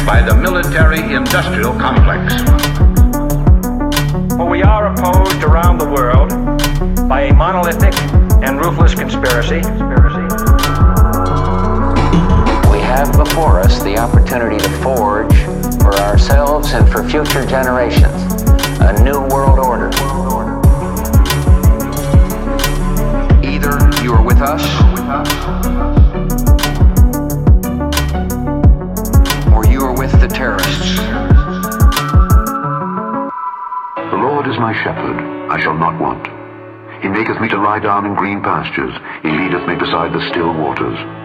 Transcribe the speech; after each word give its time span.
by 0.06 0.22
the 0.22 0.36
military 0.36 1.14
industrial 1.14 1.72
complex. 1.80 2.34
For 4.36 4.50
we 4.50 4.64
are 4.64 4.88
opposed 4.88 5.44
around 5.44 5.78
the 5.78 5.88
world 5.88 6.32
by 7.08 7.22
a 7.22 7.34
monolithic 7.34 7.94
and 8.44 8.60
ruthless 8.60 8.96
conspiracy. 8.96 9.62
Have 13.06 13.18
before 13.18 13.60
us 13.60 13.82
the 13.82 13.98
opportunity 13.98 14.60
to 14.60 14.70
forge 14.84 15.36
for 15.82 15.96
ourselves 16.02 16.72
and 16.74 16.88
for 16.88 17.02
future 17.10 17.44
generations 17.48 18.44
a 18.82 18.94
new 19.02 19.20
world 19.34 19.58
order. 19.58 19.90
Either 23.42 23.74
you 24.04 24.14
are 24.14 24.24
with 24.24 24.38
us 24.38 24.62
or 29.52 29.66
you 29.66 29.82
are 29.82 29.98
with 29.98 30.12
the 30.22 30.28
terrorists. 30.28 30.98
The 34.12 34.18
Lord 34.18 34.46
is 34.46 34.60
my 34.60 34.74
shepherd, 34.84 35.18
I 35.50 35.60
shall 35.60 35.76
not 35.76 36.00
want. 36.00 36.28
He 37.02 37.08
maketh 37.08 37.42
me 37.42 37.50
to 37.50 37.58
lie 37.58 37.80
down 37.80 38.06
in 38.06 38.14
green 38.14 38.44
pastures. 38.44 38.94
He 39.24 39.32
leadeth 39.32 39.68
me 39.68 39.74
beside 39.74 40.14
the 40.14 40.22
still 40.30 40.54
waters. 40.54 41.21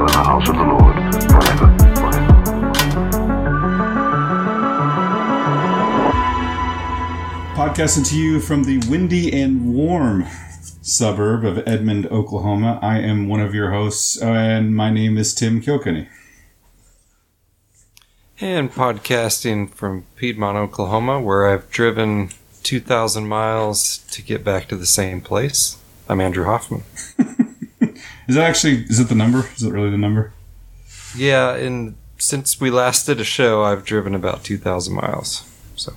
dwell 0.00 0.06
in 0.06 0.06
the 0.06 0.12
house 0.12 0.48
of 0.48 0.56
the 0.56 0.62
Lord 0.62 0.94
forever. 1.30 1.78
forever. 1.96 2.40
Podcasting 7.54 8.08
to 8.08 8.16
you 8.16 8.40
from 8.40 8.64
the 8.64 8.78
windy 8.88 9.32
and 9.40 9.74
warm 9.74 10.26
suburb 10.82 11.44
of 11.44 11.66
Edmond, 11.68 12.06
Oklahoma. 12.06 12.78
I 12.82 12.98
am 12.98 13.28
one 13.28 13.40
of 13.40 13.54
your 13.54 13.70
hosts, 13.72 14.20
and 14.20 14.74
my 14.74 14.90
name 14.90 15.18
is 15.18 15.34
Tim 15.34 15.60
Kilkenny. 15.60 16.08
And 18.40 18.72
podcasting 18.72 19.70
from 19.70 20.06
Piedmont, 20.16 20.56
Oklahoma, 20.56 21.20
where 21.20 21.46
I've 21.46 21.70
driven 21.70 22.30
2,000 22.62 23.28
miles 23.28 23.98
to 24.10 24.22
get 24.22 24.42
back 24.42 24.66
to 24.68 24.76
the 24.76 24.86
same 24.86 25.20
place. 25.20 25.76
I'm 26.08 26.22
Andrew 26.22 26.44
Hoffman. 26.44 26.84
Is 28.30 28.36
that 28.36 28.48
actually, 28.48 28.84
is 28.84 29.00
it 29.00 29.08
the 29.08 29.16
number? 29.16 29.48
Is 29.56 29.64
it 29.64 29.72
really 29.72 29.90
the 29.90 29.98
number? 29.98 30.32
Yeah, 31.16 31.56
and 31.56 31.96
since 32.16 32.60
we 32.60 32.70
last 32.70 33.06
did 33.06 33.18
a 33.18 33.24
show, 33.24 33.64
I've 33.64 33.84
driven 33.84 34.14
about 34.14 34.44
2,000 34.44 34.94
miles. 34.94 35.50
So, 35.74 35.94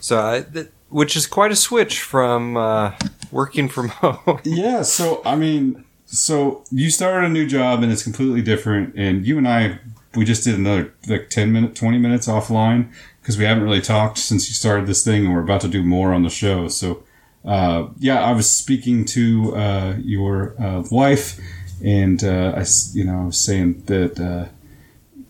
so 0.00 0.20
I, 0.20 0.42
th- 0.42 0.68
which 0.90 1.16
is 1.16 1.26
quite 1.26 1.50
a 1.50 1.56
switch 1.56 2.02
from 2.02 2.58
uh, 2.58 2.92
working 3.30 3.70
from 3.70 3.88
home. 4.02 4.40
Yeah, 4.44 4.82
so, 4.82 5.22
I 5.24 5.34
mean, 5.34 5.86
so 6.04 6.62
you 6.70 6.90
started 6.90 7.24
a 7.24 7.30
new 7.30 7.46
job 7.46 7.82
and 7.82 7.90
it's 7.90 8.02
completely 8.02 8.42
different, 8.42 8.94
and 8.94 9.26
you 9.26 9.38
and 9.38 9.48
I, 9.48 9.78
we 10.14 10.26
just 10.26 10.44
did 10.44 10.56
another, 10.56 10.92
like, 11.08 11.30
10 11.30 11.54
minute, 11.54 11.74
20 11.74 11.96
minutes 11.96 12.28
offline, 12.28 12.92
because 13.22 13.38
we 13.38 13.44
haven't 13.44 13.64
really 13.64 13.80
talked 13.80 14.18
since 14.18 14.46
you 14.50 14.54
started 14.54 14.86
this 14.86 15.02
thing, 15.02 15.24
and 15.24 15.32
we're 15.32 15.40
about 15.40 15.62
to 15.62 15.68
do 15.68 15.82
more 15.82 16.12
on 16.12 16.22
the 16.22 16.28
show, 16.28 16.68
so, 16.68 17.02
uh, 17.44 17.88
yeah, 17.98 18.22
I 18.22 18.32
was 18.32 18.48
speaking 18.48 19.04
to 19.06 19.56
uh, 19.56 19.96
your 19.98 20.60
uh, 20.60 20.84
wife, 20.90 21.40
and 21.84 22.22
uh, 22.22 22.54
I, 22.56 22.64
you 22.92 23.04
know, 23.04 23.22
I 23.22 23.24
was 23.26 23.40
saying 23.40 23.82
that, 23.86 24.20
uh, 24.20 24.48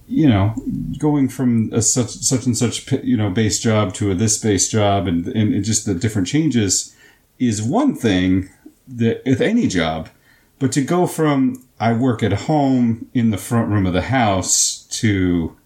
you 0.06 0.28
know, 0.28 0.54
going 0.98 1.28
from 1.28 1.72
a 1.72 1.80
such 1.80 2.10
such 2.10 2.44
and 2.44 2.56
such 2.56 2.90
you 3.02 3.16
know 3.16 3.30
base 3.30 3.60
job 3.60 3.94
to 3.94 4.10
a 4.10 4.14
this 4.14 4.38
base 4.38 4.68
job, 4.68 5.06
and 5.06 5.26
and 5.28 5.64
just 5.64 5.86
the 5.86 5.94
different 5.94 6.28
changes 6.28 6.94
is 7.38 7.62
one 7.62 7.94
thing 7.94 8.50
that 8.86 9.22
with 9.24 9.40
any 9.40 9.66
job, 9.66 10.10
but 10.58 10.70
to 10.72 10.82
go 10.82 11.06
from 11.06 11.64
I 11.80 11.94
work 11.94 12.22
at 12.22 12.32
home 12.32 13.08
in 13.14 13.30
the 13.30 13.38
front 13.38 13.70
room 13.70 13.86
of 13.86 13.94
the 13.94 14.02
house 14.02 14.86
to 14.90 15.56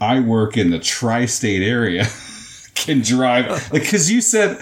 I 0.00 0.20
work 0.20 0.56
in 0.56 0.70
the 0.70 0.78
tri-state 0.78 1.62
area 1.62 2.06
can 2.74 3.00
drive 3.00 3.50
like 3.72 3.82
because 3.82 4.10
you 4.10 4.20
said 4.20 4.60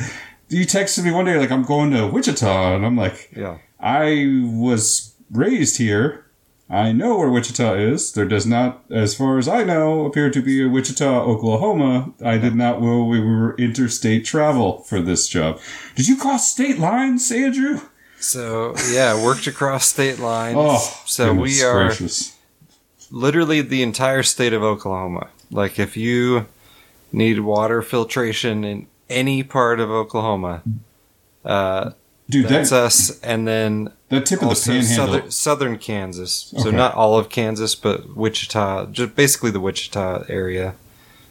you 0.48 0.64
texted 0.66 1.04
me 1.04 1.10
one 1.10 1.24
day 1.24 1.38
like 1.38 1.50
I'm 1.50 1.64
going 1.64 1.90
to 1.92 2.06
Wichita 2.06 2.76
and 2.76 2.86
I'm 2.86 2.96
like 2.96 3.30
yeah. 3.36 3.58
I 3.80 4.40
was 4.42 5.14
raised 5.30 5.78
here. 5.78 6.26
I 6.68 6.90
know 6.90 7.16
where 7.18 7.30
Wichita 7.30 7.74
is. 7.74 8.12
There 8.12 8.24
does 8.24 8.44
not, 8.44 8.84
as 8.90 9.14
far 9.14 9.38
as 9.38 9.46
I 9.46 9.62
know, 9.62 10.04
appear 10.04 10.30
to 10.30 10.42
be 10.42 10.64
a 10.64 10.68
Wichita, 10.68 11.22
Oklahoma. 11.22 12.12
I 12.24 12.38
did 12.38 12.56
not 12.56 12.82
know 12.82 13.04
we 13.04 13.20
were 13.20 13.54
interstate 13.56 14.24
travel 14.24 14.80
for 14.82 15.00
this 15.00 15.28
job. 15.28 15.60
Did 15.94 16.08
you 16.08 16.16
cross 16.16 16.50
state 16.50 16.80
lines, 16.80 17.30
Andrew? 17.30 17.82
So, 18.18 18.74
yeah, 18.90 19.22
worked 19.22 19.46
across 19.46 19.86
state 19.86 20.18
lines. 20.18 20.56
Oh, 20.58 21.02
so 21.06 21.32
we 21.32 21.62
are 21.62 21.86
gracious. 21.86 22.36
literally 23.12 23.60
the 23.60 23.84
entire 23.84 24.24
state 24.24 24.52
of 24.52 24.64
Oklahoma. 24.64 25.28
Like 25.52 25.78
if 25.78 25.96
you 25.96 26.46
need 27.12 27.40
water 27.40 27.80
filtration 27.80 28.64
in 28.64 28.86
any 29.08 29.42
part 29.42 29.80
of 29.80 29.90
Oklahoma, 29.90 30.62
uh, 31.44 31.90
Dude, 32.28 32.48
that's 32.48 32.70
that, 32.70 32.82
us. 32.84 33.20
And 33.20 33.46
then 33.46 33.92
that 34.08 34.26
tip 34.26 34.42
of 34.42 34.48
the 34.48 34.54
panhandle. 34.64 35.06
southern, 35.06 35.30
southern 35.30 35.78
Kansas. 35.78 36.52
So 36.58 36.70
not 36.70 36.94
all 36.94 37.16
of 37.18 37.28
Kansas, 37.28 37.74
but 37.76 38.16
Wichita, 38.16 38.86
just 38.86 39.14
basically 39.14 39.52
the 39.52 39.60
Wichita 39.60 40.24
area, 40.28 40.74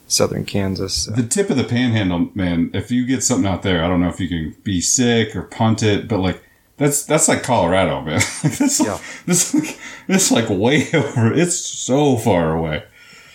southern 0.07 0.45
Kansas. 0.45 1.05
The 1.05 1.23
tip 1.23 1.49
of 1.49 1.57
the 1.57 1.65
panhandle, 1.65 2.29
man. 2.33 2.71
If 2.73 2.91
you 2.91 3.05
get 3.05 3.23
something 3.23 3.45
out 3.49 3.61
there, 3.61 3.83
I 3.83 3.87
don't 3.89 3.99
know 4.01 4.07
if 4.09 4.19
you 4.21 4.29
can 4.29 4.55
be 4.63 4.79
sick 4.79 5.35
or 5.35 5.41
punt 5.43 5.83
it, 5.83 6.07
but 6.07 6.19
like 6.19 6.41
that's 6.77 7.03
that's 7.05 7.27
like 7.27 7.43
Colorado, 7.43 8.01
man. 8.05 8.21
like 8.43 8.57
that's 8.57 8.79
Yeah. 8.79 8.93
like, 8.93 9.01
this 9.25 9.53
like 9.53 9.77
this 10.07 10.31
like 10.31 10.49
way 10.49 10.87
over. 10.93 11.33
It's 11.33 11.57
so 11.57 12.15
far 12.15 12.53
away. 12.55 12.83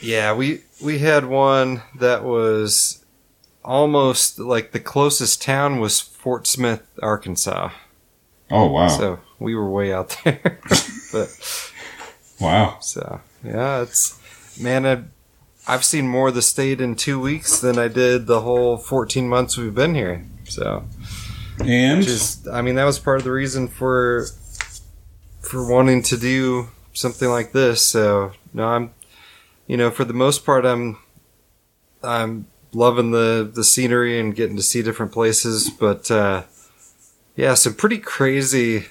Yeah, 0.00 0.32
we 0.34 0.62
we 0.80 1.00
had 1.00 1.26
one 1.26 1.82
that 1.98 2.24
was 2.24 2.99
almost 3.64 4.38
like 4.38 4.72
the 4.72 4.80
closest 4.80 5.42
town 5.42 5.80
was 5.80 6.00
Fort 6.00 6.46
Smith, 6.46 6.82
Arkansas. 7.02 7.70
Oh 8.50 8.66
wow, 8.70 8.88
So 8.88 9.20
we 9.38 9.54
were 9.54 9.70
way 9.70 9.92
out 9.92 10.16
there. 10.24 10.58
but 11.12 11.62
wow. 12.40 12.78
so 12.80 13.20
yeah, 13.44 13.82
it's 13.82 14.18
man, 14.60 14.86
I, 14.86 15.04
I've 15.66 15.84
seen 15.84 16.08
more 16.08 16.28
of 16.28 16.34
the 16.34 16.42
state 16.42 16.80
in 16.80 16.96
two 16.96 17.20
weeks 17.20 17.60
than 17.60 17.78
I 17.78 17.88
did 17.88 18.26
the 18.26 18.40
whole 18.40 18.76
14 18.76 19.28
months 19.28 19.56
we've 19.56 19.74
been 19.74 19.94
here. 19.94 20.24
So 20.44 20.84
And 21.60 21.98
which 21.98 22.08
is, 22.08 22.46
I 22.48 22.62
mean, 22.62 22.74
that 22.74 22.84
was 22.84 22.98
part 22.98 23.18
of 23.18 23.24
the 23.24 23.32
reason 23.32 23.68
for 23.68 24.26
for 25.40 25.66
wanting 25.66 26.02
to 26.02 26.16
do 26.16 26.68
something 26.92 27.28
like 27.28 27.52
this. 27.52 27.84
So 27.84 28.32
no, 28.52 28.66
I'm, 28.66 28.94
you 29.66 29.76
know, 29.76 29.90
for 29.90 30.04
the 30.04 30.12
most 30.14 30.44
part, 30.44 30.64
I'm 30.64 30.98
I'm 32.02 32.46
loving 32.72 33.10
the 33.10 33.50
the 33.52 33.64
scenery 33.64 34.18
and 34.20 34.34
getting 34.34 34.56
to 34.56 34.62
see 34.62 34.82
different 34.82 35.12
places. 35.12 35.70
But 35.70 36.10
uh, 36.10 36.44
yeah, 37.36 37.54
some 37.54 37.74
pretty 37.74 37.98
crazy 37.98 38.86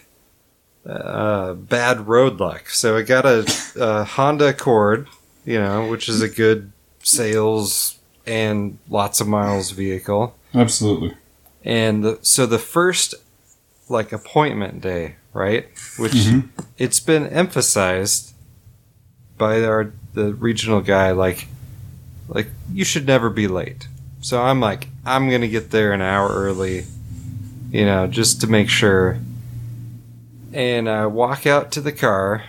uh, 0.85 1.53
bad 1.53 2.07
road 2.07 2.39
luck. 2.39 2.69
So 2.69 2.97
I 2.97 3.03
got 3.03 3.25
a, 3.25 3.45
a 3.79 4.03
Honda 4.03 4.49
Accord, 4.49 5.07
you 5.45 5.59
know, 5.59 5.87
which 5.89 6.09
is 6.09 6.21
a 6.21 6.29
good 6.29 6.71
sales 7.03 7.97
and 8.25 8.77
lots 8.89 9.21
of 9.21 9.27
miles 9.27 9.71
vehicle. 9.71 10.35
absolutely. 10.53 11.15
And 11.63 12.03
the, 12.03 12.19
so 12.21 12.45
the 12.45 12.59
first 12.59 13.15
like 13.89 14.11
appointment 14.11 14.81
day, 14.81 15.15
right? 15.33 15.67
Which 15.97 16.13
it's 16.77 16.99
been 16.99 17.27
emphasized 17.27 18.33
by 19.37 19.63
our 19.63 19.91
the 20.13 20.33
regional 20.33 20.81
guy 20.81 21.11
like 21.11 21.47
like 22.29 22.47
you 22.71 22.85
should 22.85 23.05
never 23.05 23.29
be 23.29 23.47
late. 23.47 23.87
So 24.21 24.41
I'm 24.41 24.59
like 24.59 24.87
I'm 25.05 25.29
going 25.29 25.41
to 25.41 25.47
get 25.47 25.71
there 25.71 25.91
an 25.91 26.01
hour 26.01 26.29
early, 26.29 26.85
you 27.71 27.85
know, 27.85 28.07
just 28.07 28.39
to 28.41 28.47
make 28.47 28.69
sure. 28.69 29.19
And 30.53 30.89
I 30.89 31.05
walk 31.05 31.45
out 31.45 31.71
to 31.73 31.81
the 31.81 31.91
car 31.91 32.43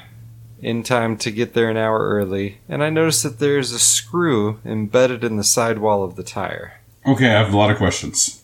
in 0.61 0.83
time 0.83 1.17
to 1.17 1.31
get 1.31 1.55
there 1.55 1.71
an 1.71 1.77
hour 1.77 1.99
early, 1.99 2.59
and 2.69 2.83
I 2.83 2.91
notice 2.91 3.23
that 3.23 3.39
there's 3.39 3.73
a 3.73 3.79
screw 3.79 4.61
embedded 4.65 5.25
in 5.25 5.37
the 5.37 5.45
sidewall 5.45 6.03
of 6.03 6.17
the 6.17 6.23
tire. 6.23 6.81
Okay, 7.07 7.29
I 7.29 7.39
have 7.39 7.53
a 7.53 7.57
lot 7.57 7.71
of 7.71 7.79
questions. 7.79 8.43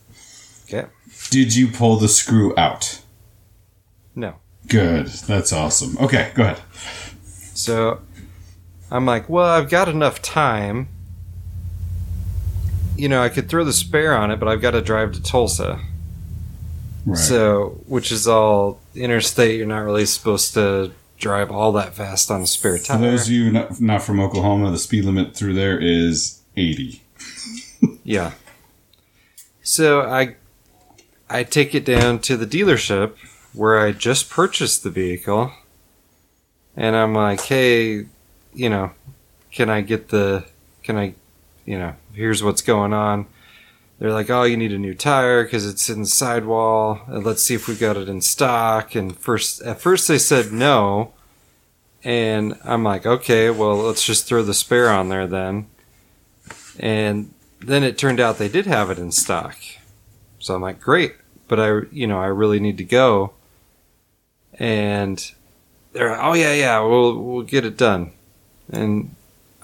Okay. 0.65 0.89
Did 1.31 1.55
you 1.55 1.69
pull 1.69 1.97
the 1.97 2.09
screw 2.09 2.55
out? 2.57 3.01
No. 4.15 4.37
Good. 4.69 5.07
That's 5.07 5.53
awesome. 5.53 5.97
Okay, 5.99 6.33
go 6.35 6.43
ahead. 6.43 6.63
So 7.55 8.01
I'm 8.91 9.07
like, 9.07 9.29
well, 9.29 9.47
I've 9.47 9.69
got 9.69 9.89
enough 9.89 10.23
time. 10.23 10.89
You 12.97 13.09
know, 13.09 13.23
I 13.23 13.29
could 13.29 13.49
throw 13.49 13.65
the 13.65 13.73
spare 13.73 14.17
on 14.17 14.31
it, 14.31 14.39
but 14.41 14.49
I've 14.49 14.61
got 14.61 14.73
to 14.73 14.81
drive 14.81 15.13
to 15.13 15.23
Tulsa. 15.23 15.81
Right. 17.05 17.19
So, 17.19 17.81
which 17.87 18.11
is 18.11 18.27
all 18.27 18.81
interstate. 18.95 19.59
You're 19.59 19.67
not 19.67 19.85
really 19.85 20.07
supposed 20.07 20.55
to 20.55 20.93
drive 21.19 21.51
all 21.51 21.73
that 21.73 21.95
fast 21.95 22.31
on 22.31 22.43
a 22.43 22.47
spare 22.47 22.79
tire. 22.79 22.99
For 22.99 23.03
those 23.03 23.27
of 23.27 23.33
you 23.33 23.51
not, 23.53 23.81
not 23.81 24.03
from 24.03 24.21
Oklahoma, 24.21 24.71
the 24.71 24.79
speed 24.79 25.05
limit 25.05 25.37
through 25.37 25.55
there 25.55 25.79
is 25.79 26.41
80. 26.57 27.03
Yeah. 28.05 28.33
So 29.63 30.03
I 30.03 30.37
I 31.29 31.43
take 31.43 31.75
it 31.75 31.85
down 31.85 32.21
to 32.21 32.37
the 32.37 32.47
dealership 32.47 33.17
where 33.53 33.79
I 33.79 33.93
just 33.93 34.31
purchased 34.31 34.85
the 34.85 34.91
vehicle 34.91 35.53
and 36.77 36.95
I'm 36.95 37.15
like, 37.15 37.41
"Hey, 37.41 38.07
you 38.55 38.71
know, 38.71 38.93
can 39.51 39.69
I 39.69 39.81
get 39.81 40.09
the 40.09 40.45
can 40.85 40.97
I, 40.97 41.15
you 41.65 41.79
know, 41.79 41.95
here's 42.17 42.43
what's 42.43 42.63
going 42.63 42.93
on." 42.93 43.27
They're 43.99 44.13
like, 44.13 44.31
"Oh, 44.31 44.43
you 44.43 44.57
need 44.57 44.73
a 44.73 44.79
new 44.79 44.95
tire 44.95 45.45
because 45.45 45.67
it's 45.67 45.89
in 45.89 46.01
the 46.01 46.09
sidewall. 46.09 47.01
Uh, 47.09 47.19
let's 47.19 47.43
see 47.43 47.55
if 47.55 47.69
we 47.69 47.77
got 47.77 47.97
it 47.97 48.09
in 48.09 48.21
stock." 48.21 48.95
And 48.95 49.17
first 49.17 49.63
at 49.63 49.81
first 49.81 50.09
they 50.09 50.19
said 50.19 50.53
no. 50.53 51.13
And 52.03 52.59
I'm 52.65 52.85
like, 52.85 53.07
"Okay, 53.07 53.51
well, 53.51 53.77
let's 53.77 54.05
just 54.05 54.27
throw 54.27 54.43
the 54.43 54.55
spare 54.55 54.91
on 54.91 55.09
there 55.09 55.27
then." 55.27 55.67
And 56.79 57.33
then 57.61 57.83
it 57.83 57.99
turned 57.99 58.21
out 58.21 58.39
they 58.39 58.49
did 58.49 58.67
have 58.67 58.91
it 58.91 58.99
in 58.99 59.13
stock. 59.13 59.57
So 60.39 60.55
I'm 60.55 60.63
like, 60.63 60.81
great, 60.81 61.15
but 61.49 61.59
I, 61.59 61.81
you 61.91 62.07
know, 62.07 62.21
I 62.21 62.27
really 62.27 62.61
need 62.61 62.79
to 62.79 62.85
go. 62.85 63.33
And 64.59 65.19
they're, 65.93 66.11
like, 66.11 66.21
oh 66.23 66.35
yeah, 66.35 66.55
yeah, 66.55 66.81
we'll 66.81 67.19
we'll 67.19 67.43
get 67.43 67.65
it 67.65 67.77
done. 67.77 68.13
And 68.71 69.15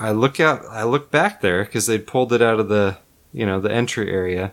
I 0.02 0.10
look 0.10 0.40
out, 0.40 0.66
I 0.68 0.82
look 0.82 1.12
back 1.12 1.42
there 1.42 1.64
because 1.64 1.86
they 1.86 1.96
pulled 1.96 2.32
it 2.32 2.42
out 2.42 2.58
of 2.58 2.68
the, 2.68 2.98
you 3.32 3.46
know, 3.46 3.60
the 3.60 3.70
entry 3.70 4.10
area. 4.10 4.52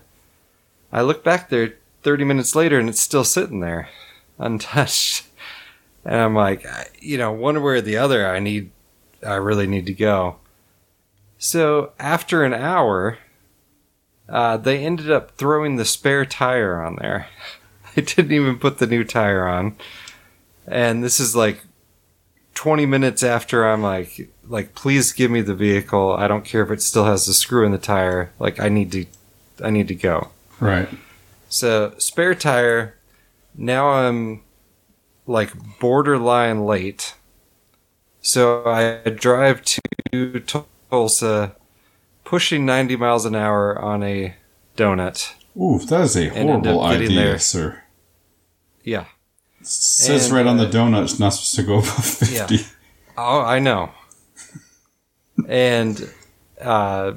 I 0.91 1.01
look 1.01 1.23
back 1.23 1.49
there 1.49 1.73
30 2.03 2.23
minutes 2.23 2.55
later 2.55 2.77
and 2.77 2.87
it's 2.87 3.01
still 3.01 3.23
sitting 3.23 3.59
there, 3.59 3.89
untouched. 4.37 5.25
And 6.05 6.21
I'm 6.21 6.35
like, 6.35 6.67
you 6.99 7.17
know, 7.17 7.31
one 7.31 7.63
way 7.63 7.73
or 7.73 7.81
the 7.81 7.97
other, 7.97 8.29
I 8.29 8.37
need, 8.37 8.69
I 9.25 9.33
really 9.33 9.65
need 9.65 9.87
to 9.87 9.93
go. 9.93 10.37
So 11.39 11.93
after 11.97 12.43
an 12.43 12.53
hour, 12.53 13.17
uh, 14.29 14.57
they 14.57 14.85
ended 14.85 15.09
up 15.09 15.31
throwing 15.31 15.77
the 15.77 15.85
spare 15.85 16.25
tire 16.25 16.79
on 16.81 16.97
there. 16.97 17.27
They 17.95 18.03
didn't 18.03 18.31
even 18.31 18.59
put 18.59 18.77
the 18.77 18.85
new 18.85 19.03
tire 19.03 19.47
on. 19.47 19.75
And 20.67 21.03
this 21.03 21.19
is 21.19 21.35
like 21.35 21.65
20 22.59 22.85
minutes 22.85 23.23
after 23.23 23.65
I'm 23.65 23.81
like, 23.81 24.29
like, 24.49 24.75
please 24.75 25.13
give 25.13 25.31
me 25.31 25.39
the 25.39 25.55
vehicle. 25.55 26.11
I 26.11 26.27
don't 26.27 26.43
care 26.43 26.61
if 26.61 26.69
it 26.71 26.81
still 26.81 27.05
has 27.05 27.25
the 27.25 27.33
screw 27.33 27.65
in 27.65 27.71
the 27.71 27.77
tire. 27.77 28.33
Like, 28.37 28.59
I 28.59 28.67
need 28.67 28.91
to, 28.91 29.05
I 29.63 29.69
need 29.69 29.87
to 29.87 29.95
go. 29.95 30.31
Right. 30.59 30.89
So 31.47 31.93
spare 31.99 32.35
tire. 32.35 32.95
Now 33.55 33.91
I'm 33.91 34.41
like 35.25 35.53
borderline 35.79 36.65
late. 36.65 37.15
So 38.19 38.65
I 38.65 39.09
drive 39.09 39.63
to 39.63 40.43
Tulsa, 40.91 41.55
pushing 42.25 42.65
90 42.65 42.97
miles 42.97 43.25
an 43.25 43.35
hour 43.35 43.79
on 43.79 44.03
a 44.03 44.35
donut. 44.75 45.33
Ooh, 45.55 45.79
that 45.79 46.01
is 46.01 46.17
a 46.17 46.27
horrible 46.27 46.83
idea, 46.83 47.07
there. 47.07 47.39
sir. 47.39 47.83
Yeah. 48.83 49.05
It 49.61 49.67
says 49.67 50.25
And, 50.25 50.35
right 50.35 50.45
on 50.47 50.57
the 50.57 50.67
uh, 50.67 50.71
donut 50.71 51.03
it's 51.03 51.19
not 51.19 51.29
supposed 51.29 51.55
to 51.55 51.63
go 51.63 51.79
above 51.79 52.05
50. 52.05 52.55
Yeah. 52.55 52.61
Oh, 53.17 53.41
I 53.41 53.59
know. 53.59 53.91
and 55.47 56.09
uh, 56.61 57.13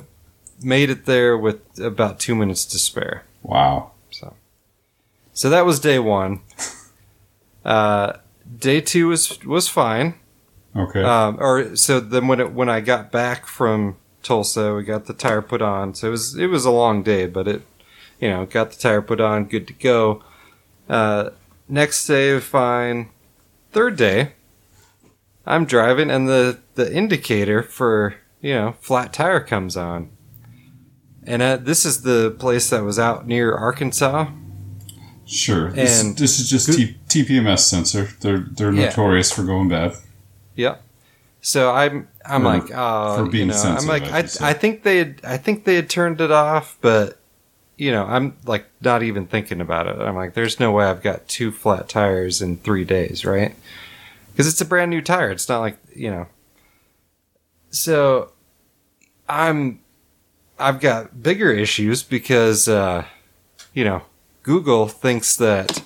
made 0.62 0.90
it 0.90 1.06
there 1.06 1.36
with 1.36 1.60
about 1.80 2.18
two 2.20 2.34
minutes 2.34 2.64
to 2.66 2.78
spare. 2.78 3.24
Wow. 3.42 3.92
So, 4.10 4.34
so 5.32 5.50
that 5.50 5.64
was 5.66 5.80
day 5.80 5.98
one. 5.98 6.40
Uh, 7.64 8.14
day 8.58 8.80
two 8.80 9.06
was 9.06 9.38
was 9.44 9.68
fine. 9.68 10.14
Okay. 10.74 11.00
Um, 11.04 11.36
or 11.38 11.76
so 11.76 12.00
then 12.00 12.26
when 12.26 12.40
it 12.40 12.52
when 12.52 12.68
I 12.68 12.80
got 12.80 13.12
back 13.12 13.46
from 13.46 13.94
Tulsa, 14.24 14.74
we 14.74 14.82
got 14.82 15.06
the 15.06 15.12
tire 15.12 15.42
put 15.42 15.62
on. 15.62 15.94
So 15.94 16.08
it 16.08 16.10
was 16.10 16.34
it 16.36 16.46
was 16.48 16.64
a 16.64 16.72
long 16.72 17.04
day, 17.04 17.28
but 17.28 17.46
it 17.46 17.62
you 18.20 18.28
know 18.28 18.46
got 18.46 18.72
the 18.72 18.78
tire 18.80 19.00
put 19.00 19.20
on, 19.20 19.44
good 19.44 19.68
to 19.68 19.72
go. 19.74 20.24
Uh, 20.88 21.30
next 21.72 22.06
day, 22.06 22.38
fine. 22.38 23.08
Third 23.72 23.96
day, 23.96 24.32
I'm 25.46 25.64
driving, 25.64 26.10
and 26.10 26.28
the 26.28 26.58
the 26.74 26.94
indicator 26.94 27.62
for 27.62 28.14
you 28.40 28.54
know 28.54 28.74
flat 28.80 29.12
tire 29.12 29.40
comes 29.40 29.76
on. 29.76 30.10
And 31.24 31.40
uh, 31.40 31.56
this 31.56 31.84
is 31.86 32.02
the 32.02 32.32
place 32.38 32.68
that 32.70 32.82
was 32.82 32.98
out 32.98 33.26
near 33.26 33.54
Arkansas. 33.54 34.26
sure. 35.24 35.70
This, 35.70 36.02
and- 36.02 36.18
this 36.18 36.38
is 36.40 36.50
just 36.50 36.72
T- 36.76 36.96
TPMS 37.08 37.60
sensor. 37.60 38.08
They're 38.20 38.40
they're 38.50 38.72
Yeah. 38.72 38.86
notorious 38.86 39.32
for 39.32 39.42
going 39.44 39.68
bad. 39.68 39.94
Yep. 40.56 40.82
So 41.40 41.70
I'm 41.72 42.08
I'm 42.26 42.42
For- 42.42 42.46
like 42.48 42.70
uh 42.74 43.16
for 43.16 43.26
being 43.30 43.48
you 43.48 43.54
know, 43.54 43.62
I'm 43.78 43.86
like 43.86 44.04
I 44.04 44.18
I. 44.18 44.50
I 44.50 44.52
think 44.52 44.82
they 44.82 44.98
had 44.98 45.20
I 45.24 45.36
think 45.38 45.64
they 45.64 45.76
had 45.76 45.88
turned 45.88 46.20
it 46.20 46.30
off, 46.30 46.76
but 46.80 47.18
you 47.76 47.90
know 47.90 48.04
I'm 48.04 48.36
like 48.46 48.66
not 48.80 49.02
even 49.02 49.26
thinking 49.26 49.60
about 49.60 49.86
it. 49.86 49.98
I'm 49.98 50.14
like, 50.14 50.34
there's 50.34 50.60
no 50.60 50.72
way 50.72 50.84
I've 50.84 51.02
got 51.02 51.28
two 51.28 51.50
flat 51.50 51.88
tires 51.88 52.42
in 52.42 52.58
three 52.58 52.84
days, 52.84 53.24
right? 53.24 53.54
Because 54.30 54.46
it's 54.46 54.60
a 54.60 54.66
brand 54.66 54.90
new 54.90 55.02
tire. 55.02 55.30
It's 55.30 55.48
not 55.48 55.60
like 55.60 55.78
you 55.94 56.10
know. 56.10 56.26
So 57.70 58.32
I'm 59.28 59.80
I've 60.58 60.80
got 60.80 61.22
bigger 61.22 61.50
issues 61.50 62.02
because 62.02 62.68
uh, 62.68 63.04
you 63.74 63.84
know 63.84 64.02
Google 64.42 64.88
thinks 64.88 65.36
that 65.36 65.82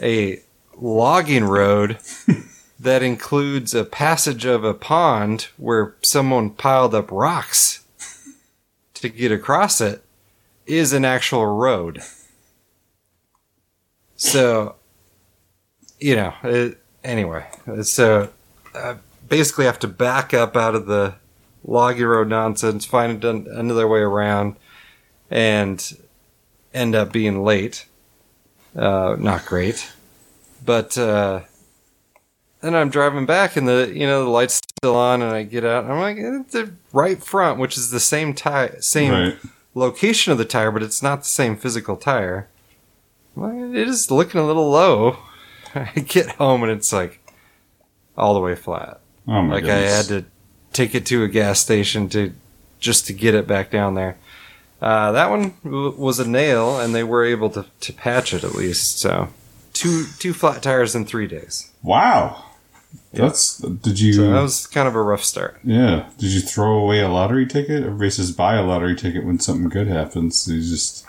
a 0.00 0.40
logging 0.76 1.44
road 1.44 1.98
that 2.80 3.02
includes 3.02 3.74
a 3.74 3.84
passage 3.84 4.44
of 4.44 4.64
a 4.64 4.74
pond 4.74 5.48
where 5.56 5.94
someone 6.02 6.50
piled 6.50 6.94
up 6.94 7.10
rocks 7.10 7.84
to 8.94 9.08
get 9.08 9.32
across 9.32 9.80
it 9.80 10.02
is 10.66 10.92
an 10.92 11.04
actual 11.04 11.46
road. 11.46 12.02
So, 14.16 14.76
you 16.00 16.16
know, 16.16 16.34
it, 16.42 16.78
anyway, 17.04 17.46
so 17.82 18.30
I 18.74 18.96
basically 19.28 19.66
have 19.66 19.78
to 19.80 19.88
back 19.88 20.32
up 20.32 20.56
out 20.56 20.74
of 20.74 20.86
the 20.86 21.14
loggy 21.64 22.04
road 22.04 22.28
nonsense, 22.28 22.84
find 22.84 23.24
another 23.24 23.86
way 23.86 24.00
around, 24.00 24.56
and 25.30 25.96
end 26.72 26.94
up 26.94 27.12
being 27.12 27.44
late. 27.44 27.86
Uh, 28.74 29.16
not 29.18 29.44
great. 29.46 29.92
But, 30.64 30.96
uh, 30.98 31.42
then 32.60 32.74
I'm 32.74 32.90
driving 32.90 33.26
back 33.26 33.56
and 33.56 33.68
the 33.68 33.92
you 33.94 34.06
know 34.06 34.24
the 34.24 34.30
light's 34.30 34.60
still 34.78 34.96
on 34.96 35.22
and 35.22 35.30
I 35.30 35.44
get 35.44 35.64
out 35.64 35.84
and 35.84 35.92
I'm 35.92 36.00
like 36.00 36.16
eh, 36.16 36.42
the 36.50 36.72
right 36.92 37.22
front 37.22 37.60
which 37.60 37.76
is 37.76 37.90
the 37.90 38.00
same 38.00 38.34
tire 38.34 38.80
same 38.80 39.12
Right. 39.12 39.38
Location 39.76 40.32
of 40.32 40.38
the 40.38 40.44
tire 40.44 40.70
but 40.70 40.82
it's 40.82 41.02
not 41.02 41.20
the 41.20 41.26
same 41.26 41.56
physical 41.56 41.96
tire. 41.96 42.48
It 43.36 43.88
is 43.88 44.10
looking 44.10 44.40
a 44.40 44.46
little 44.46 44.70
low. 44.70 45.18
I 45.74 45.92
get 46.00 46.30
home 46.36 46.62
and 46.62 46.72
it's 46.72 46.92
like 46.92 47.20
all 48.16 48.34
the 48.34 48.40
way 48.40 48.54
flat. 48.54 49.00
Oh 49.28 49.42
my 49.42 49.54
like 49.54 49.64
goodness. 49.64 49.92
I 49.92 49.96
had 49.96 50.06
to 50.06 50.28
take 50.72 50.94
it 50.94 51.06
to 51.06 51.22
a 51.24 51.28
gas 51.28 51.60
station 51.60 52.08
to 52.10 52.32
just 52.78 53.06
to 53.06 53.12
get 53.12 53.34
it 53.34 53.46
back 53.46 53.70
down 53.70 53.94
there. 53.94 54.16
Uh, 54.80 55.12
that 55.12 55.30
one 55.30 55.54
w- 55.64 55.94
was 55.96 56.20
a 56.20 56.28
nail, 56.28 56.78
and 56.78 56.94
they 56.94 57.02
were 57.02 57.24
able 57.24 57.48
to, 57.50 57.64
to 57.80 57.92
patch 57.92 58.34
it 58.34 58.44
at 58.44 58.54
least. 58.54 58.98
So, 58.98 59.28
two 59.72 60.04
two 60.18 60.34
flat 60.34 60.62
tires 60.62 60.94
in 60.94 61.06
three 61.06 61.26
days. 61.26 61.72
Wow. 61.82 62.44
That's 63.22 63.58
did 63.58 64.00
you 64.00 64.12
So 64.12 64.30
that 64.30 64.40
was 64.40 64.66
kind 64.66 64.88
of 64.88 64.94
a 64.94 65.02
rough 65.02 65.24
start. 65.24 65.58
Yeah. 65.64 66.08
Did 66.18 66.30
you 66.30 66.40
throw 66.40 66.78
away 66.78 67.00
a 67.00 67.08
lottery 67.08 67.46
ticket? 67.46 67.82
Everybody 67.82 68.10
says 68.10 68.32
buy 68.32 68.54
a 68.54 68.62
lottery 68.62 68.96
ticket 68.96 69.24
when 69.24 69.38
something 69.40 69.68
good 69.68 69.86
happens. 69.86 70.40
So 70.40 70.52
you 70.52 70.60
just 70.60 71.06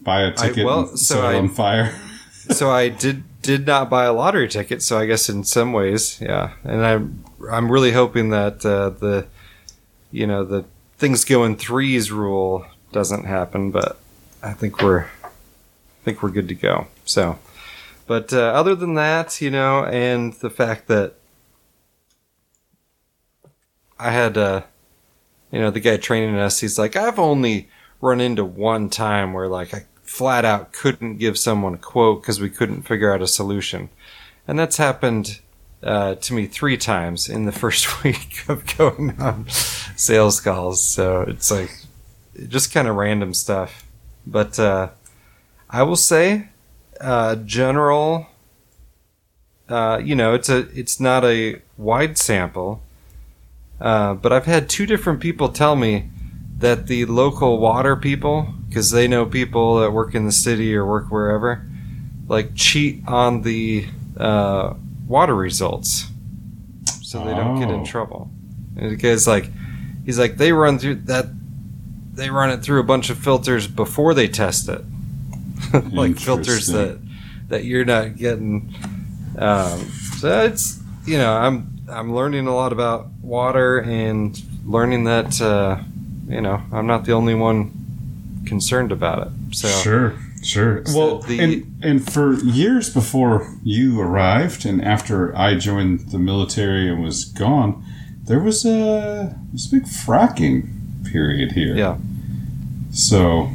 buy 0.00 0.22
a 0.22 0.32
ticket 0.32 0.64
well, 0.64 0.88
and 0.90 0.98
so 0.98 1.26
I- 1.26 1.34
on 1.36 1.48
fire. 1.48 1.94
so 2.50 2.70
I 2.70 2.88
did 2.88 3.24
did 3.42 3.66
not 3.66 3.88
buy 3.88 4.04
a 4.04 4.12
lottery 4.12 4.48
ticket. 4.48 4.82
So 4.82 4.98
I 4.98 5.06
guess 5.06 5.28
in 5.28 5.44
some 5.44 5.72
ways, 5.72 6.20
yeah. 6.20 6.52
And 6.64 6.84
I'm 6.84 7.24
I'm 7.50 7.70
really 7.70 7.92
hoping 7.92 8.30
that 8.30 8.64
uh, 8.64 8.90
the 8.90 9.26
you 10.10 10.26
know 10.26 10.44
the 10.44 10.64
things 10.98 11.24
go 11.24 11.44
in 11.44 11.56
threes 11.56 12.10
rule 12.12 12.66
doesn't 12.92 13.24
happen, 13.24 13.70
but 13.70 13.98
I 14.42 14.52
think 14.52 14.82
we're 14.82 15.04
I 15.04 16.04
think 16.04 16.22
we're 16.22 16.30
good 16.30 16.48
to 16.48 16.54
go. 16.54 16.86
So, 17.04 17.38
but 18.06 18.32
uh, 18.32 18.38
other 18.38 18.74
than 18.74 18.94
that, 18.94 19.40
you 19.40 19.50
know, 19.50 19.84
and 19.84 20.32
the 20.34 20.50
fact 20.50 20.88
that 20.88 21.14
I 24.00 24.10
had, 24.10 24.38
uh, 24.38 24.62
you 25.52 25.60
know, 25.60 25.70
the 25.70 25.80
guy 25.80 25.98
training 25.98 26.36
us. 26.36 26.60
He's 26.60 26.78
like, 26.78 26.96
I've 26.96 27.18
only 27.18 27.68
run 28.00 28.20
into 28.20 28.44
one 28.44 28.88
time 28.88 29.34
where 29.34 29.46
like 29.46 29.74
I 29.74 29.84
flat 30.02 30.44
out 30.44 30.72
couldn't 30.72 31.18
give 31.18 31.38
someone 31.38 31.74
a 31.74 31.78
quote 31.78 32.22
because 32.22 32.40
we 32.40 32.48
couldn't 32.48 32.82
figure 32.82 33.12
out 33.12 33.22
a 33.22 33.26
solution, 33.26 33.90
and 34.48 34.58
that's 34.58 34.78
happened 34.78 35.40
uh, 35.82 36.14
to 36.16 36.32
me 36.32 36.46
three 36.46 36.76
times 36.76 37.28
in 37.28 37.44
the 37.44 37.52
first 37.62 38.02
week 38.04 38.44
of 38.48 38.76
going 38.78 39.20
on 39.20 39.48
sales 39.50 40.40
calls. 40.40 40.82
So 40.82 41.22
it's 41.22 41.50
like 41.50 41.70
just 42.48 42.72
kind 42.72 42.88
of 42.88 42.96
random 42.96 43.34
stuff. 43.34 43.86
But 44.26 44.58
uh, 44.58 44.90
I 45.68 45.82
will 45.82 45.96
say, 45.96 46.48
uh, 47.00 47.36
general. 47.36 48.26
Uh, 49.68 50.00
you 50.02 50.16
know, 50.16 50.34
it's 50.34 50.48
a 50.48 50.68
it's 50.76 50.98
not 50.98 51.24
a 51.24 51.62
wide 51.76 52.18
sample, 52.18 52.82
uh, 53.80 54.14
but 54.14 54.32
I've 54.32 54.44
had 54.46 54.68
two 54.68 54.86
different 54.86 55.20
people 55.20 55.48
tell 55.48 55.76
me 55.76 56.10
that 56.58 56.86
the 56.86 57.06
local 57.06 57.58
water 57.58 57.96
people, 57.96 58.52
because 58.68 58.90
they 58.90 59.08
know 59.08 59.24
people 59.26 59.80
that 59.80 59.92
work 59.92 60.14
in 60.14 60.26
the 60.26 60.32
city 60.32 60.74
or 60.74 60.84
work 60.86 61.10
wherever, 61.10 61.64
like 62.28 62.50
cheat 62.54 63.02
on 63.08 63.42
the 63.42 63.86
uh, 64.16 64.74
water 65.08 65.34
results, 65.34 66.06
so 67.02 67.24
they 67.24 67.34
don't 67.34 67.58
get 67.58 67.70
in 67.70 67.80
Oh. 67.80 67.84
trouble. 67.84 68.30
And 68.76 68.90
the 68.92 68.96
guy's 68.96 69.26
like, 69.26 69.50
he's 70.04 70.18
like, 70.18 70.36
they 70.36 70.52
run 70.52 70.78
through 70.78 70.96
that, 71.06 71.26
they 72.14 72.28
run 72.30 72.50
it 72.50 72.62
through 72.62 72.80
a 72.80 72.84
bunch 72.84 73.08
of 73.10 73.18
filters 73.18 73.66
before 73.66 74.12
they 74.14 74.28
test 74.28 74.68
it, 74.68 74.82
like 75.92 76.18
filters 76.18 76.66
that 76.68 76.98
that 77.48 77.64
you're 77.64 77.84
not 77.84 78.16
getting. 78.16 78.72
Um, 79.38 79.80
so 80.18 80.44
it's 80.44 80.80
you 81.06 81.16
know 81.18 81.32
I'm 81.32 81.79
I'm 81.90 82.14
learning 82.14 82.46
a 82.46 82.54
lot 82.54 82.72
about 82.72 83.08
water 83.22 83.78
and 83.80 84.40
learning 84.64 85.04
that 85.04 85.40
uh, 85.40 85.78
you 86.28 86.40
know 86.40 86.62
I'm 86.72 86.86
not 86.86 87.04
the 87.04 87.12
only 87.12 87.34
one 87.34 87.72
concerned 88.46 88.92
about 88.92 89.26
it. 89.26 89.32
So 89.56 89.68
Sure, 89.68 90.14
sure. 90.42 90.84
So 90.86 90.98
well, 90.98 91.18
the- 91.18 91.40
and 91.40 91.76
and 91.82 92.12
for 92.12 92.34
years 92.34 92.92
before 92.92 93.54
you 93.62 94.00
arrived, 94.00 94.64
and 94.66 94.82
after 94.84 95.36
I 95.36 95.56
joined 95.56 96.10
the 96.10 96.18
military 96.18 96.88
and 96.88 97.02
was 97.02 97.24
gone, 97.24 97.82
there 98.24 98.40
was 98.40 98.64
a 98.64 99.36
this 99.52 99.66
big 99.66 99.84
fracking 99.84 100.68
period 101.10 101.52
here. 101.52 101.74
yeah, 101.76 101.96
So, 102.92 103.50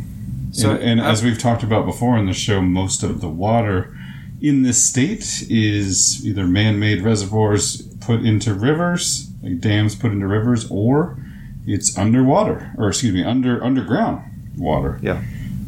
So 0.51 0.71
and, 0.71 0.81
and 0.83 1.01
as 1.01 1.23
we've 1.23 1.37
talked 1.39 1.63
about 1.63 1.85
before 1.85 2.17
in 2.17 2.25
the 2.25 2.33
show, 2.33 2.61
most 2.61 3.03
of 3.03 3.21
the 3.21 3.29
water 3.29 3.94
in 4.41 4.63
this 4.63 4.83
state 4.83 5.45
is 5.49 6.25
either 6.25 6.45
man-made 6.45 7.01
reservoirs 7.01 7.81
put 8.01 8.21
into 8.25 8.53
rivers, 8.53 9.29
like 9.41 9.59
dams 9.59 9.95
put 9.95 10.11
into 10.11 10.27
rivers, 10.27 10.69
or 10.69 11.17
it's 11.65 11.97
underwater, 11.97 12.73
or 12.77 12.89
excuse 12.89 13.13
me, 13.13 13.23
under 13.23 13.63
underground 13.63 14.21
water. 14.57 14.99
Yeah. 15.01 15.23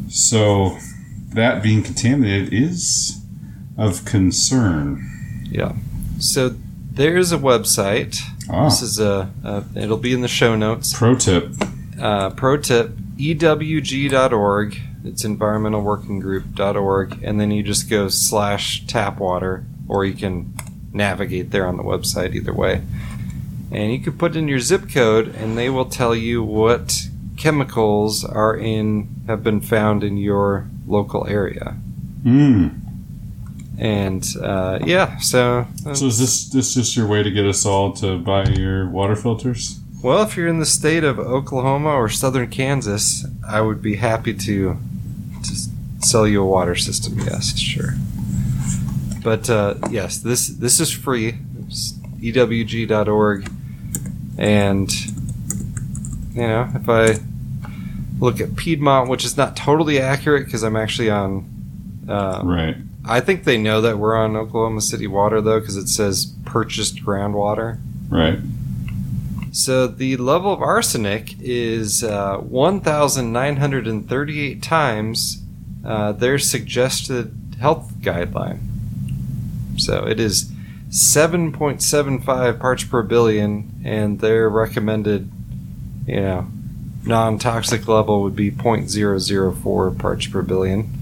So 0.08 0.78
that 1.34 1.62
being 1.62 1.82
contaminated 1.82 2.52
is 2.52 3.20
of 3.76 4.04
concern. 4.04 5.04
yeah. 5.50 5.72
So 6.18 6.54
there's 6.92 7.30
a 7.32 7.38
website. 7.38 8.18
Ah, 8.50 8.64
This 8.64 8.82
is 8.82 8.98
a, 8.98 9.30
a 9.44 9.64
it'll 9.76 9.98
be 9.98 10.12
in 10.12 10.20
the 10.20 10.28
show 10.28 10.56
notes. 10.56 10.92
pro 10.96 11.14
tip. 11.14 11.52
Uh, 12.00 12.30
pro 12.30 12.56
tip 12.56 12.90
ewg.org 13.18 14.80
it's 15.08 15.24
environmentalworkinggroup.org 15.24 17.22
and 17.22 17.40
then 17.40 17.50
you 17.50 17.62
just 17.62 17.88
go 17.90 18.08
slash 18.08 18.86
tap 18.86 19.18
water 19.18 19.64
or 19.88 20.04
you 20.04 20.14
can 20.14 20.52
navigate 20.92 21.50
there 21.50 21.66
on 21.66 21.76
the 21.76 21.82
website 21.82 22.34
either 22.34 22.52
way 22.52 22.82
and 23.70 23.92
you 23.92 23.98
can 23.98 24.16
put 24.16 24.34
in 24.36 24.48
your 24.48 24.58
zip 24.58 24.88
code 24.90 25.28
and 25.36 25.56
they 25.58 25.68
will 25.70 25.84
tell 25.84 26.14
you 26.14 26.42
what 26.42 27.08
chemicals 27.36 28.24
are 28.24 28.56
in 28.56 29.08
have 29.26 29.42
been 29.44 29.60
found 29.60 30.02
in 30.02 30.16
your 30.16 30.66
local 30.86 31.26
area 31.26 31.76
Mm. 32.24 32.74
and 33.78 34.26
uh, 34.42 34.80
yeah 34.84 35.18
so 35.18 35.66
uh, 35.86 35.94
So 35.94 36.06
is 36.06 36.18
this 36.18 36.48
this 36.48 36.74
just 36.74 36.96
your 36.96 37.06
way 37.06 37.22
to 37.22 37.30
get 37.30 37.46
us 37.46 37.64
all 37.64 37.92
to 37.94 38.18
buy 38.18 38.44
your 38.46 38.88
water 38.90 39.14
filters? 39.14 39.78
Well, 40.02 40.22
if 40.22 40.36
you're 40.36 40.48
in 40.48 40.58
the 40.60 40.66
state 40.66 41.04
of 41.04 41.18
Oklahoma 41.18 41.90
or 41.90 42.08
southern 42.08 42.48
Kansas, 42.50 43.24
I 43.46 43.60
would 43.60 43.80
be 43.82 43.96
happy 43.96 44.32
to 44.34 44.76
to 44.76 44.78
sell 46.08 46.26
you 46.26 46.42
a 46.42 46.46
water 46.46 46.74
system. 46.74 47.18
Yes, 47.18 47.56
sure. 47.58 47.94
But 49.22 49.50
uh, 49.50 49.74
yes, 49.90 50.16
this 50.18 50.48
this 50.48 50.80
is 50.80 50.90
free. 50.90 51.34
It's 51.66 51.92
ewg.org, 52.20 53.50
and 54.38 54.90
you 56.34 56.46
know 56.46 56.70
if 56.74 56.88
I 56.88 57.18
look 58.18 58.40
at 58.40 58.56
Piedmont, 58.56 59.10
which 59.10 59.24
is 59.24 59.36
not 59.36 59.56
totally 59.56 60.00
accurate 60.00 60.46
because 60.46 60.62
I'm 60.62 60.76
actually 60.76 61.10
on. 61.10 61.44
Uh, 62.08 62.40
Right. 62.44 62.76
I 63.04 63.20
think 63.20 63.44
they 63.44 63.58
know 63.58 63.80
that 63.80 63.98
we're 63.98 64.16
on 64.16 64.36
Oklahoma 64.36 64.80
City 64.82 65.06
water 65.06 65.40
though, 65.40 65.60
because 65.60 65.76
it 65.76 65.88
says 65.88 66.34
purchased 66.44 67.02
groundwater. 67.04 67.78
Right. 68.10 68.38
So 69.52 69.86
the 69.86 70.16
level 70.18 70.52
of 70.52 70.60
arsenic 70.60 71.34
is 71.40 72.02
uh, 72.04 72.36
1,938 72.38 74.62
times 74.62 75.42
uh, 75.88 76.12
their 76.12 76.38
suggested 76.38 77.56
health 77.58 77.94
guideline. 78.00 78.60
So 79.80 80.06
it 80.06 80.20
is 80.20 80.52
7.75 80.90 82.60
parts 82.60 82.84
per 82.84 83.02
billion, 83.02 83.80
and 83.84 84.20
their 84.20 84.50
recommended, 84.50 85.30
you 86.06 86.20
know, 86.20 86.46
non-toxic 87.04 87.88
level 87.88 88.22
would 88.22 88.36
be 88.36 88.50
0.004 88.50 89.98
parts 89.98 90.26
per 90.26 90.42
billion. 90.42 90.92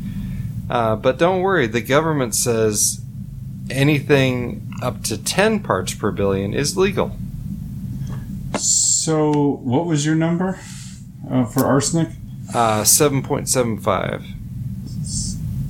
Uh, 0.71 0.95
but 0.95 1.19
don't 1.19 1.40
worry, 1.40 1.66
the 1.66 1.81
government 1.81 2.37
says 2.37 3.00
anything 3.69 4.73
up 4.83 5.02
to 5.02 5.19
10 5.21 5.64
parts 5.64 5.95
per 5.95 6.12
billion 6.12 6.55
is 6.55 6.76
legal. 6.76 7.16
So, 8.57 9.59
what 9.64 9.87
was 9.87 10.07
your 10.07 10.14
number 10.14 10.61
uh, 11.28 11.45
for 11.47 11.64
arsenic? 11.64 12.11
Uh, 12.55 12.83
7.75. 12.83 14.36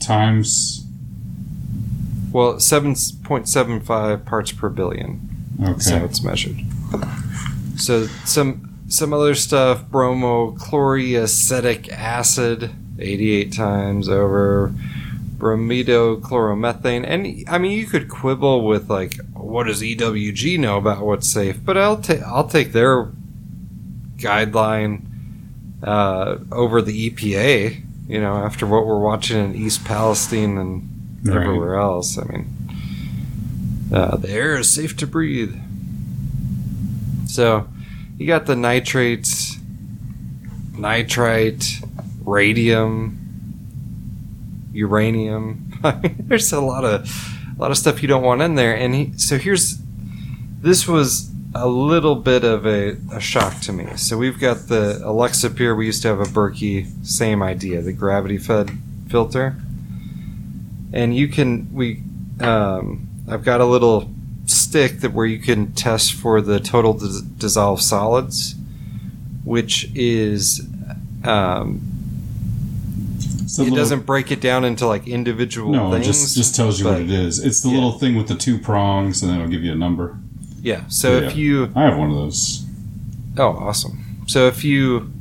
Times. 0.07 0.85
Well, 2.33 2.55
7.75 2.55 4.25
parts 4.25 4.53
per 4.53 4.69
billion. 4.69 5.21
Okay. 5.63 5.97
it's 6.05 6.23
measured. 6.23 6.61
So 7.77 8.07
some 8.25 8.63
some 8.89 9.13
other 9.13 9.35
stuff, 9.35 9.85
bromochloroacetic 9.87 11.91
acid, 11.91 12.71
88 12.99 13.53
times 13.53 14.09
over, 14.09 14.73
bromodichloromethane. 15.39 17.05
And 17.07 17.45
I 17.49 17.59
mean, 17.59 17.73
you 17.73 17.85
could 17.87 18.09
quibble 18.09 18.65
with 18.65 18.89
like, 18.89 19.21
what 19.33 19.65
does 19.65 19.83
EWG 19.83 20.59
know 20.59 20.79
about 20.79 21.05
what's 21.05 21.29
safe? 21.29 21.63
But 21.65 21.77
I'll 21.77 21.99
take 21.99 22.23
I'll 22.23 22.49
take 22.49 22.73
their 22.73 23.11
guideline 24.17 25.03
uh, 25.83 26.39
over 26.53 26.81
the 26.83 27.11
EPA. 27.11 27.83
You 28.09 28.21
know, 28.21 28.35
after 28.37 28.67
what 28.67 28.87
we're 28.87 29.01
watching 29.01 29.45
in 29.45 29.55
East 29.55 29.85
Palestine 29.85 30.59
and 30.59 30.93
Right. 31.25 31.43
everywhere 31.43 31.75
else. 31.77 32.19
I 32.19 32.25
mean, 32.25 32.47
uh, 33.93 34.17
the 34.17 34.31
air 34.31 34.57
is 34.59 34.71
safe 34.71 34.97
to 34.99 35.07
breathe. 35.09 35.57
So, 37.27 37.67
you 38.17 38.27
got 38.29 38.47
the 38.47 38.55
nitrates, 38.55 39.57
nitrite, 40.79 41.81
radium, 42.25 43.19
uranium. 44.73 45.73
I 45.85 45.97
mean, 46.01 46.17
there's 46.29 46.53
a 46.53 46.61
lot 46.61 46.85
of 46.85 47.11
a 47.57 47.61
lot 47.61 47.71
of 47.71 47.79
stuff 47.79 48.03
you 48.03 48.09
don't 48.09 48.23
want 48.23 48.43
in 48.43 48.55
there. 48.55 48.75
And 48.77 48.95
he, 48.95 49.13
so 49.17 49.39
here's 49.39 49.79
this 50.61 50.87
was 50.87 51.31
a 51.63 51.67
little 51.69 52.15
bit 52.15 52.45
of 52.45 52.67
a, 52.67 52.97
a 53.13 53.21
shock 53.21 53.61
to 53.63 53.73
me. 53.73 53.97
So 53.97 54.17
we've 54.19 54.39
got 54.39 54.69
the 54.69 55.01
Alexa 55.05 55.51
Pure. 55.51 55.75
We 55.77 55.87
used 55.87 56.03
to 56.03 56.09
have 56.09 56.21
a 56.21 56.25
Berkey, 56.25 56.87
same 57.07 57.43
idea, 57.43 57.83
the 57.83 57.93
gravity 57.93 58.39
fed 58.39 58.71
filter 59.09 59.57
and 60.93 61.15
you 61.17 61.29
can 61.29 61.73
we 61.73 62.01
um, 62.41 63.09
I've 63.29 63.45
got 63.45 63.61
a 63.61 63.65
little 63.65 64.11
stick 64.47 65.01
that 65.01 65.13
where 65.13 65.27
you 65.27 65.39
can 65.39 65.73
test 65.73 66.13
for 66.13 66.41
the 66.41 66.61
total 66.61 66.93
dis- 66.95 67.21
dissolved 67.23 67.83
solids, 67.83 68.55
which 69.45 69.91
is 69.95 70.61
um, 71.25 71.81
it 73.19 73.59
little- 73.59 73.77
doesn't 73.77 74.07
break 74.07 74.31
it 74.31 74.41
down 74.41 74.65
into 74.65 74.87
like 74.87 75.07
individual 75.09 75.73
No, 75.73 75.89
it 75.89 76.03
things. 76.03 76.07
just 76.07 76.37
just 76.37 76.55
tells 76.55 76.79
you 76.79 76.85
but- 76.85 76.93
what 76.95 77.03
it 77.03 77.11
is. 77.11 77.39
It's 77.45 77.61
the 77.61 77.69
yeah. 77.69 77.75
little 77.75 77.93
thing 77.93 78.17
with 78.17 78.29
the 78.29 78.37
two 78.37 78.59
prongs, 78.59 79.23
and 79.23 79.31
then 79.31 79.41
it'll 79.41 79.51
give 79.51 79.65
you 79.65 79.73
a 79.73 79.77
number. 79.77 80.19
Yeah. 80.67 80.83
So 80.89 81.19
Yeah. 81.21 81.27
if 81.29 81.37
you 81.37 81.71
I 81.77 81.83
have 81.85 81.97
one 81.97 82.11
of 82.11 82.17
those. 82.17 82.65
oh 83.39 83.51
awesome. 83.67 83.97
So 84.27 84.49
if 84.49 84.65
you 84.65 85.13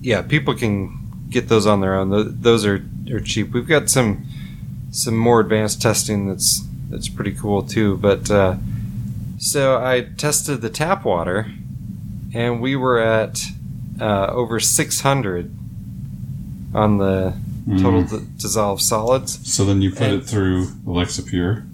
yeah 0.00 0.22
people 0.22 0.54
can 0.54 0.96
get 1.28 1.48
those 1.48 1.66
on 1.66 1.80
their 1.80 1.94
own. 1.98 2.08
Those 2.40 2.64
are 2.64 2.84
are 3.10 3.18
cheap. 3.20 3.52
We've 3.52 3.66
got 3.66 3.90
some 3.90 4.24
some 4.92 5.16
more 5.16 5.40
advanced 5.40 5.82
testing 5.82 6.28
that's 6.28 6.62
that's 6.88 7.08
pretty 7.08 7.32
cool 7.32 7.62
too. 7.64 7.96
But 7.96 8.30
uh, 8.30 8.56
so 9.38 9.76
I 9.82 10.02
tested 10.16 10.60
the 10.60 10.70
tap 10.70 11.04
water, 11.04 11.50
and 12.32 12.60
we 12.62 12.76
were 12.76 13.00
at 13.00 13.44
uh, 14.00 14.26
over 14.30 14.60
600 14.60 15.50
on 16.74 16.98
the 16.98 17.34
total 17.82 18.04
Mm. 18.04 18.10
d- 18.10 18.26
dissolved 18.38 18.82
solids. 18.82 19.40
So 19.52 19.64
then 19.64 19.82
you 19.82 19.90
put 19.90 20.02
And- 20.02 20.22
it 20.22 20.26
through 20.26 20.68
Alexa 20.86 21.24
Pure. 21.24 21.64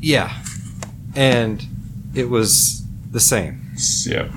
Yeah, 0.00 0.30
and 1.16 1.66
it 2.14 2.28
was 2.28 2.84
the 3.10 3.20
same. 3.20 3.60
Yeah. 4.06 4.30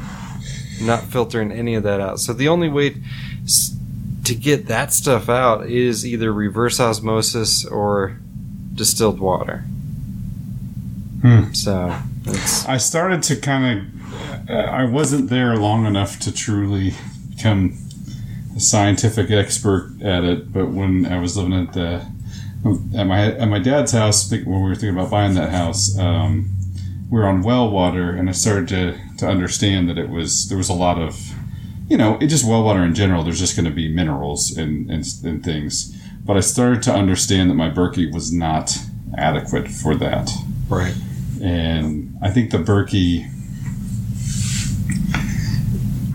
not 0.82 1.04
filtering 1.04 1.52
any 1.52 1.76
of 1.76 1.84
that 1.84 2.00
out. 2.00 2.20
So 2.20 2.34
the 2.34 2.48
only 2.48 2.70
way 2.70 2.96
to 4.24 4.36
get 4.36 4.68
that 4.68 4.92
stuff 4.94 5.30
out 5.30 5.68
is 5.68 6.06
either 6.06 6.34
reverse 6.34 6.80
osmosis 6.80 7.66
or 7.66 8.20
distilled 8.76 9.20
water. 9.20 9.60
Hmm. 11.22 11.54
So 11.54 11.98
I 12.68 12.78
started 12.78 13.24
to 13.24 13.36
kind 13.36 13.80
of. 13.80 14.50
I 14.50 14.86
wasn't 14.86 15.30
there 15.30 15.58
long 15.58 15.86
enough 15.86 16.20
to 16.20 16.32
truly 16.34 16.94
become 17.30 17.78
a 18.56 18.60
scientific 18.60 19.30
expert 19.30 19.94
at 20.02 20.24
it, 20.24 20.54
but 20.54 20.70
when 20.70 21.06
I 21.06 21.20
was 21.20 21.38
living 21.38 21.54
at 21.54 21.74
the 21.74 22.06
at 22.98 23.06
my 23.06 23.34
at 23.34 23.48
my 23.48 23.60
dad's 23.60 23.92
house 23.92 24.30
when 24.32 24.46
we 24.46 24.70
were 24.70 24.76
thinking 24.76 24.98
about 24.98 25.12
buying 25.12 25.36
that 25.36 25.52
house, 25.52 25.98
um, 25.98 26.50
we 27.10 27.20
were 27.20 27.28
on 27.28 27.42
well 27.42 27.70
water, 27.70 28.12
and 28.12 28.30
I 28.30 28.34
started 28.34 28.68
to 28.70 28.98
to 29.18 29.28
understand 29.28 29.90
that 29.90 29.98
it 29.98 30.10
was 30.10 30.50
there 30.50 30.58
was 30.58 30.70
a 30.70 30.74
lot 30.74 31.00
of, 31.00 31.34
you 31.88 31.98
know, 31.98 32.18
it 32.20 32.28
just 32.28 32.46
well 32.46 32.64
water 32.64 32.84
in 32.84 32.94
general. 32.94 33.24
There's 33.24 33.40
just 33.40 33.56
going 33.56 33.66
to 33.66 33.72
be 33.72 33.88
minerals 33.88 34.56
and, 34.56 34.90
and 34.92 35.06
and 35.24 35.44
things, 35.44 35.96
but 36.26 36.38
I 36.38 36.42
started 36.42 36.84
to 36.84 36.94
understand 36.94 37.50
that 37.50 37.56
my 37.56 37.70
Berkey 37.70 38.12
was 38.12 38.32
not 38.32 38.78
adequate 39.18 39.70
for 39.70 39.96
that 39.96 40.30
right. 40.70 40.94
and 41.42 42.18
I 42.22 42.30
think 42.30 42.52
the 42.52 42.58
Berkey. 42.58 43.32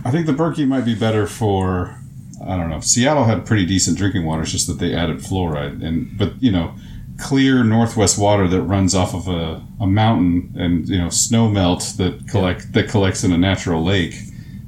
I 0.05 0.11
think 0.11 0.27
the 0.27 0.33
Berkey 0.33 0.67
might 0.67 0.85
be 0.85 0.95
better 0.95 1.27
for. 1.27 1.99
I 2.45 2.57
don't 2.57 2.71
know. 2.71 2.81
Seattle 2.81 3.25
had 3.25 3.47
pretty 3.47 3.65
decent 3.65 3.97
drinking 3.97 4.25
water. 4.25 4.43
It's 4.43 4.51
just 4.51 4.67
that 4.67 4.81
they 4.81 4.95
added 4.95 5.19
fluoride, 5.19 5.83
and 5.83 6.19
but 6.19 6.43
you 6.43 6.51
know, 6.51 6.75
clear 7.23 7.63
Northwest 7.63 8.19
water 8.19 8.49
that 8.49 8.63
runs 8.63 8.95
off 8.95 9.15
of 9.15 9.29
a, 9.29 9.63
a 9.81 9.87
mountain, 9.87 10.53
and 10.59 10.89
you 10.89 10.99
know, 10.99 11.09
snow 11.09 11.49
melt 11.49 11.95
that 11.97 12.29
collect 12.29 12.73
that 12.73 12.89
collects 12.89 13.25
in 13.25 13.33
a 13.33 13.39
natural 13.39 13.83
lake 13.83 14.15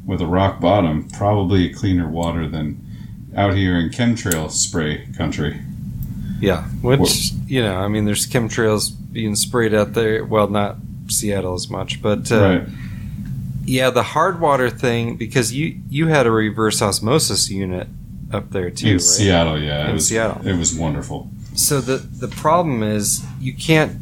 with 0.06 0.20
a 0.20 0.26
rock 0.26 0.60
bottom. 0.60 1.08
Probably 1.10 1.68
cleaner 1.74 2.08
water 2.08 2.48
than 2.48 2.80
out 3.36 3.54
here 3.54 3.76
in 3.76 3.90
chemtrail 3.90 4.50
spray 4.50 5.06
country. 5.16 5.60
Yeah, 6.40 6.64
which 6.82 7.32
you 7.46 7.62
know, 7.62 7.76
I 7.76 7.88
mean, 7.88 8.04
there's 8.04 8.26
chemtrails 8.26 8.92
being 9.12 9.34
sprayed 9.34 9.74
out 9.74 9.94
there. 9.94 10.24
Well, 10.24 10.48
not 10.48 10.76
Seattle 11.08 11.54
as 11.54 11.68
much, 11.68 12.00
but 12.00 12.30
uh, 12.30 12.40
right. 12.40 12.68
yeah, 13.64 13.90
the 13.90 14.02
hard 14.02 14.40
water 14.40 14.70
thing 14.70 15.16
because 15.16 15.52
you 15.52 15.80
you 15.88 16.06
had 16.06 16.26
a 16.26 16.30
reverse 16.30 16.80
osmosis 16.80 17.50
unit 17.50 17.88
up 18.32 18.50
there 18.50 18.70
too, 18.70 18.86
In 18.86 18.92
right? 18.94 19.00
Seattle, 19.00 19.60
yeah, 19.60 19.84
In 19.84 19.90
it 19.90 19.92
was 19.94 20.08
Seattle. 20.08 20.46
It 20.46 20.56
was 20.56 20.76
wonderful. 20.76 21.30
So 21.54 21.80
the 21.80 21.98
the 21.98 22.28
problem 22.28 22.82
is 22.82 23.24
you 23.40 23.54
can't 23.54 23.98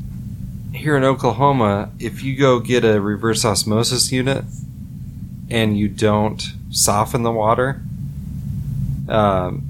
here 0.73 0.97
in 0.97 1.05
Oklahoma 1.05 1.91
if 1.99 2.23
you 2.23 2.37
go 2.37 2.59
get 2.61 2.85
a 2.85 3.01
reverse 3.01 3.45
osmosis 3.45 4.11
unit 4.11 4.45
and 5.51 5.79
you 5.79 5.89
don't 5.89 6.43
soften 6.71 7.23
the 7.23 7.31
water, 7.31 7.83
um, 9.09 9.63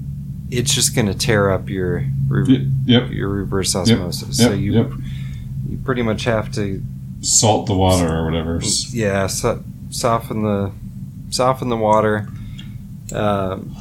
it's 0.49 0.73
just 0.73 0.95
going 0.95 1.07
to 1.07 1.13
tear 1.13 1.51
up 1.51 1.69
your 1.69 2.05
re- 2.29 2.71
Yep. 2.85 3.11
your 3.11 3.27
reverse 3.29 3.75
osmosis. 3.75 4.37
so 4.37 4.51
Yep, 4.51 4.59
you 4.59 4.73
yep. 4.73 4.91
you 5.69 5.77
pretty 5.83 6.01
much 6.03 6.23
have 6.23 6.51
to 6.53 6.81
salt 7.21 7.67
the 7.67 7.73
water 7.75 8.07
or 8.07 8.25
whatever. 8.25 8.59
yeah 8.91 9.27
so, 9.27 9.61
soften 9.89 10.43
the 10.43 10.71
soften 11.31 11.67
the 11.69 11.77
water, 11.77 12.27
um, 13.13 13.75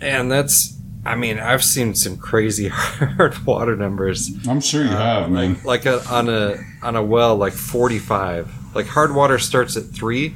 and 0.00 0.30
that's. 0.32 0.73
I 1.06 1.16
mean, 1.16 1.38
I've 1.38 1.62
seen 1.62 1.94
some 1.94 2.16
crazy 2.16 2.68
hard 2.72 3.38
water 3.46 3.76
numbers. 3.76 4.30
I'm 4.48 4.60
sure 4.60 4.82
you 4.84 4.90
uh, 4.90 4.96
have, 4.96 5.30
man. 5.30 5.58
like 5.64 5.84
a, 5.86 6.02
on 6.08 6.28
a 6.28 6.56
on 6.82 6.96
a 6.96 7.02
well 7.02 7.36
like 7.36 7.52
45 7.52 8.74
like 8.74 8.86
hard 8.86 9.14
water 9.14 9.38
starts 9.38 9.76
at 9.76 9.84
3 9.84 10.34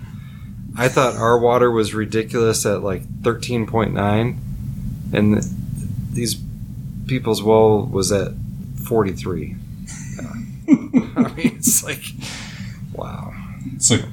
i 0.76 0.88
thought 0.88 1.16
our 1.16 1.38
water 1.38 1.70
was 1.70 1.92
ridiculous 1.92 2.64
at 2.64 2.82
like 2.82 3.02
13.9 3.22 4.36
and 5.12 5.34
th- 5.42 5.44
these 6.12 6.36
people's 7.06 7.42
well 7.42 7.84
was 7.84 8.12
at 8.12 8.32
43 8.86 9.56
uh, 10.18 10.22
i 10.26 11.32
mean 11.34 11.56
it's 11.56 11.82
like 11.84 12.02
wow 12.94 13.32
It's 13.74 13.90
like 13.90 14.04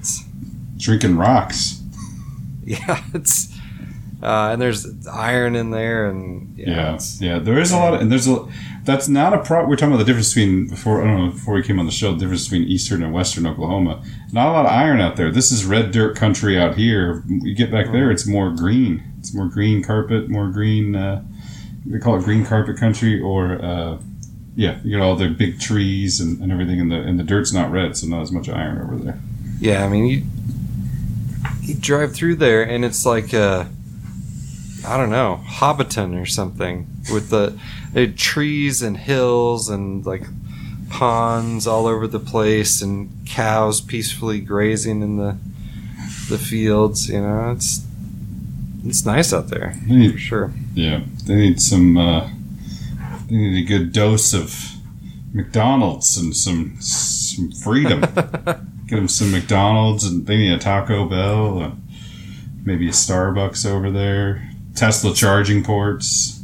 drinking 0.78 1.18
rocks. 1.18 1.82
yeah 2.66 3.02
it's 3.14 3.55
uh, 4.26 4.50
and 4.52 4.62
there's 4.62 5.08
iron 5.08 5.56
in 5.56 5.70
there 5.70 6.10
and 6.10 6.58
yeah, 6.58 6.68
Yeah, 6.68 7.00
yeah. 7.20 7.40
There 7.40 7.60
is 7.60 7.72
a 7.72 7.78
lot, 7.78 7.94
of, 7.94 8.02
and 8.02 8.12
there's 8.12 8.28
a. 8.28 8.48
That's 8.84 9.08
not 9.08 9.34
a 9.34 9.40
pro. 9.44 9.66
We're 9.68 9.76
talking 9.76 9.94
about 9.94 10.00
the 10.00 10.06
difference 10.06 10.34
between 10.34 10.68
before. 10.68 11.04
I 11.04 11.06
don't 11.06 11.26
know 11.26 11.32
before 11.32 11.54
we 11.54 11.64
came 11.64 11.80
on 11.80 11.86
the 11.86 11.92
show. 11.92 12.12
The 12.12 12.20
difference 12.20 12.46
between 12.46 12.68
eastern 12.68 13.04
and 13.04 13.14
western 13.14 13.46
Oklahoma. 13.46 14.04
Not 14.32 14.48
a 14.48 14.52
lot 14.52 14.66
of 14.66 14.72
iron 14.72 15.00
out 15.00 15.16
there. 15.16 15.32
This 15.32 15.52
is 15.52 15.64
red 15.64 15.92
dirt 15.92 16.16
country 16.16 16.60
out 16.60 16.76
here. 16.76 17.24
You 17.28 17.54
get 17.54 17.72
back 17.72 17.92
there, 17.92 18.10
it's 18.10 18.26
more 18.26 18.50
green. 18.50 19.04
It's 19.20 19.34
more 19.34 19.48
green 19.48 19.84
carpet, 19.84 20.30
more 20.30 20.50
green. 20.50 20.96
Uh, 20.96 21.24
they 21.86 22.00
call 22.00 22.18
it 22.18 22.24
green 22.24 22.46
carpet 22.46 22.78
country, 22.78 23.22
or 23.22 23.64
uh, 23.64 24.00
yeah, 24.56 24.80
you 24.84 24.98
get 24.98 25.02
all 25.02 25.16
the 25.16 25.30
big 25.30 25.60
trees 25.60 26.20
and, 26.20 26.42
and 26.42 26.52
everything, 26.52 26.80
and 26.80 26.92
the 26.92 26.98
and 26.98 27.20
the 27.20 27.24
dirt's 27.24 27.54
not 27.54 27.72
red, 27.72 27.96
so 27.96 28.08
not 28.08 28.22
as 28.22 28.32
much 28.32 28.50
iron 28.50 28.82
over 28.82 28.98
there. 28.98 29.20
Yeah, 29.60 29.86
I 29.86 29.88
mean, 29.88 30.06
you 30.06 30.24
you 31.62 31.76
drive 31.76 32.14
through 32.14 32.36
there 32.36 32.64
and 32.64 32.86
it's 32.86 33.06
like 33.06 33.34
uh, 33.34 33.66
I 34.86 34.98
don't 34.98 35.10
know, 35.10 35.42
Hobbiton 35.46 36.20
or 36.22 36.26
something 36.26 36.88
with 37.12 37.30
the, 37.30 37.58
trees 38.18 38.82
and 38.82 38.98
hills 38.98 39.70
and 39.70 40.06
like 40.06 40.24
ponds 40.90 41.66
all 41.66 41.88
over 41.88 42.08
the 42.08 42.20
place 42.20 42.82
and 42.82 43.10
cows 43.26 43.80
peacefully 43.82 44.42
grazing 44.42 45.02
in 45.02 45.18
the 45.18 45.38
the 46.30 46.38
fields. 46.38 47.10
You 47.10 47.22
know, 47.22 47.52
it's 47.52 47.86
it's 48.86 49.06
nice 49.06 49.34
out 49.34 49.48
there 49.48 49.76
They 49.88 50.10
for 50.10 50.18
sure. 50.18 50.54
Yeah, 50.74 51.04
they 51.26 51.36
need 51.36 51.62
some. 51.62 51.98
Uh, 51.98 52.30
they 53.28 53.36
need 53.36 53.64
a 53.64 53.68
good 53.68 53.94
dose 53.94 54.34
of 54.34 54.76
McDonald's 55.34 56.18
and 56.18 56.36
some 56.36 56.76
some 56.80 57.52
freedom. 57.52 58.02
Get 58.88 58.98
them 58.98 59.08
some 59.08 59.32
McDonald's 59.32 60.04
and 60.04 60.28
they 60.28 60.38
need 60.38 60.54
a 60.54 60.60
Taco 60.60 61.06
Bell, 61.06 61.60
uh, 61.60 61.72
maybe 62.64 62.88
a 62.88 62.92
Starbucks 62.92 63.66
over 63.66 63.90
there. 63.90 64.52
Tesla 64.76 65.14
charging 65.14 65.64
ports. 65.64 66.44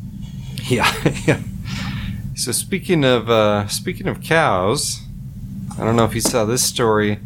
Yeah, 0.63 0.91
yeah. 1.25 1.41
So 2.35 2.51
speaking 2.51 3.03
of 3.03 3.29
uh, 3.29 3.67
speaking 3.67 4.07
of 4.07 4.21
cows, 4.21 5.01
I 5.77 5.83
don't 5.83 5.95
know 5.95 6.05
if 6.05 6.15
you 6.15 6.21
saw 6.21 6.45
this 6.45 6.63
story. 6.63 7.19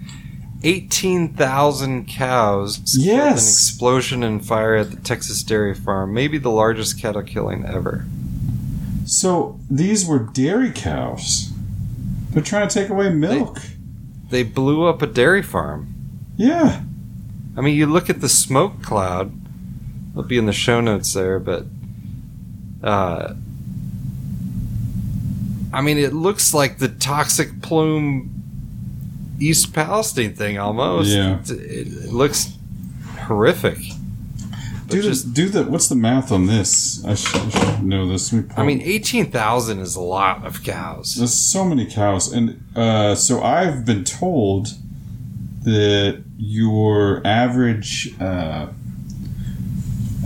Eighteen 0.63 1.33
thousand 1.33 2.07
cows 2.07 2.95
in 2.95 3.01
an 3.01 3.07
Yes. 3.07 3.47
explosion 3.51 4.23
and 4.23 4.43
fire 4.45 4.75
at 4.75 4.89
the 4.91 4.97
Texas 4.97 5.43
dairy 5.43 5.75
farm. 5.75 6.13
Maybe 6.13 6.37
the 6.39 6.49
largest 6.49 6.99
cattle 6.99 7.21
killing 7.21 7.65
ever. 7.65 8.05
So 9.05 9.59
these 9.69 10.05
were 10.07 10.19
dairy 10.19 10.71
cows. 10.71 11.51
They're 12.31 12.41
trying 12.43 12.67
to 12.67 12.73
take 12.73 12.89
away 12.89 13.11
milk. 13.11 13.59
They 14.31 14.41
blew 14.43 14.85
up 14.85 15.01
a 15.03 15.07
dairy 15.07 15.43
farm. 15.43 15.93
yeah. 16.35 16.81
I 17.57 17.61
mean, 17.61 17.75
you 17.77 17.85
look 17.85 18.09
at 18.09 18.19
the 18.19 18.27
smoke 18.27 18.81
cloud. 18.81 19.31
It'll 20.15 20.23
be 20.23 20.37
in 20.37 20.45
the 20.45 20.53
show 20.53 20.79
notes 20.79 21.11
there, 21.13 21.39
but 21.39 21.65
uh, 22.81 23.33
I 25.73 25.81
mean, 25.81 25.97
it 25.97 26.13
looks 26.13 26.53
like 26.53 26.77
the 26.77 26.87
toxic 26.87 27.61
plume 27.61 28.31
East 29.41 29.73
Palestine 29.73 30.33
thing 30.33 30.57
almost. 30.57 31.09
Yeah. 31.09 31.41
it, 31.41 31.49
it 31.51 32.13
looks 32.13 32.53
horrific. 33.23 33.79
Do 34.87 35.01
just, 35.01 35.25
the, 35.25 35.33
do 35.33 35.49
the 35.49 35.63
what's 35.63 35.89
the 35.89 35.95
math 35.95 36.31
on 36.31 36.45
this? 36.45 37.03
I 37.03 37.15
should, 37.15 37.41
I 37.41 37.49
should 37.49 37.83
know 37.83 38.07
this. 38.07 38.31
Me 38.31 38.45
I 38.55 38.63
mean, 38.63 38.81
eighteen 38.83 39.29
thousand 39.31 39.79
is 39.79 39.97
a 39.97 40.01
lot 40.01 40.45
of 40.45 40.63
cows. 40.63 41.15
There's 41.15 41.33
so 41.33 41.65
many 41.65 41.85
cows, 41.85 42.31
and 42.31 42.63
uh, 42.73 43.15
so 43.15 43.41
I've 43.41 43.83
been 43.83 44.05
told 44.05 44.69
that 45.63 46.23
your 46.37 47.25
average 47.25 48.13
uh, 48.21 48.67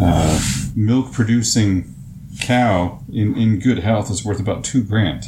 uh, 0.01 0.39
milk 0.75 1.11
producing 1.11 1.93
cow 2.41 2.99
in, 3.11 3.35
in 3.37 3.59
good 3.59 3.79
health 3.79 4.09
is 4.09 4.23
worth 4.23 4.39
about 4.39 4.63
two 4.63 4.83
grand. 4.83 5.25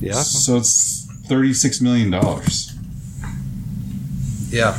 Yeah, 0.00 0.14
So 0.14 0.56
it's 0.56 1.06
thirty 1.26 1.52
six 1.54 1.80
million 1.80 2.10
dollars. 2.10 2.72
yeah. 4.50 4.76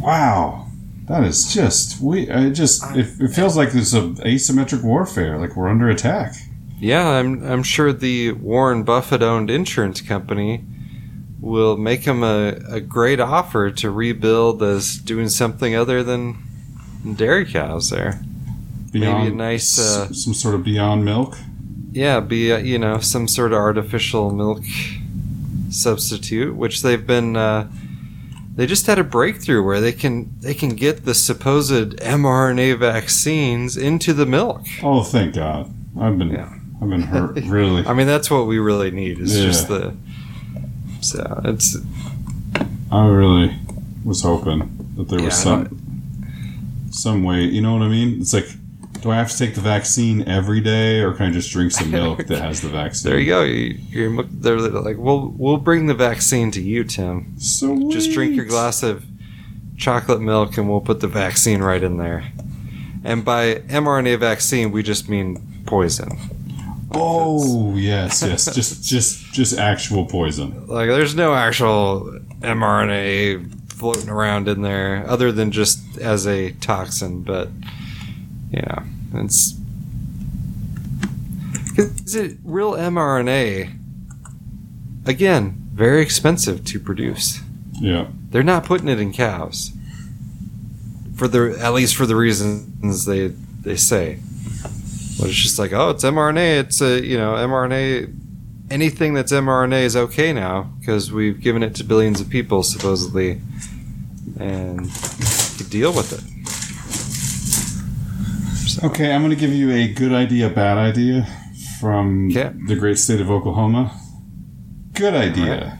Wow. 0.00 0.66
That 1.06 1.22
is 1.24 1.52
just 1.52 2.00
we. 2.00 2.28
I 2.30 2.50
just 2.50 2.82
it, 2.96 3.06
it 3.20 3.28
feels 3.28 3.56
like 3.56 3.70
there's 3.72 3.94
a 3.94 4.02
asymmetric 4.02 4.82
warfare. 4.82 5.38
Like 5.38 5.56
we're 5.56 5.68
under 5.68 5.88
attack. 5.88 6.34
Yeah, 6.80 7.08
I'm 7.08 7.42
I'm 7.44 7.62
sure 7.62 7.92
the 7.92 8.32
Warren 8.32 8.82
Buffett 8.82 9.22
owned 9.22 9.48
insurance 9.48 10.00
company 10.00 10.64
will 11.40 11.76
make 11.76 12.00
him 12.04 12.22
a, 12.22 12.54
a 12.70 12.80
great 12.80 13.20
offer 13.20 13.70
to 13.70 13.90
rebuild 13.90 14.62
as 14.62 14.96
doing 14.96 15.28
something 15.28 15.74
other 15.76 16.02
than 16.02 16.36
dairy 17.16 17.44
cows 17.44 17.90
there. 17.90 18.20
Beyond 18.92 19.28
a 19.28 19.30
nice, 19.34 19.78
uh, 19.78 20.12
some 20.12 20.32
sort 20.32 20.54
of 20.54 20.64
beyond 20.64 21.04
milk. 21.04 21.36
Yeah, 21.92 22.20
be 22.20 22.52
uh, 22.52 22.58
you 22.58 22.78
know 22.78 22.98
some 23.00 23.28
sort 23.28 23.52
of 23.52 23.58
artificial 23.58 24.30
milk 24.30 24.62
substitute, 25.70 26.54
which 26.56 26.82
they've 26.82 27.06
been. 27.06 27.36
Uh, 27.36 27.68
they 28.54 28.66
just 28.66 28.86
had 28.86 28.98
a 28.98 29.04
breakthrough 29.04 29.62
where 29.62 29.80
they 29.80 29.92
can 29.92 30.32
they 30.40 30.54
can 30.54 30.70
get 30.70 31.04
the 31.04 31.14
supposed 31.14 31.96
mRNA 31.98 32.78
vaccines 32.78 33.76
into 33.76 34.14
the 34.14 34.24
milk. 34.26 34.62
Oh, 34.82 35.02
thank 35.02 35.34
God! 35.34 35.70
I've 36.00 36.18
been 36.18 36.30
Yeah. 36.30 36.52
I've 36.80 36.88
been 36.90 37.02
hurt 37.02 37.36
really. 37.44 37.86
I 37.86 37.92
mean, 37.94 38.06
that's 38.06 38.30
what 38.30 38.46
we 38.46 38.58
really 38.58 38.90
need. 38.90 39.18
Is 39.18 39.36
Yeah. 39.38 39.44
just 39.44 39.68
the. 39.68 39.94
So 41.10 41.40
it's 41.44 41.76
I 42.90 43.06
really 43.06 43.54
was 44.04 44.22
hoping 44.22 44.92
that 44.96 45.08
there 45.08 45.20
was 45.20 45.34
Yeah, 45.44 45.64
some 45.68 45.82
some 46.90 47.24
way. 47.24 47.42
You 47.44 47.60
know 47.60 47.72
what 47.74 47.82
I 47.82 47.88
mean? 47.88 48.20
It's 48.20 48.32
like, 48.32 48.46
do 49.02 49.10
I 49.10 49.16
have 49.16 49.30
to 49.30 49.36
take 49.38 49.54
the 49.54 49.60
vaccine 49.60 50.22
every 50.28 50.60
day, 50.60 51.00
or 51.00 51.12
can 51.12 51.26
I 51.26 51.30
just 51.32 51.50
drink 51.50 51.72
some 51.72 51.90
milk 52.00 52.26
that 52.26 52.40
has 52.40 52.60
the 52.62 52.68
vaccine? 52.68 53.10
there 53.10 53.18
you 53.20 53.26
go. 53.26 53.42
You, 53.42 53.78
you're 53.90 54.10
mo- 54.10 54.28
they're 54.30 54.58
like, 54.58 54.96
we'll 54.96 55.34
we'll 55.36 55.58
bring 55.58 55.86
the 55.86 55.94
vaccine 55.94 56.50
to 56.52 56.60
you, 56.62 56.84
Tim. 56.84 57.38
So 57.38 57.90
Just 57.90 58.12
drink 58.12 58.34
your 58.34 58.46
glass 58.46 58.82
of 58.82 59.04
chocolate 59.76 60.20
milk, 60.20 60.56
and 60.56 60.68
we'll 60.70 60.80
put 60.80 61.00
the 61.00 61.08
vaccine 61.08 61.60
right 61.62 61.82
in 61.82 61.98
there. 61.98 62.32
And 63.04 63.24
by 63.24 63.56
mRNA 63.68 64.18
vaccine, 64.18 64.72
we 64.72 64.82
just 64.82 65.08
mean 65.08 65.62
poison. 65.66 66.18
Oh 66.92 67.76
yes, 67.76 68.22
yes. 68.22 68.54
just 68.54 68.84
just 68.84 69.32
just 69.32 69.58
actual 69.58 70.06
poison. 70.06 70.66
Like, 70.66 70.88
there's 70.88 71.14
no 71.14 71.34
actual 71.34 72.20
mRNA 72.40 73.72
floating 73.72 74.08
around 74.08 74.48
in 74.48 74.62
there 74.62 75.04
other 75.06 75.32
than 75.32 75.50
just 75.50 75.98
as 75.98 76.26
a 76.26 76.52
toxin, 76.52 77.22
but, 77.22 77.48
you 78.50 78.62
know, 78.62 78.82
it's. 79.14 79.54
Is 81.76 82.14
it 82.14 82.38
real 82.42 82.72
mRNA? 82.72 83.74
Again, 85.04 85.68
very 85.74 86.00
expensive 86.00 86.64
to 86.64 86.80
produce. 86.80 87.40
Yeah. 87.74 88.08
They're 88.30 88.42
not 88.42 88.64
putting 88.64 88.88
it 88.88 88.98
in 88.98 89.12
cows. 89.12 89.72
For 91.14 91.28
the 91.28 91.56
at 91.60 91.74
least 91.74 91.96
for 91.96 92.06
the 92.06 92.16
reasons 92.16 93.04
they 93.04 93.28
they 93.28 93.76
say. 93.76 94.20
But 95.18 95.28
it's 95.28 95.36
just 95.36 95.58
like, 95.58 95.72
oh, 95.72 95.90
it's 95.90 96.04
mRNA. 96.04 96.60
It's 96.60 96.80
a 96.80 97.04
you 97.04 97.16
know 97.16 97.34
mRNA. 97.34 98.14
Anything 98.68 99.14
that's 99.14 99.30
mRNA 99.32 99.82
is 99.84 99.96
okay 99.96 100.32
now 100.32 100.72
because 100.80 101.12
we've 101.12 101.40
given 101.40 101.62
it 101.62 101.74
to 101.76 101.84
billions 101.84 102.20
of 102.20 102.28
people 102.28 102.62
supposedly, 102.64 103.40
and 104.40 104.86
you 105.58 105.64
deal 105.66 105.92
with 105.92 106.12
it. 106.12 106.22
Okay, 108.84 109.12
I'm 109.14 109.22
going 109.22 109.30
to 109.30 109.36
give 109.36 109.52
you 109.52 109.70
a 109.70 109.88
good 109.88 110.12
idea, 110.12 110.50
bad 110.50 110.76
idea 110.76 111.26
from 111.80 112.28
Okay. 112.30 112.50
the 112.66 112.74
great 112.76 112.98
state 112.98 113.20
of 113.20 113.30
Oklahoma. 113.30 113.98
Good 114.92 115.14
idea. 115.14 115.78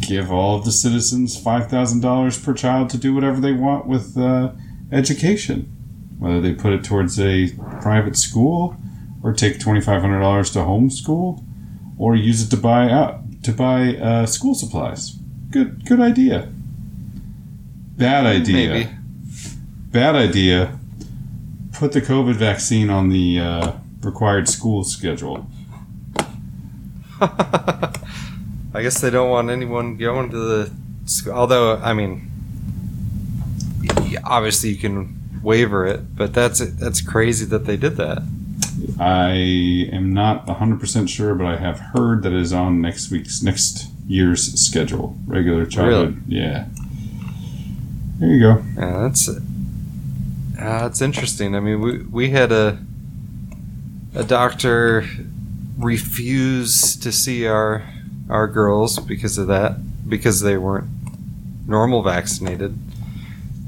Give 0.00 0.30
all 0.30 0.56
of 0.58 0.64
the 0.64 0.70
citizens 0.72 1.36
$5,000 1.42 2.44
per 2.44 2.54
child 2.54 2.90
to 2.90 2.98
do 2.98 3.12
whatever 3.14 3.40
they 3.40 3.52
want 3.52 3.86
with 3.86 4.16
uh, 4.16 4.52
education. 4.92 5.74
Whether 6.18 6.40
they 6.40 6.52
put 6.54 6.72
it 6.72 6.84
towards 6.84 7.18
a 7.20 7.50
private 7.80 8.16
school 8.16 8.76
or 9.22 9.32
take 9.32 9.58
$2,500 9.58 10.52
to 10.52 10.58
homeschool 10.60 11.44
or 11.96 12.16
use 12.16 12.42
it 12.42 12.50
to 12.50 12.56
buy 12.56 12.90
out 12.90 13.20
to 13.44 13.52
buy 13.52 13.96
uh, 13.96 14.26
school 14.26 14.54
supplies. 14.54 15.12
Good 15.50 15.86
good 15.86 16.00
idea. 16.00 16.48
Bad 17.96 18.26
idea. 18.26 18.68
Maybe. 18.68 18.90
Bad 19.90 20.14
idea. 20.16 20.78
Put 21.72 21.92
the 21.92 22.00
COVID 22.00 22.34
vaccine 22.34 22.90
on 22.90 23.08
the 23.08 23.38
uh, 23.38 23.72
required 24.02 24.48
school 24.48 24.84
schedule. 24.84 25.46
I 27.20 28.82
guess 28.82 29.00
they 29.00 29.10
don't 29.10 29.30
want 29.30 29.50
anyone 29.50 29.96
going 29.96 30.30
to 30.30 30.36
the. 30.38 30.70
sc- 31.06 31.28
Although, 31.28 31.76
I 31.78 31.92
mean, 31.94 32.30
obviously 34.24 34.70
you 34.70 34.76
can 34.76 35.17
waiver 35.42 35.86
it, 35.86 36.16
but 36.16 36.34
that's 36.34 36.58
that's 36.58 37.00
crazy 37.00 37.44
that 37.46 37.64
they 37.66 37.76
did 37.76 37.96
that. 37.96 38.22
I 39.00 39.30
am 39.92 40.12
not 40.12 40.46
100% 40.46 41.08
sure, 41.08 41.34
but 41.34 41.46
I 41.46 41.56
have 41.56 41.78
heard 41.78 42.22
that 42.22 42.32
it 42.32 42.40
is 42.40 42.52
on 42.52 42.80
next 42.80 43.10
week's, 43.10 43.42
next 43.42 43.88
year's 44.06 44.52
schedule. 44.60 45.16
Regular 45.26 45.66
childhood. 45.66 46.22
Yeah. 46.26 46.66
There 48.18 48.28
you 48.28 48.40
go. 48.40 48.64
Yeah, 48.76 49.02
that's 49.02 49.28
uh, 49.28 49.40
that's 50.56 51.00
interesting. 51.00 51.54
I 51.54 51.60
mean, 51.60 51.80
we 51.80 51.98
we 52.02 52.30
had 52.30 52.50
a 52.50 52.78
a 54.14 54.24
doctor 54.24 55.06
refuse 55.78 56.96
to 56.96 57.12
see 57.12 57.46
our 57.46 57.88
our 58.28 58.48
girls 58.48 58.98
because 58.98 59.38
of 59.38 59.46
that 59.46 59.76
because 60.08 60.40
they 60.40 60.56
weren't 60.56 60.88
normal 61.68 62.02
vaccinated, 62.02 62.76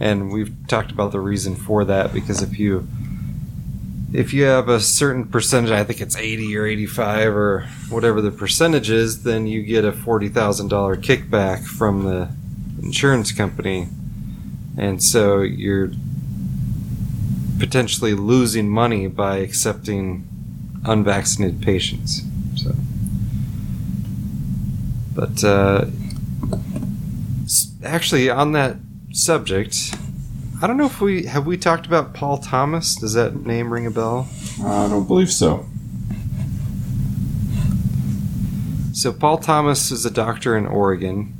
and 0.00 0.32
we've 0.32 0.52
talked 0.66 0.90
about 0.90 1.12
the 1.12 1.20
reason 1.20 1.54
for 1.54 1.84
that 1.84 2.12
because 2.12 2.42
if 2.42 2.58
you 2.58 2.88
if 4.12 4.32
you 4.32 4.42
have 4.42 4.68
a 4.68 4.80
certain 4.80 5.24
percentage, 5.24 5.70
I 5.70 5.84
think 5.84 6.00
it's 6.00 6.16
80 6.16 6.56
or 6.56 6.66
85 6.66 7.36
or 7.36 7.60
whatever 7.90 8.20
the 8.20 8.32
percentage 8.32 8.90
is, 8.90 9.22
then 9.22 9.46
you 9.46 9.62
get 9.62 9.84
a 9.84 9.92
$40,000 9.92 10.32
kickback 10.96 11.64
from 11.64 12.02
the 12.02 12.28
insurance 12.82 13.30
company 13.30 13.86
and 14.76 15.02
so 15.02 15.42
you're 15.42 15.92
potentially 17.58 18.14
losing 18.14 18.68
money 18.68 19.06
by 19.06 19.36
accepting 19.36 20.26
unvaccinated 20.86 21.60
patients. 21.60 22.22
So, 22.56 22.74
but 25.14 25.44
uh, 25.44 25.86
actually, 27.84 28.30
on 28.30 28.52
that 28.52 28.76
subject, 29.12 29.94
I 30.62 30.66
don't 30.66 30.76
know 30.76 30.86
if 30.86 31.00
we 31.00 31.24
have 31.24 31.46
we 31.46 31.56
talked 31.56 31.86
about 31.86 32.12
Paul 32.14 32.38
Thomas. 32.38 32.94
Does 32.96 33.14
that 33.14 33.46
name 33.46 33.72
ring 33.72 33.86
a 33.86 33.90
bell? 33.90 34.28
I 34.62 34.88
don't 34.88 35.06
believe 35.06 35.30
so. 35.30 35.66
So 38.92 39.12
Paul 39.12 39.38
Thomas 39.38 39.90
is 39.90 40.04
a 40.04 40.10
doctor 40.10 40.56
in 40.56 40.66
Oregon, 40.66 41.32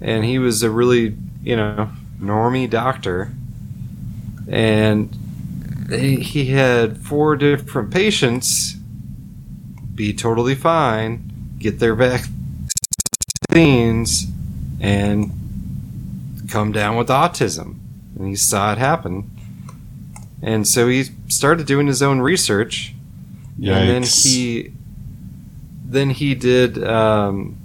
and 0.00 0.24
he 0.24 0.38
was 0.38 0.62
a 0.62 0.70
really, 0.70 1.16
you 1.42 1.56
know, 1.56 1.90
normie 2.20 2.70
doctor, 2.70 3.32
and 4.46 5.12
he 5.90 6.46
had 6.46 6.98
four 6.98 7.34
different 7.36 7.90
patients 7.90 8.76
be 9.94 10.14
totally 10.14 10.54
fine, 10.54 11.56
get 11.58 11.80
their 11.80 11.94
vaccines, 11.94 12.30
and 14.80 15.41
come 16.52 16.70
down 16.70 16.96
with 16.96 17.08
autism, 17.08 17.78
and 18.16 18.28
he 18.28 18.36
saw 18.36 18.72
it 18.72 18.78
happen, 18.78 19.30
and 20.42 20.68
so 20.68 20.86
he 20.86 21.04
started 21.28 21.66
doing 21.66 21.86
his 21.86 22.02
own 22.02 22.20
research. 22.20 22.94
Yikes. 23.58 23.72
and 23.72 23.88
then 23.88 24.02
he 24.02 24.72
then 25.84 26.10
he 26.10 26.34
did 26.34 26.82
um, 26.84 27.58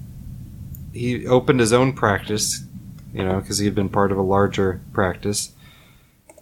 he 0.94 1.28
opened 1.28 1.60
his 1.60 1.74
own 1.74 1.94
practice 1.94 2.64
you 3.14 3.24
know 3.24 3.40
because 3.40 3.58
he 3.58 3.66
had 3.66 3.76
been 3.76 3.90
part 3.90 4.12
of 4.12 4.18
a 4.18 4.22
larger 4.22 4.82
practice. 4.94 5.54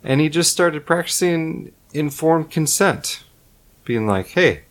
And 0.03 0.21
he 0.21 0.29
just 0.29 0.51
started 0.51 0.85
practicing 0.85 1.73
informed 1.93 2.51
consent. 2.51 3.23
Being 3.85 4.07
like 4.07 4.27
hey 4.29 4.63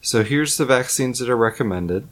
so 0.00 0.22
here's 0.22 0.56
the 0.56 0.64
vaccines 0.64 1.18
that 1.18 1.28
are 1.28 1.36
recommended 1.36 2.08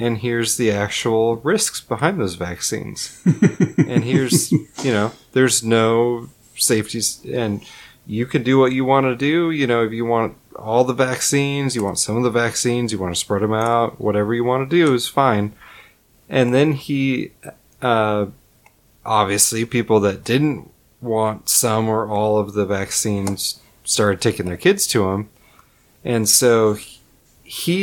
and 0.00 0.18
here's 0.18 0.56
the 0.56 0.72
actual 0.72 1.36
risks 1.36 1.80
behind 1.80 2.18
those 2.18 2.34
vaccines. 2.34 3.22
And 3.90 4.04
here's 4.04 4.52
you 4.52 4.66
know 4.84 5.12
there's 5.32 5.64
no 5.64 6.28
safeties 6.56 7.24
and 7.24 7.64
you 8.06 8.24
can 8.24 8.42
do 8.42 8.58
what 8.58 8.72
you 8.72 8.84
want 8.84 9.06
to 9.06 9.16
do. 9.16 9.50
You 9.50 9.66
know 9.66 9.84
if 9.84 9.92
you 9.92 10.04
want 10.04 10.36
all 10.56 10.84
the 10.84 10.94
vaccines 10.94 11.74
you 11.74 11.82
want 11.82 11.98
some 11.98 12.16
of 12.16 12.22
the 12.22 12.30
vaccines 12.30 12.92
you 12.92 12.98
want 12.98 13.14
to 13.14 13.20
spread 13.20 13.42
them 13.42 13.54
out 13.54 14.00
whatever 14.00 14.34
you 14.34 14.44
want 14.44 14.68
to 14.68 14.76
do 14.76 14.94
is 14.94 15.08
fine. 15.08 15.52
And 16.28 16.54
then 16.54 16.72
he 16.72 17.32
uh, 17.82 18.26
obviously 19.04 19.64
people 19.64 20.00
that 20.00 20.24
didn't 20.24 20.70
want 21.00 21.48
some 21.48 21.88
or 21.88 22.06
all 22.06 22.38
of 22.38 22.52
the 22.52 22.64
vaccines 22.64 23.60
started 23.82 24.20
taking 24.20 24.46
their 24.46 24.56
kids 24.56 24.86
to 24.86 25.10
him 25.10 25.28
and 26.04 26.28
so 26.28 26.74
he 26.74 26.99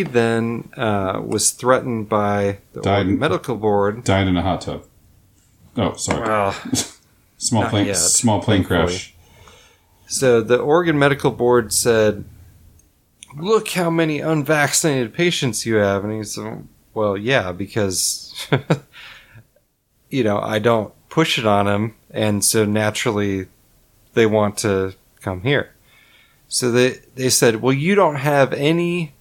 then 0.04 0.70
uh, 0.78 1.22
was 1.24 1.52
threatened 1.52 2.10
by 2.10 2.60
the 2.74 2.82
Died 2.82 3.06
Oregon 3.06 3.20
medical 3.20 3.56
board 3.56 4.04
Died 4.04 4.28
in 4.28 4.38
a 4.38 4.42
hot 4.42 4.62
tub. 4.62 4.84
Oh, 5.76 5.94
sorry. 5.96 6.22
well 6.22 6.56
small 7.38 7.70
plane. 7.70 7.88
yet, 7.88 7.98
small 7.98 8.42
plane 8.42 8.64
thankfully. 8.64 8.88
crash. 8.88 9.14
So 10.08 10.42
the 10.42 10.58
Oregon 10.58 10.98
Medical 10.98 11.32
Board 11.32 11.74
said, 11.74 12.24
"Look 13.36 13.70
how 13.70 13.90
many 13.90 14.20
unvaccinated 14.22 15.14
patients 15.14 15.66
you 15.66 15.76
have," 15.76 16.06
and 16.06 16.14
he's, 16.14 16.40
well, 16.94 17.18
yeah, 17.18 17.52
because 17.52 18.48
you 20.10 20.24
know 20.24 20.40
I 20.40 20.60
don't 20.60 20.94
push 21.10 21.38
it 21.38 21.46
on 21.46 21.66
them, 21.66 21.96
and 22.10 22.44
so 22.44 22.64
naturally 22.64 23.48
they 24.14 24.26
want 24.26 24.58
to 24.60 24.94
come 25.22 25.42
here. 25.42 25.74
So 26.48 26.72
they 26.72 27.02
they 27.16 27.30
said, 27.30 27.62
well, 27.62 27.74
you 27.74 27.94
don't 27.94 28.16
have 28.16 28.54
any 28.54 29.14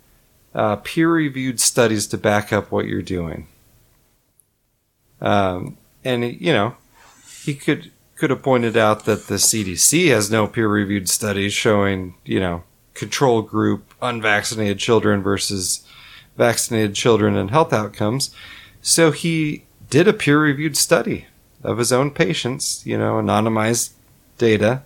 uh, 0.56 0.76
peer 0.76 1.12
reviewed 1.12 1.60
studies 1.60 2.06
to 2.08 2.18
back 2.18 2.52
up 2.52 2.72
what 2.72 2.86
you're 2.86 3.02
doing. 3.02 3.46
Um, 5.20 5.76
and 6.02 6.24
you 6.24 6.52
know, 6.52 6.76
he 7.44 7.54
could 7.54 7.92
could 8.16 8.30
have 8.30 8.42
pointed 8.42 8.76
out 8.76 9.04
that 9.04 9.26
the 9.26 9.34
CDC 9.34 10.08
has 10.08 10.30
no 10.30 10.46
peer 10.46 10.66
reviewed 10.66 11.08
studies 11.08 11.52
showing 11.52 12.14
you 12.24 12.40
know 12.40 12.64
control 12.94 13.42
group 13.42 13.92
unvaccinated 14.00 14.78
children 14.78 15.22
versus 15.22 15.86
vaccinated 16.38 16.94
children 16.94 17.36
and 17.36 17.50
health 17.50 17.72
outcomes. 17.72 18.34
So 18.80 19.10
he 19.10 19.64
did 19.90 20.08
a 20.08 20.14
peer 20.14 20.40
reviewed 20.40 20.76
study 20.76 21.26
of 21.62 21.76
his 21.76 21.92
own 21.92 22.10
patients, 22.12 22.86
you 22.86 22.96
know, 22.96 23.14
anonymized 23.14 23.90
data. 24.38 24.82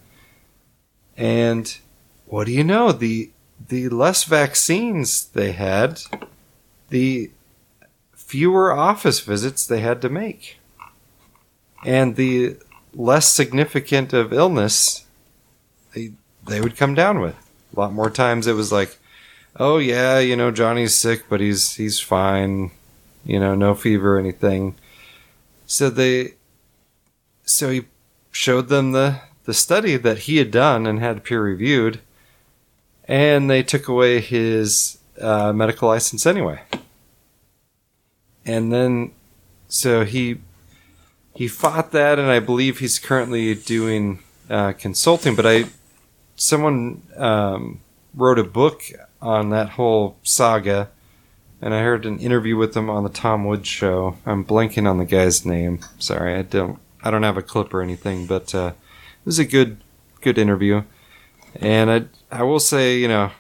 And 1.17 1.77
what 2.27 2.47
do 2.47 2.53
you 2.53 2.65
know? 2.65 2.91
The 2.91 3.31
the 3.69 3.89
less 3.89 4.25
vaccines 4.25 5.27
they 5.29 5.53
had, 5.53 6.01
the 6.89 7.31
fewer 8.15 8.73
office 8.73 9.21
visits 9.21 9.67
they 9.67 9.81
had 9.81 10.01
to 10.03 10.09
make. 10.09 10.59
And 11.85 12.17
the 12.17 12.57
less 12.95 13.29
significant 13.29 14.13
of 14.13 14.33
illness 14.33 15.07
they 15.95 16.13
they 16.47 16.61
would 16.61 16.77
come 16.77 16.95
down 16.95 17.21
with. 17.21 17.37
A 17.75 17.81
lot 17.81 17.93
more 17.93 18.11
times 18.11 18.47
it 18.47 18.55
was 18.55 18.73
like, 18.73 18.99
oh 19.57 19.79
yeah, 19.79 20.19
you 20.19 20.37
know, 20.37 20.51
Johnny's 20.51 20.95
sick, 20.95 21.25
but 21.29 21.41
he's 21.41 21.75
he's 21.75 22.01
fine, 22.01 22.71
you 23.25 23.39
know, 23.39 23.55
no 23.55 23.75
fever 23.75 24.17
or 24.17 24.21
anything. 24.21 24.75
So 25.67 25.91
they 25.91 26.35
so 27.45 27.71
he 27.71 27.85
showed 28.31 28.69
them 28.69 28.93
the 28.93 29.21
the 29.45 29.55
study 29.55 29.97
that 29.97 30.21
he 30.21 30.37
had 30.37 30.51
done 30.51 30.87
and 30.87 31.01
had 31.01 31.25
peer 31.25 31.43
reviewed, 31.43 32.01
and 33.11 33.51
they 33.51 33.65
took 33.65 33.89
away 33.89 34.21
his 34.21 34.99
uh, 35.21 35.53
medical 35.53 35.89
license 35.89 36.27
anyway. 36.27 36.61
And 38.47 38.73
then, 38.73 39.11
so 39.69 40.05
he 40.05 40.41
he 41.35 41.49
fought 41.49 41.91
that, 41.91 42.19
and 42.19 42.29
I 42.29 42.39
believe 42.39 42.79
he's 42.79 42.99
currently 42.99 43.55
doing 43.55 44.21
uh, 44.49 44.73
consulting. 44.73 45.35
But 45.35 45.47
I, 45.47 45.65
someone 46.37 47.03
um, 47.17 47.81
wrote 48.15 48.39
a 48.39 48.45
book 48.45 48.83
on 49.21 49.51
that 49.51 49.71
whole 49.71 50.17
saga, 50.23 50.91
and 51.61 51.75
I 51.75 51.83
heard 51.83 52.07
an 52.07 52.21
interview 52.21 52.57
with 52.57 52.77
him 52.77 52.89
on 52.89 53.03
the 53.03 53.11
Tom 53.11 53.45
Woods 53.45 53.69
show. 53.69 54.17
I'm 54.25 54.45
blanking 54.45 54.89
on 54.89 54.99
the 54.99 55.05
guy's 55.05 55.45
name. 55.45 55.81
Sorry, 55.99 56.37
I 56.37 56.43
don't 56.43 56.79
I 57.03 57.11
don't 57.11 57.25
have 57.25 57.37
a 57.37 57.43
clip 57.43 57.75
or 57.75 57.83
anything, 57.83 58.27
but 58.27 58.55
uh, 58.55 58.73
it 58.77 59.27
was 59.27 59.41
a 59.41 59.45
good 59.45 59.79
good 60.21 60.39
interview. 60.39 60.85
And 61.57 61.91
I 61.91 62.05
I 62.31 62.43
will 62.43 62.61
say, 62.61 62.99
you 62.99 63.09
know, 63.09 63.31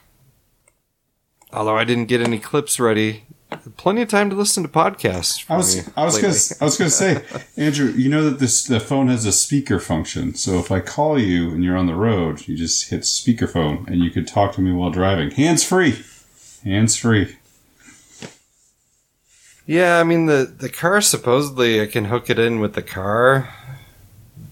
although 1.52 1.76
I 1.76 1.84
didn't 1.84 2.06
get 2.06 2.20
any 2.20 2.38
clips 2.38 2.80
ready, 2.80 3.24
plenty 3.76 4.02
of 4.02 4.08
time 4.08 4.30
to 4.30 4.36
listen 4.36 4.62
to 4.62 4.68
podcasts. 4.68 5.44
I 5.48 5.56
was 5.56 5.88
I 5.96 6.04
was 6.04 6.16
gonna 6.16 6.60
I 6.60 6.64
was 6.64 6.76
gonna 6.76 6.90
say, 6.90 7.24
Andrew, 7.56 7.90
you 7.90 8.08
know 8.08 8.24
that 8.28 8.38
this 8.38 8.64
the 8.64 8.80
phone 8.80 9.08
has 9.08 9.26
a 9.26 9.32
speaker 9.32 9.78
function. 9.78 10.34
So 10.34 10.58
if 10.58 10.70
I 10.70 10.80
call 10.80 11.18
you 11.18 11.50
and 11.50 11.64
you're 11.64 11.76
on 11.76 11.86
the 11.86 11.94
road, 11.94 12.46
you 12.46 12.56
just 12.56 12.90
hit 12.90 13.02
speakerphone 13.02 13.86
and 13.86 14.02
you 14.02 14.10
could 14.10 14.26
talk 14.26 14.54
to 14.54 14.60
me 14.60 14.72
while 14.72 14.90
driving, 14.90 15.30
hands 15.30 15.64
free, 15.64 16.02
hands 16.64 16.96
free. 16.96 17.36
Yeah, 19.66 19.98
I 19.98 20.04
mean 20.04 20.26
the 20.26 20.52
the 20.58 20.68
car 20.68 21.00
supposedly 21.00 21.80
I 21.80 21.86
can 21.86 22.06
hook 22.06 22.30
it 22.30 22.38
in 22.38 22.60
with 22.60 22.74
the 22.74 22.82
car, 22.82 23.52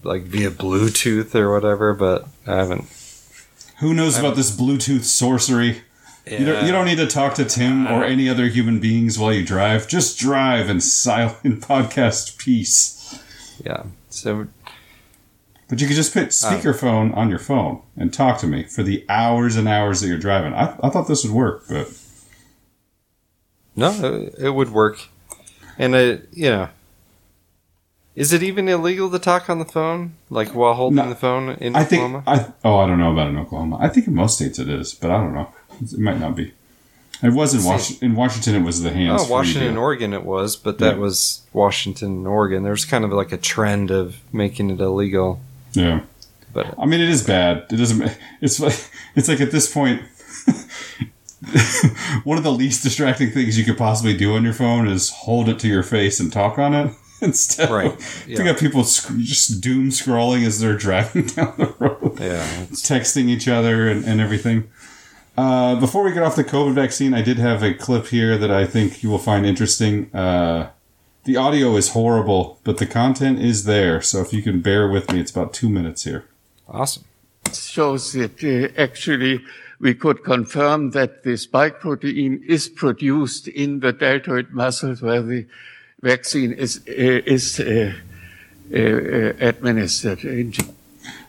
like 0.03 0.23
via 0.23 0.51
Bluetooth 0.51 1.35
or 1.35 1.51
whatever, 1.51 1.93
but 1.93 2.27
I 2.47 2.55
haven't. 2.57 2.85
Who 3.79 3.93
knows 3.93 4.17
about 4.17 4.35
this 4.35 4.55
Bluetooth 4.55 5.03
sorcery? 5.03 5.83
You, 6.25 6.45
don't, 6.45 6.65
you 6.65 6.71
don't 6.71 6.85
need 6.85 6.97
to 6.97 7.07
talk 7.07 7.33
to 7.35 7.45
Tim 7.45 7.87
or 7.87 8.03
any 8.03 8.29
other 8.29 8.47
human 8.47 8.79
beings 8.79 9.17
while 9.17 9.33
you 9.33 9.43
drive. 9.43 9.87
Just 9.87 10.19
drive 10.19 10.69
in 10.69 10.79
silent 10.81 11.41
podcast 11.61 12.37
peace. 12.37 13.19
Yeah. 13.65 13.83
So, 14.09 14.47
But 15.69 15.81
you 15.81 15.87
could 15.87 15.95
just 15.95 16.13
put 16.13 16.27
ah. 16.27 16.29
speakerphone 16.29 17.15
on 17.15 17.29
your 17.29 17.39
phone 17.39 17.81
and 17.95 18.13
talk 18.13 18.37
to 18.39 18.47
me 18.47 18.63
for 18.63 18.83
the 18.83 19.05
hours 19.09 19.55
and 19.55 19.67
hours 19.67 20.01
that 20.01 20.07
you're 20.07 20.17
driving. 20.17 20.53
I, 20.53 20.75
I 20.83 20.89
thought 20.89 21.07
this 21.07 21.23
would 21.23 21.33
work, 21.33 21.63
but 21.67 21.87
no, 23.75 23.91
it, 23.91 24.35
it 24.37 24.49
would 24.51 24.71
work, 24.71 25.07
and 25.77 25.95
it 25.95 26.27
you 26.33 26.49
know. 26.49 26.69
Is 28.19 28.33
it 28.33 28.43
even 28.43 28.67
illegal 28.67 29.09
to 29.11 29.17
talk 29.17 29.49
on 29.49 29.59
the 29.59 29.65
phone, 29.65 30.15
like 30.29 30.53
while 30.53 30.73
holding 30.73 30.97
No. 30.97 31.07
the 31.07 31.15
phone 31.15 31.51
in 31.61 31.73
I 31.73 31.85
think 31.85 32.03
Oklahoma? 32.03 32.23
I 32.27 32.51
oh 32.67 32.77
I 32.79 32.85
don't 32.85 32.99
know 32.99 33.13
about 33.13 33.29
in 33.29 33.37
Oklahoma. 33.37 33.77
I 33.79 33.87
think 33.87 34.07
in 34.07 34.13
most 34.13 34.35
states 34.35 34.59
it 34.59 34.67
is, 34.69 34.93
but 34.93 35.09
I 35.09 35.17
don't 35.21 35.33
know. 35.33 35.47
It 35.81 35.97
might 35.97 36.19
not 36.19 36.35
be. 36.35 36.51
It 37.23 37.31
was 37.33 37.53
in 37.53 37.63
Washington. 37.63 38.09
In 38.11 38.15
Washington, 38.15 38.55
it 38.55 38.63
was 38.65 38.81
the 38.83 38.91
hands. 38.91 39.23
Oh, 39.25 39.31
Washington 39.31 39.69
and 39.69 39.77
Oregon 39.77 40.13
it 40.13 40.25
was, 40.25 40.57
but 40.57 40.79
that 40.79 40.95
Yeah. 40.95 41.01
was 41.01 41.41
Washington 41.53 42.09
and 42.17 42.27
Oregon. 42.27 42.63
There's 42.63 42.83
kind 42.85 43.05
of 43.05 43.11
like 43.11 43.31
a 43.31 43.37
trend 43.37 43.89
of 43.89 44.17
making 44.33 44.69
it 44.69 44.81
illegal. 44.81 45.39
Yeah, 45.73 46.01
But 46.53 46.75
I 46.77 46.85
mean 46.85 46.99
it 46.99 47.09
is 47.09 47.23
bad. 47.25 47.67
It 47.71 47.77
doesn't. 47.77 48.17
It's 48.41 48.59
like 48.59 48.77
it's 49.15 49.29
like 49.29 49.39
at 49.39 49.51
this 49.51 49.73
one 52.25 52.37
of 52.37 52.43
the 52.43 52.51
least 52.51 52.83
distracting 52.83 53.31
things 53.31 53.57
you 53.57 53.63
could 53.63 53.77
possibly 53.77 54.15
do 54.15 54.35
on 54.35 54.43
your 54.43 54.53
phone 54.53 54.89
is 54.89 55.09
hold 55.09 55.47
it 55.47 55.57
to 55.59 55.69
your 55.69 55.83
face 55.83 56.19
and 56.19 56.33
talk 56.33 56.59
on 56.59 56.73
it 56.73 56.91
instead. 57.21 57.69
Right, 57.69 57.93
Of, 57.93 58.25
yeah. 58.27 58.37
You 58.39 58.43
got 58.45 58.57
people 58.59 58.83
sc- 58.83 59.17
just 59.19 59.61
doom 59.61 59.89
scrolling 59.89 60.45
as 60.45 60.59
they're 60.59 60.77
driving 60.87 61.27
down 61.27 61.53
the 61.57 61.73
road. 61.79 62.19
yeah, 62.19 62.43
it's- 62.63 62.81
texting 62.81 63.29
each 63.29 63.47
other 63.47 63.87
and, 63.89 64.05
and 64.05 64.19
everything. 64.21 64.69
Uh, 65.37 65.79
before 65.79 66.03
we 66.03 66.11
get 66.11 66.21
off 66.23 66.35
the 66.35 66.43
COVID 66.43 66.73
vaccine, 66.73 67.13
I 67.13 67.21
did 67.21 67.37
have 67.37 67.63
a 67.63 67.73
clip 67.73 68.07
here 68.07 68.37
that 68.37 68.51
I 68.51 68.65
think 68.65 69.01
you 69.03 69.09
will 69.09 69.19
find 69.19 69.45
interesting. 69.45 70.13
Uh, 70.13 70.71
the 71.23 71.37
audio 71.37 71.75
is 71.77 71.89
horrible, 71.89 72.59
but 72.65 72.77
the 72.77 72.85
content 72.85 73.39
is 73.39 73.63
there. 73.63 74.01
So 74.01 74.19
if 74.21 74.33
you 74.33 74.41
can 74.41 74.61
bear 74.61 74.89
with 74.89 75.11
me, 75.11 75.19
it's 75.21 75.31
about 75.31 75.53
two 75.53 75.69
minutes 75.69 76.03
here. 76.03 76.25
awesome. 76.67 77.03
shows 77.53 78.11
that 78.13 78.43
uh, 78.43 78.81
actually 78.81 79.41
we 79.79 79.93
could 79.93 80.23
confirm 80.25 80.91
that 80.91 81.23
the 81.23 81.37
spike 81.37 81.79
protein 81.79 82.43
is 82.47 82.67
produced 82.67 83.47
in 83.47 83.79
the 83.79 83.93
deltoid 83.93 84.51
muscles 84.51 85.01
where 85.01 85.21
the 85.21 85.45
vaccine 86.01 86.53
is 86.53 86.81
uh, 86.87 87.21
is 87.25 87.59
uh, 87.59 87.93
uh, 88.73 88.77
uh, 88.77 89.33
administered. 89.39 90.19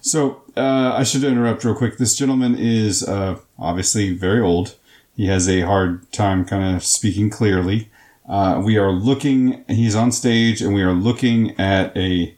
So 0.00 0.42
uh, 0.56 0.94
I 0.96 1.04
should 1.04 1.24
interrupt 1.24 1.64
real 1.64 1.74
quick. 1.74 1.98
This 1.98 2.16
gentleman 2.16 2.56
is 2.56 3.06
uh, 3.06 3.38
obviously 3.58 4.14
very 4.14 4.40
old. 4.40 4.76
He 5.16 5.26
has 5.26 5.48
a 5.48 5.62
hard 5.62 6.10
time 6.12 6.44
kind 6.44 6.76
of 6.76 6.84
speaking 6.84 7.30
clearly. 7.30 7.88
Uh, 8.28 8.62
we 8.64 8.78
are 8.78 8.92
looking. 8.92 9.64
He's 9.68 9.94
on 9.94 10.12
stage, 10.12 10.62
and 10.62 10.74
we 10.74 10.82
are 10.82 10.92
looking 10.92 11.58
at 11.58 11.96
a 11.96 12.34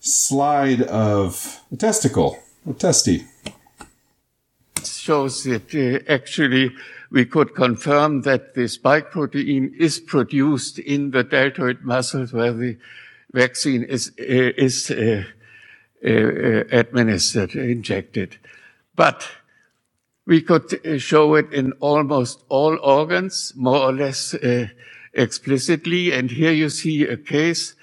slide 0.00 0.82
of 0.82 1.60
a 1.72 1.76
testicle, 1.76 2.38
a 2.68 2.72
testy. 2.72 3.24
shows 4.84 5.44
that 5.44 5.74
uh, 5.74 6.12
actually 6.12 6.70
we 7.10 7.24
could 7.24 7.54
confirm 7.54 8.22
that 8.22 8.54
the 8.54 8.68
spike 8.68 9.10
protein 9.10 9.74
is 9.78 10.00
produced 10.00 10.78
in 10.78 11.10
the 11.10 11.22
deltoid 11.22 11.82
muscles 11.82 12.32
where 12.32 12.52
the 12.52 12.76
vaccine 13.32 13.84
is 13.84 14.12
uh, 14.18 14.52
is 14.56 14.90
uh, 14.90 15.24
uh, 16.04 16.08
uh, 16.08 16.64
administered, 16.72 17.54
injected. 17.54 18.36
But 18.94 19.26
we 20.26 20.42
could 20.42 20.86
uh, 20.86 20.98
show 20.98 21.34
it 21.34 21.52
in 21.52 21.72
almost 21.80 22.42
all 22.48 22.78
organs, 22.82 23.52
more 23.56 23.78
or 23.78 23.92
less 23.92 24.34
uh, 24.34 24.68
explicitly. 25.14 26.12
And 26.12 26.30
here 26.30 26.52
you 26.52 26.68
see 26.68 27.04
a 27.04 27.16
case 27.16 27.74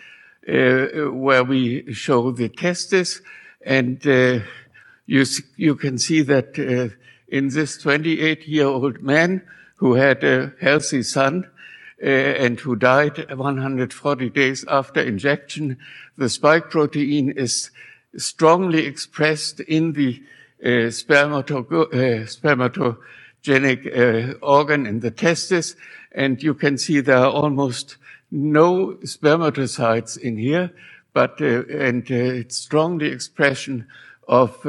uh, 0.48 1.12
where 1.12 1.44
we 1.44 1.94
show 1.94 2.32
the 2.32 2.50
testis, 2.50 3.22
and 3.66 4.06
uh, 4.06 4.40
you 5.06 5.26
you 5.56 5.76
can 5.76 5.98
see 5.98 6.22
that 6.22 6.94
in 7.34 7.50
this 7.50 7.78
28 7.80 8.48
year 8.48 8.68
old 8.68 9.02
man 9.02 9.42
who 9.78 9.96
had 9.96 10.24
a 10.24 10.54
healthy 10.62 11.02
son 11.02 11.50
uh, 12.02 12.06
and 12.06 12.60
who 12.60 12.76
died 12.76 13.28
140 13.28 14.30
days 14.30 14.64
after 14.68 15.02
injection, 15.02 15.78
the 16.16 16.30
spike 16.30 16.70
protein 16.70 17.32
is 17.32 17.72
strongly 18.18 18.86
expressed 18.86 19.60
in 19.62 19.94
the 19.94 20.22
uh, 20.64 20.92
spermato- 20.94 21.92
uh, 21.92 22.24
spermatogenic 22.28 24.38
organ 24.42 24.86
in 24.86 25.00
the 25.00 25.10
testis, 25.10 25.76
and 26.12 26.44
you 26.44 26.54
can 26.54 26.78
see 26.78 27.00
there 27.00 27.18
are 27.18 27.32
almost 27.32 27.98
no 28.30 28.94
spermatocytes 29.04 30.20
in 30.20 30.38
here, 30.38 30.70
but 31.14 31.42
and 31.42 32.12
it's 32.12 32.58
strongly 32.58 33.08
expression 33.08 33.88
of 34.28 34.64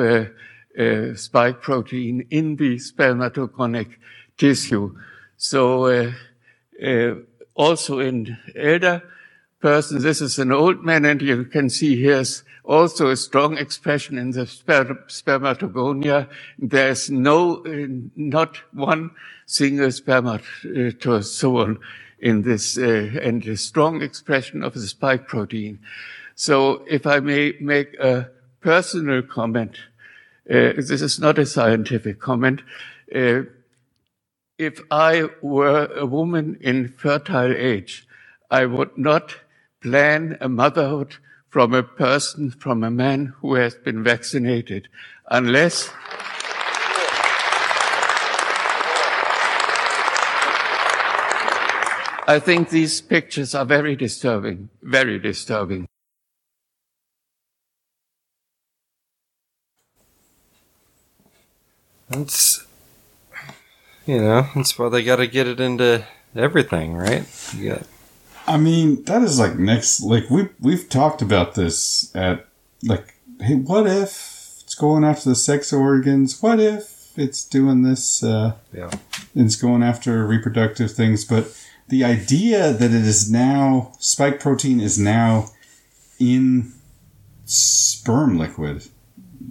uh, 0.79 1.15
spike 1.15 1.61
protein 1.61 2.27
in 2.31 2.57
the 2.57 2.77
spermatogonic 2.77 3.97
tissue. 4.37 4.97
So 5.37 5.87
uh, 5.87 6.13
uh, 6.85 7.15
also 7.55 8.01
in 8.01 8.37
elder 8.57 9.03
person. 9.61 10.03
This 10.03 10.21
is 10.21 10.39
an 10.39 10.53
old 10.53 10.85
man, 10.85 11.07
and 11.07 11.23
you 11.23 11.45
can 11.45 11.71
see 11.71 11.97
here's 11.97 12.45
also 12.65 13.09
a 13.09 13.17
strong 13.17 13.57
expression 13.57 14.19
in 14.19 14.33
the 14.33 14.43
sper- 14.43 15.07
spermatogonia. 15.09 16.29
There's 16.59 17.11
no, 17.11 17.65
uh, 17.65 17.87
not 18.15 18.59
one 18.73 19.13
single 19.47 19.91
spermatozoon 19.91 21.79
in 22.19 22.43
this, 22.43 22.77
uh, 22.77 23.11
and 23.23 23.47
a 23.47 23.57
strong 23.57 24.03
expression 24.03 24.63
of 24.63 24.75
the 24.75 24.87
spike 24.87 25.29
protein. 25.29 25.79
So 26.35 26.85
if 26.87 27.07
I 27.07 27.21
may 27.21 27.55
make 27.59 27.95
a 27.95 28.29
personal 28.61 29.23
comment, 29.23 29.79
this 30.47 31.03
is 31.03 31.19
not 31.19 31.39
a 31.39 31.47
scientific 31.47 32.21
comment. 32.21 32.63
Uh, 33.15 33.43
if 34.59 34.81
I 34.91 35.29
were 35.43 35.87
a 35.87 36.07
woman 36.07 36.59
in 36.61 36.89
fertile 36.89 37.55
age, 37.55 38.07
I 38.51 38.67
would 38.67 38.97
not 38.97 39.37
plan 39.81 40.37
a 40.41 40.49
motherhood 40.49 41.17
from 41.49 41.73
a 41.75 41.83
person, 41.83 42.51
from 42.51 42.83
a 42.83 42.91
man 42.91 43.35
who 43.41 43.55
has 43.55 43.75
been 43.75 44.03
vaccinated, 44.03 44.89
unless 45.31 45.91
I 52.27 52.41
think 52.43 52.71
these 52.71 53.01
pictures 53.01 53.55
are 53.55 53.67
very 53.67 53.97
disturbing, 53.97 54.71
very 54.83 55.19
disturbing. 55.19 55.87
That's 62.15 62.67
you 64.07 64.21
know 64.21 64.49
that's 64.55 64.79
why 64.79 64.89
they 64.89 65.03
got 65.03 65.17
to 65.17 65.27
get 65.27 65.47
it 65.47 65.61
into 65.61 66.07
everything, 66.37 66.95
right? 66.95 67.27
Yeah. 67.57 67.83
I 68.47 68.59
mean, 68.59 69.05
that 69.05 69.23
is 69.23 69.39
like 69.39 69.59
next. 69.59 70.03
Like 70.03 70.29
we 70.31 70.49
we've 70.61 70.89
talked 70.89 71.23
about 71.23 71.55
this 71.55 72.15
at 72.15 72.47
like, 72.83 73.15
hey, 73.41 73.55
what 73.55 73.87
if 73.87 74.63
it's 74.63 74.75
going 74.75 75.05
after 75.05 75.31
the 75.31 75.35
sex 75.35 75.73
organs? 75.73 76.43
What 76.43 76.61
if 76.61 77.13
it's 77.17 77.45
doing 77.45 77.83
this? 77.83 78.23
Uh, 78.23 78.55
yeah. 78.73 78.91
it's 79.35 79.57
going 79.57 79.83
after 79.83 80.27
reproductive 80.27 80.93
things, 80.93 81.25
but 81.25 81.57
the 81.89 82.05
idea 82.05 82.73
that 82.73 82.91
it 82.91 83.05
is 83.05 83.31
now 83.31 83.93
spike 83.99 84.41
protein 84.41 84.81
is 84.81 84.99
now 84.99 85.51
in 86.19 86.73
sperm 87.45 88.39
liquid, 88.39 88.89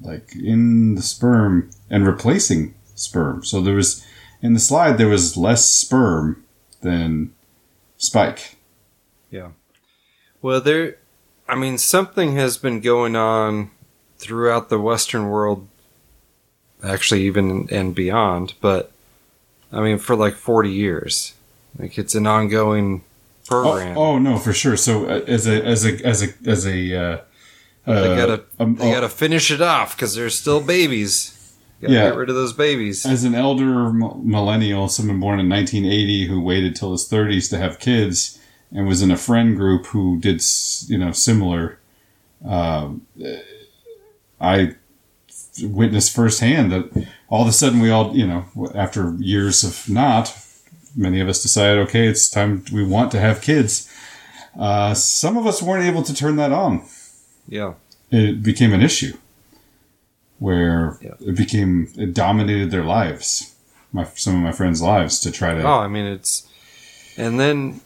like 0.01 0.35
in 0.35 0.95
the 0.95 1.01
sperm 1.01 1.69
and 1.89 2.05
replacing 2.05 2.73
sperm. 2.95 3.43
So 3.43 3.61
there 3.61 3.75
was 3.75 4.05
in 4.41 4.53
the 4.53 4.59
slide 4.59 4.97
there 4.97 5.07
was 5.07 5.37
less 5.37 5.69
sperm 5.69 6.43
than 6.81 7.33
spike. 7.97 8.57
Yeah. 9.31 9.49
Well, 10.41 10.59
there, 10.61 10.97
I 11.47 11.55
mean, 11.55 11.77
something 11.77 12.35
has 12.35 12.57
been 12.57 12.81
going 12.81 13.15
on 13.15 13.71
throughout 14.17 14.69
the 14.69 14.79
Western 14.79 15.29
world, 15.29 15.67
actually, 16.83 17.23
even 17.23 17.67
and 17.71 17.95
beyond, 17.95 18.53
but 18.61 18.91
I 19.71 19.79
mean, 19.81 19.97
for 19.97 20.15
like 20.15 20.35
40 20.35 20.69
years. 20.69 21.33
Like, 21.79 21.97
it's 21.97 22.13
an 22.15 22.27
ongoing 22.27 23.03
Oh, 23.51 23.61
program. 23.63 23.97
oh 23.97 24.19
no, 24.19 24.37
for 24.37 24.53
sure. 24.53 24.77
So 24.77 25.05
uh, 25.05 25.21
as 25.27 25.47
a 25.47 25.61
as 25.65 25.85
a 25.85 26.05
as 26.05 26.23
a 26.23 26.27
as 26.45 26.65
a 26.65 26.95
uh, 26.95 27.17
they 27.85 28.13
uh, 28.13 28.15
gotta, 28.15 28.43
um, 28.59 28.75
they 28.75 28.89
oh, 28.89 28.93
gotta 28.93 29.09
finish 29.09 29.51
it 29.51 29.61
off 29.61 29.95
because 29.95 30.15
there's 30.15 30.37
still 30.37 30.61
babies. 30.61 31.55
Gotta 31.81 31.93
Yeah. 31.93 32.09
get 32.09 32.15
rid 32.15 32.29
of 32.29 32.35
those 32.35 32.53
babies. 32.53 33.05
as 33.05 33.23
an 33.25 33.35
elder 33.35 33.91
millennial, 33.91 34.87
someone 34.87 35.19
born 35.19 35.39
in 35.39 35.49
1980 35.49 36.27
who 36.27 36.39
waited 36.39 36.75
till 36.75 36.93
his 36.93 37.07
30s 37.07 37.49
to 37.49 37.57
have 37.57 37.79
kids 37.79 38.39
and 38.71 38.87
was 38.87 39.01
in 39.01 39.11
a 39.11 39.17
friend 39.17 39.57
group 39.57 39.87
who 39.87 40.17
did, 40.19 40.41
you 40.87 40.97
know, 40.97 41.11
similar. 41.11 41.77
Um, 42.45 43.05
I 44.39 44.75
witnessed 45.61 46.15
firsthand 46.15 46.71
that 46.71 47.07
all 47.29 47.43
of 47.43 47.47
a 47.47 47.51
sudden 47.51 47.79
we 47.79 47.89
all, 47.89 48.15
you 48.15 48.25
know, 48.25 48.45
after 48.73 49.15
years 49.19 49.63
of 49.63 49.89
not, 49.89 50.35
many 50.95 51.19
of 51.19 51.27
us 51.27 51.41
decided, 51.41 51.79
okay, 51.87 52.07
it's 52.07 52.29
time 52.29 52.63
we 52.71 52.83
want 52.83 53.11
to 53.11 53.19
have 53.19 53.41
kids. 53.41 53.89
Uh, 54.57 54.93
some 54.93 55.37
of 55.37 55.45
us 55.45 55.61
weren't 55.61 55.85
able 55.85 56.03
to 56.03 56.13
turn 56.13 56.37
that 56.37 56.51
on 56.51 56.85
Yeah. 57.47 57.73
it 58.11 58.41
became 58.43 58.73
an 58.73 58.81
issue 58.81 59.17
where 60.39 60.97
Yeah. 61.01 61.15
it 61.19 61.35
became 61.35 61.89
it 61.97 62.13
dominated 62.13 62.71
their 62.71 62.83
lives 62.83 63.55
my 63.91 64.05
some 64.15 64.35
of 64.35 64.41
my 64.41 64.51
friends 64.51 64.81
lives 64.81 65.19
to 65.21 65.31
try 65.31 65.53
to 65.53 65.61
Oh, 65.63 65.79
I 65.79 65.87
mean, 65.87 66.05
it's, 66.05 66.47
and 67.17 67.39
then, 67.39 67.81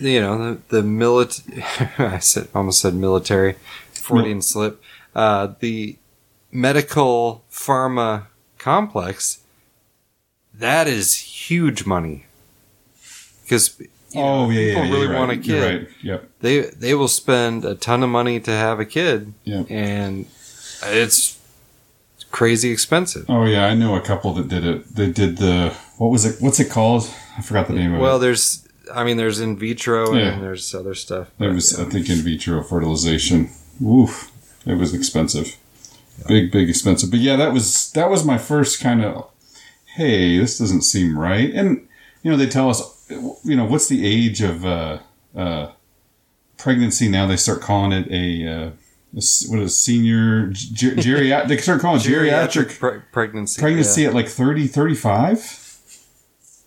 you 0.00 0.20
know, 0.20 0.36
the, 0.54 0.60
the 0.68 0.82
military, 0.82 1.62
I 1.98 2.18
said, 2.18 2.48
almost 2.54 2.80
said 2.80 2.94
military, 2.94 3.54
Freudian 3.92 4.42
slip, 4.42 4.82
uh, 5.14 5.54
the 5.60 5.96
medical 6.50 7.44
pharma 7.50 8.26
complex, 8.58 9.38
that 10.52 10.88
is 10.88 11.14
huge 11.14 11.86
money. 11.86 12.26
Because, 13.44 13.80
oh 14.16 14.50
yeah, 14.50 14.60
yeah, 14.60 14.74
people 14.74 14.86
yeah, 14.88 14.92
really 14.94 15.14
want 15.14 15.28
right. 15.30 15.38
a 15.38 15.42
kid. 15.42 15.62
right. 15.80 15.88
yep 16.02 16.30
they, 16.40 16.60
they 16.60 16.94
will 16.94 17.08
spend 17.08 17.64
a 17.64 17.74
ton 17.74 18.02
of 18.02 18.08
money 18.10 18.38
to 18.40 18.50
have 18.50 18.78
a 18.80 18.84
kid, 18.84 19.32
yep 19.44 19.66
and 19.70 20.26
it's 20.84 21.38
crazy 22.30 22.70
expensive. 22.70 23.24
oh 23.30 23.44
yeah 23.44 23.64
i 23.66 23.74
know 23.74 23.94
a 23.94 24.00
couple 24.00 24.32
that 24.34 24.48
did 24.48 24.64
it 24.66 24.94
they 24.94 25.10
did 25.10 25.38
the 25.38 25.74
what 25.98 26.08
was 26.10 26.24
it 26.26 26.36
what's 26.40 26.60
it 26.60 26.70
called 26.70 27.08
i 27.38 27.40
forgot 27.42 27.66
the 27.66 27.72
name 27.72 27.94
of 27.94 28.00
Well, 28.00 28.08
it 28.08 28.12
Well, 28.12 28.18
there's, 28.18 28.68
I 28.92 29.04
mean, 29.04 29.16
there's 29.16 29.40
in 29.40 29.56
vitro 29.56 30.12
Yeah. 30.12 30.34
and 30.34 30.42
there's 30.42 30.74
other 30.74 30.94
stuff. 30.94 31.30
it 31.38 31.48
was 31.48 31.78
yeah. 31.78 31.84
i 31.86 31.88
think 31.88 32.08
in 32.10 32.18
vitro 32.18 32.62
fertilization 32.62 33.50
Oof, 33.82 34.30
it 34.66 34.74
was 34.74 34.92
expensive 34.94 35.56
big 36.26 36.50
big 36.50 36.68
expensive 36.68 37.10
but 37.10 37.20
yeah 37.20 37.36
that 37.36 37.52
was 37.52 37.90
that 37.92 38.08
was 38.10 38.24
my 38.24 38.38
first 38.38 38.80
kind 38.80 39.04
of 39.04 39.30
hey 39.96 40.38
this 40.38 40.58
doesn't 40.58 40.82
seem 40.82 41.18
right 41.18 41.50
and 41.54 41.86
you 42.22 42.30
know 42.30 42.36
they 42.36 42.46
tell 42.46 42.68
us 42.70 42.80
you 43.08 43.56
know 43.56 43.64
what's 43.64 43.88
the 43.88 44.04
age 44.06 44.40
of 44.42 44.64
uh 44.66 44.98
uh 45.36 45.72
pregnancy 46.58 47.08
now 47.08 47.26
they 47.26 47.36
start 47.36 47.60
calling 47.60 47.92
it 47.92 48.08
a 48.10 48.46
uh 48.48 48.70
a 49.16 49.22
what 49.48 49.60
is 49.60 49.80
senior 49.80 50.48
ger- 50.48 50.94
geriatric 50.96 51.48
they 51.48 51.56
start 51.58 51.80
calling 51.80 52.00
it 52.00 52.04
geriatric 52.04 52.78
pre- 52.78 53.00
pregnancy. 53.12 53.60
pregnancy 53.60 54.02
Yeah. 54.02 54.08
at 54.08 54.14
like 54.14 54.28
30 54.28 54.66
35 54.66 55.62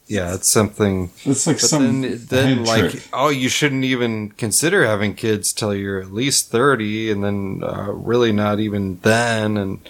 Yeah, 0.08 0.34
it's 0.34 0.48
something. 0.48 1.12
it's 1.26 1.46
like 1.46 1.60
some 1.60 2.02
then, 2.02 2.26
then 2.30 2.64
like, 2.66 3.04
oh, 3.14 3.30
you 3.30 3.48
shouldn't 3.50 3.84
even 3.84 4.32
consider 4.32 4.86
having 4.88 5.14
kids 5.14 5.54
till 5.54 5.76
you're 5.76 6.02
at 6.02 6.12
least 6.12 6.50
thirty, 6.50 7.12
and 7.12 7.24
then 7.24 7.62
uh, 7.64 7.92
really 7.92 8.32
not 8.32 8.60
even 8.60 8.98
then. 9.02 9.56
And 9.56 9.88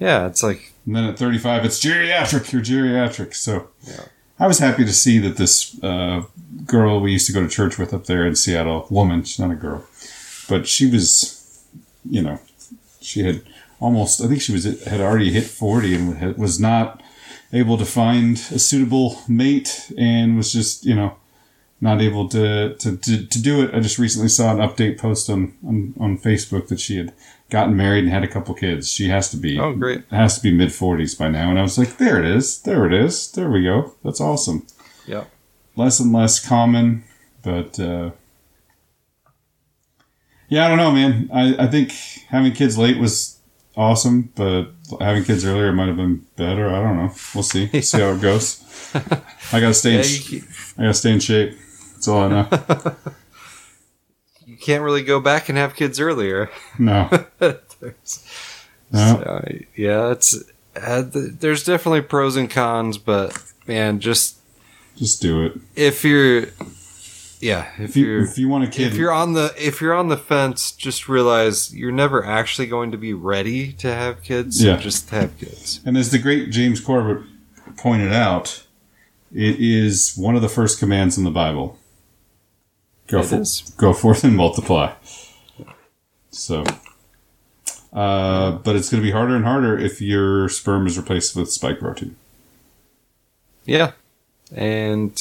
yeah, 0.00 0.26
it's 0.26 0.42
like, 0.42 0.72
And 0.86 0.96
then 0.96 1.04
at 1.04 1.18
35, 1.20 1.64
it's 1.64 1.78
geriatric. 1.78 2.50
You're 2.50 2.62
geriatric. 2.62 3.32
So 3.32 3.68
I 4.40 4.46
was 4.46 4.58
happy 4.58 4.86
to 4.86 4.92
see 4.92 5.18
that 5.18 5.36
this 5.36 5.78
uh, 5.84 6.22
girl 6.64 7.00
we 7.00 7.12
used 7.12 7.26
to 7.26 7.32
go 7.32 7.42
to 7.42 7.48
church 7.48 7.76
with 7.76 7.92
up 7.92 8.06
there 8.06 8.26
in 8.26 8.34
Seattle, 8.34 8.86
woman, 8.88 9.22
she's 9.22 9.38
not 9.38 9.50
a 9.50 9.54
girl, 9.54 9.86
but 10.48 10.66
she 10.66 10.90
was, 10.90 11.62
you 12.08 12.22
know, 12.22 12.40
she 13.02 13.22
had 13.22 13.42
almost, 13.80 14.22
I 14.22 14.28
think 14.28 14.40
she 14.40 14.52
was 14.52 14.64
had 14.84 15.02
already 15.02 15.30
hit 15.30 15.44
40 15.44 15.94
and 15.94 16.38
was 16.38 16.58
not 16.58 17.02
able 17.52 17.76
to 17.76 17.84
find 17.84 18.36
a 18.36 18.58
suitable 18.58 19.20
mate 19.28 19.92
and 19.98 20.38
was 20.38 20.52
just, 20.54 20.86
you 20.86 20.94
know, 20.94 21.16
not 21.82 22.00
able 22.00 22.26
to, 22.30 22.76
to, 22.76 22.96
to, 22.96 23.26
to 23.26 23.42
do 23.42 23.62
it. 23.62 23.74
I 23.74 23.80
just 23.80 23.98
recently 23.98 24.28
saw 24.28 24.52
an 24.52 24.58
update 24.58 24.98
post 24.98 25.28
on, 25.28 25.54
on, 25.66 25.94
on 26.00 26.18
Facebook 26.18 26.68
that 26.68 26.80
she 26.80 26.96
had 26.96 27.12
gotten 27.50 27.76
married 27.76 28.04
and 28.04 28.12
had 28.12 28.24
a 28.24 28.28
couple 28.28 28.54
kids. 28.54 28.90
She 28.90 29.08
has 29.08 29.30
to 29.30 29.36
be 29.36 29.58
Oh, 29.58 29.74
great. 29.74 30.04
has 30.10 30.36
to 30.36 30.42
be 30.42 30.52
mid 30.56 30.72
forties 30.72 31.14
by 31.14 31.28
now. 31.28 31.50
And 31.50 31.58
I 31.58 31.62
was 31.62 31.76
like, 31.78 31.96
there 31.98 32.18
it 32.22 32.24
is, 32.26 32.62
there 32.62 32.86
it 32.86 32.92
is, 32.94 33.30
there 33.32 33.50
we 33.50 33.64
go. 33.64 33.94
That's 34.04 34.20
awesome. 34.20 34.66
yeah, 35.06 35.24
Less 35.76 36.00
and 36.00 36.12
less 36.12 36.44
common, 36.44 37.04
but 37.42 37.78
uh, 37.80 38.10
yeah, 40.48 40.64
I 40.66 40.68
don't 40.68 40.78
know, 40.78 40.92
man. 40.92 41.30
I, 41.32 41.64
I 41.64 41.66
think 41.68 41.92
having 42.28 42.52
kids 42.52 42.76
late 42.76 42.98
was 42.98 43.38
awesome, 43.76 44.32
but 44.34 44.70
having 45.00 45.22
kids 45.24 45.44
earlier 45.44 45.72
might 45.72 45.86
have 45.88 45.96
been 45.96 46.26
better. 46.36 46.68
I 46.68 46.82
don't 46.82 46.96
know. 46.96 47.12
We'll 47.34 47.44
see. 47.44 47.80
See 47.82 48.00
how 48.00 48.10
it 48.12 48.20
goes. 48.20 48.64
I 49.52 49.60
gotta 49.60 49.74
stay. 49.74 49.92
yeah. 49.92 49.98
in 49.98 50.04
sh- 50.04 50.42
I 50.76 50.82
gotta 50.82 50.94
stay 50.94 51.12
in 51.12 51.20
shape. 51.20 51.56
That's 51.94 52.08
all 52.08 52.22
I 52.24 52.28
know. 52.28 52.48
can't 54.60 54.82
really 54.82 55.02
go 55.02 55.20
back 55.20 55.48
and 55.48 55.56
have 55.58 55.74
kids 55.74 55.98
earlier. 56.00 56.50
No, 56.78 57.08
no. 57.40 58.98
uh, 58.98 59.42
yeah, 59.76 60.10
it's 60.10 60.42
uh, 60.76 61.02
there's 61.06 61.64
definitely 61.64 62.02
pros 62.02 62.36
and 62.36 62.50
cons, 62.50 62.98
but 62.98 63.36
man, 63.66 64.00
just 64.00 64.36
Just 64.96 65.20
do 65.22 65.44
it. 65.44 65.58
if 65.76 66.04
you're, 66.04 66.46
yeah, 67.40 67.70
if 67.78 67.90
If 67.90 67.96
you, 67.96 68.06
you're 68.06 68.22
if 68.24 68.38
you 68.38 68.48
want 68.48 68.64
a 68.64 68.68
kid, 68.68 68.88
if 68.88 68.94
you're 68.94 69.12
on 69.12 69.32
the 69.34 69.52
if 69.56 69.80
you're 69.80 69.94
on 69.94 70.08
the 70.08 70.16
fence, 70.16 70.72
just 70.72 71.08
realize 71.08 71.74
you're 71.74 71.92
never 71.92 72.24
actually 72.24 72.66
going 72.66 72.90
to 72.92 72.98
be 72.98 73.12
ready 73.14 73.72
to 73.74 73.92
have 73.92 74.22
kids. 74.22 74.60
so 74.60 74.66
Yeah. 74.66 74.76
just 74.76 75.10
have 75.10 75.36
kids. 75.38 75.80
And 75.84 75.96
as 75.96 76.10
the 76.10 76.18
great 76.18 76.50
James 76.50 76.80
Corbett 76.80 77.24
pointed 77.76 78.12
out, 78.12 78.64
It 79.32 79.56
is 79.60 80.14
one 80.16 80.34
of 80.36 80.42
the 80.42 80.48
first 80.48 80.78
commands 80.80 81.16
in 81.16 81.24
the 81.24 81.30
Bible. 81.30 81.78
Go 83.10 83.20
It 83.20 83.24
for, 83.24 83.42
go 83.76 83.92
forth 83.92 84.24
and 84.24 84.36
multiply. 84.36 84.92
So, 86.30 86.64
uh, 87.92 88.52
but 88.52 88.76
it's 88.76 88.88
going 88.88 89.02
to 89.02 89.06
be 89.06 89.10
harder 89.10 89.34
and 89.34 89.44
harder 89.44 89.76
if 89.76 90.00
your 90.00 90.48
sperm 90.48 90.86
is 90.86 90.96
replaced 90.96 91.34
with 91.34 91.50
spike 91.50 91.80
protein. 91.80 92.14
Yeah. 93.64 93.92
And 94.54 95.20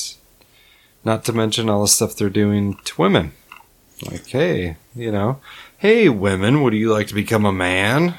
not 1.04 1.26
to 1.26 1.34
mention 1.34 1.70
all 1.70 1.82
the 1.82 1.88
stuff 1.88 2.16
they're 2.16 2.30
doing 2.30 2.76
to 2.86 3.02
women. 3.02 3.32
Like, 4.06 4.28
hey, 4.28 4.78
you 4.96 5.12
know, 5.12 5.40
hey, 5.78 6.10
women, 6.10 6.62
would 6.62 6.74
you 6.74 6.92
like 6.94 7.08
to 7.08 7.14
become 7.14 7.46
a 7.46 7.52
man? 7.52 8.16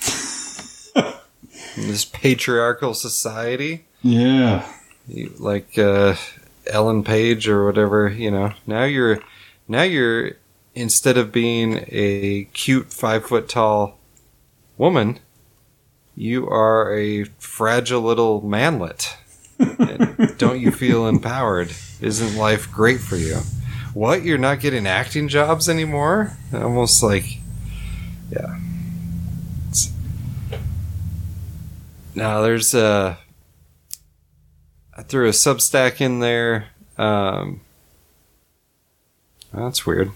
In 0.96 1.88
this 1.88 2.04
patriarchal 2.04 2.94
society, 2.94 3.84
Yeah. 4.02 4.64
you, 5.08 5.34
like 5.38 5.76
uh, 5.76 6.14
Ellen 6.66 7.04
Page 7.04 7.48
or 7.48 7.66
whatever, 7.66 8.08
you 8.08 8.30
know, 8.30 8.52
now 8.66 8.84
you're, 8.84 9.20
now 9.68 9.82
you're, 9.82 10.32
instead 10.74 11.16
of 11.16 11.30
being 11.30 11.84
a 11.88 12.44
cute 12.52 12.92
five 12.92 13.26
foot 13.26 13.48
tall 13.48 13.98
woman, 14.76 15.20
you 16.16 16.48
are 16.48 16.96
a 16.96 17.24
fragile 17.38 18.00
little 18.00 18.40
manlet. 18.40 19.16
Don't 20.36 20.60
you 20.60 20.70
feel 20.70 21.06
empowered? 21.06 21.72
Isn't 22.00 22.36
life 22.36 22.70
great 22.70 23.00
for 23.00 23.16
you? 23.16 23.38
What? 23.94 24.24
You're 24.24 24.38
not 24.38 24.60
getting 24.60 24.86
acting 24.86 25.28
jobs 25.28 25.68
anymore? 25.68 26.36
Almost 26.52 27.02
like, 27.02 27.38
yeah. 28.30 28.58
Now 32.16 32.42
there's 32.42 32.74
uh 32.74 33.16
I 34.96 35.02
threw 35.02 35.26
a 35.26 35.32
Substack 35.32 36.00
in 36.00 36.20
there. 36.20 36.68
Um, 36.96 37.60
that's 39.52 39.84
weird. 39.84 40.12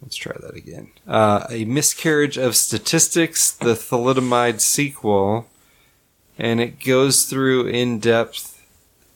Let's 0.00 0.16
try 0.16 0.36
that 0.40 0.56
again. 0.56 0.90
Uh, 1.06 1.46
a 1.48 1.64
miscarriage 1.64 2.36
of 2.36 2.56
statistics, 2.56 3.50
the 3.52 3.74
thalidomide 3.74 4.60
sequel, 4.60 5.46
and 6.38 6.60
it 6.60 6.84
goes 6.84 7.24
through 7.24 7.68
in 7.68 8.00
depth 8.00 8.64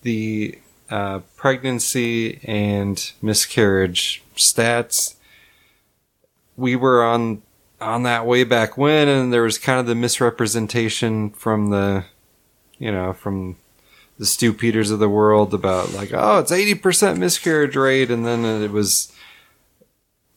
the 0.02 0.58
uh, 0.90 1.20
pregnancy 1.36 2.40
and 2.44 3.12
miscarriage 3.20 4.22
stats. 4.36 5.14
We 6.56 6.76
were 6.76 7.04
on 7.04 7.42
on 7.80 8.04
that 8.04 8.24
way 8.24 8.44
back 8.44 8.78
when, 8.78 9.08
and 9.08 9.32
there 9.32 9.42
was 9.42 9.58
kind 9.58 9.78
of 9.78 9.86
the 9.86 9.94
misrepresentation 9.94 11.30
from 11.30 11.70
the, 11.70 12.04
you 12.78 12.90
know, 12.90 13.12
from 13.12 13.56
the 14.18 14.26
Stu 14.26 14.52
Peters 14.52 14.90
of 14.90 14.98
the 14.98 15.08
world 15.08 15.52
about 15.52 15.92
like, 15.92 16.10
oh, 16.12 16.38
it's 16.38 16.52
eighty 16.52 16.74
percent 16.74 17.18
miscarriage 17.18 17.76
rate, 17.76 18.10
and 18.10 18.24
then 18.24 18.44
it 18.44 18.70
was 18.70 19.12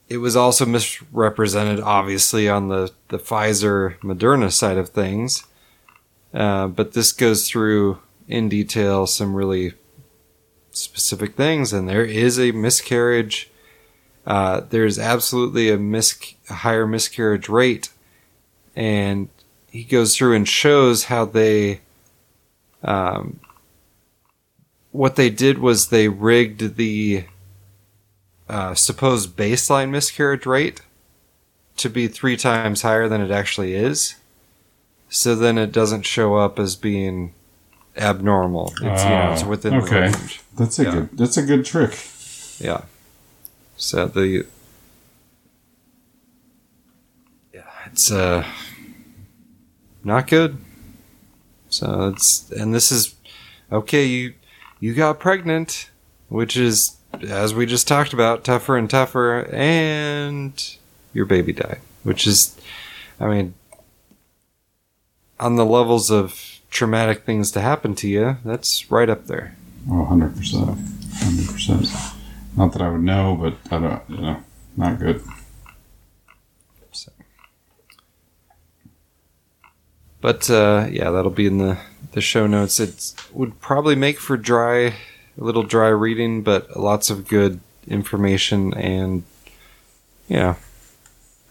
it 0.09 0.17
was 0.17 0.35
also 0.35 0.65
misrepresented, 0.65 1.79
obviously, 1.79 2.49
on 2.49 2.67
the, 2.67 2.91
the 3.09 3.19
Pfizer 3.19 3.97
Moderna 3.99 4.51
side 4.51 4.77
of 4.77 4.89
things. 4.89 5.43
Uh, 6.33 6.67
but 6.67 6.93
this 6.93 7.11
goes 7.11 7.47
through 7.47 7.99
in 8.27 8.49
detail 8.49 9.05
some 9.05 9.35
really 9.35 9.73
specific 10.71 11.35
things, 11.35 11.71
and 11.73 11.87
there 11.87 12.05
is 12.05 12.39
a 12.39 12.51
miscarriage. 12.51 13.49
Uh, 14.25 14.61
there's 14.69 14.99
absolutely 14.99 15.69
a, 15.69 15.77
mis- 15.77 16.35
a 16.49 16.53
higher 16.55 16.85
miscarriage 16.85 17.47
rate, 17.47 17.89
and 18.75 19.29
he 19.71 19.83
goes 19.83 20.15
through 20.15 20.35
and 20.35 20.47
shows 20.47 21.05
how 21.05 21.23
they. 21.23 21.81
Um, 22.83 23.39
what 24.91 25.15
they 25.15 25.29
did 25.29 25.59
was 25.59 25.87
they 25.87 26.07
rigged 26.07 26.75
the 26.75 27.25
uh, 28.47 28.73
supposed 28.73 29.35
baseline 29.35 29.89
miscarriage 29.91 30.45
rate 30.45 30.81
to 31.77 31.89
be 31.89 32.07
three 32.07 32.35
times 32.35 32.81
higher 32.81 33.07
than 33.07 33.21
it 33.21 33.31
actually 33.31 33.73
is. 33.73 34.15
So 35.09 35.35
then 35.35 35.57
it 35.57 35.71
doesn't 35.71 36.03
show 36.05 36.35
up 36.35 36.59
as 36.59 36.75
being 36.75 37.33
abnormal. 37.97 38.73
It's, 38.81 39.03
you 39.03 39.09
know, 39.09 39.31
it's 39.33 39.43
Ah, 39.43 39.47
within 39.47 39.73
okay. 39.75 39.89
the 39.89 40.17
range. 40.17 40.41
That's 40.57 40.79
a 40.79 40.83
Yeah. 40.83 40.91
good. 40.91 41.09
That's 41.17 41.37
a 41.37 41.43
good 41.43 41.65
trick. 41.65 41.97
Yeah. 42.59 42.81
So 43.77 44.07
the 44.07 44.45
yeah, 47.53 47.61
it's 47.85 48.11
uh 48.11 48.45
not 50.03 50.27
good. 50.27 50.57
So 51.69 52.09
it's 52.09 52.49
and 52.51 52.73
this 52.73 52.91
is 52.91 53.15
okay. 53.71 54.05
You 54.05 54.33
you 54.79 54.93
got 54.93 55.19
pregnant, 55.19 55.89
which 56.29 56.55
is 56.57 56.97
as 57.27 57.53
we 57.53 57.65
just 57.65 57.87
talked 57.87 58.13
about, 58.13 58.43
tougher 58.43 58.77
and 58.77 58.89
tougher, 58.89 59.47
and 59.51 60.75
your 61.13 61.25
baby 61.25 61.53
died, 61.53 61.79
which 62.03 62.27
is, 62.27 62.55
I 63.19 63.27
mean, 63.27 63.53
on 65.39 65.55
the 65.55 65.65
levels 65.65 66.11
of 66.11 66.59
traumatic 66.69 67.23
things 67.23 67.51
to 67.51 67.61
happen 67.61 67.95
to 67.95 68.07
you, 68.07 68.37
that's 68.45 68.91
right 68.91 69.09
up 69.09 69.25
there. 69.25 69.55
Oh, 69.89 69.99
100 70.01 70.35
percent. 70.35 70.77
Hundred 71.15 71.47
percent. 71.47 71.87
Not 72.55 72.73
that 72.73 72.81
I 72.81 72.89
would 72.89 73.03
know, 73.03 73.37
but 73.39 73.73
I 73.73 73.79
don't. 73.79 74.01
You 74.09 74.17
know, 74.17 74.43
not 74.77 74.99
good. 74.99 75.23
But 80.21 80.49
uh, 80.49 80.87
yeah, 80.91 81.11
that'll 81.11 81.31
be 81.31 81.45
in 81.45 81.59
the, 81.59 81.77
the 82.11 82.21
show 82.21 82.47
notes. 82.47 82.79
It 82.79 83.13
would 83.31 83.59
probably 83.61 83.95
make 83.95 84.19
for 84.19 84.37
dry, 84.37 84.77
a 84.77 84.93
little 85.37 85.63
dry 85.63 85.89
reading, 85.89 86.41
but 86.41 86.77
lots 86.77 87.09
of 87.09 87.27
good 87.27 87.59
information 87.87 88.73
and 88.73 89.23
know 90.29 90.57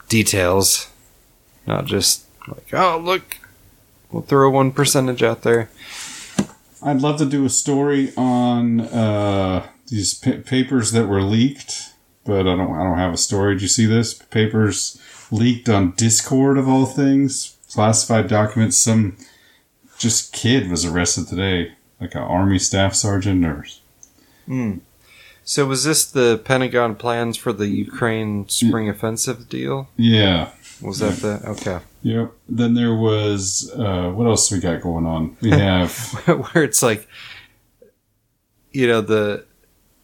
details, 0.09 0.89
not 1.67 1.85
just 1.85 2.25
like 2.47 2.73
oh 2.73 2.99
look, 2.99 3.39
we'll 4.11 4.23
throw 4.23 4.51
one 4.51 4.73
percentage 4.73 5.23
out 5.23 5.43
there. 5.43 5.69
I'd 6.83 7.01
love 7.01 7.19
to 7.19 7.27
do 7.27 7.45
a 7.45 7.51
story 7.51 8.13
on 8.17 8.81
uh, 8.81 9.67
these 9.89 10.15
pa- 10.15 10.43
papers 10.45 10.93
that 10.93 11.09
were 11.09 11.23
leaked, 11.23 11.95
but 12.25 12.41
I 12.41 12.57
don't. 12.57 12.73
I 12.75 12.85
don't 12.85 12.99
have 12.99 13.15
a 13.15 13.19
story. 13.19 13.55
Did 13.55 13.63
you 13.63 13.69
see 13.69 13.87
this? 13.87 14.15
Papers 14.15 15.01
leaked 15.31 15.69
on 15.69 15.93
Discord 15.93 16.57
of 16.57 16.69
all 16.69 16.87
things. 16.87 17.57
Classified 17.73 18.29
documents. 18.29 18.79
Some 18.79 19.17
just 19.99 20.33
kid 20.33 20.71
was 20.71 20.85
arrested 20.85 21.29
today, 21.29 21.73
like 22.01 22.15
an 22.15 22.23
army 22.23 22.59
staff 22.59 22.95
sergeant 22.95 23.45
or 23.45 23.67
So 25.45 25.67
was 25.67 25.85
this 25.85 26.05
the 26.05 26.41
Pentagon 26.45 26.95
plans 26.95 27.37
for 27.37 27.53
the 27.53 27.67
Ukraine 27.67 28.49
spring 28.49 28.89
offensive 28.89 29.49
deal? 29.49 29.89
yeah. 29.97 30.51
Was 30.81 31.01
that 31.01 31.17
the 31.17 31.45
okay? 31.49 31.81
Yep. 32.03 32.33
Then 32.49 32.75
there 32.75 32.95
was 32.95 33.73
uh, 33.77 34.11
what 34.11 34.29
else 34.29 34.53
we 34.53 34.61
got 34.61 34.81
going 34.81 35.07
on? 35.07 35.37
We 35.41 35.51
have 35.69 35.99
where 36.27 36.63
it's 36.63 36.85
like 36.85 37.09
you 38.71 38.87
know 38.87 39.01
the 39.01 39.45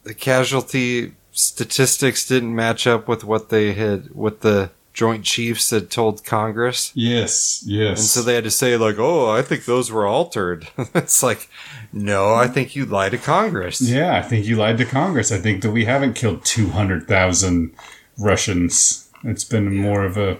the 0.03 0.13
casualty 0.13 1.13
statistics 1.31 2.27
didn't 2.27 2.53
match 2.53 2.87
up 2.87 3.07
with 3.07 3.23
what 3.23 3.49
they 3.49 3.71
had 3.73 4.13
what 4.13 4.41
the 4.41 4.69
joint 4.95 5.23
chiefs 5.23 5.69
had 5.69 5.91
told 5.91 6.23
congress 6.23 6.91
yes, 6.95 7.61
yes. 7.67 7.99
and 7.99 8.07
so 8.07 8.21
they 8.21 8.33
had 8.33 8.45
to 8.45 8.49
say 8.49 8.77
like 8.77 8.97
oh 8.97 9.29
i 9.29 9.41
think 9.41 9.65
those 9.65 9.91
were 9.91 10.07
altered 10.07 10.67
it's 10.95 11.21
like 11.21 11.49
no 11.93 12.33
i 12.33 12.47
think 12.47 12.75
you 12.75 12.85
lied 12.85 13.11
to 13.11 13.17
congress 13.17 13.81
Yeah, 13.81 14.15
I 14.15 14.21
think 14.21 14.45
you 14.45 14.55
lied 14.55 14.77
to 14.77 14.85
Congress. 14.85 15.31
I 15.31 15.37
think 15.37 15.61
that 15.61 15.71
we 15.71 15.85
haven't 15.85 16.13
killed 16.15 16.43
200,000 16.45 17.71
Russians. 18.17 19.09
It's 19.23 19.43
been 19.43 19.75
more 19.75 20.03
of 20.03 20.17
a, 20.17 20.37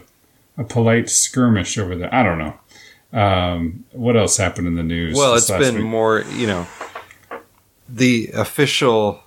a 0.56 0.64
polite 0.64 1.08
skirmish 1.10 1.78
over 1.78 1.94
there. 1.94 2.12
I 2.14 2.22
don't 2.22 2.38
know. 2.38 2.54
Um, 3.12 3.84
what 3.92 4.16
else 4.16 4.36
happened 4.36 4.66
in 4.66 4.74
the 4.74 4.82
news? 4.82 5.16
well 5.16 5.34
it's 5.34 5.50
been 5.50 5.76
week? 5.76 5.84
more 5.84 6.24
you 6.32 6.46
know 6.46 6.66
the 7.88 8.30
official 8.34 9.22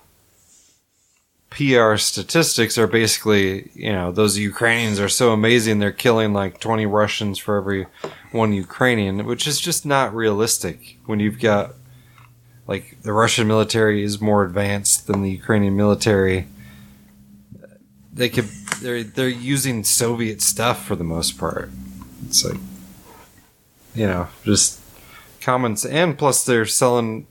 PR 1.50 1.96
statistics 1.96 2.78
are 2.78 2.86
basically, 2.86 3.70
you 3.74 3.92
know, 3.92 4.12
those 4.12 4.38
Ukrainians 4.38 5.00
are 5.00 5.08
so 5.08 5.32
amazing 5.32 5.78
they're 5.78 5.92
killing 5.92 6.32
like 6.32 6.60
20 6.60 6.86
Russians 6.86 7.38
for 7.38 7.56
every 7.56 7.86
one 8.30 8.52
Ukrainian, 8.52 9.26
which 9.26 9.46
is 9.46 9.60
just 9.60 9.84
not 9.84 10.14
realistic 10.14 10.98
when 11.06 11.18
you've 11.18 11.40
got 11.40 11.74
like 12.68 13.02
the 13.02 13.12
Russian 13.12 13.48
military 13.48 14.04
is 14.04 14.20
more 14.20 14.44
advanced 14.44 15.08
than 15.08 15.22
the 15.22 15.30
Ukrainian 15.30 15.76
military. 15.76 16.46
They 18.12 18.28
could 18.28 18.48
they're 18.80 19.02
they're 19.02 19.28
using 19.28 19.82
Soviet 19.82 20.40
stuff 20.40 20.84
for 20.86 20.94
the 20.94 21.04
most 21.04 21.36
part. 21.36 21.70
It's 22.26 22.44
like 22.44 22.60
you 23.94 24.06
know, 24.06 24.28
just 24.44 24.79
comments 25.40 25.84
and 25.84 26.18
plus 26.18 26.44
they're 26.44 26.66
selling 26.66 27.26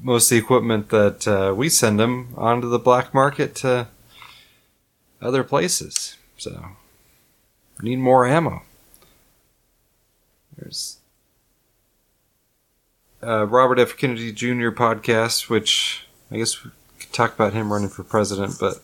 most 0.00 0.30
of 0.30 0.36
the 0.36 0.42
equipment 0.42 0.90
that 0.90 1.26
uh, 1.26 1.54
we 1.54 1.68
send 1.68 1.98
them 1.98 2.34
onto 2.36 2.68
the 2.68 2.78
black 2.78 3.14
market 3.14 3.54
to 3.54 3.88
other 5.22 5.42
places 5.42 6.16
so 6.36 6.66
need 7.80 7.96
more 7.96 8.26
ammo 8.26 8.62
there's 10.56 10.98
uh, 13.26 13.46
Robert 13.46 13.78
F. 13.78 13.96
Kennedy 13.96 14.32
Jr. 14.32 14.70
podcast, 14.70 15.48
which 15.48 16.06
I 16.30 16.36
guess 16.36 16.62
we 16.62 16.70
could 16.98 17.12
talk 17.12 17.34
about 17.34 17.54
him 17.54 17.72
running 17.72 17.88
for 17.88 18.04
president, 18.04 18.56
but 18.60 18.76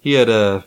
he 0.00 0.14
had 0.14 0.28
a 0.28 0.64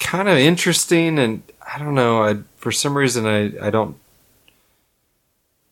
kind 0.00 0.28
of 0.28 0.36
interesting 0.36 1.18
and 1.18 1.42
I 1.74 1.78
don't 1.78 1.94
know. 1.94 2.24
I 2.24 2.38
for 2.56 2.72
some 2.72 2.96
reason 2.96 3.26
I 3.26 3.52
I 3.66 3.70
don't 3.70 3.96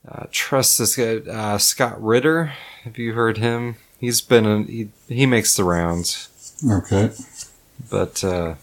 uh, 0.09 0.27
trust 0.31 0.79
this 0.79 0.97
guy 0.97 1.17
uh, 1.31 1.59
Scott 1.59 2.03
Ritter. 2.03 2.53
Have 2.85 2.99
you 2.99 3.13
heard 3.13 3.39
him? 3.39 3.77
He's 3.99 4.21
been 4.21 4.47
a, 4.47 4.63
he 4.63 4.89
he 5.09 5.27
makes 5.27 5.57
the 5.57 5.65
rounds 5.65 6.29
Okay. 6.71 7.11
but 7.91 8.23
uh, 8.25 8.55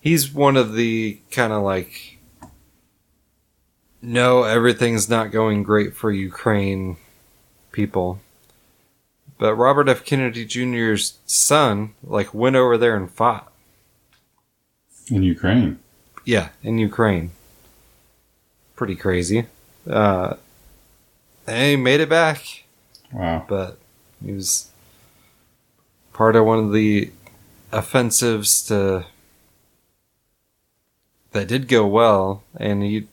he's 0.00 0.32
one 0.32 0.56
of 0.56 0.74
the 0.74 1.20
kind 1.30 1.52
of 1.52 1.62
like 1.62 2.18
no 4.02 4.42
everything's 4.44 5.08
not 5.08 5.30
going 5.30 5.62
great 5.62 5.94
for 5.94 6.10
ukraine 6.10 6.96
people 7.72 8.18
but 9.38 9.54
robert 9.54 9.88
f 9.90 10.04
kennedy 10.06 10.46
jr's 10.46 11.18
son 11.26 11.92
like 12.02 12.32
went 12.32 12.56
over 12.56 12.78
there 12.78 12.96
and 12.96 13.10
fought 13.10 13.52
In 15.10 15.22
Ukraine. 15.22 15.78
yeah 16.24 16.48
in 16.62 16.78
ukraine 16.78 17.30
pretty 18.74 18.96
crazy 18.96 19.46
uh, 19.88 20.34
and 21.46 21.66
he 21.70 21.76
made 21.76 22.00
it 22.00 22.08
back. 22.08 22.64
Wow. 23.12 23.44
but 23.48 23.78
he 24.24 24.32
was 24.32 24.70
part 26.12 26.36
of 26.36 26.44
one 26.44 26.60
of 26.60 26.72
the 26.72 27.10
offensives 27.72 28.62
to 28.64 29.06
that 31.32 31.48
did 31.48 31.66
go 31.68 31.86
well. 31.86 32.44
And 32.56 32.82
he 32.82 33.08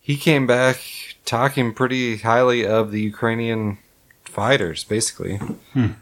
he 0.00 0.16
came 0.16 0.46
back 0.46 0.78
talking 1.24 1.72
pretty 1.72 2.18
highly 2.18 2.66
of 2.66 2.90
the 2.90 3.00
Ukrainian 3.00 3.78
fighters 4.24 4.84
basically. 4.84 5.40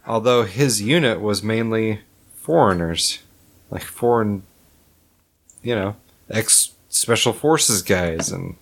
Although 0.07 0.45
his 0.45 0.81
unit 0.83 1.21
was 1.21 1.43
mainly 1.43 2.01
foreigners 2.35 3.21
like 3.71 3.83
foreign 3.83 4.43
you 5.63 5.75
know 5.75 5.95
ex 6.31 6.73
special 6.89 7.33
forces 7.33 7.83
guys 7.83 8.33
and 8.33 8.57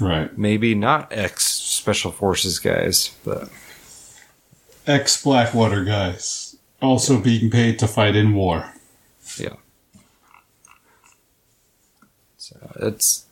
Right. 0.00 0.36
maybe 0.38 0.74
not 0.74 1.12
ex 1.12 1.44
special 1.44 2.12
forces 2.12 2.58
guys 2.58 3.14
but 3.24 3.48
Ex 4.88 5.22
Blackwater 5.22 5.84
guys. 5.84 6.56
Also 6.80 7.20
being 7.20 7.50
paid 7.50 7.78
to 7.80 7.86
fight 7.86 8.16
in 8.16 8.32
war. 8.32 8.72
Yeah. 9.36 9.56
So 12.38 12.56
it's 12.76 13.26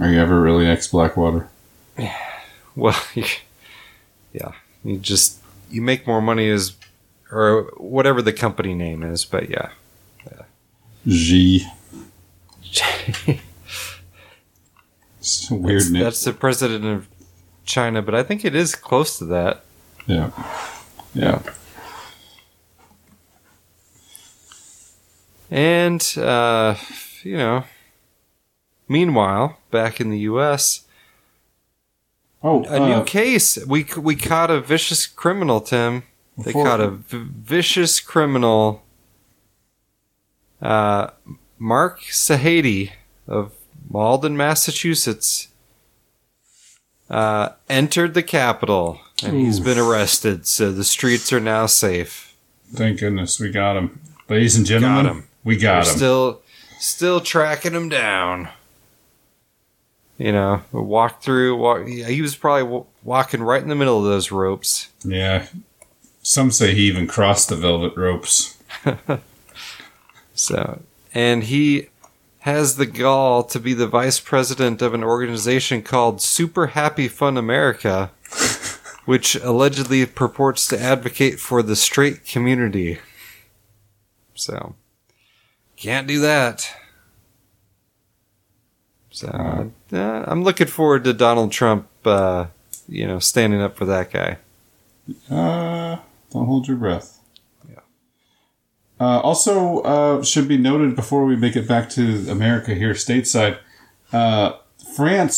Are 0.00 0.08
you 0.08 0.20
ever 0.20 0.40
really 0.40 0.66
ex 0.66 0.86
Blackwater? 0.86 1.48
well, 2.76 2.96
yeah. 4.32 4.52
You 4.84 4.98
just 4.98 5.40
you 5.68 5.82
make 5.82 6.06
more 6.06 6.22
money 6.22 6.48
as 6.48 6.76
or 7.32 7.72
whatever 7.76 8.22
the 8.22 8.32
company 8.32 8.72
name 8.72 9.02
is, 9.02 9.24
but 9.24 9.50
yeah. 9.50 9.70
yeah. 10.30 10.42
G. 11.08 11.66
It's 15.24 15.50
weird 15.50 15.80
That's, 15.80 15.90
that's 15.92 16.24
the 16.24 16.34
president 16.34 16.84
of 16.84 17.08
China, 17.64 18.02
but 18.02 18.14
I 18.14 18.22
think 18.22 18.44
it 18.44 18.54
is 18.54 18.74
close 18.74 19.16
to 19.18 19.24
that. 19.24 19.64
Yeah. 20.06 20.30
Yeah. 21.14 21.40
And 25.50 26.02
uh, 26.18 26.74
you 27.22 27.36
know, 27.38 27.64
meanwhile, 28.88 29.58
back 29.70 30.00
in 30.00 30.10
the 30.10 30.18
U.S., 30.20 30.82
Oh, 32.46 32.62
a 32.64 32.78
new 32.78 32.92
uh, 32.96 33.04
case. 33.04 33.56
We 33.66 33.86
we 33.96 34.16
caught 34.16 34.50
a 34.50 34.60
vicious 34.60 35.06
criminal, 35.06 35.62
Tim. 35.62 36.02
They 36.36 36.44
Before- 36.52 36.64
caught 36.66 36.80
a 36.80 36.90
v- 36.90 37.28
vicious 37.34 38.00
criminal, 38.00 38.82
uh, 40.60 41.08
Mark 41.58 42.02
Sahady 42.02 42.90
of 43.26 43.52
Malden, 43.98 44.36
Massachusetts, 44.36 45.46
uh, 47.08 47.50
entered 47.68 48.14
the 48.14 48.24
Capitol 48.24 48.98
and 49.22 49.36
he's 49.36 49.60
been 49.60 49.78
arrested. 49.78 50.48
So 50.48 50.72
the 50.72 50.82
streets 50.82 51.32
are 51.32 51.38
now 51.38 51.66
safe. 51.66 52.34
thank 52.72 52.98
goodness 52.98 53.38
we 53.38 53.50
got 53.52 53.76
him. 53.76 54.00
Ladies 54.28 54.56
and 54.56 54.66
gentlemen, 54.66 55.04
Got 55.04 55.12
him. 55.14 55.28
we 55.44 55.56
got 55.56 55.84
We're 55.84 55.90
him. 55.92 55.96
still 55.96 56.40
still 56.80 57.20
tracking 57.20 57.72
him 57.72 57.88
down. 57.88 58.48
You 60.18 60.32
know, 60.32 60.62
walk 60.72 61.22
through. 61.22 61.56
Walk, 61.56 61.86
he 61.86 62.20
was 62.20 62.34
probably 62.34 62.62
w- 62.64 62.86
walking 63.04 63.42
right 63.44 63.62
in 63.62 63.68
the 63.68 63.74
middle 63.76 63.98
of 63.98 64.04
those 64.04 64.32
ropes. 64.32 64.88
yeah. 65.04 65.46
Some 66.26 66.50
say 66.50 66.74
he 66.74 66.82
even 66.88 67.06
crossed 67.06 67.48
the 67.48 67.54
velvet 67.56 67.96
ropes. 67.96 68.58
So, 70.36 70.80
and 71.14 71.44
he 71.44 71.90
has 72.44 72.76
the 72.76 72.84
gall 72.84 73.42
to 73.42 73.58
be 73.58 73.72
the 73.72 73.86
vice 73.86 74.20
president 74.20 74.82
of 74.82 74.92
an 74.92 75.02
organization 75.02 75.80
called 75.80 76.20
Super 76.20 76.66
Happy 76.68 77.08
Fun 77.08 77.38
America, 77.38 78.10
which 79.06 79.34
allegedly 79.36 80.04
purports 80.04 80.68
to 80.68 80.78
advocate 80.78 81.40
for 81.40 81.62
the 81.62 81.74
straight 81.74 82.26
community. 82.26 82.98
So, 84.34 84.74
can't 85.78 86.06
do 86.06 86.20
that. 86.20 86.68
So, 89.08 89.72
uh, 89.90 90.24
I'm 90.26 90.44
looking 90.44 90.66
forward 90.66 91.04
to 91.04 91.14
Donald 91.14 91.50
Trump, 91.50 91.88
uh, 92.04 92.48
you 92.86 93.06
know, 93.06 93.20
standing 93.20 93.62
up 93.62 93.74
for 93.74 93.86
that 93.86 94.10
guy. 94.12 94.36
Uh, 95.30 95.96
don't 96.30 96.44
hold 96.44 96.68
your 96.68 96.76
breath. 96.76 97.13
Uh, 99.00 99.20
also, 99.20 99.80
uh, 99.80 100.22
should 100.22 100.46
be 100.46 100.56
noted 100.56 100.94
before 100.94 101.24
we 101.24 101.36
make 101.36 101.56
it 101.56 101.66
back 101.66 101.90
to 101.90 102.26
America 102.30 102.74
here 102.74 102.92
stateside, 102.92 103.58
uh, 104.12 104.52
France 104.94 105.34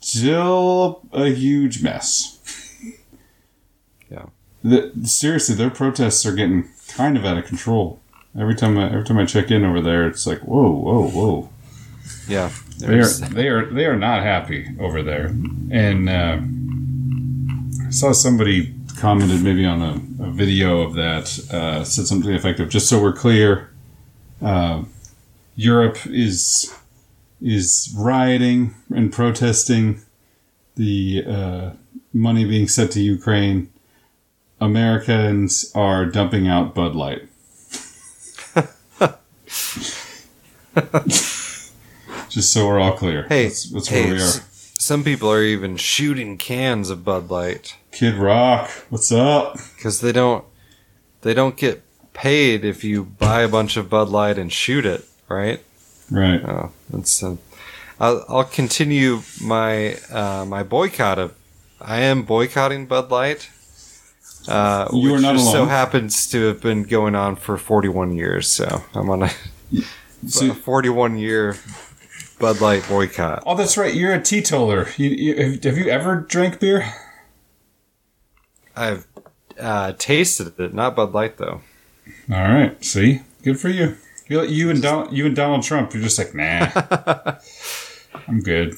still 0.00 1.00
a 1.12 1.28
huge 1.28 1.82
mess. 1.82 2.38
Yeah. 4.10 4.26
The, 4.62 4.92
seriously, 5.04 5.54
their 5.54 5.70
protests 5.70 6.26
are 6.26 6.34
getting 6.34 6.68
kind 6.88 7.16
of 7.16 7.24
out 7.24 7.38
of 7.38 7.46
control. 7.46 8.00
Every 8.38 8.54
time 8.54 8.78
I 8.78 8.86
every 8.86 9.04
time 9.04 9.18
I 9.18 9.26
check 9.26 9.50
in 9.50 9.64
over 9.64 9.80
there, 9.80 10.06
it's 10.06 10.26
like 10.26 10.40
whoa, 10.40 10.70
whoa, 10.70 11.08
whoa. 11.08 11.50
Yeah. 12.28 12.50
They 12.78 12.98
are 12.98 13.06
they 13.06 13.48
are 13.48 13.66
they 13.66 13.86
are 13.86 13.96
not 13.96 14.22
happy 14.22 14.68
over 14.80 15.02
there. 15.02 15.26
And 15.70 16.08
uh, 16.08 16.40
I 17.86 17.90
saw 17.90 18.12
somebody 18.12 18.74
commented 19.02 19.42
maybe 19.42 19.66
on 19.66 19.82
a, 19.82 19.94
a 20.22 20.30
video 20.30 20.80
of 20.82 20.94
that 20.94 21.52
uh, 21.52 21.82
said 21.82 22.06
something 22.06 22.32
effective. 22.32 22.68
Just 22.68 22.88
so 22.88 23.02
we're 23.02 23.12
clear, 23.12 23.68
uh, 24.40 24.84
Europe 25.56 25.98
is 26.06 26.72
is 27.40 27.92
rioting 27.98 28.76
and 28.94 29.12
protesting 29.12 30.00
the 30.76 31.24
uh, 31.26 31.70
money 32.12 32.44
being 32.44 32.68
sent 32.68 32.92
to 32.92 33.00
Ukraine. 33.00 33.72
Americans 34.60 35.72
are 35.74 36.06
dumping 36.06 36.46
out 36.46 36.72
Bud 36.72 36.94
Light. 36.94 37.22
Just 42.28 42.52
so 42.52 42.68
we're 42.68 42.78
all 42.78 42.92
clear. 42.92 43.24
Hey, 43.24 43.46
that's, 43.46 43.68
that's 43.68 43.88
hey, 43.88 44.04
where 44.04 44.14
we 44.14 44.22
are. 44.22 44.51
Some 44.82 45.04
people 45.04 45.30
are 45.30 45.42
even 45.42 45.76
shooting 45.76 46.36
cans 46.38 46.90
of 46.90 47.04
Bud 47.04 47.30
Light 47.30 47.76
Kid 47.92 48.14
Rock, 48.14 48.70
what's 48.90 49.12
up? 49.12 49.56
because 49.76 50.00
they 50.00 50.12
don't 50.12 50.44
they 51.22 51.34
don't 51.34 51.56
get 51.56 51.82
paid 52.12 52.64
if 52.64 52.82
you 52.84 53.04
buy 53.04 53.42
a 53.42 53.48
bunch 53.48 53.76
of 53.76 53.88
Bud 53.88 54.08
Light 54.08 54.38
and 54.38 54.52
shoot 54.52 54.84
it, 54.84 55.04
right? 55.28 55.60
Right. 56.10 56.42
Oh, 56.44 56.72
that's. 56.90 57.22
Uh, 57.22 57.36
I'll, 58.00 58.24
I'll 58.28 58.44
continue 58.44 59.20
my 59.40 59.94
uh, 60.10 60.44
my 60.46 60.62
boycott 60.62 61.18
of. 61.18 61.34
I 61.80 62.00
am 62.00 62.22
boycotting 62.24 62.86
Bud 62.86 63.10
Light. 63.10 63.48
Uh, 64.48 64.88
You 64.92 65.14
are 65.14 65.20
not 65.20 65.36
just 65.36 65.50
so 65.52 65.66
happens 65.66 66.26
to 66.32 66.46
have 66.48 66.60
been 66.60 66.82
going 66.82 67.14
on 67.14 67.36
for 67.36 67.56
41 67.56 68.14
years. 68.16 68.48
So 68.48 68.82
I'm 68.94 69.08
on 69.10 69.22
a, 69.24 69.30
So- 70.26 70.50
a 70.50 70.54
41 70.54 71.16
year 71.18 71.56
Bud 72.42 72.60
Light 72.60 72.84
boycott. 72.88 73.44
oh, 73.46 73.54
that's 73.56 73.76
right. 73.76 73.94
You're 73.94 74.12
a 74.14 74.20
teetotaler. 74.20 74.88
You, 74.96 75.10
you, 75.10 75.60
have- 75.62 75.78
you 75.78 75.88
ever 75.88 76.16
drank 76.16 76.58
beer? 76.58 76.92
I've 78.74 79.06
uh, 79.60 79.92
tasted 79.92 80.58
it, 80.58 80.74
not 80.74 80.96
Bud 80.96 81.12
Light 81.12 81.36
though. 81.38 81.60
All 82.28 82.42
right. 82.42 82.84
See, 82.84 83.20
good 83.44 83.60
for 83.60 83.68
you. 83.68 83.96
You, 84.26 84.42
you 84.42 84.70
and 84.70 84.82
Donald, 84.82 85.12
you 85.12 85.24
and 85.26 85.36
Donald 85.36 85.62
Trump. 85.62 85.94
You're 85.94 86.02
just 86.02 86.18
like, 86.18 86.34
nah. 86.34 87.36
I'm 88.26 88.40
good. 88.40 88.72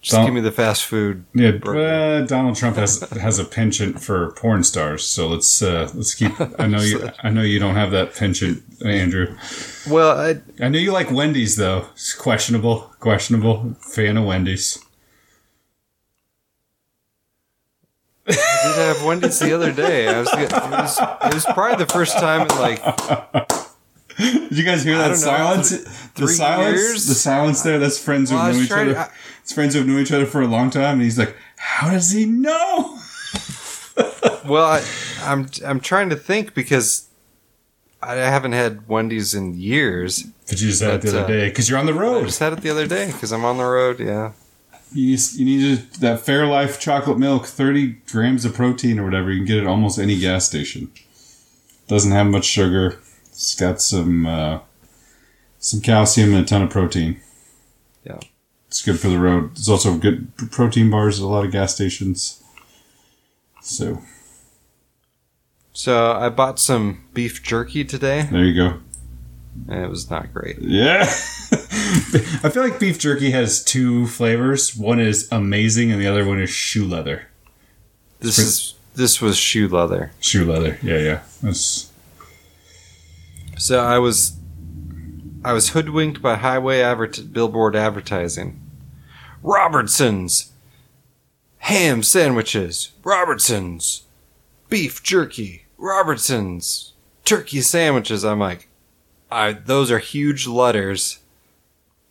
Just 0.00 0.14
Don't- 0.14 0.26
give 0.26 0.34
me 0.34 0.40
the 0.42 0.52
fast 0.52 0.84
food. 0.84 1.24
Yeah, 1.34 1.48
uh, 1.48 2.20
Donald 2.24 2.54
Trump 2.54 2.76
has 2.76 3.00
has 3.10 3.40
a 3.40 3.44
penchant 3.44 4.00
for 4.00 4.30
porn 4.34 4.62
stars. 4.62 5.02
So 5.04 5.26
let's 5.26 5.60
uh, 5.60 5.90
let's 5.92 6.14
keep. 6.14 6.30
I 6.60 6.68
know 6.68 6.80
you. 6.82 7.10
I 7.24 7.30
know 7.30 7.42
you 7.42 7.58
don't 7.58 7.74
have 7.74 7.90
that 7.90 8.14
penchant, 8.14 8.62
Andrew. 8.84 9.36
Well, 9.88 10.18
I, 10.18 10.40
I 10.62 10.68
know 10.68 10.78
you 10.78 10.92
like 10.92 11.10
Wendy's 11.10 11.56
though. 11.56 11.86
It's 11.92 12.14
questionable, 12.14 12.92
questionable 13.00 13.74
fan 13.80 14.16
of 14.16 14.24
Wendy's. 14.24 14.78
I 18.28 18.32
did 18.32 18.96
have 18.96 19.04
Wendy's 19.04 19.38
the 19.38 19.54
other 19.54 19.72
day. 19.72 20.08
I 20.08 20.20
was, 20.20 20.28
it 20.32 20.52
was, 20.52 20.98
it 20.98 21.34
was 21.34 21.44
probably 21.44 21.84
the 21.84 21.92
first 21.92 22.18
time 22.18 22.42
in 22.42 22.48
like. 22.58 22.82
Did 24.18 24.52
you 24.52 24.64
guys 24.64 24.82
hear 24.82 24.96
that 24.96 25.08
know, 25.10 25.14
silence? 25.14 25.70
The 26.14 26.26
silence. 26.26 26.78
Years? 26.78 27.06
The 27.06 27.14
silence 27.14 27.62
there. 27.62 27.78
That's 27.78 27.98
friends 27.98 28.32
well, 28.32 28.50
who 28.50 28.58
know 28.58 28.64
each 28.64 28.70
other. 28.70 28.98
I, 28.98 29.10
it's 29.42 29.52
friends 29.52 29.74
who've 29.74 29.86
known 29.86 30.00
each 30.00 30.12
other 30.12 30.26
for 30.26 30.40
a 30.40 30.46
long 30.46 30.70
time, 30.70 30.94
and 30.94 31.02
he's 31.02 31.18
like, 31.18 31.36
"How 31.56 31.90
does 31.90 32.10
he 32.10 32.24
know?" 32.24 32.98
well, 34.48 34.64
I, 34.64 34.84
I'm 35.22 35.48
I'm 35.64 35.80
trying 35.80 36.08
to 36.10 36.16
think 36.16 36.54
because 36.54 37.05
I 38.02 38.14
haven't 38.14 38.52
had 38.52 38.86
Wendy's 38.88 39.34
in 39.34 39.54
years. 39.54 40.24
But 40.48 40.60
you 40.60 40.68
just 40.68 40.82
had 40.82 40.94
it 40.94 41.02
the 41.02 41.08
other 41.08 41.24
uh, 41.24 41.26
day 41.26 41.48
because 41.48 41.68
you're 41.68 41.78
on 41.78 41.86
the 41.86 41.94
road. 41.94 42.22
I 42.22 42.26
just 42.26 42.38
had 42.38 42.52
it 42.52 42.60
the 42.60 42.70
other 42.70 42.86
day 42.86 43.06
because 43.06 43.32
I'm 43.32 43.44
on 43.44 43.56
the 43.56 43.64
road. 43.64 44.00
Yeah. 44.00 44.32
You 44.92 45.10
need, 45.10 45.32
you 45.34 45.44
need 45.44 45.78
that 45.94 46.20
Fairlife 46.20 46.78
chocolate 46.78 47.18
milk, 47.18 47.46
30 47.46 47.96
grams 48.10 48.44
of 48.44 48.54
protein 48.54 48.98
or 48.98 49.04
whatever. 49.04 49.30
You 49.30 49.38
can 49.40 49.46
get 49.46 49.56
it 49.58 49.62
at 49.62 49.66
almost 49.66 49.98
any 49.98 50.18
gas 50.18 50.46
station. 50.46 50.90
Doesn't 51.88 52.12
have 52.12 52.26
much 52.28 52.44
sugar. 52.44 53.00
It's 53.26 53.54
got 53.54 53.80
some 53.80 54.26
uh, 54.26 54.60
some 55.58 55.80
calcium 55.80 56.34
and 56.34 56.44
a 56.44 56.46
ton 56.46 56.62
of 56.62 56.70
protein. 56.70 57.20
Yeah. 58.04 58.20
It's 58.68 58.82
good 58.82 59.00
for 59.00 59.08
the 59.08 59.18
road. 59.18 59.56
There's 59.56 59.68
also 59.68 59.96
good 59.96 60.36
protein 60.50 60.90
bars 60.90 61.18
at 61.18 61.24
a 61.24 61.28
lot 61.28 61.44
of 61.44 61.52
gas 61.52 61.74
stations. 61.74 62.42
So 63.62 64.02
So 65.76 66.12
I 66.12 66.30
bought 66.30 66.58
some 66.58 67.04
beef 67.12 67.42
jerky 67.42 67.84
today, 67.84 68.26
there 68.32 68.44
you 68.46 68.54
go. 68.54 68.78
and 69.68 69.84
it 69.84 69.90
was 69.90 70.08
not 70.10 70.32
great. 70.32 70.58
Yeah. 70.58 71.02
I 71.52 72.48
feel 72.50 72.62
like 72.62 72.80
beef 72.80 72.98
jerky 72.98 73.30
has 73.32 73.62
two 73.62 74.06
flavors. 74.06 74.74
One 74.74 74.98
is 74.98 75.28
amazing, 75.30 75.92
and 75.92 76.00
the 76.00 76.06
other 76.06 76.24
one 76.24 76.40
is 76.40 76.48
shoe 76.48 76.86
leather. 76.86 77.26
This 78.20 78.36
pretty- 78.36 78.48
is 78.48 78.74
this 78.94 79.20
was 79.20 79.36
shoe 79.36 79.68
leather. 79.68 80.12
Shoe 80.18 80.50
leather. 80.50 80.78
Yeah, 80.82 80.96
yeah. 80.98 81.20
That's 81.42 81.92
So 83.58 83.80
I 83.84 83.98
was 83.98 84.38
I 85.44 85.52
was 85.52 85.68
hoodwinked 85.70 86.22
by 86.22 86.36
highway 86.36 86.80
advert- 86.80 87.34
billboard 87.34 87.76
advertising. 87.76 88.58
Robertsons 89.42 90.52
ham 91.58 92.02
sandwiches. 92.02 92.92
Robertsons 93.04 94.04
beef 94.70 95.02
jerky. 95.02 95.64
Robertsons 95.78 96.92
turkey 97.24 97.60
sandwiches. 97.60 98.24
I'm 98.24 98.38
like, 98.38 98.68
I 99.30 99.52
those 99.52 99.90
are 99.90 99.98
huge 99.98 100.46
letters. 100.46 101.18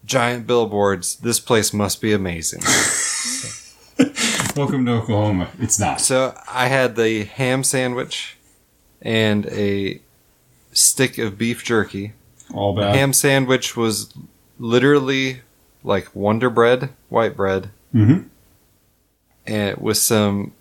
Giant 0.06 0.46
billboards. 0.46 1.16
This 1.18 1.40
place 1.40 1.74
must 1.74 2.00
be 2.02 2.14
amazing. 2.14 2.62
welcome 4.56 4.86
to 4.86 4.92
Oklahoma. 4.94 5.50
It's 5.60 5.80
not. 5.80 6.00
So 6.00 6.38
I 6.48 6.68
had 6.68 6.96
the 6.96 7.24
ham 7.24 7.64
sandwich 7.64 8.38
and 9.02 9.46
a 9.48 10.00
stick 10.74 11.18
of 11.18 11.38
beef 11.38 11.64
jerky. 11.64 12.14
All 12.54 12.76
bad. 12.76 12.96
ham 12.96 13.14
sandwich 13.14 13.76
was 13.76 14.14
literally 14.60 15.42
like 15.84 16.16
Wonder 16.16 16.50
Bread, 16.50 16.90
white 17.10 17.36
bread, 17.36 17.70
Mm-hmm. 17.94 18.28
and 19.48 19.78
with 19.78 19.98
some 19.98 20.54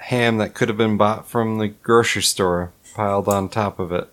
ham 0.00 0.38
that 0.38 0.54
could 0.54 0.68
have 0.68 0.78
been 0.78 0.96
bought 0.96 1.28
from 1.28 1.58
the 1.58 1.68
grocery 1.68 2.22
store 2.22 2.72
piled 2.94 3.28
on 3.28 3.48
top 3.48 3.78
of 3.78 3.92
it. 3.92 4.08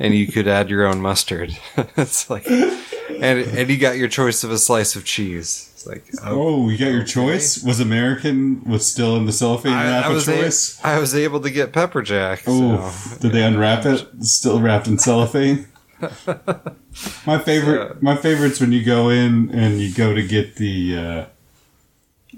and 0.00 0.14
you 0.14 0.26
could 0.26 0.48
add 0.48 0.68
your 0.68 0.86
own 0.86 1.00
mustard. 1.00 1.56
it's 1.96 2.28
like, 2.28 2.46
and 2.48 3.20
and 3.20 3.70
you 3.70 3.78
got 3.78 3.96
your 3.96 4.08
choice 4.08 4.42
of 4.42 4.50
a 4.50 4.58
slice 4.58 4.96
of 4.96 5.04
cheese. 5.04 5.70
It's 5.74 5.86
like, 5.86 6.04
Oh, 6.24 6.68
you 6.68 6.76
got 6.76 6.90
your 6.92 7.04
choice? 7.04 7.62
Was 7.62 7.78
American 7.80 8.62
was 8.64 8.84
still 8.86 9.16
in 9.16 9.24
the 9.26 9.32
cellophane 9.32 9.72
I, 9.72 9.84
wrap 9.84 10.04
I 10.06 10.10
a 10.10 10.14
was 10.14 10.28
a- 10.28 10.36
choice? 10.36 10.84
I 10.84 10.98
was 10.98 11.14
able 11.14 11.40
to 11.40 11.50
get 11.50 11.72
pepper 11.72 12.02
jack. 12.02 12.42
Oh, 12.46 12.90
so- 12.90 13.18
did 13.20 13.32
they 13.32 13.42
unwrap 13.44 13.86
it? 13.86 14.06
Still 14.24 14.60
wrapped 14.60 14.88
in 14.88 14.98
cellophane. 14.98 15.68
my 17.26 17.38
favorite, 17.38 18.02
my 18.02 18.16
favorite's 18.16 18.60
when 18.60 18.72
you 18.72 18.82
go 18.84 19.08
in 19.10 19.50
and 19.54 19.78
you 19.80 19.92
go 19.94 20.14
to 20.14 20.26
get 20.26 20.56
the, 20.56 20.96
uh, 20.96 21.24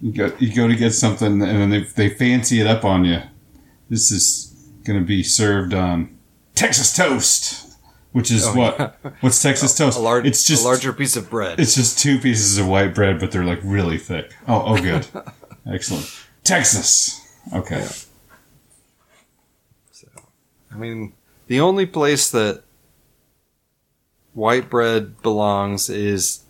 you 0.03 0.12
go, 0.12 0.32
you 0.38 0.53
go 0.55 0.66
to 0.68 0.74
get 0.76 0.92
something 0.92 1.40
and 1.40 1.40
then 1.42 1.70
they 1.70 1.84
they 1.84 2.09
fancy 2.11 2.61
it 2.61 2.66
up 2.66 2.84
on 2.84 3.05
you. 3.05 3.20
This 3.88 4.11
is 4.11 4.48
going 4.84 4.98
to 4.98 5.05
be 5.07 5.22
served 5.22 5.72
on 5.74 6.18
Texas 6.55 6.94
toast, 6.94 7.76
which 8.12 8.30
is 8.30 8.44
Oh, 8.46 8.55
what? 8.55 8.96
What's 9.20 9.40
Texas 9.40 9.76
toast? 9.76 9.96
a 9.96 10.00
large, 10.00 10.26
it's 10.26 10.44
just 10.44 10.64
a 10.64 10.66
larger 10.66 10.92
piece 10.92 11.14
of 11.16 11.30
bread. 11.30 11.61
It's 11.61 11.74
just 11.74 11.98
two 11.98 12.18
pieces 12.18 12.59
of 12.59 12.66
white 12.68 12.94
bread, 12.94 13.20
but 13.20 13.30
they're 13.30 13.44
like 13.44 13.61
really 13.62 13.96
thick. 13.98 14.34
Oh, 14.48 14.62
oh, 14.66 14.76
good, 14.82 15.07
excellent. 15.72 16.11
Texas. 16.42 17.20
Okay. 17.55 17.86
So, 19.92 20.09
I 20.72 20.76
mean, 20.76 21.12
the 21.46 21.61
only 21.61 21.86
place 21.86 22.30
that 22.30 22.62
white 24.32 24.68
bread 24.70 25.20
belongs 25.22 25.88
is, 25.90 26.42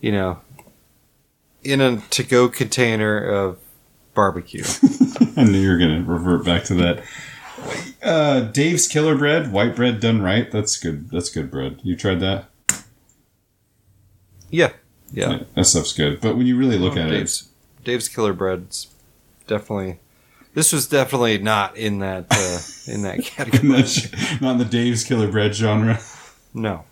you 0.00 0.10
know, 0.12 0.40
in 1.62 1.80
a 1.80 2.00
to 2.10 2.22
go 2.22 2.48
container 2.48 3.18
of 3.18 3.58
barbecue. 4.14 4.64
I 5.36 5.44
knew 5.44 5.58
you 5.58 5.70
were 5.70 5.78
going 5.78 6.04
to 6.04 6.10
revert 6.10 6.44
back 6.44 6.64
to 6.64 6.74
that. 6.74 7.04
Uh, 8.02 8.40
Dave's 8.40 8.88
Killer 8.88 9.16
Bread, 9.16 9.52
white 9.52 9.76
bread 9.76 10.00
done 10.00 10.22
right. 10.22 10.50
That's 10.50 10.78
good. 10.78 11.10
That's 11.10 11.28
good 11.28 11.50
bread. 11.50 11.80
You 11.82 11.96
tried 11.96 12.20
that? 12.20 12.46
yeah. 14.50 14.72
Yeah. 15.12 15.40
that 15.54 15.64
stuff's 15.64 15.92
good. 15.92 16.20
But 16.20 16.36
when 16.36 16.46
you 16.46 16.56
really 16.56 16.78
look 16.78 16.96
at 16.96 17.08
it, 17.08 17.18
Dave's 17.18 17.48
Dave's 17.84 18.08
Killer 18.08 18.32
Bread's 18.32 18.88
definitely 19.46 19.98
this 20.54 20.72
was 20.72 20.86
definitely 20.86 21.38
not 21.38 21.76
in 21.76 22.00
that 22.00 22.26
uh, 22.30 22.92
in 22.92 23.02
that 23.02 23.20
category. 23.24 23.62
not 24.40 24.52
in 24.52 24.58
the 24.58 24.64
Dave's 24.68 25.04
Killer 25.04 25.30
Bread 25.30 25.54
genre. 25.54 26.00
No. 26.54 26.84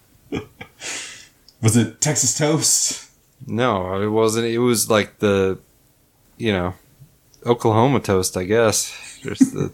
Was 1.61 1.77
it 1.77 2.01
Texas 2.01 2.39
toast? 2.39 3.07
No, 3.47 4.01
it 4.01 4.09
wasn't. 4.09 4.47
It 4.47 4.59
was 4.59 4.91
like 4.91 5.18
the 5.18 5.59
you 6.39 6.53
know, 6.53 6.74
Oklahoma 7.45 8.01
toast, 8.01 8.36
I 8.36 8.45
guess. 8.45 9.18
Just 9.22 9.53
the 9.53 9.72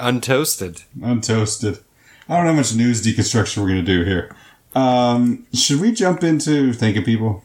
untoasted. 0.00 0.84
Untoasted. 0.98 1.82
I 2.28 2.36
don't 2.36 2.44
know 2.44 2.52
how 2.52 2.56
much 2.56 2.74
news 2.74 3.04
deconstruction 3.04 3.58
we're 3.58 3.68
going 3.68 3.84
to 3.84 3.98
do 3.98 4.04
here. 4.04 4.34
Um, 4.74 5.46
should 5.52 5.80
we 5.80 5.92
jump 5.92 6.22
into 6.22 6.72
thanking 6.72 7.04
people? 7.04 7.42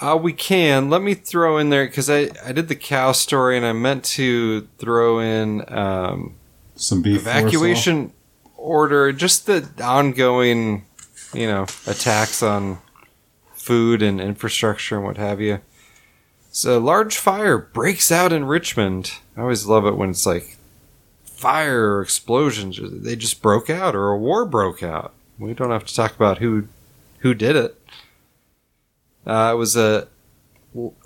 Uh, 0.00 0.18
we 0.20 0.32
can. 0.32 0.90
Let 0.90 1.00
me 1.00 1.14
throw 1.14 1.56
in 1.58 1.70
there 1.70 1.86
because 1.86 2.10
I, 2.10 2.28
I 2.44 2.52
did 2.52 2.68
the 2.68 2.74
cow 2.74 3.12
story 3.12 3.56
and 3.56 3.64
I 3.64 3.72
meant 3.72 4.04
to 4.04 4.68
throw 4.78 5.20
in 5.20 5.64
um, 5.72 6.34
Some 6.74 7.00
beef 7.00 7.20
evacuation 7.20 8.12
order, 8.56 9.12
just 9.12 9.46
the 9.46 9.68
ongoing, 9.82 10.84
you 11.34 11.46
know, 11.46 11.66
attacks 11.86 12.42
on 12.42 12.78
food 13.54 14.02
and 14.02 14.20
infrastructure 14.20 14.96
and 14.96 15.04
what 15.04 15.16
have 15.16 15.40
you. 15.40 15.60
So, 16.50 16.78
a 16.78 16.80
large 16.80 17.16
fire 17.16 17.58
breaks 17.58 18.12
out 18.12 18.32
in 18.32 18.44
Richmond. 18.44 19.12
I 19.36 19.40
always 19.40 19.66
love 19.66 19.86
it 19.86 19.96
when 19.96 20.10
it's 20.10 20.26
like 20.26 20.56
fire 21.24 21.96
or 21.96 22.02
explosions. 22.02 22.78
Or 22.78 22.88
They 22.88 23.16
just 23.16 23.42
broke 23.42 23.68
out 23.68 23.94
or 23.94 24.10
a 24.10 24.18
war 24.18 24.44
broke 24.44 24.82
out. 24.82 25.12
We 25.38 25.52
don't 25.54 25.70
have 25.70 25.84
to 25.84 25.94
talk 25.94 26.14
about 26.14 26.38
who 26.38 26.68
who 27.18 27.34
did 27.34 27.56
it. 27.56 27.80
Uh, 29.26 29.50
it 29.54 29.56
was 29.56 29.76
a 29.76 30.06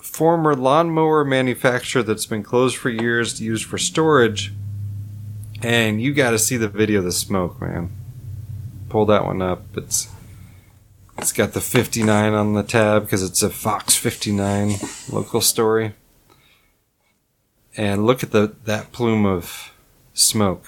former 0.02 0.54
lawnmower 0.54 1.24
manufacturer 1.24 2.02
that's 2.02 2.26
been 2.26 2.42
closed 2.42 2.76
for 2.76 2.90
years, 2.90 3.40
used 3.40 3.64
for 3.64 3.78
storage. 3.78 4.52
And 5.62 6.00
you 6.00 6.14
got 6.14 6.30
to 6.30 6.38
see 6.38 6.56
the 6.56 6.68
video 6.68 6.98
of 6.98 7.04
the 7.04 7.12
smoke, 7.12 7.60
man. 7.60 7.90
Pull 8.88 9.06
that 9.06 9.24
one 9.24 9.42
up. 9.42 9.64
It's 9.76 10.08
it's 11.18 11.32
got 11.32 11.52
the 11.52 11.60
59 11.60 12.32
on 12.32 12.54
the 12.54 12.62
tab 12.62 13.04
because 13.04 13.22
it's 13.22 13.42
a 13.42 13.50
Fox 13.50 13.96
59 13.96 14.74
local 15.10 15.40
story. 15.40 15.94
And 17.76 18.04
look 18.06 18.22
at 18.22 18.32
the 18.32 18.54
that 18.64 18.92
plume 18.92 19.24
of 19.26 19.72
smoke. 20.14 20.64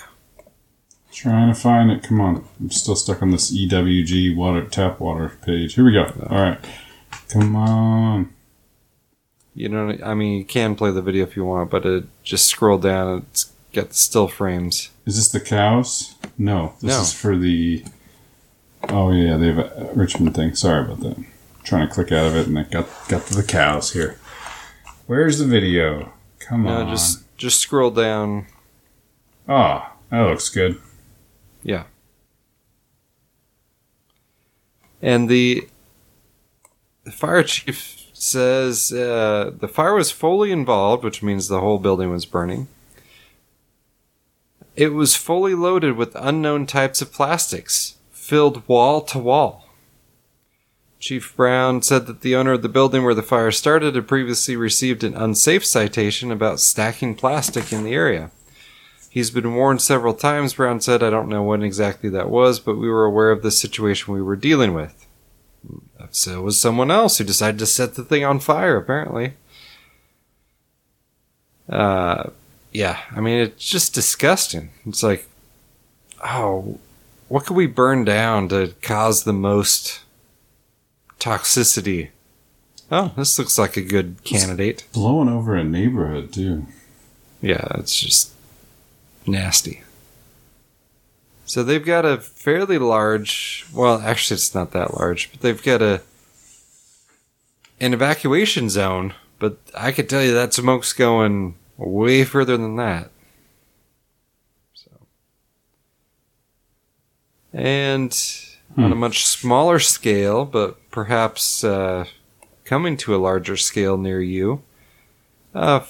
Trying 1.12 1.53
to 1.53 1.59
find 1.59 1.90
it. 1.90 2.03
Come 2.05 2.20
on. 2.20 2.44
I'm 2.61 2.70
still 2.70 2.94
stuck 2.94 3.20
on 3.22 3.32
this 3.32 3.53
EWG 3.53 4.36
water 4.36 4.64
tap 4.64 5.01
water 5.01 5.32
page. 5.44 5.74
Here 5.74 5.84
we 5.84 5.92
go. 5.92 6.05
All 6.30 6.40
right. 6.40 6.59
Come 7.28 7.57
on. 7.57 8.32
You 9.55 9.68
know, 9.68 9.98
I 10.05 10.14
mean, 10.14 10.38
you 10.38 10.44
can 10.44 10.76
play 10.76 10.92
the 10.92 11.03
video 11.03 11.24
if 11.24 11.34
you 11.36 11.44
want, 11.44 11.70
but 11.70 11.84
it 11.84 12.05
just 12.22 12.46
scroll 12.46 12.78
down. 12.78 13.26
It's 13.30 13.53
got 13.72 13.92
still 13.92 14.28
frames. 14.28 14.90
Is 15.05 15.16
this 15.16 15.28
the 15.28 15.40
cows? 15.40 16.14
No. 16.38 16.74
This 16.80 16.94
No. 16.96 17.01
is 17.03 17.12
for 17.12 17.36
the. 17.36 17.84
Oh 18.89 19.12
yeah, 19.12 19.37
they 19.37 19.47
have 19.49 19.59
a 19.59 19.91
Richmond 19.95 20.35
thing. 20.35 20.55
Sorry 20.55 20.85
about 20.85 21.01
that. 21.01 21.22
trying 21.62 21.87
to 21.87 21.93
click 21.95 22.11
out 22.12 22.26
of 22.26 22.37
it 22.37 22.47
and 22.47 22.59
I 22.59 22.62
got 22.64 22.87
got 23.09 23.26
to 23.26 23.35
the 23.35 23.43
cows 23.43 23.93
here. 23.93 24.18
Where's 25.07 25.39
the 25.39 25.45
video? 25.47 26.12
Come 26.39 26.64
No, 26.64 26.83
on. 26.83 26.89
just 26.95 27.24
just 27.37 27.61
scroll 27.61 27.91
down. 27.91 28.47
Ah, 29.49 29.93
that 30.11 30.20
looks 30.22 30.49
good. 30.49 30.81
Yeah. 31.62 31.85
And 35.03 35.28
the, 35.28 35.66
the 37.05 37.11
fire 37.11 37.43
chief 37.43 37.97
says 38.12 38.93
uh, 38.93 39.51
the 39.59 39.68
fire 39.68 39.95
was 39.95 40.11
fully 40.11 40.53
involved, 40.53 41.05
which 41.05 41.22
means 41.22 41.49
the 41.49 41.61
whole 41.61 41.78
building 41.78 42.11
was 42.11 42.26
burning. 42.26 42.68
It 44.76 44.93
was 44.93 45.16
fully 45.16 45.55
loaded 45.55 45.97
with 45.97 46.14
unknown 46.16 46.66
types 46.66 47.01
of 47.03 47.12
plastics, 47.12 47.97
filled 48.31 48.62
wall 48.68 49.01
to 49.01 49.18
wall. 49.18 49.66
Chief 51.01 51.35
Brown 51.35 51.83
said 51.83 52.07
that 52.07 52.20
the 52.20 52.37
owner 52.37 52.53
of 52.53 52.62
the 52.62 52.68
building 52.68 53.03
where 53.03 53.12
the 53.12 53.24
fire 53.24 53.51
started 53.51 53.97
had 53.97 54.07
previously 54.07 54.55
received 54.55 55.03
an 55.03 55.16
unsafe 55.16 55.66
citation 55.66 56.31
about 56.31 56.61
stacking 56.61 57.16
plastic 57.16 57.72
in 57.72 57.83
the 57.83 57.93
area. 57.93 58.31
He's 59.09 59.33
been 59.33 59.57
warned 59.57 59.83
several 59.83 60.14
times, 60.14 60.55
Brown 60.55 60.81
said. 60.81 61.03
I 61.03 61.11
don't 61.11 61.28
know 61.28 61.43
when 61.43 61.64
exactly 61.64 62.09
that 62.11 62.31
was, 62.31 62.61
but 62.61 62.78
we 62.78 62.89
were 62.89 63.05
aware 63.05 63.33
of 63.33 63.43
the 63.43 63.51
situation 63.51 64.14
we 64.14 64.22
were 64.22 64.37
dealing 64.37 64.74
with. 64.74 65.05
So 66.11 66.39
it 66.39 66.45
was 66.45 66.61
someone 66.61 66.93
else 66.93 67.18
who 67.18 67.24
decided 67.24 67.59
to 67.59 67.66
set 67.66 67.95
the 67.95 68.05
thing 68.05 68.24
on 68.24 68.39
fire, 68.39 68.76
apparently. 68.76 69.33
Uh, 71.68 72.31
yeah, 72.70 73.01
I 73.11 73.20
mean, 73.20 73.41
it's 73.41 73.68
just 73.68 73.93
disgusting. 73.93 74.70
It's 74.87 75.03
like, 75.03 75.26
oh, 76.24 76.78
what 77.31 77.47
could 77.47 77.57
we 77.57 77.68
burn 77.68 78.05
down 78.05 78.49
to 78.49 78.74
cause 78.83 79.22
the 79.22 79.33
most 79.33 80.01
toxicity? 81.20 82.09
Oh, 82.91 83.12
this 83.16 83.39
looks 83.39 83.57
like 83.57 83.76
a 83.76 83.83
good 83.83 84.16
candidate. 84.24 84.85
Blowing 84.93 85.28
over 85.28 85.55
a 85.55 85.62
neighborhood 85.62 86.33
too. 86.33 86.66
Yeah, 87.41 87.68
it's 87.76 87.99
just 87.99 88.33
nasty. 89.28 89.83
So 91.47 91.62
they've 91.62 91.85
got 91.85 92.05
a 92.05 92.16
fairly 92.16 92.78
large, 92.78 93.64
well, 93.72 94.01
actually 94.01 94.35
it's 94.35 94.53
not 94.53 94.72
that 94.72 94.99
large, 94.99 95.31
but 95.31 95.41
they've 95.41 95.62
got 95.62 95.81
a 95.81 96.03
an 97.78 97.95
evacuation 97.95 98.68
zone, 98.68 99.14
but 99.39 99.57
I 99.72 99.93
could 99.93 100.09
tell 100.09 100.24
you 100.24 100.35
that 100.35 100.53
smoke's 100.53 100.93
going 100.93 101.55
way 101.76 102.24
further 102.24 102.57
than 102.57 102.74
that. 102.76 103.12
And 107.53 108.16
on 108.76 108.92
a 108.92 108.96
much 108.96 109.26
smaller 109.26 109.78
scale, 109.80 110.44
but 110.44 110.90
perhaps 110.90 111.64
uh, 111.64 112.05
coming 112.64 112.96
to 112.96 113.14
a 113.14 113.18
larger 113.18 113.57
scale 113.57 113.96
near 113.96 114.20
you, 114.20 114.62
uh, 115.55 115.80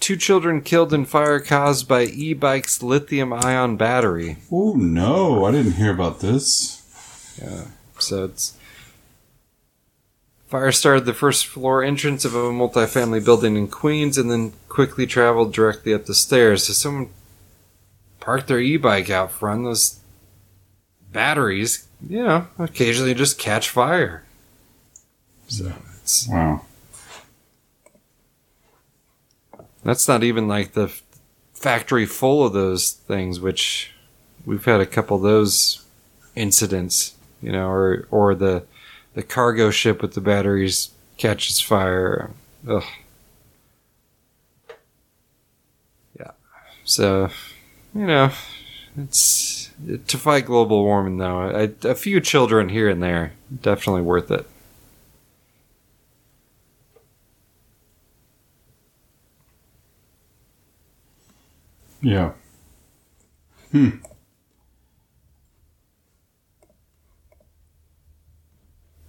two 0.00 0.16
children 0.16 0.60
killed 0.62 0.92
in 0.94 1.04
fire 1.04 1.40
caused 1.40 1.86
by 1.86 2.04
e-bike's 2.04 2.82
lithium-ion 2.82 3.76
battery. 3.76 4.36
Oh 4.50 4.74
no, 4.74 5.44
I 5.44 5.52
didn't 5.52 5.72
hear 5.72 5.92
about 5.92 6.20
this. 6.20 6.80
Yeah. 7.40 7.66
So 7.98 8.24
it's 8.24 8.56
fire 10.46 10.72
started 10.72 11.04
the 11.04 11.14
first 11.14 11.46
floor 11.46 11.82
entrance 11.82 12.24
of 12.24 12.34
a 12.34 12.50
multifamily 12.50 13.24
building 13.24 13.56
in 13.56 13.68
Queens 13.68 14.16
and 14.16 14.30
then 14.30 14.52
quickly 14.68 15.06
traveled 15.06 15.52
directly 15.52 15.92
up 15.92 16.06
the 16.06 16.14
stairs. 16.14 16.64
So 16.64 16.72
someone 16.72 17.10
parked 18.20 18.46
their 18.46 18.60
e-bike 18.60 19.10
out 19.10 19.30
front. 19.30 19.64
Those 19.64 20.00
batteries, 21.14 21.88
you 22.06 22.22
know, 22.22 22.46
occasionally 22.58 23.14
just 23.14 23.38
catch 23.38 23.70
fire. 23.70 24.24
So 25.48 25.72
it's 26.02 26.28
Wow. 26.28 26.66
That's 29.82 30.08
not 30.08 30.22
even 30.22 30.48
like 30.48 30.72
the 30.72 30.92
factory 31.54 32.04
full 32.04 32.44
of 32.44 32.52
those 32.52 32.92
things, 32.92 33.40
which 33.40 33.92
we've 34.44 34.64
had 34.64 34.80
a 34.80 34.86
couple 34.86 35.16
of 35.16 35.22
those 35.22 35.84
incidents, 36.34 37.14
you 37.40 37.52
know, 37.52 37.68
or 37.68 38.06
or 38.10 38.34
the 38.34 38.64
the 39.14 39.22
cargo 39.22 39.70
ship 39.70 40.02
with 40.02 40.14
the 40.14 40.20
batteries 40.20 40.90
catches 41.16 41.60
fire. 41.60 42.30
Ugh. 42.68 42.82
Yeah. 46.18 46.30
So, 46.84 47.28
you 47.94 48.06
know, 48.06 48.30
it's 48.96 49.63
to 50.06 50.18
fight 50.18 50.46
global 50.46 50.84
warming 50.84 51.18
though. 51.18 51.70
a 51.84 51.94
few 51.94 52.20
children 52.20 52.68
here 52.68 52.88
and 52.88 53.02
there 53.02 53.32
definitely 53.62 54.02
worth 54.02 54.30
it. 54.30 54.46
Yeah. 62.02 62.32
Hmm. 63.72 63.88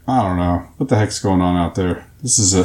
I 0.08 0.22
don't 0.22 0.38
know. 0.38 0.68
What 0.78 0.90
the 0.90 0.96
heck's 0.98 1.20
going 1.20 1.42
on 1.42 1.58
out 1.58 1.76
there? 1.76 2.06
This 2.22 2.38
is 2.40 2.54
a. 2.54 2.62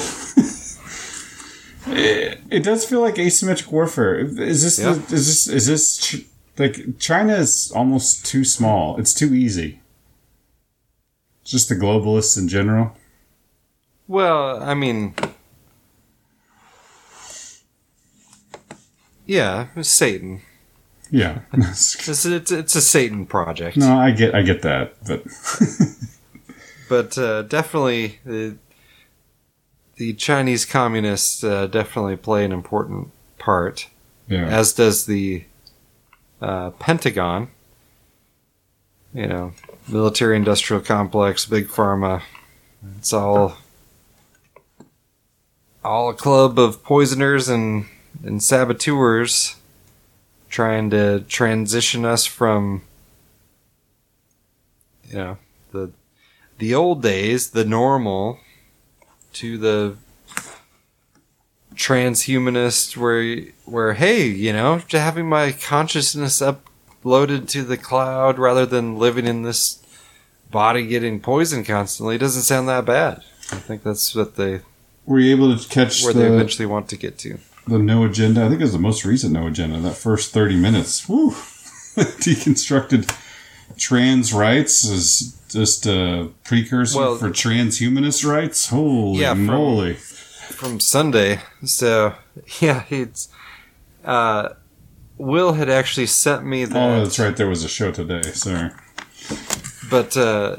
it, 1.90 2.40
it 2.50 2.60
does 2.62 2.84
feel 2.84 3.00
like 3.00 3.14
asymmetric 3.14 3.72
warfare. 3.72 4.18
Is 4.18 4.62
this 4.62 4.78
Yeah. 4.78 4.92
the, 4.92 5.14
is 5.14 5.26
this 5.26 5.48
is 5.48 5.66
this 5.66 5.96
ch- 5.96 6.26
like 6.60 6.98
China 6.98 7.34
is 7.34 7.72
almost 7.74 8.24
too 8.24 8.44
small. 8.44 8.98
It's 8.98 9.14
too 9.14 9.34
easy. 9.34 9.80
Just 11.44 11.68
the 11.68 11.74
globalists 11.74 12.38
in 12.38 12.46
general. 12.46 12.96
Well, 14.06 14.62
I 14.62 14.74
mean, 14.74 15.14
yeah, 19.26 19.68
it's 19.74 19.88
Satan. 19.88 20.42
Yeah. 21.10 21.40
It's, 21.52 22.24
it's, 22.24 22.52
it's 22.52 22.76
a 22.76 22.80
Satan 22.80 23.26
project. 23.26 23.76
no, 23.76 23.98
I 23.98 24.12
get 24.12 24.34
I 24.34 24.42
get 24.42 24.62
that, 24.62 24.94
but 25.06 25.24
But 26.90 27.16
uh, 27.16 27.42
definitely, 27.42 28.18
the, 28.26 28.56
the 29.94 30.12
Chinese 30.14 30.64
communists 30.64 31.44
uh, 31.44 31.68
definitely 31.68 32.16
play 32.16 32.44
an 32.44 32.50
important 32.50 33.12
part, 33.38 33.86
yeah. 34.26 34.44
as 34.46 34.72
does 34.72 35.06
the 35.06 35.44
uh, 36.40 36.70
Pentagon. 36.70 37.48
You 39.12 39.26
know, 39.26 39.52
military 39.88 40.36
industrial 40.36 40.82
complex, 40.82 41.44
big 41.44 41.66
pharma. 41.66 42.22
It's 42.98 43.12
all 43.12 43.56
all 45.84 46.10
a 46.10 46.14
club 46.14 46.58
of 46.58 46.84
poisoners 46.84 47.48
and, 47.48 47.86
and 48.22 48.42
saboteurs 48.42 49.56
trying 50.48 50.90
to 50.90 51.20
transition 51.20 52.04
us 52.04 52.26
from 52.26 52.82
you 55.08 55.16
know 55.16 55.38
the 55.72 55.90
the 56.58 56.74
old 56.74 57.02
days, 57.02 57.50
the 57.50 57.64
normal, 57.64 58.38
to 59.32 59.56
the 59.56 59.96
transhumanist 61.80 62.96
where 62.96 63.40
where 63.64 63.94
hey, 63.94 64.26
you 64.26 64.52
know, 64.52 64.80
to 64.90 65.00
having 65.00 65.26
my 65.28 65.50
consciousness 65.52 66.42
uploaded 66.42 67.48
to 67.48 67.62
the 67.62 67.78
cloud 67.78 68.38
rather 68.38 68.66
than 68.66 68.98
living 68.98 69.26
in 69.26 69.42
this 69.42 69.82
body 70.50 70.86
getting 70.86 71.20
poisoned 71.20 71.64
constantly 71.66 72.18
doesn't 72.18 72.42
sound 72.42 72.68
that 72.68 72.84
bad. 72.84 73.22
I 73.52 73.56
think 73.56 73.82
that's 73.82 74.14
what 74.14 74.36
they 74.36 74.60
were 75.06 75.20
you 75.20 75.32
able 75.34 75.56
to 75.56 75.68
catch 75.68 76.04
where 76.04 76.12
the, 76.12 76.20
they 76.20 76.26
eventually 76.26 76.66
want 76.66 76.88
to 76.90 76.96
get 76.96 77.18
to. 77.18 77.38
the 77.66 77.78
no 77.78 78.04
agenda. 78.04 78.44
I 78.44 78.48
think 78.48 78.60
it 78.60 78.64
was 78.64 78.72
the 78.72 78.78
most 78.78 79.04
recent 79.04 79.32
no 79.32 79.46
agenda. 79.46 79.78
That 79.80 79.94
first 79.96 80.32
thirty 80.32 80.56
minutes, 80.56 81.08
woo, 81.08 81.30
deconstructed 81.96 83.10
trans 83.78 84.32
rights 84.34 84.84
is 84.84 85.40
just 85.48 85.86
a 85.86 86.28
precursor 86.44 86.98
Well- 86.98 87.16
for 87.16 87.30
transhumanist 87.30 88.24
rights. 88.30 88.68
Holy 88.68 89.20
Yeah, 89.22 89.32
moly! 89.34 89.94
from 89.94 90.19
Sunday. 90.80 91.40
So 91.64 92.14
yeah, 92.60 92.84
it's 92.90 93.28
uh, 94.04 94.50
Will 95.18 95.52
had 95.52 95.68
actually 95.68 96.06
sent 96.06 96.44
me 96.44 96.64
that. 96.64 96.76
Oh, 96.76 97.02
that's 97.02 97.18
right. 97.18 97.36
There 97.36 97.48
was 97.48 97.64
a 97.64 97.68
show 97.68 97.92
today. 97.92 98.22
Sorry. 98.32 98.70
But 99.90 100.16
uh, 100.16 100.56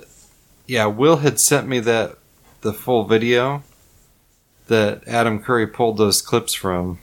yeah, 0.68 0.86
Will 0.86 1.18
had 1.18 1.39
sent 1.39 1.68
me 1.68 1.80
that 1.80 2.18
the 2.62 2.74
full 2.74 3.06
video 3.06 3.64
that 4.68 5.08
Adam 5.08 5.42
Curry 5.42 5.68
pulled 5.68 5.98
those 5.98 6.22
clips 6.22 6.54
from. 6.54 7.00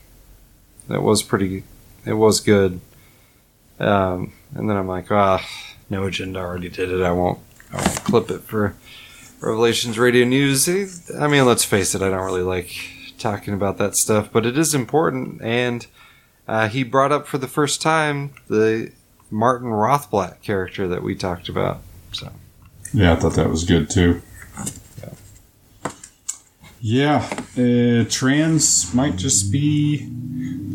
That 0.87 1.01
was 1.01 1.21
pretty. 1.21 1.63
It 2.05 2.13
was 2.13 2.39
good. 2.39 2.79
Um, 3.79 4.33
and 4.55 4.69
then 4.69 4.75
I'm 4.75 4.87
like, 4.87 5.11
ah, 5.11 5.45
no 5.89 6.05
agenda 6.05 6.39
already 6.39 6.69
did 6.69 6.91
it. 6.91 7.01
I 7.01 7.11
won't. 7.11 7.39
I 7.71 7.75
won't 7.75 8.03
clip 8.03 8.31
it 8.31 8.41
for 8.41 8.75
Revelations 9.39 9.97
Radio 9.97 10.25
News. 10.25 10.67
I 11.17 11.27
mean, 11.27 11.45
let's 11.45 11.63
face 11.63 11.95
it. 11.95 12.01
I 12.01 12.09
don't 12.09 12.25
really 12.25 12.41
like 12.41 12.75
talking 13.17 13.53
about 13.53 13.77
that 13.77 13.95
stuff, 13.95 14.29
but 14.31 14.45
it 14.45 14.57
is 14.57 14.75
important. 14.75 15.41
And 15.41 15.85
uh, 16.47 16.67
he 16.67 16.83
brought 16.83 17.11
up 17.11 17.27
for 17.27 17.37
the 17.37 17.47
first 17.47 17.81
time 17.81 18.33
the 18.47 18.91
Martin 19.31 19.69
Rothblatt 19.69 20.41
character 20.41 20.87
that 20.87 21.03
we 21.03 21.15
talked 21.15 21.49
about. 21.49 21.81
So. 22.11 22.31
Yeah, 22.93 23.13
I 23.13 23.15
thought 23.15 23.35
that 23.35 23.49
was 23.49 23.63
good 23.63 23.89
too. 23.89 24.21
Yeah, 26.81 27.27
uh, 27.57 28.05
trans 28.09 28.93
might 28.93 29.17
just 29.17 29.51
be 29.51 30.09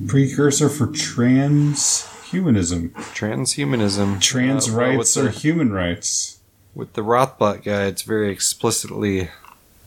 precursor 0.07 0.69
for 0.69 0.87
transhumanism. 0.89 2.91
transhumanism. 2.93 4.21
Trans 4.21 4.69
Uh, 4.69 4.73
rights 4.73 5.17
are 5.17 5.31
human 5.31 5.73
rights. 5.73 6.34
With 6.75 6.95
the 6.95 7.03
Rothblatt 7.03 7.65
guy. 7.65 7.85
It's 7.85 8.03
very 8.03 8.31
explicitly 8.31 9.31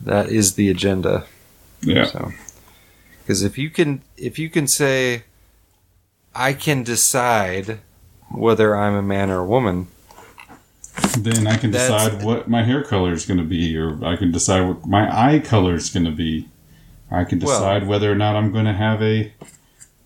that 0.00 0.28
is 0.28 0.54
the 0.54 0.68
agenda. 0.70 1.26
Yeah. 1.80 2.06
So, 2.06 2.32
because 3.22 3.42
if 3.42 3.58
you 3.58 3.70
can, 3.70 4.02
if 4.16 4.38
you 4.38 4.48
can 4.50 4.66
say, 4.66 5.24
I 6.34 6.52
can 6.52 6.82
decide 6.82 7.80
whether 8.30 8.76
I'm 8.76 8.94
a 8.94 9.02
man 9.02 9.30
or 9.30 9.40
a 9.40 9.46
woman, 9.46 9.88
Then 11.16 11.46
I 11.46 11.56
can 11.56 11.70
decide 11.70 12.22
what 12.22 12.48
my 12.48 12.62
hair 12.64 12.82
color 12.82 13.12
is 13.12 13.24
going 13.24 13.38
to 13.38 13.44
be, 13.44 13.76
or 13.76 14.04
I 14.04 14.16
can 14.16 14.32
decide 14.32 14.66
what 14.66 14.86
my 14.86 15.08
eye 15.08 15.38
color 15.38 15.74
is 15.74 15.90
going 15.90 16.04
to 16.04 16.10
be. 16.12 16.48
I 17.10 17.24
can 17.24 17.38
Well- 17.38 17.58
decide 17.58 17.86
whether 17.86 18.10
or 18.10 18.14
not 18.14 18.36
I'm 18.36 18.52
going 18.52 18.64
to 18.66 18.72
have 18.72 19.02
a 19.02 19.32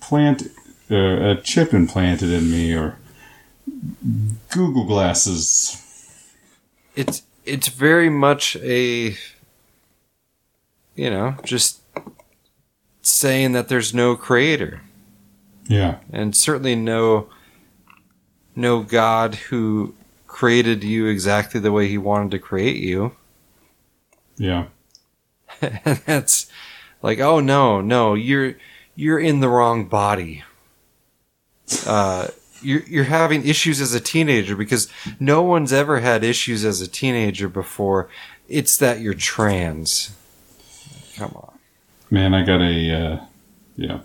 plant, 0.01 0.43
uh, 0.91 0.97
a 1.31 1.41
chip 1.43 1.73
implanted 1.75 2.31
in 2.31 2.51
me, 2.51 2.75
or 2.75 2.97
Google 4.51 4.85
glasses. 4.85 5.82
It's 6.95 7.23
it's 7.45 7.69
very 7.69 8.09
much 8.09 8.57
a, 8.57 9.17
you 10.95 11.11
know, 11.11 11.37
just 11.45 11.81
saying 13.03 13.53
that 13.53 13.69
there's 13.69 13.93
no 13.93 14.17
creator. 14.17 14.83
Yeah, 15.69 15.99
and 16.13 16.37
certainly 16.37 16.75
no 16.75 17.29
no 18.55 18.83
god 18.83 19.35
who 19.35 19.95
created 20.27 20.85
you 20.85 21.07
exactly 21.07 21.61
the 21.61 21.73
way 21.73 21.89
he 21.89 21.99
wanted 21.99 22.31
to 22.33 22.39
create 22.39 22.77
you. 22.77 23.17
Yeah, 24.37 24.67
and 25.61 26.03
that's 26.07 26.47
like 27.01 27.21
oh 27.21 27.41
no 27.41 27.81
no 27.81 28.15
you're 28.15 28.57
you're 28.95 29.21
in 29.21 29.41
the 29.41 29.49
wrong 29.49 29.87
body. 29.87 30.43
Uh 31.87 32.29
you're, 32.65 32.83
you're 32.83 33.05
having 33.05 33.47
issues 33.47 33.81
as 33.81 33.95
a 33.95 34.01
teenager 34.01 34.57
because 34.57 34.89
no 35.19 35.43
one's 35.43 35.73
ever 35.73 36.01
had 36.01 36.25
issues 36.25 36.65
as 36.65 36.81
a 36.81 36.89
teenager 36.89 37.49
before 37.49 38.09
it's 38.49 38.77
that 38.77 39.01
you're 39.01 39.15
trans 39.15 40.17
come 41.17 41.33
on 41.35 41.53
man. 42.13 42.35
I 42.35 42.45
got 42.45 42.61
a, 42.61 42.95
uh, 42.95 43.25
yeah. 43.77 44.01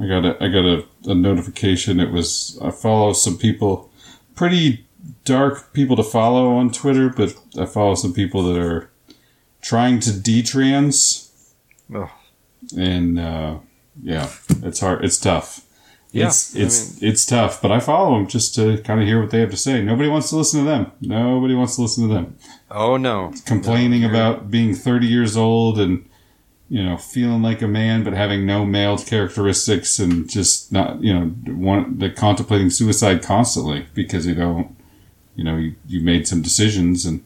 I 0.00 0.06
got 0.06 0.24
a 0.24 0.42
I 0.42 0.48
got 0.48 0.64
a, 0.64 0.86
a 1.04 1.14
notification. 1.14 2.00
It 2.00 2.10
was 2.10 2.58
I 2.62 2.70
follow 2.70 3.12
some 3.12 3.36
people, 3.36 3.92
pretty 4.34 4.86
dark 5.26 5.74
people 5.74 5.96
to 5.96 6.02
follow 6.02 6.56
on 6.56 6.72
Twitter, 6.72 7.10
but 7.10 7.36
I 7.60 7.66
follow 7.66 7.94
some 7.94 8.14
people 8.14 8.42
that 8.44 8.58
are 8.58 8.90
trying 9.60 10.00
to 10.00 10.10
detrans, 10.10 11.30
Ugh. 11.94 12.08
And 12.76 13.18
uh, 13.18 13.58
yeah, 14.02 14.30
it's 14.62 14.80
hard. 14.80 15.04
It's 15.04 15.18
tough. 15.18 15.66
Yeah, 16.10 16.26
it's 16.26 16.54
I 16.54 16.60
it's 16.60 17.02
it's 17.02 17.24
tough. 17.24 17.62
But 17.62 17.72
I 17.72 17.80
follow 17.80 18.14
them 18.16 18.26
just 18.26 18.54
to 18.56 18.78
kind 18.82 19.00
of 19.00 19.06
hear 19.06 19.20
what 19.20 19.30
they 19.30 19.40
have 19.40 19.50
to 19.50 19.56
say. 19.56 19.82
Nobody 19.82 20.08
wants 20.08 20.28
to 20.30 20.36
listen 20.36 20.60
to 20.60 20.66
them. 20.66 20.92
Nobody 21.00 21.54
wants 21.54 21.76
to 21.76 21.82
listen 21.82 22.08
to 22.08 22.14
them 22.14 22.36
oh 22.72 22.96
no 22.96 23.32
complaining 23.46 24.02
No, 24.02 24.08
about 24.08 24.50
being 24.50 24.74
30 24.74 25.06
years 25.06 25.36
old 25.36 25.78
and 25.78 26.08
you 26.68 26.82
know 26.82 26.96
feeling 26.96 27.42
like 27.42 27.60
a 27.62 27.68
man 27.68 28.02
but 28.02 28.14
having 28.14 28.46
no 28.46 28.64
male 28.64 28.96
characteristics 28.98 29.98
and 29.98 30.28
just 30.28 30.72
not 30.72 31.02
you 31.02 31.12
know 31.12 31.34
want 31.48 32.00
the 32.00 32.10
contemplating 32.10 32.70
suicide 32.70 33.22
constantly 33.22 33.86
because 33.94 34.26
you 34.26 34.34
don't 34.34 34.74
you 35.36 35.44
know 35.44 35.56
you, 35.56 35.74
you 35.86 36.00
made 36.00 36.26
some 36.26 36.40
decisions 36.42 37.04
and 37.04 37.22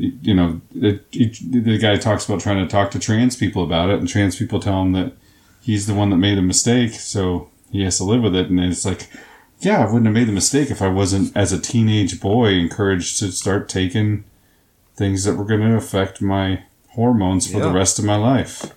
you 0.00 0.34
know 0.34 0.60
it, 0.74 1.04
it, 1.12 1.36
the 1.64 1.78
guy 1.78 1.96
talks 1.96 2.24
about 2.26 2.40
trying 2.40 2.56
to 2.64 2.70
talk 2.70 2.90
to 2.90 2.98
trans 2.98 3.36
people 3.36 3.62
about 3.62 3.90
it 3.90 3.98
and 3.98 4.08
trans 4.08 4.36
people 4.36 4.58
tell 4.60 4.80
him 4.82 4.92
that 4.92 5.12
he's 5.60 5.86
the 5.86 5.94
one 5.94 6.10
that 6.10 6.16
made 6.16 6.38
a 6.38 6.42
mistake 6.42 6.92
so 6.92 7.48
he 7.70 7.82
has 7.84 7.98
to 7.98 8.04
live 8.04 8.22
with 8.22 8.34
it 8.34 8.48
and 8.48 8.58
it's 8.60 8.84
like 8.86 9.08
yeah 9.60 9.80
i 9.80 9.84
wouldn't 9.84 10.06
have 10.06 10.14
made 10.14 10.26
the 10.28 10.32
mistake 10.32 10.70
if 10.70 10.80
i 10.80 10.88
wasn't 10.88 11.34
as 11.36 11.52
a 11.52 11.60
teenage 11.60 12.20
boy 12.20 12.48
encouraged 12.52 13.18
to 13.18 13.30
start 13.30 13.68
taking 13.68 14.24
things 14.96 15.24
that 15.24 15.34
were 15.36 15.44
going 15.44 15.60
to 15.60 15.76
affect 15.76 16.22
my 16.22 16.62
hormones 16.90 17.50
for 17.50 17.60
the 17.60 17.70
rest 17.70 17.98
of 17.98 18.04
my 18.04 18.16
life. 18.16 18.72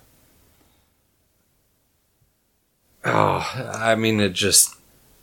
oh 3.04 3.50
i 3.74 3.94
mean 3.94 4.20
it 4.20 4.32
just 4.32 4.76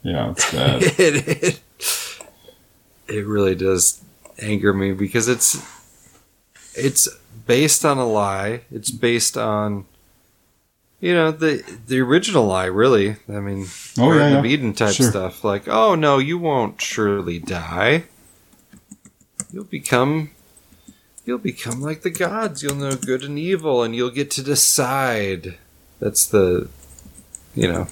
Yeah, 0.03 0.31
it's 0.31 0.51
bad. 0.53 0.81
it, 0.83 1.43
it 1.43 1.61
it 3.07 3.25
really 3.25 3.55
does 3.55 4.01
anger 4.39 4.73
me 4.73 4.91
because 4.93 5.27
it's 5.27 5.57
it's 6.75 7.07
based 7.45 7.83
on 7.85 7.97
a 7.97 8.07
lie. 8.07 8.61
It's 8.71 8.91
based 8.91 9.37
on 9.37 9.85
you 10.99 11.13
know 11.13 11.31
the 11.31 11.63
the 11.87 11.99
original 11.99 12.45
lie. 12.45 12.65
Really, 12.65 13.17
I 13.27 13.39
mean, 13.39 13.67
Oh, 13.97 14.07
Garden 14.09 14.31
yeah, 14.33 14.39
of 14.39 14.45
yeah. 14.45 14.51
Eden 14.51 14.73
type 14.73 14.93
Sure. 14.93 15.09
stuff. 15.09 15.43
Like, 15.43 15.67
oh 15.67 15.95
no, 15.95 16.17
you 16.17 16.37
won't 16.37 16.81
surely 16.81 17.39
die. 17.39 18.05
You'll 19.51 19.63
become. 19.65 20.31
You'll 21.25 21.37
become 21.37 21.81
like 21.81 22.01
the 22.01 22.09
gods. 22.09 22.63
You'll 22.63 22.75
know 22.75 22.95
good 22.95 23.23
and 23.23 23.37
evil, 23.37 23.83
and 23.83 23.95
you'll 23.95 24.09
get 24.09 24.31
to 24.31 24.43
decide. 24.43 25.57
That's 25.99 26.25
the, 26.25 26.67
you 27.53 27.71
know, 27.71 27.87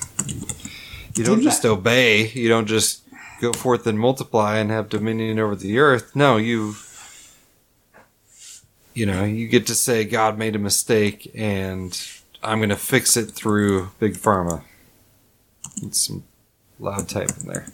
you 1.15 1.23
don't 1.23 1.43
just 1.43 1.63
obey. 1.63 2.29
You 2.29 2.49
don't 2.49 2.65
just 2.65 3.03
go 3.39 3.53
forth 3.53 3.85
and 3.85 3.99
multiply 3.99 4.57
and 4.57 4.71
have 4.71 4.89
dominion 4.89 5.37
over 5.37 5.55
the 5.55 5.77
earth. 5.77 6.15
No, 6.15 6.37
you, 6.37 6.73
you 8.93 9.05
know, 9.05 9.23
you 9.23 9.47
get 9.47 9.67
to 9.67 9.75
say 9.75 10.03
God 10.03 10.37
made 10.37 10.55
a 10.55 10.59
mistake 10.59 11.31
and 11.35 11.99
I'm 12.43 12.59
going 12.59 12.69
to 12.69 12.75
fix 12.75 13.15
it 13.17 13.31
through 13.31 13.91
big 13.99 14.13
pharma. 14.13 14.63
It's 15.81 16.07
some 16.07 16.23
loud 16.79 17.07
type 17.09 17.31
in 17.41 17.47
there. 17.47 17.67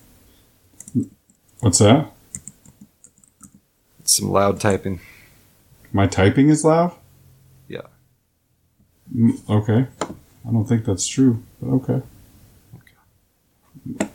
What's 1.59 1.79
that? 1.79 2.11
Some 4.03 4.29
loud 4.29 4.59
typing. 4.59 4.99
My 5.91 6.07
typing 6.07 6.49
is 6.49 6.63
loud? 6.63 6.93
Yeah. 7.67 7.81
Mm, 9.15 9.39
Okay. 9.49 9.87
I 10.47 10.51
don't 10.51 10.65
think 10.65 10.85
that's 10.85 11.07
true, 11.07 11.41
but 11.59 11.69
okay. 11.77 12.01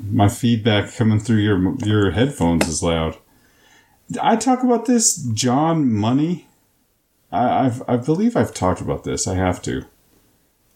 My 0.01 0.28
feedback 0.28 0.94
coming 0.94 1.18
through 1.18 1.38
your 1.38 1.74
your 1.78 2.12
headphones 2.12 2.68
is 2.68 2.82
loud. 2.84 3.16
I 4.20 4.36
talk 4.36 4.62
about 4.62 4.86
this 4.86 5.16
John 5.16 5.92
Money. 5.92 6.46
I 7.33 7.66
I've, 7.66 7.83
I 7.89 7.97
believe 7.97 8.37
I've 8.37 8.55
talked 8.55 8.81
about 8.81 9.05
this. 9.05 9.26
I 9.26 9.35
have 9.35 9.62
to 9.62 9.85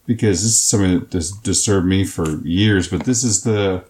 because 0.05 0.43
this 0.43 0.51
is 0.53 0.61
something 0.61 0.99
that 0.99 1.13
has 1.13 1.31
disturbed 1.31 1.87
me 1.87 2.05
for 2.05 2.37
years. 2.45 2.87
But 2.87 3.05
this 3.05 3.23
is 3.23 3.43
the 3.43 3.83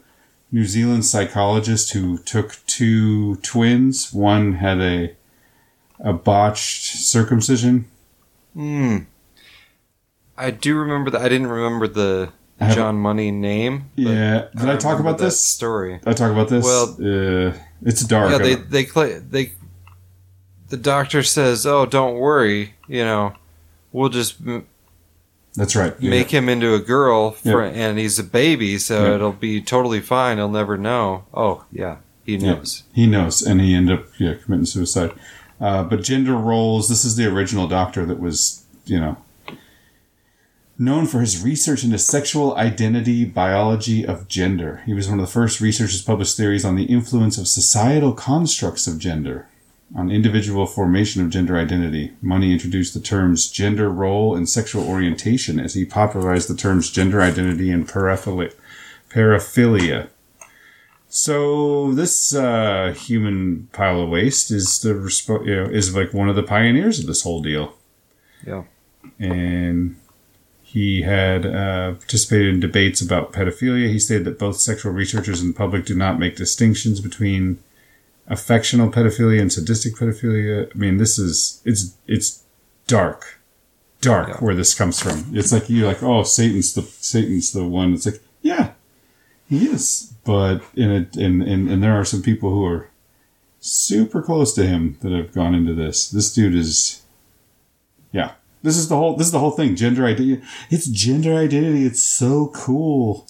New 0.52 0.66
Zealand 0.66 1.06
psychologist 1.06 1.94
who 1.94 2.18
took 2.18 2.58
two 2.66 3.36
twins. 3.38 4.14
One 4.14 4.54
had 4.54 4.80
a 4.80 5.16
a 6.00 6.14
botched 6.14 6.86
circumcision. 6.98 7.86
Hmm. 8.54 8.98
I 10.38 10.52
do 10.52 10.76
remember 10.76 11.12
that. 11.12 11.22
I 11.22 11.30
didn't 11.30 11.48
remember 11.48 11.88
the 11.88 12.32
John 12.74 12.98
Money 12.98 13.32
name. 13.32 13.90
but 13.96 14.02
Yeah. 14.02 14.48
Did 14.56 14.70
I, 14.70 14.78
talk 14.78 15.00
about 15.00 15.18
this? 15.18 15.40
story? 15.40 16.00
I 16.06 16.14
talk 16.14 16.32
about 16.32 16.50
this. 16.50 16.64
Well- 16.64 16.96
uh, 17.00 17.54
it's 17.82 18.04
dark. 18.04 18.32
Yeah, 18.32 18.38
they 18.38 18.56
they 18.56 19.20
they. 19.20 19.54
The 20.76 20.82
doctor 20.82 21.24
says, 21.24 21.66
"Oh, 21.66 21.86
don't 21.86 22.16
worry. 22.18 22.74
You 22.90 23.06
know, 23.06 23.34
we'll 23.94 24.10
just 24.10 24.36
m- 24.46 24.66
That's 25.56 25.74
right. 25.74 25.94
Yeah. 26.00 26.10
make 26.10 26.32
him 26.32 26.50
into 26.50 26.74
a 26.74 26.80
girl, 26.80 27.32
for, 27.32 27.64
Yeah. 27.66 27.72
and 27.72 27.98
he's 27.98 28.20
a 28.20 28.24
baby, 28.26 28.78
so 28.78 29.06
Yeah. 29.06 29.16
it'll 29.16 29.32
be 29.32 29.62
totally 29.62 30.02
fine. 30.02 30.36
He'll 30.36 30.50
never 30.50 30.78
know. 30.78 31.24
Oh, 31.34 31.64
yeah, 31.72 31.98
he 32.26 32.36
knows. 32.38 32.84
He 32.94 33.08
knows, 33.08 33.42
and 33.42 33.62
he 33.62 33.74
ended 33.74 34.00
up 34.00 34.06
yeah 34.20 34.34
committing 34.34 34.66
suicide. 34.66 35.12
Uh, 35.62 35.84
but 35.84 36.04
gender 36.04 36.36
roles. 36.36 36.90
This 36.90 37.06
is 37.06 37.16
the 37.16 37.26
original 37.26 37.68
doctor 37.70 38.06
that 38.06 38.20
was 38.20 38.64
you 38.86 39.00
know 39.00 39.16
known 40.78 41.06
for 41.08 41.22
his 41.22 41.42
research 41.42 41.86
into 41.86 41.98
sexual 41.98 42.54
identity 42.58 43.24
biology 43.24 44.06
of 44.06 44.28
gender. 44.28 44.84
He 44.86 44.94
was 44.94 45.08
one 45.08 45.20
of 45.22 45.26
the 45.26 45.32
first 45.32 45.62
researchers 45.62 46.02
to 46.02 46.06
publish 46.06 46.34
theories 46.34 46.66
on 46.66 46.76
the 46.76 46.84
influence 46.84 47.38
of 47.38 47.48
societal 47.48 48.12
constructs 48.12 48.88
of 48.88 49.00
gender 49.00 49.48
on 49.94 50.10
individual 50.10 50.66
formation 50.66 51.22
of 51.22 51.30
gender 51.30 51.58
identity. 51.58 52.14
Money 52.22 52.52
introduced 52.52 52.94
the 52.94 53.00
terms 53.00 53.50
gender 53.50 53.90
role 53.90 54.36
and 54.36 54.50
sexual 54.50 54.88
orientation 54.88 55.60
as 55.60 55.74
he 55.74 55.86
popularized 55.86 56.50
the 56.50 56.56
terms 56.56 56.90
gender 56.90 57.22
identity 57.22 57.70
and 57.70 57.88
paraphilia. 57.88 58.54
paraphilia. 59.10 60.08
So 61.08 61.94
this 61.94 62.34
uh, 62.36 62.94
human 62.98 63.70
pile 63.72 64.02
of 64.02 64.10
waste 64.10 64.52
is 64.52 64.80
the 64.80 64.90
resp- 64.90 65.46
you 65.46 65.56
know, 65.56 65.66
is 65.66 65.96
like 65.96 66.14
one 66.14 66.30
of 66.30 66.36
the 66.36 66.44
pioneers 66.44 67.00
of 67.00 67.06
this 67.06 67.22
whole 67.24 67.42
deal. 67.42 67.76
Yeah. 68.46 68.64
and 69.20 69.96
he 70.62 71.04
had 71.04 71.46
uh, 71.46 71.94
participated 71.94 72.54
in 72.54 72.60
debates 72.60 73.02
about 73.02 73.32
pedophilia. 73.32 73.88
He 73.88 73.98
stated 73.98 74.26
that 74.26 74.38
both 74.38 74.58
sexual 74.58 74.92
researchers 74.92 75.42
and 75.42 75.54
the 75.54 75.58
public 75.58 75.86
do 75.86 75.96
not 75.96 76.20
make 76.20 76.36
distinctions 76.36 77.00
between 77.00 77.60
affectional 78.28 78.90
pedophilia 78.92 79.42
and 79.42 79.52
sadistic 79.52 79.96
pedophilia. 79.96 80.70
I 80.74 80.78
mean, 80.78 80.98
this 80.98 81.18
is 81.20 81.62
it's 81.66 81.96
it's 82.08 82.44
dark, 82.88 83.40
dark 84.02 84.28
Yeah. 84.30 84.38
where 84.38 84.56
this 84.56 84.74
comes 84.74 85.00
from. 85.00 85.26
It's 85.34 85.52
like 85.52 85.70
you're 85.70 85.88
like, 85.88 86.04
oh, 86.04 86.24
Satan's 86.24 86.74
the 86.74 86.82
Satan's 86.82 87.52
the 87.52 87.64
one. 87.66 87.94
It's 87.94 88.06
like, 88.06 88.22
yeah, 88.42 88.72
he 89.48 89.68
is, 89.68 90.14
but 90.24 90.62
in 90.76 90.92
a 90.92 91.20
in 91.20 91.42
and, 91.42 91.70
and 91.70 91.84
there 91.84 91.94
are 91.94 92.06
some 92.06 92.22
people 92.22 92.50
who 92.50 92.66
are 92.66 92.90
super 93.60 94.22
close 94.22 94.54
to 94.54 94.66
him 94.68 94.98
that 95.02 95.12
have 95.12 95.34
gone 95.34 95.56
into 95.56 95.74
this. 95.74 96.10
This 96.10 96.34
dude 96.34 96.56
is, 96.56 97.02
yeah. 98.12 98.32
This 98.62 98.78
is 98.78 98.90
the 98.90 98.96
whole. 98.96 99.16
This 99.16 99.28
is 99.28 99.32
the 99.32 99.40
whole 99.40 99.52
thing. 99.52 99.76
Gender 99.76 100.06
identity. 100.06 100.42
It's 100.72 100.88
gender 100.88 101.36
identity. 101.36 101.86
It's 101.86 102.02
so 102.02 102.48
cool. 102.56 103.28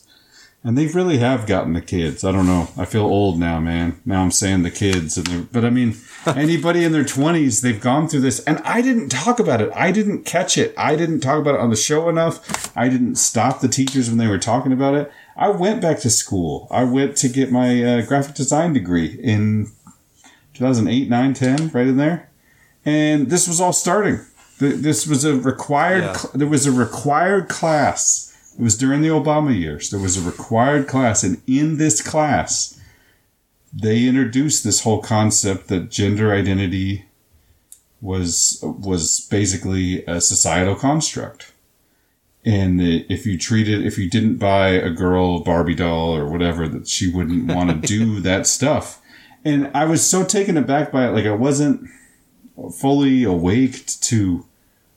And 0.66 0.76
they 0.76 0.88
really 0.88 1.20
have 1.20 1.46
gotten 1.46 1.74
the 1.74 1.82
kids. 1.82 2.24
I 2.24 2.32
don't 2.32 2.48
know. 2.48 2.70
I 2.76 2.86
feel 2.86 3.04
old 3.04 3.40
now, 3.40 3.60
man. 3.60 4.02
Now 4.04 4.24
I'm 4.24 4.32
saying 4.32 4.64
the 4.64 4.72
kids, 4.72 5.16
and 5.16 5.52
but 5.52 5.64
I 5.64 5.70
mean, 5.70 5.96
anybody 6.26 6.84
in 6.84 6.92
their 6.92 7.04
20s, 7.04 7.62
they've 7.62 7.80
gone 7.80 8.08
through 8.08 8.22
this, 8.22 8.40
and 8.46 8.58
I 8.66 8.82
didn't 8.82 9.10
talk 9.10 9.40
about 9.40 9.62
it. 9.62 9.72
I 9.76 9.92
didn't 9.92 10.24
catch 10.24 10.58
it. 10.58 10.74
I 10.76 10.96
didn't 10.96 11.20
talk 11.20 11.40
about 11.40 11.54
it 11.54 11.62
on 11.62 11.70
the 11.70 11.76
show 11.76 12.10
enough. 12.10 12.76
I 12.76 12.90
didn't 12.90 13.18
stop 13.18 13.62
the 13.62 13.68
teachers 13.68 14.10
when 14.10 14.18
they 14.18 14.26
were 14.28 14.40
talking 14.40 14.74
about 14.74 14.96
it. 14.96 15.12
I 15.38 15.50
went 15.50 15.84
back 15.84 16.00
to 16.00 16.10
school. 16.10 16.68
I 16.72 16.84
went 16.84 17.16
to 17.18 17.30
get 17.30 17.52
my 17.52 17.84
uh, 17.84 18.02
graphic 18.02 18.34
design 18.34 18.74
degree 18.74 19.20
in 19.22 19.68
2008, 20.56 21.10
9, 21.10 21.34
10, 21.36 21.70
right 21.70 21.86
in 21.86 21.98
there. 21.98 22.32
And 22.84 23.30
this 23.30 23.48
was 23.48 23.62
all 23.62 23.74
starting. 23.74 24.20
This 24.58 25.06
was 25.06 25.26
a 25.26 25.36
required. 25.36 26.04
Yeah. 26.04 26.18
there 26.34 26.48
was 26.48 26.66
a 26.66 26.72
required 26.72 27.50
class. 27.50 28.35
It 28.58 28.62
was 28.62 28.78
during 28.78 29.02
the 29.02 29.10
Obama 29.10 29.58
years. 29.58 29.90
There 29.90 30.00
was 30.00 30.18
a 30.18 30.30
required 30.30 30.88
class, 30.88 31.24
and 31.24 31.42
in 31.46 31.78
this 31.78 32.02
class, 32.02 32.80
they 33.74 34.06
introduced 34.06 34.64
this 34.64 34.84
whole 34.84 35.02
concept 35.02 35.68
that 35.68 35.92
gender 35.92 36.34
identity 36.34 37.06
was 38.02 38.60
was 38.64 39.28
basically 39.30 40.06
a 40.06 40.22
societal 40.22 40.76
construct. 40.76 41.52
And 42.46 42.80
if 42.80 43.26
you 43.26 43.38
treated, 43.38 43.86
if 43.86 43.98
you 43.98 44.08
didn't 44.10 44.38
buy 44.38 44.70
a 44.70 44.92
girl 44.92 45.38
a 45.38 45.44
Barbie 45.44 45.74
doll 45.74 46.16
or 46.16 46.30
whatever, 46.30 46.68
that 46.68 46.88
she 46.88 47.12
wouldn't 47.12 47.52
want 47.52 47.70
to 47.70 47.88
do 47.88 48.20
that 48.22 48.46
stuff. 48.46 49.02
And 49.44 49.70
I 49.74 49.86
was 49.86 50.08
so 50.08 50.24
taken 50.24 50.56
aback 50.56 50.92
by 50.92 51.08
it, 51.08 51.12
like 51.12 51.26
I 51.26 51.32
wasn't 51.32 51.90
fully 52.80 53.24
awake 53.24 53.86
to 54.02 54.46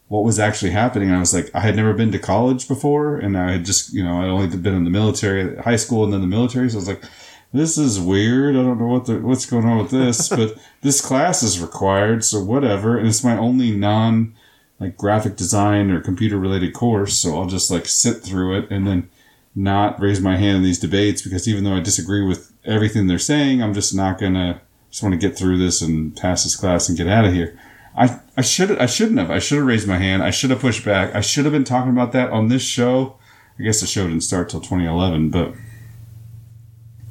what 0.08 0.24
was 0.24 0.38
actually 0.38 0.70
happening. 0.70 1.10
I 1.10 1.20
was 1.20 1.34
like, 1.34 1.50
I 1.54 1.60
had 1.60 1.76
never 1.76 1.92
been 1.92 2.12
to 2.12 2.18
college 2.18 2.66
before, 2.66 3.18
and 3.18 3.36
I 3.36 3.52
had 3.52 3.64
just, 3.64 3.92
you 3.92 4.02
know, 4.02 4.20
I'd 4.20 4.28
only 4.28 4.56
been 4.56 4.74
in 4.74 4.84
the 4.84 4.90
military, 4.90 5.56
high 5.56 5.76
school, 5.76 6.04
and 6.04 6.12
then 6.12 6.22
the 6.22 6.26
military. 6.26 6.68
So 6.70 6.76
I 6.76 6.80
was 6.80 6.88
like, 6.88 7.04
this 7.52 7.78
is 7.78 8.00
weird. 8.00 8.56
I 8.56 8.62
don't 8.62 8.78
know 8.78 8.86
what 8.86 9.06
the, 9.06 9.18
what's 9.18 9.46
going 9.46 9.66
on 9.66 9.78
with 9.78 9.90
this, 9.90 10.28
but 10.30 10.56
this 10.80 11.00
class 11.00 11.42
is 11.42 11.60
required, 11.60 12.24
so 12.24 12.42
whatever. 12.42 12.98
And 12.98 13.06
it's 13.06 13.24
my 13.24 13.36
only 13.36 13.70
non 13.70 14.34
like 14.80 14.96
graphic 14.96 15.36
design 15.36 15.90
or 15.90 16.00
computer 16.00 16.38
related 16.38 16.72
course, 16.72 17.18
so 17.18 17.36
I'll 17.36 17.46
just 17.46 17.70
like 17.70 17.86
sit 17.86 18.22
through 18.22 18.58
it 18.58 18.70
and 18.70 18.86
then 18.86 19.10
not 19.54 20.00
raise 20.00 20.20
my 20.20 20.36
hand 20.36 20.58
in 20.58 20.62
these 20.62 20.78
debates 20.78 21.20
because 21.20 21.48
even 21.48 21.64
though 21.64 21.74
I 21.74 21.80
disagree 21.80 22.24
with 22.24 22.52
everything 22.64 23.08
they're 23.08 23.18
saying, 23.18 23.60
I'm 23.60 23.74
just 23.74 23.92
not 23.92 24.18
gonna 24.18 24.60
just 24.90 25.02
want 25.02 25.14
to 25.14 25.28
get 25.28 25.36
through 25.36 25.58
this 25.58 25.82
and 25.82 26.16
pass 26.16 26.44
this 26.44 26.54
class 26.54 26.88
and 26.88 26.96
get 26.96 27.08
out 27.08 27.24
of 27.24 27.32
here. 27.32 27.58
I 27.98 28.20
I 28.36 28.42
should 28.42 28.78
I 28.78 28.86
shouldn't 28.86 29.18
have. 29.18 29.30
I 29.30 29.40
should 29.40 29.58
have 29.58 29.66
raised 29.66 29.88
my 29.88 29.98
hand. 29.98 30.22
I 30.22 30.30
should 30.30 30.50
have 30.50 30.60
pushed 30.60 30.84
back. 30.84 31.14
I 31.14 31.20
should 31.20 31.44
have 31.44 31.52
been 31.52 31.64
talking 31.64 31.90
about 31.90 32.12
that 32.12 32.30
on 32.30 32.48
this 32.48 32.62
show. 32.62 33.18
I 33.58 33.64
guess 33.64 33.80
the 33.80 33.88
show 33.88 34.06
didn't 34.06 34.22
start 34.22 34.48
till 34.48 34.60
2011, 34.60 35.30
but 35.30 35.52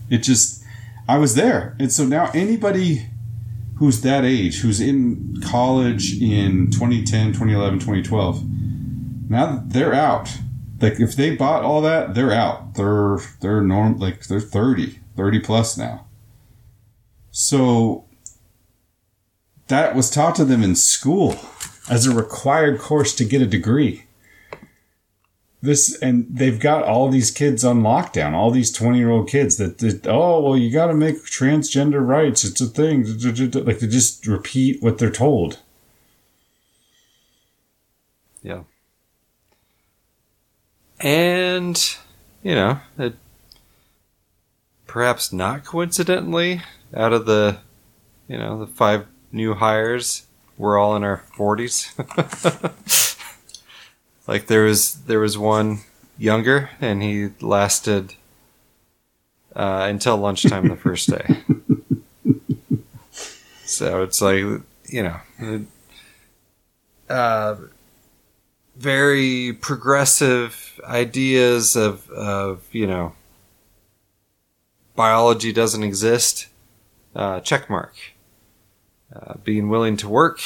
it 0.10 0.20
just 0.20 0.64
I 1.08 1.18
was 1.18 1.36
there. 1.36 1.76
And 1.78 1.92
so 1.92 2.06
now 2.06 2.32
anybody 2.34 3.08
who's 3.76 4.02
that 4.02 4.24
age, 4.24 4.62
who's 4.62 4.80
in 4.80 5.42
college 5.42 6.22
in 6.22 6.72
2010, 6.72 7.28
2011, 7.34 7.80
2012, 7.80 9.30
now 9.30 9.64
they're 9.68 9.94
out. 9.94 10.30
Like 10.80 11.02
if 11.02 11.18
they 11.18 11.36
bought 11.36 11.64
all 11.64 11.82
that, 11.82 12.16
they're 12.16 12.32
out. 12.32 12.76
They're 12.76 13.20
they're 13.42 13.62
norm 13.62 14.00
like 14.00 14.26
they're 14.28 14.40
30, 14.40 15.00
30 15.18 15.40
plus 15.42 15.78
now. 15.78 16.06
So 17.32 18.07
that 19.68 19.96
was 19.96 20.10
taught 20.10 20.36
to 20.36 20.46
them 20.46 20.64
in 20.64 20.76
school 20.76 21.36
as 21.90 22.06
a 22.06 22.16
required 22.16 22.80
course 22.80 23.14
to 23.16 23.26
get 23.26 23.42
a 23.42 23.48
degree. 23.48 24.04
This 25.62 25.98
and 26.02 26.28
they've 26.30 26.60
got 26.60 26.84
all 26.84 27.10
these 27.10 27.32
kids 27.32 27.66
on 27.66 27.82
lockdown, 27.82 28.34
all 28.34 28.52
these 28.52 28.72
20 28.72 28.98
year 28.98 29.10
old 29.10 29.28
kids 29.28 29.58
that, 29.58 29.80
that 29.80 30.06
oh 30.08 30.42
well 30.42 30.58
you 30.58 30.72
got 30.72 30.88
to 30.88 30.94
make 30.94 31.24
transgender 31.24 32.06
rights, 32.06 32.44
it's 32.44 32.62
a 32.62 32.68
thing. 32.68 33.04
Like 33.66 33.80
they 33.80 33.88
just 33.88 34.28
repeat 34.28 34.84
what 34.84 35.00
they're 35.00 35.10
told. 35.10 35.60
Yeah. 38.44 38.64
And, 41.00 41.98
you 42.44 42.56
know, 42.56 42.80
it, 42.98 43.16
perhaps 44.88 45.34
not 45.34 45.66
coincidentally, 45.66 46.62
out 46.94 47.14
of 47.14 47.26
the, 47.26 47.60
you 48.28 48.38
know, 48.38 48.60
the 48.60 48.68
five 48.68 49.06
new 49.38 49.54
hires, 49.54 50.28
we're 50.58 50.78
all 50.78 50.96
in 50.96 51.04
our 51.04 51.24
40s. 51.38 51.94
like 54.28 54.48
there 54.48 54.64
was 54.64 54.96
there 55.06 55.20
was 55.20 55.38
one 55.38 55.80
younger 56.18 56.72
and 56.82 57.02
he 57.02 57.30
lasted 57.40 58.16
uh, 59.56 59.86
until 59.90 60.18
lunchtime 60.18 60.68
the 60.68 60.76
first 60.76 61.10
day. 61.10 61.38
so 63.66 64.04
it's 64.04 64.22
like, 64.22 64.44
you 64.90 65.04
know, 65.04 65.66
uh, 67.10 67.56
very 68.78 69.54
progressive 69.54 70.80
ideas 70.84 71.76
of, 71.76 72.10
of 72.12 72.64
you 72.72 72.86
know 72.86 73.14
biology 74.96 75.52
doesn't 75.52 75.84
exist 75.84 76.48
uh, 77.16 77.40
check 77.40 77.70
mark 77.70 77.96
uh, 79.16 79.36
being 79.44 79.70
willing 79.70 79.98
to 79.98 80.08
work 80.10 80.42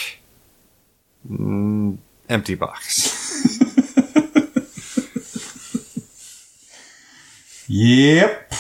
mm, 1.29 1.97
empty 2.29 2.55
box 2.55 3.19
Yep. 7.73 8.51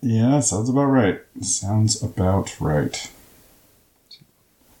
Yeah, 0.00 0.38
sounds 0.38 0.68
about 0.68 0.84
right. 0.84 1.20
Sounds 1.40 2.00
about 2.00 2.54
right. 2.60 3.10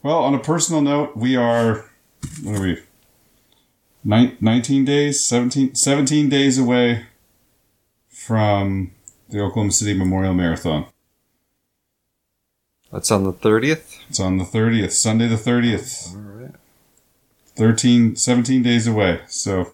Well, 0.00 0.18
on 0.18 0.32
a 0.32 0.38
personal 0.38 0.80
note, 0.80 1.16
we 1.16 1.34
are, 1.34 1.84
what 2.44 2.54
are 2.56 2.62
we? 2.62 2.80
Nine, 4.04 4.36
19 4.40 4.84
days, 4.84 5.24
17, 5.24 5.74
17 5.74 6.28
days 6.28 6.56
away 6.56 7.06
from 8.08 8.92
the 9.28 9.40
Oklahoma 9.40 9.72
City 9.72 9.92
Memorial 9.92 10.34
Marathon. 10.34 10.86
That's 12.92 13.10
on 13.10 13.24
the 13.24 13.32
30th 13.32 13.98
It's 14.08 14.20
on 14.20 14.38
the 14.38 14.44
30th, 14.44 14.92
Sunday 14.92 15.28
the 15.28 15.36
30th. 15.36 16.14
all 16.14 16.20
right 16.20 16.54
13, 17.56 18.14
17 18.14 18.62
days 18.62 18.86
away. 18.86 19.20
So 19.26 19.72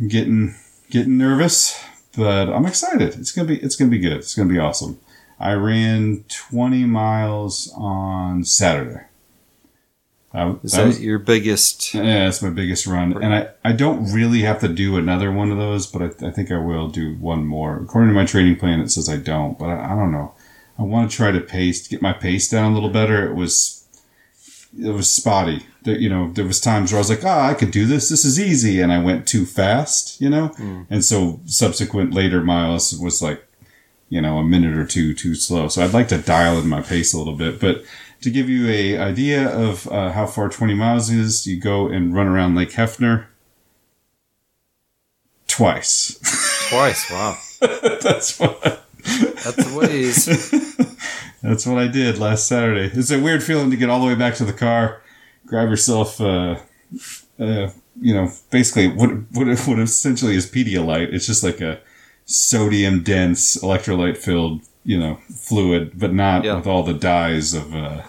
I'm 0.00 0.08
getting 0.08 0.56
getting 0.90 1.16
nervous, 1.16 1.80
but 2.16 2.48
I'm 2.50 2.66
excited. 2.66 3.14
It's 3.14 3.30
gonna 3.30 3.46
be 3.46 3.58
it's 3.62 3.76
gonna 3.76 3.90
be 3.92 4.00
good. 4.00 4.14
It's 4.14 4.34
gonna 4.34 4.48
be 4.52 4.58
awesome. 4.58 4.98
I 5.38 5.52
ran 5.52 6.24
20 6.28 6.84
miles 6.84 7.72
on 7.76 8.44
Saturday. 8.44 9.02
I, 10.32 10.50
is 10.64 10.72
that 10.72 10.86
was- 10.86 11.00
your 11.00 11.20
biggest 11.20 11.94
yeah, 11.94 12.24
that's 12.24 12.42
my 12.42 12.50
biggest 12.50 12.88
run, 12.88 13.22
and 13.22 13.32
I, 13.32 13.50
I 13.64 13.70
don't 13.70 14.12
really 14.12 14.40
have 14.42 14.58
to 14.60 14.68
do 14.68 14.96
another 14.96 15.30
one 15.30 15.52
of 15.52 15.58
those, 15.58 15.86
but 15.86 16.02
I, 16.02 16.26
I 16.26 16.30
think 16.32 16.50
I 16.50 16.58
will 16.58 16.88
do 16.88 17.14
one 17.14 17.46
more. 17.46 17.76
According 17.76 18.10
to 18.10 18.14
my 18.16 18.24
training 18.26 18.56
plan, 18.56 18.80
it 18.80 18.90
says 18.90 19.08
I 19.08 19.16
don't, 19.16 19.56
but 19.56 19.66
I, 19.66 19.92
I 19.92 19.94
don't 19.94 20.10
know. 20.10 20.33
I 20.78 20.82
want 20.82 21.10
to 21.10 21.16
try 21.16 21.30
to 21.30 21.40
pace, 21.40 21.86
get 21.86 22.02
my 22.02 22.12
pace 22.12 22.48
down 22.48 22.72
a 22.72 22.74
little 22.74 22.90
better. 22.90 23.28
It 23.30 23.34
was, 23.34 23.86
it 24.80 24.90
was 24.90 25.10
spotty. 25.10 25.64
There, 25.82 25.96
you 25.96 26.08
know, 26.08 26.32
there 26.32 26.44
was 26.46 26.60
times 26.60 26.90
where 26.92 26.98
I 26.98 27.00
was 27.00 27.10
like, 27.10 27.24
ah, 27.24 27.48
I 27.48 27.54
could 27.54 27.70
do 27.70 27.86
this. 27.86 28.08
This 28.08 28.24
is 28.24 28.40
easy, 28.40 28.80
and 28.80 28.92
I 28.92 29.02
went 29.02 29.26
too 29.28 29.46
fast. 29.46 30.20
You 30.20 30.30
know, 30.30 30.52
and 30.90 31.04
so 31.04 31.40
subsequent 31.46 32.12
later 32.14 32.42
miles 32.42 32.98
was 32.98 33.22
like, 33.22 33.46
you 34.08 34.20
know, 34.20 34.38
a 34.38 34.44
minute 34.44 34.76
or 34.76 34.86
two 34.86 35.14
too 35.14 35.34
slow. 35.34 35.68
So 35.68 35.82
I'd 35.84 35.94
like 35.94 36.08
to 36.08 36.18
dial 36.18 36.58
in 36.58 36.68
my 36.68 36.80
pace 36.82 37.12
a 37.12 37.18
little 37.18 37.36
bit, 37.36 37.60
but 37.60 37.84
to 38.22 38.30
give 38.30 38.48
you 38.48 38.66
a 38.68 38.96
idea 38.96 39.48
of 39.48 39.86
uh, 39.88 40.10
how 40.12 40.26
far 40.26 40.48
20 40.48 40.74
miles 40.74 41.10
is, 41.10 41.46
you 41.46 41.60
go 41.60 41.86
and 41.88 42.14
run 42.14 42.26
around 42.26 42.54
Lake 42.54 42.70
Hefner 42.70 43.26
twice. 45.46 46.18
twice 46.70 47.10
wow 47.10 47.36
that's 48.00 48.38
what 48.40 48.83
that's 49.04 49.56
the 49.56 49.76
ways 49.78 50.26
that's 51.42 51.66
what 51.66 51.78
I 51.78 51.86
did 51.88 52.18
last 52.18 52.48
Saturday. 52.48 52.90
It's 52.98 53.10
a 53.10 53.20
weird 53.20 53.42
feeling 53.42 53.70
to 53.70 53.76
get 53.76 53.90
all 53.90 54.00
the 54.00 54.06
way 54.06 54.14
back 54.14 54.34
to 54.36 54.44
the 54.44 54.52
car, 54.52 55.02
grab 55.46 55.68
yourself, 55.68 56.20
uh, 56.20 56.56
uh, 57.38 57.70
you 58.00 58.14
know, 58.14 58.30
basically 58.50 58.88
what 58.88 59.10
what 59.32 59.46
what 59.66 59.78
essentially 59.78 60.34
is 60.36 60.50
Pedialyte. 60.50 61.12
It's 61.12 61.26
just 61.26 61.44
like 61.44 61.60
a 61.60 61.80
sodium 62.24 63.02
dense 63.02 63.56
electrolyte 63.62 64.16
filled, 64.16 64.62
you 64.84 64.98
know, 64.98 65.16
fluid, 65.34 65.92
but 65.98 66.12
not 66.14 66.44
Yeah. 66.44 66.56
with 66.56 66.66
all 66.66 66.82
the 66.82 66.94
dyes 66.94 67.52
of 67.54 67.74
uh, 67.74 68.02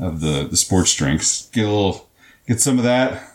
of 0.00 0.20
the 0.20 0.46
the 0.50 0.56
sports 0.56 0.94
drinks. 0.94 1.48
Get 1.52 1.64
a 1.64 1.68
little, 1.68 2.08
get 2.48 2.60
some 2.60 2.78
of 2.78 2.84
that. 2.84 3.30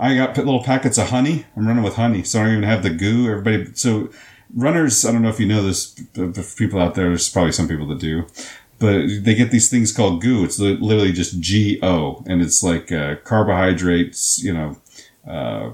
I 0.00 0.14
got 0.14 0.36
little 0.36 0.62
packets 0.62 0.96
of 0.98 1.08
honey. 1.10 1.46
I'm 1.56 1.66
running 1.66 1.82
with 1.82 1.96
honey, 1.96 2.22
so 2.22 2.38
I 2.40 2.44
don't 2.44 2.52
even 2.58 2.62
have 2.64 2.84
the 2.84 2.90
goo. 2.90 3.28
Everybody, 3.28 3.74
so 3.74 4.10
runners. 4.54 5.04
I 5.04 5.12
don't 5.12 5.22
know 5.22 5.28
if 5.28 5.40
you 5.40 5.46
know 5.46 5.62
this, 5.62 5.94
people 6.56 6.80
out 6.80 6.94
there, 6.94 7.08
there's 7.08 7.28
probably 7.28 7.52
some 7.52 7.68
people 7.68 7.86
that 7.88 8.00
do. 8.00 8.26
but 8.78 9.06
they 9.22 9.34
get 9.34 9.50
these 9.50 9.68
things 9.68 9.92
called 9.92 10.22
goo. 10.22 10.44
It's 10.44 10.58
literally 10.58 11.12
just 11.12 11.40
G 11.40 11.78
O, 11.82 12.22
and 12.26 12.40
it's 12.40 12.62
like 12.62 12.92
uh, 12.92 13.16
carbohydrates, 13.24 14.42
you 14.42 14.52
know, 14.52 14.76
uh, 15.26 15.70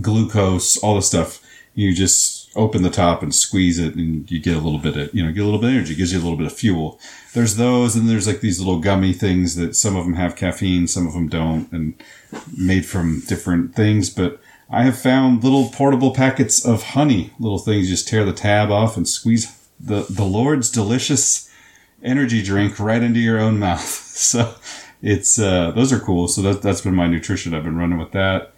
glucose, 0.00 0.78
all 0.78 0.96
the 0.96 1.02
stuff. 1.02 1.40
You 1.74 1.94
just 1.94 2.50
open 2.54 2.82
the 2.82 2.90
top 2.90 3.22
and 3.22 3.34
squeeze 3.34 3.78
it, 3.78 3.94
and 3.94 4.30
you 4.30 4.40
get 4.40 4.56
a 4.56 4.60
little 4.60 4.78
bit 4.78 4.96
of, 4.96 5.14
you 5.14 5.24
know, 5.24 5.32
get 5.32 5.42
a 5.42 5.44
little 5.44 5.60
bit 5.60 5.70
of 5.70 5.76
energy. 5.76 5.94
Gives 5.94 6.12
you 6.12 6.18
a 6.18 6.22
little 6.22 6.38
bit 6.38 6.46
of 6.46 6.52
fuel. 6.54 6.98
There's 7.34 7.56
those, 7.56 7.96
and 7.96 8.08
there's 8.08 8.26
like 8.26 8.40
these 8.40 8.58
little 8.58 8.80
gummy 8.80 9.12
things 9.12 9.56
that 9.56 9.76
some 9.76 9.96
of 9.96 10.04
them 10.04 10.14
have 10.14 10.36
caffeine, 10.36 10.86
some 10.86 11.06
of 11.06 11.12
them 11.12 11.28
don't, 11.28 11.70
and 11.70 11.94
made 12.56 12.86
from 12.86 13.20
different 13.26 13.74
things. 13.74 14.08
But 14.08 14.40
I 14.72 14.84
have 14.84 14.98
found 14.98 15.44
little 15.44 15.68
portable 15.68 16.12
packets 16.14 16.64
of 16.64 16.82
honey, 16.82 17.32
little 17.38 17.58
things. 17.58 17.88
You 17.90 17.94
just 17.94 18.08
tear 18.08 18.24
the 18.24 18.32
tab 18.32 18.70
off 18.70 18.96
and 18.96 19.06
squeeze 19.06 19.56
the 19.78 20.06
the 20.08 20.24
Lord's 20.24 20.70
delicious 20.70 21.50
energy 22.02 22.42
drink 22.42 22.80
right 22.80 23.02
into 23.02 23.20
your 23.20 23.38
own 23.38 23.58
mouth. 23.58 23.98
So 24.22 24.54
it's 25.02 25.38
uh, 25.38 25.72
those 25.72 25.92
are 25.92 25.98
cool. 25.98 26.28
So 26.28 26.42
that 26.42 26.62
that's 26.62 26.82
been 26.82 26.94
my 26.94 27.08
nutrition. 27.08 27.54
I've 27.54 27.64
been 27.64 27.76
running 27.78 27.98
with 27.98 28.12
that, 28.12 28.52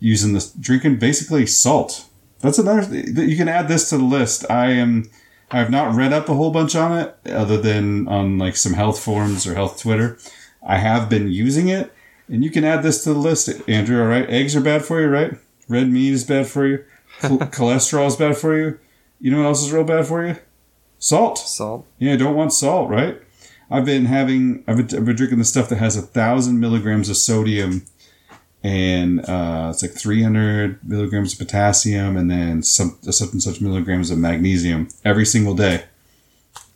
using 0.00 0.32
this 0.32 0.50
drinking 0.50 0.96
basically 0.98 1.46
salt. 1.46 2.06
That's 2.40 2.58
another. 2.58 2.84
th- 2.84 3.16
You 3.30 3.36
can 3.36 3.46
add 3.48 3.68
this 3.68 3.90
to 3.90 3.98
the 3.98 4.04
list. 4.04 4.50
I 4.50 4.70
am. 4.72 5.08
I 5.52 5.58
have 5.58 5.70
not 5.70 5.94
read 5.94 6.12
up 6.12 6.28
a 6.28 6.34
whole 6.34 6.50
bunch 6.50 6.74
on 6.74 6.98
it, 6.98 7.16
other 7.30 7.58
than 7.60 8.08
on 8.08 8.38
like 8.38 8.56
some 8.56 8.72
health 8.72 8.98
forums 8.98 9.46
or 9.46 9.54
health 9.54 9.80
Twitter. 9.80 10.18
I 10.66 10.78
have 10.78 11.08
been 11.08 11.30
using 11.30 11.68
it, 11.68 11.92
and 12.26 12.42
you 12.42 12.50
can 12.50 12.64
add 12.64 12.82
this 12.82 13.04
to 13.04 13.12
the 13.12 13.18
list, 13.20 13.50
Andrew. 13.68 14.00
All 14.02 14.08
right, 14.08 14.28
eggs 14.28 14.56
are 14.56 14.60
bad 14.62 14.84
for 14.84 15.00
you, 15.00 15.08
right? 15.08 15.34
Red 15.68 15.88
meat 15.90 16.12
is 16.12 16.24
bad 16.24 16.46
for 16.46 16.66
you. 16.66 16.84
Cholesterol 17.20 18.06
is 18.06 18.16
bad 18.16 18.36
for 18.36 18.56
you. 18.56 18.78
You 19.20 19.30
know 19.30 19.38
what 19.38 19.46
else 19.46 19.62
is 19.62 19.72
real 19.72 19.84
bad 19.84 20.06
for 20.06 20.26
you? 20.26 20.36
Salt. 20.98 21.38
Salt. 21.38 21.86
Yeah, 21.98 22.16
don't 22.16 22.36
want 22.36 22.52
salt, 22.52 22.90
right? 22.90 23.20
I've 23.70 23.84
been 23.84 24.06
having, 24.06 24.64
I've 24.66 24.76
been, 24.76 24.98
I've 24.98 25.04
been 25.04 25.16
drinking 25.16 25.38
the 25.38 25.44
stuff 25.44 25.68
that 25.68 25.76
has 25.76 25.96
a 25.96 26.02
thousand 26.02 26.60
milligrams 26.60 27.08
of 27.08 27.16
sodium 27.16 27.86
and 28.64 29.20
uh, 29.28 29.68
it's 29.70 29.82
like 29.82 29.92
300 29.92 30.82
milligrams 30.88 31.34
of 31.34 31.38
potassium 31.38 32.16
and 32.16 32.30
then 32.30 32.62
some 32.62 32.96
such 33.02 33.32
and 33.32 33.42
such 33.42 33.60
milligrams 33.60 34.10
of 34.10 34.18
magnesium 34.18 34.88
every 35.04 35.26
single 35.26 35.54
day. 35.54 35.84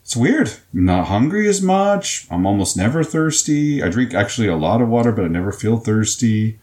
It's 0.03 0.15
weird. 0.15 0.51
I'm 0.73 0.85
not 0.85 1.07
hungry 1.07 1.47
as 1.47 1.61
much. 1.61 2.27
I'm 2.29 2.45
almost 2.45 2.77
never 2.77 3.03
thirsty. 3.03 3.81
I 3.81 3.89
drink 3.89 4.13
actually 4.13 4.47
a 4.47 4.55
lot 4.55 4.81
of 4.81 4.87
water, 4.87 5.11
but 5.11 5.25
I 5.25 5.27
never 5.29 5.51
feel 5.51 5.77
thirsty. 5.77 6.59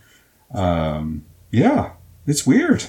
Um, 0.54 1.24
yeah, 1.50 1.92
it's 2.26 2.46
weird. 2.46 2.84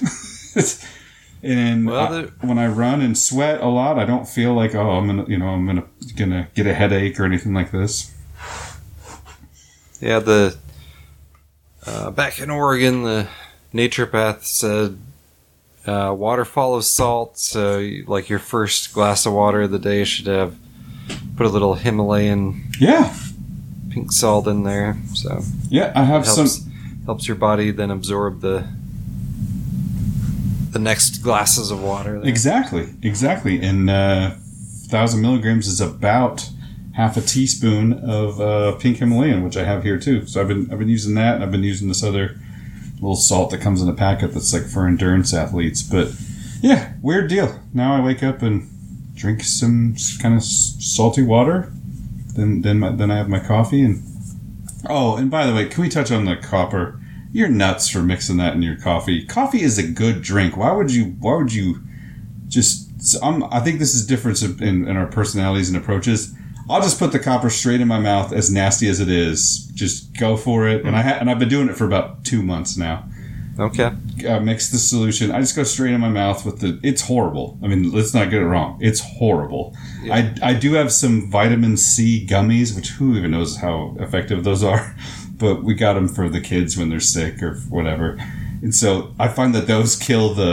and 1.42 1.86
Well, 1.86 2.14
I- 2.42 2.46
when 2.46 2.58
I 2.58 2.66
run 2.66 3.00
and 3.00 3.16
sweat 3.16 3.60
a 3.60 3.68
lot, 3.68 3.98
I 3.98 4.04
don't 4.04 4.28
feel 4.28 4.54
like 4.54 4.74
oh 4.74 4.90
I'm 4.90 5.06
gonna 5.06 5.24
you 5.28 5.38
know 5.38 5.48
I'm 5.48 5.66
gonna 5.66 5.84
gonna 6.16 6.48
get 6.54 6.66
a 6.66 6.74
headache 6.74 7.18
or 7.20 7.24
anything 7.24 7.54
like 7.54 7.70
this. 7.70 8.12
Yeah, 10.00 10.18
the 10.20 10.56
uh, 11.86 12.10
back 12.10 12.40
in 12.40 12.50
Oregon, 12.50 13.02
the 13.02 13.28
naturopath 13.74 14.44
said 14.44 14.98
uh, 15.86 16.14
water 16.16 16.44
follows 16.44 16.88
salt. 16.90 17.38
So, 17.38 17.88
like 18.06 18.28
your 18.28 18.38
first 18.38 18.92
glass 18.92 19.26
of 19.26 19.32
water 19.32 19.62
of 19.62 19.70
the 19.70 19.78
day 19.78 20.04
should 20.04 20.26
have 20.26 20.56
put 21.36 21.46
a 21.46 21.48
little 21.48 21.74
Himalayan 21.74 22.70
Yeah, 22.78 23.14
pink 23.90 24.12
salt 24.12 24.46
in 24.46 24.62
there. 24.64 24.98
So 25.14 25.42
yeah. 25.68 25.92
I 25.96 26.04
have 26.04 26.24
helps 26.26 26.54
some. 26.56 26.72
helps 27.06 27.26
your 27.26 27.36
body 27.36 27.70
then 27.70 27.90
absorb 27.90 28.40
the 28.40 28.68
the 30.78 30.84
next 30.84 31.18
glasses 31.18 31.70
of 31.72 31.82
water. 31.82 32.20
there. 32.20 32.28
Exactly, 32.28 32.94
exactly. 33.02 33.60
And 33.60 33.90
uh, 33.90 34.30
thousand 34.86 35.20
milligrams 35.20 35.66
is 35.66 35.80
about 35.80 36.48
half 36.94 37.16
a 37.16 37.20
teaspoon 37.20 37.92
of 37.92 38.40
uh, 38.40 38.76
pink 38.76 38.98
Himalayan, 38.98 39.42
which 39.42 39.56
I 39.56 39.64
have 39.64 39.82
here 39.82 39.98
too. 39.98 40.26
So 40.26 40.40
I've 40.40 40.48
been 40.48 40.70
I've 40.70 40.78
been 40.78 40.88
using 40.88 41.14
that. 41.14 41.34
and 41.34 41.44
I've 41.44 41.50
been 41.50 41.64
using 41.64 41.88
this 41.88 42.04
other 42.04 42.38
little 42.94 43.16
salt 43.16 43.50
that 43.50 43.60
comes 43.60 43.82
in 43.82 43.88
a 43.88 43.92
packet 43.92 44.32
that's 44.32 44.52
like 44.52 44.64
for 44.66 44.86
endurance 44.86 45.34
athletes. 45.34 45.82
But 45.82 46.12
yeah, 46.60 46.92
weird 47.02 47.28
deal. 47.28 47.60
Now 47.74 47.96
I 47.96 48.04
wake 48.04 48.22
up 48.22 48.40
and 48.42 48.68
drink 49.14 49.42
some 49.42 49.96
kind 50.22 50.36
of 50.36 50.44
salty 50.44 51.22
water. 51.22 51.72
Then 52.34 52.62
then 52.62 52.78
my, 52.78 52.90
then 52.90 53.10
I 53.10 53.16
have 53.16 53.28
my 53.28 53.40
coffee 53.40 53.82
and 53.82 54.00
oh, 54.88 55.16
and 55.16 55.28
by 55.28 55.44
the 55.44 55.54
way, 55.54 55.66
can 55.66 55.82
we 55.82 55.88
touch 55.88 56.12
on 56.12 56.24
the 56.24 56.36
copper? 56.36 57.00
You're 57.32 57.48
nuts 57.48 57.88
for 57.88 58.02
mixing 58.02 58.38
that 58.38 58.54
in 58.54 58.62
your 58.62 58.76
coffee. 58.76 59.24
Coffee 59.24 59.62
is 59.62 59.78
a 59.78 59.86
good 59.86 60.22
drink. 60.22 60.56
Why 60.56 60.72
would 60.72 60.92
you? 60.92 61.16
Why 61.20 61.36
would 61.36 61.52
you? 61.52 61.82
Just 62.46 62.88
I'm, 63.22 63.44
I 63.44 63.60
think 63.60 63.78
this 63.78 63.94
is 63.94 64.06
difference 64.06 64.42
in, 64.42 64.88
in 64.88 64.96
our 64.96 65.06
personalities 65.06 65.68
and 65.68 65.76
approaches. 65.76 66.34
I'll 66.70 66.82
just 66.82 66.98
put 66.98 67.12
the 67.12 67.18
copper 67.18 67.48
straight 67.50 67.80
in 67.80 67.88
my 67.88 67.98
mouth, 67.98 68.32
as 68.32 68.50
nasty 68.50 68.88
as 68.88 69.00
it 69.00 69.08
is. 69.08 69.70
Just 69.74 70.18
go 70.18 70.36
for 70.36 70.68
it, 70.68 70.84
and 70.84 70.94
I 70.96 71.02
ha- 71.02 71.18
and 71.20 71.30
I've 71.30 71.38
been 71.38 71.48
doing 71.48 71.68
it 71.68 71.76
for 71.76 71.84
about 71.84 72.24
two 72.24 72.42
months 72.42 72.76
now. 72.76 73.08
Okay. 73.58 73.90
Uh, 74.26 74.38
mix 74.40 74.70
the 74.70 74.78
solution. 74.78 75.32
I 75.32 75.40
just 75.40 75.56
go 75.56 75.64
straight 75.64 75.92
in 75.92 76.00
my 76.00 76.08
mouth 76.08 76.44
with 76.44 76.60
the. 76.60 76.78
It's 76.82 77.02
horrible. 77.02 77.58
I 77.62 77.68
mean, 77.68 77.90
let's 77.90 78.14
not 78.14 78.30
get 78.30 78.40
it 78.40 78.46
wrong. 78.46 78.78
It's 78.80 79.00
horrible. 79.00 79.74
I 80.10 80.34
I 80.42 80.54
do 80.54 80.74
have 80.74 80.92
some 80.92 81.30
vitamin 81.30 81.76
C 81.76 82.24
gummies, 82.26 82.76
which 82.76 82.90
who 82.90 83.16
even 83.16 83.30
knows 83.32 83.56
how 83.56 83.96
effective 83.98 84.44
those 84.44 84.62
are, 84.62 84.94
but 85.38 85.62
we 85.62 85.74
got 85.74 85.94
them 85.94 86.08
for 86.08 86.28
the 86.28 86.40
kids 86.40 86.76
when 86.76 86.88
they're 86.90 87.00
sick 87.00 87.42
or 87.42 87.56
whatever. 87.68 88.18
And 88.60 88.74
so 88.74 89.14
I 89.20 89.28
find 89.28 89.54
that 89.54 89.66
those 89.68 89.94
kill 89.96 90.34
the 90.34 90.52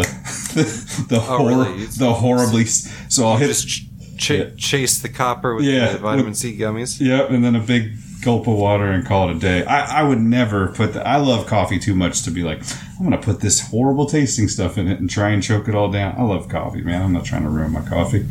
the, 0.53 1.05
the, 1.09 1.15
Oh, 1.17 1.19
hor- 1.37 1.47
really? 1.49 1.85
the 1.85 2.13
horribly. 2.13 2.65
So 2.65 3.25
I'll 3.27 3.37
hit 3.37 3.47
Just 3.47 3.67
ch- 3.67 4.29
Yeah. 4.29 4.49
chase 4.57 4.99
the 5.01 5.09
copper 5.09 5.55
with 5.55 5.65
Yeah, 5.65 5.93
the 5.93 5.97
vitamin 5.99 6.27
with- 6.27 6.37
C 6.37 6.55
gummies. 6.57 6.99
Yep, 7.01 7.31
and 7.31 7.43
then 7.43 7.55
a 7.55 7.59
big 7.59 7.93
gulp 8.23 8.47
of 8.47 8.55
water 8.57 8.85
and 8.91 9.05
call 9.05 9.29
it 9.29 9.35
a 9.35 9.39
day. 9.39 9.63
I, 9.65 9.99
I 9.99 10.03
would 10.03 10.19
never 10.19 10.69
put 10.69 10.93
that. 10.93 11.05
I 11.05 11.17
love 11.17 11.45
coffee 11.47 11.77
too 11.77 11.93
much 11.93 12.23
to 12.23 12.31
be 12.31 12.41
like, 12.43 12.61
I'm 12.99 13.05
going 13.07 13.11
to 13.11 13.23
put 13.23 13.39
this 13.41 13.69
horrible 13.69 14.05
tasting 14.07 14.47
stuff 14.47 14.77
in 14.79 14.87
it 14.87 14.99
and 14.99 15.07
try 15.09 15.29
and 15.29 15.43
choke 15.43 15.67
it 15.67 15.75
all 15.75 15.91
down. 15.91 16.15
I 16.17 16.23
love 16.23 16.47
coffee, 16.49 16.81
man. 16.81 17.01
I'm 17.03 17.13
not 17.13 17.25
trying 17.25 17.43
to 17.43 17.49
ruin 17.49 17.71
my 17.71 17.81
coffee. 17.81 18.25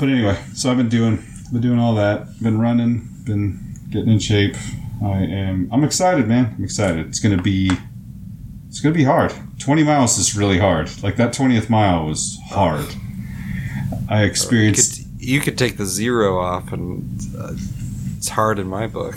But 0.00 0.08
anyway, 0.08 0.38
so 0.54 0.70
I've 0.70 0.76
been 0.76 0.88
doing, 0.88 1.24
been 1.52 1.60
doing 1.62 1.78
all 1.78 1.94
that. 1.96 2.26
Been 2.42 2.58
running, 2.60 3.08
been 3.24 3.74
getting 3.90 4.10
in 4.12 4.18
shape. 4.18 4.56
I 5.02 5.18
am, 5.18 5.68
I'm 5.72 5.84
excited, 5.84 6.26
man. 6.26 6.54
I'm 6.56 6.64
excited. 6.64 7.06
It's 7.06 7.20
going 7.20 7.36
to 7.36 7.42
be, 7.42 7.70
it's 8.68 8.80
to 8.80 8.92
be 8.92 9.04
hard. 9.04 9.34
20 9.58 9.84
miles 9.84 10.18
is 10.18 10.36
really 10.36 10.58
hard. 10.58 10.90
Like 11.02 11.16
that 11.16 11.32
20th 11.32 11.68
mile 11.68 12.06
was 12.06 12.38
hard. 12.48 12.86
I 14.08 14.22
You 14.22 14.26
experienced. 14.26 15.02
could, 15.02 15.22
you 15.22 15.40
could 15.40 15.58
take 15.58 15.76
the 15.76 15.86
zero 15.86 16.38
off, 16.38 16.72
and 16.72 17.20
uh, 17.38 17.52
it's 18.16 18.28
hard 18.28 18.58
in 18.58 18.66
my 18.68 18.86
book. 18.86 19.16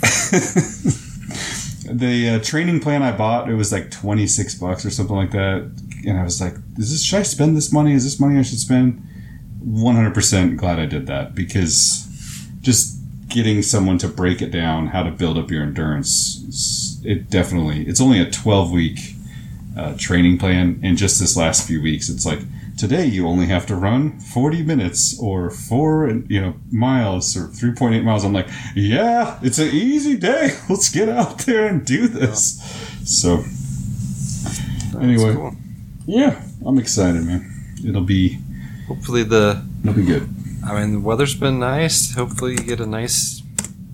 the 1.90 2.36
uh, 2.40 2.44
training 2.44 2.80
plan 2.80 3.02
I 3.02 3.12
bought, 3.12 3.48
it 3.48 3.54
was 3.54 3.72
like 3.72 3.90
26 3.90 4.56
bucks 4.56 4.84
or 4.84 4.90
something 4.90 5.16
like 5.16 5.30
that. 5.32 5.70
And 6.06 6.18
I 6.18 6.24
was 6.24 6.40
like, 6.40 6.54
is 6.78 6.90
this, 6.90 7.02
should 7.04 7.20
I 7.20 7.22
spend 7.22 7.56
this 7.56 7.72
money? 7.72 7.92
Is 7.94 8.04
this 8.04 8.18
money 8.20 8.38
I 8.38 8.42
should 8.42 8.58
spend? 8.58 9.02
100% 9.64 10.56
glad 10.56 10.78
I 10.78 10.86
did 10.86 11.06
that 11.06 11.34
because 11.34 12.06
just 12.60 12.99
getting 13.30 13.62
someone 13.62 13.98
to 13.98 14.08
break 14.08 14.42
it 14.42 14.50
down, 14.50 14.88
how 14.88 15.02
to 15.02 15.10
build 15.10 15.38
up 15.38 15.50
your 15.50 15.62
endurance, 15.62 17.00
it 17.04 17.30
definitely, 17.30 17.86
it's 17.86 18.00
only 18.00 18.20
a 18.20 18.30
12 18.30 18.70
week 18.70 18.98
uh, 19.76 19.94
training 19.96 20.38
plan. 20.38 20.80
And 20.82 20.98
just 20.98 21.18
this 21.18 21.36
last 21.36 21.66
few 21.66 21.80
weeks, 21.80 22.08
it's 22.08 22.26
like, 22.26 22.40
today 22.76 23.06
you 23.06 23.26
only 23.26 23.46
have 23.46 23.66
to 23.66 23.76
run 23.76 24.18
40 24.20 24.62
minutes 24.62 25.18
or 25.20 25.50
four, 25.50 26.08
you 26.28 26.40
know, 26.40 26.54
miles 26.70 27.36
or 27.36 27.48
3.8 27.48 28.02
miles. 28.04 28.24
I'm 28.24 28.32
like, 28.32 28.48
yeah, 28.74 29.38
it's 29.42 29.58
an 29.58 29.68
easy 29.68 30.16
day. 30.16 30.56
Let's 30.68 30.90
get 30.90 31.08
out 31.08 31.38
there 31.40 31.66
and 31.66 31.84
do 31.84 32.08
this. 32.08 32.60
So, 33.04 33.44
anyway, 35.00 35.34
cool. 35.34 35.54
yeah, 36.06 36.42
I'm 36.66 36.78
excited, 36.78 37.24
man. 37.24 37.46
It'll 37.86 38.02
be, 38.02 38.38
Hopefully 38.88 39.22
the 39.22 39.64
it'll 39.84 39.94
be 39.94 40.04
good. 40.04 40.28
I 40.66 40.78
mean 40.80 40.92
the 40.92 41.00
weather's 41.00 41.34
been 41.34 41.58
nice. 41.58 42.14
Hopefully 42.14 42.52
you 42.52 42.58
get 42.58 42.80
a 42.80 42.86
nice 42.86 43.42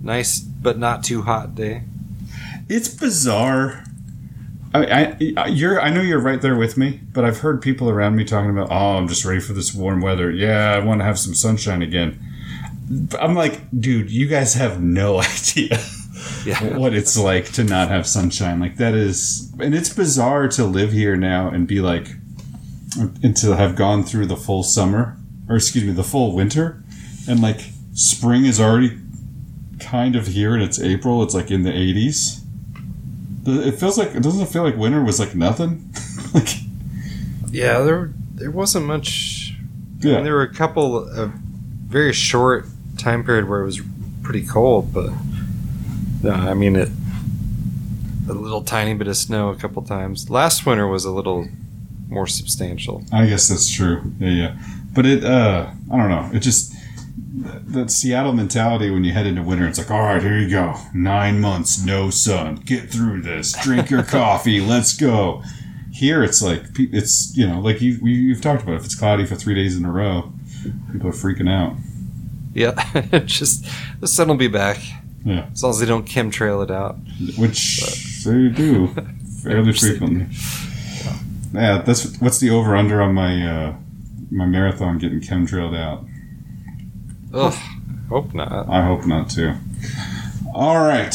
nice 0.03 0.39
but 0.41 0.79
not 0.79 1.05
too 1.05 1.23
hot 1.23 1.55
day. 1.55 1.83
It's 2.69 2.89
bizarre. 2.89 3.85
I, 4.75 5.17
I, 5.39 5.47
you're, 5.47 5.81
I 5.81 5.89
know 5.89 6.03
you're 6.03 6.21
right 6.21 6.43
there 6.43 6.57
with 6.57 6.77
me, 6.77 7.01
but 7.13 7.25
I've 7.25 7.39
heard 7.39 7.63
people 7.63 7.89
around 7.89 8.15
me 8.15 8.25
talking 8.25 8.51
about, 8.51 8.69
oh, 8.71 8.99
I'm 8.99 9.09
just 9.09 9.25
ready 9.25 9.41
for 9.41 9.55
this 9.55 9.73
warm 9.73 10.03
weather. 10.03 10.31
Yeah, 10.31 10.75
I 10.75 10.81
want 10.81 11.01
to 11.01 11.05
have 11.07 11.19
some 11.19 11.35
sunshine 11.35 11.81
again. 11.81 12.19
I'm 13.19 13.35
like, 13.35 13.61
dude, 13.81 14.11
you 14.11 14.27
guys 14.27 14.53
have 14.55 14.83
no 14.83 15.21
idea 15.23 15.81
Yeah. 16.45 16.77
what 16.77 16.93
it's 16.93 17.17
like 17.17 17.47
to 17.53 17.65
not 17.65 17.89
have 17.89 18.07
sunshine. 18.07 18.61
Like 18.61 18.77
that 18.77 18.93
is, 18.93 19.51
and 19.59 19.75
it's 19.75 19.89
bizarre 19.95 20.47
to 20.49 20.65
live 20.65 20.93
here 20.93 21.17
now 21.17 21.49
and 21.49 21.67
be 21.67 21.81
like, 21.81 22.09
and 23.23 23.35
to 23.39 23.57
have 23.57 23.77
gone 23.77 24.03
through 24.03 24.27
the 24.27 24.37
full 24.37 24.63
summer, 24.63 25.17
or 25.49 25.57
excuse 25.57 25.85
me, 25.85 25.93
the 25.93 26.05
full 26.05 26.35
winter, 26.35 26.83
and 27.29 27.41
like 27.41 27.61
spring 27.95 28.45
is 28.45 28.61
already 28.61 28.99
kind 29.81 30.17
of 30.17 30.27
here 30.29 30.55
and 30.55 30.63
it's 30.63 30.81
April. 30.81 31.23
It's 31.23 31.35
like 31.35 31.51
in 31.51 31.63
the 31.63 31.71
80s. 31.71 32.41
It 33.49 33.73
feels 33.73 33.97
like 33.97 34.15
it 34.15 34.23
doesn't 34.23 34.47
feel 34.47 34.63
like 34.65 34.77
winter 34.77 35.03
was 35.03 35.21
like 35.21 35.35
nothing. 35.35 35.89
like 36.35 36.49
Yeah, 37.51 37.81
there 37.81 38.13
there 38.35 38.51
wasn't 38.51 38.87
much 38.87 39.55
I 40.03 40.09
yeah, 40.09 40.15
mean, 40.17 40.25
there 40.25 40.35
were 40.35 40.43
a 40.43 40.53
couple 40.53 41.09
of 41.09 41.31
very 41.87 42.13
short 42.13 42.67
time 42.99 43.25
period 43.25 43.49
where 43.49 43.61
it 43.61 43.65
was 43.67 43.81
pretty 44.23 44.45
cold, 44.45 44.93
but 44.93 45.11
no, 46.23 46.33
I 46.33 46.55
mean 46.55 46.77
it. 46.77 46.89
A 48.29 48.33
little 48.33 48.63
tiny 48.63 48.95
bit 48.95 49.07
of 49.07 49.17
snow 49.17 49.51
a 49.51 49.57
couple 49.57 49.81
times. 49.83 50.29
Last 50.29 50.67
winter 50.67 50.87
was 50.89 51.05
a 51.05 51.13
little 51.13 51.47
more 52.09 52.27
substantial. 52.27 53.05
I 53.13 53.27
guess 53.27 53.49
that's 53.49 53.71
true. 53.71 54.03
Yeah, 54.19 54.29
yeah. 54.31 54.57
But 54.97 55.07
it, 55.07 55.23
uh, 55.25 55.71
I 55.93 55.97
don't 55.97 56.09
know. 56.09 56.31
It 56.33 56.41
just 56.41 56.73
that 57.39 57.91
Seattle 57.91 58.33
mentality 58.33 58.91
when 58.91 59.05
you 59.05 59.13
head 59.13 59.27
into 59.27 59.43
winter. 59.43 59.69
It's 59.69 59.79
like, 59.79 59.91
all 59.91 60.01
right, 60.01 60.23
here 60.23 60.39
you 60.39 60.49
go. 60.51 60.75
Nine 60.95 61.41
months, 61.41 61.85
no 61.85 62.09
sun. 62.11 62.57
Get 62.57 62.91
through 62.91 63.21
this. 63.23 63.53
Drink 63.63 63.91
your 63.91 64.03
coffee. 64.19 64.61
Let's 64.61 64.97
go. 64.97 65.43
Here, 65.93 66.23
it's 66.25 66.43
like 66.43 66.63
it's 66.79 67.37
you 67.37 67.47
know 67.47 67.61
like 67.61 67.81
you 67.81 67.95
you've 68.03 68.41
talked 68.41 68.63
about. 68.63 68.77
If 68.77 68.85
it's 68.87 68.95
cloudy 68.95 69.25
for 69.27 69.35
three 69.37 69.55
days 69.55 69.77
in 69.77 69.85
a 69.85 69.91
row, 69.93 70.33
people 70.93 71.09
are 71.09 71.13
freaking 71.13 71.49
out. 71.51 71.77
Yeah, 72.55 72.73
just 73.27 73.67
the 74.01 74.09
sun 74.09 74.29
will 74.29 74.37
be 74.37 74.49
back 74.49 74.79
Yeah, 75.25 75.47
as 75.53 75.63
long 75.63 75.71
as 75.71 75.79
they 75.79 75.87
don't 75.87 76.07
chemtrail 76.07 76.65
it 76.65 76.71
out. 76.71 76.97
which 77.39 78.23
they 78.25 78.49
do 78.49 78.89
fairly 79.43 79.73
frequently. 79.75 80.27
Yeah, 81.53 81.83
that's 81.83 82.19
what's 82.19 82.39
the 82.39 82.51
over 82.51 82.75
under 82.77 83.01
on 83.03 83.15
my 83.15 83.47
uh, 83.47 83.75
my 84.31 84.45
marathon 84.47 84.99
getting 84.99 85.21
chemtrailed 85.21 85.77
out. 85.77 86.05
Ugh, 87.33 87.55
hope 88.09 88.35
not. 88.35 88.69
I 88.69 88.85
hope 88.85 89.07
not 89.07 89.31
too. 89.31 89.53
All 90.55 90.79
right. 90.79 91.15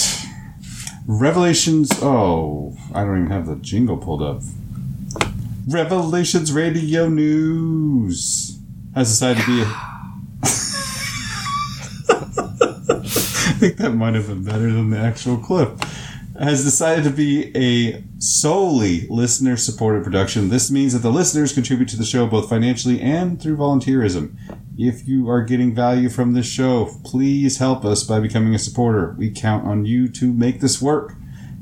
Revelations. 1.08 1.92
Oh, 2.02 2.78
I 2.94 3.04
don't 3.04 3.20
even 3.20 3.32
have 3.32 3.48
the 3.48 3.56
jingle 3.56 3.98
pulled 3.98 4.22
up. 4.22 4.42
Revelations 5.68 6.52
Radio 6.52 7.10
News 7.10 8.60
has 8.96 9.10
decided 9.10 9.42
to 9.44 9.48
be. 9.48 9.62
A- 9.62 9.66
I 13.44 13.54
think 13.62 13.78
that 13.78 13.92
might 13.92 14.16
have 14.16 14.28
been 14.28 14.44
better 14.44 14.72
than 14.72 14.90
the 14.90 14.98
actual 14.98 15.38
clip. 15.38 15.78
Has 16.42 16.64
decided 16.64 17.04
to 17.04 17.12
be 17.12 17.56
a 17.56 18.04
solely 18.18 19.08
listener 19.10 19.56
supported 19.58 20.04
production. 20.04 20.50
This 20.50 20.72
means 20.72 20.94
that 20.94 21.04
the 21.04 21.12
listeners 21.12 21.54
contribute 21.54 21.88
to 21.90 21.98
the 21.98 22.04
show 22.04 22.26
both 22.26 22.50
financially 22.50 23.00
and 23.00 23.40
through 23.40 23.58
volunteerism. 23.58 24.36
If 24.76 25.08
you 25.08 25.30
are 25.30 25.44
getting 25.44 25.76
value 25.76 26.10
from 26.10 26.34
this 26.34 26.48
show, 26.48 26.90
please 27.04 27.60
help 27.60 27.86
us 27.86 28.04
by 28.04 28.20
becoming 28.20 28.56
a 28.56 28.60
supporter. 28.60 29.16
We 29.20 29.30
count 29.30 29.68
on 29.68 29.86
you 29.86 30.10
to 30.10 30.34
make 30.34 30.62
this 30.62 30.82
work. 30.82 31.14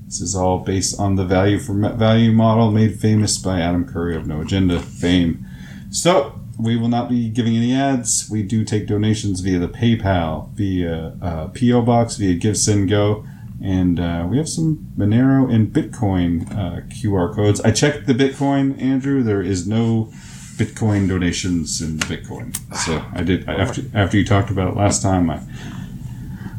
This 0.06 0.22
is 0.22 0.34
all 0.34 0.60
based 0.60 0.98
on 0.98 1.16
the 1.16 1.26
value 1.26 1.60
for 1.60 1.74
value 1.74 2.32
model 2.32 2.72
made 2.72 3.02
famous 3.02 3.38
by 3.38 3.60
Adam 3.60 3.86
Curry 3.86 4.16
of 4.16 4.28
No 4.28 4.40
Agenda 4.40 4.80
fame. 4.80 5.46
So, 5.92 6.40
we 6.58 6.78
will 6.78 6.88
not 6.88 7.10
be 7.10 7.30
giving 7.30 7.58
any 7.58 7.74
ads. 7.74 8.30
We 8.30 8.44
do 8.44 8.64
take 8.64 8.88
donations 8.88 9.42
via 9.42 9.60
the 9.60 9.68
PayPal, 9.68 10.52
via 10.54 11.18
uh, 11.22 11.48
PO 11.50 11.82
Box, 11.82 12.16
via 12.16 12.36
Give 12.36 12.58
Send 12.58 12.90
Go, 12.90 13.26
and 13.62 14.00
uh, 14.00 14.26
we 14.30 14.38
have 14.38 14.50
some 14.50 14.92
Monero 14.98 15.54
and 15.54 15.68
Bitcoin 15.68 16.50
uh, 16.52 16.82
QR 16.88 17.34
codes. 17.34 17.60
I 17.62 17.72
checked 17.72 18.08
the 18.08 18.14
Bitcoin, 18.14 18.82
Andrew. 18.82 19.22
There 19.24 19.42
is 19.42 19.68
no 19.68 20.12
Bitcoin 20.56 21.08
donations 21.08 21.82
in 21.82 21.98
the 21.98 22.06
Bitcoin. 22.06 22.56
So 22.76 23.04
I 23.14 23.24
did 23.24 23.48
I, 23.48 23.56
after 23.56 23.82
after 23.94 24.18
you 24.18 24.26
talked 24.26 24.50
about 24.52 24.70
it 24.70 24.76
last 24.78 25.02
time. 25.02 25.30
I 25.30 25.42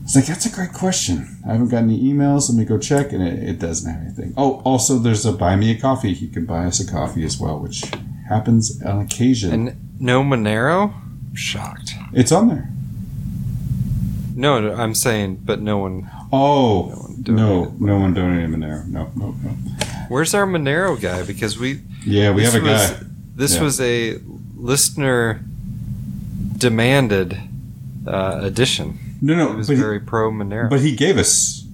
was 0.03 0.17
like, 0.17 0.27
that's 0.27 0.47
a 0.47 0.51
great 0.51 0.73
question. 0.73 1.39
I 1.47 1.53
haven't 1.53 1.69
got 1.69 1.85
any 1.85 2.01
emails. 2.03 2.49
Let 2.49 2.59
me 2.59 2.65
go 2.65 2.79
check, 2.79 3.13
and 3.13 3.23
it, 3.23 3.49
it 3.49 3.59
doesn't 3.59 3.91
have 3.93 4.03
anything. 4.03 4.35
Oh, 4.37 4.61
also, 4.65 4.99
there's 4.99 5.25
a 5.25 5.33
buy 5.33 5.55
me 5.57 5.71
a 5.71 5.79
coffee. 5.79 6.13
You 6.13 6.29
can 6.29 6.47
buy 6.47 6.65
us 6.65 6.81
a 6.81 6.91
coffee 6.91 7.25
as 7.25 7.39
well, 7.39 7.59
which 7.59 7.85
happens 8.29 8.83
on 8.83 9.01
occasion. 9.01 9.53
And 9.53 10.01
no 10.01 10.23
Monero? 10.23 10.95
I'm 10.95 11.35
shocked. 11.35 11.93
it's 12.13 12.33
on 12.33 12.49
there. 12.49 12.71
No, 14.35 14.61
no, 14.61 14.75
I'm 14.75 14.95
saying, 14.95 15.43
but 15.45 15.61
no 15.61 15.79
one. 15.79 16.11
Oh, 16.33 16.83
one 16.89 17.25
no, 17.27 17.65
donated 17.67 17.81
no 17.81 17.99
one 17.99 18.15
donated 18.15 18.51
Monero. 18.51 18.87
No, 18.87 19.11
no, 19.17 19.35
no. 19.43 19.51
Where's 20.09 20.33
our 20.35 20.47
Monero 20.47 21.01
guy? 21.01 21.23
Because 21.25 21.59
we. 21.59 21.81
Yeah, 22.05 22.31
we 22.33 22.43
this 22.43 22.53
have 22.55 22.63
a 22.65 22.67
was, 22.67 22.91
guy. 22.91 23.07
This 23.35 23.55
Yeah. 23.57 23.63
was 23.63 23.81
a 23.81 24.19
listener 24.57 25.41
demanded 26.57 27.39
uh, 28.07 28.41
edition. 28.43 28.99
No, 29.21 29.35
no, 29.35 29.51
He 29.51 29.57
was 29.57 29.67
but 29.67 29.77
he- 29.77 29.83
very 29.83 30.01
pro 30.01 30.31
Monero. 30.31 30.71
But 30.71 30.81
he 30.81 30.95
gave 30.97 31.19
us 31.19 31.65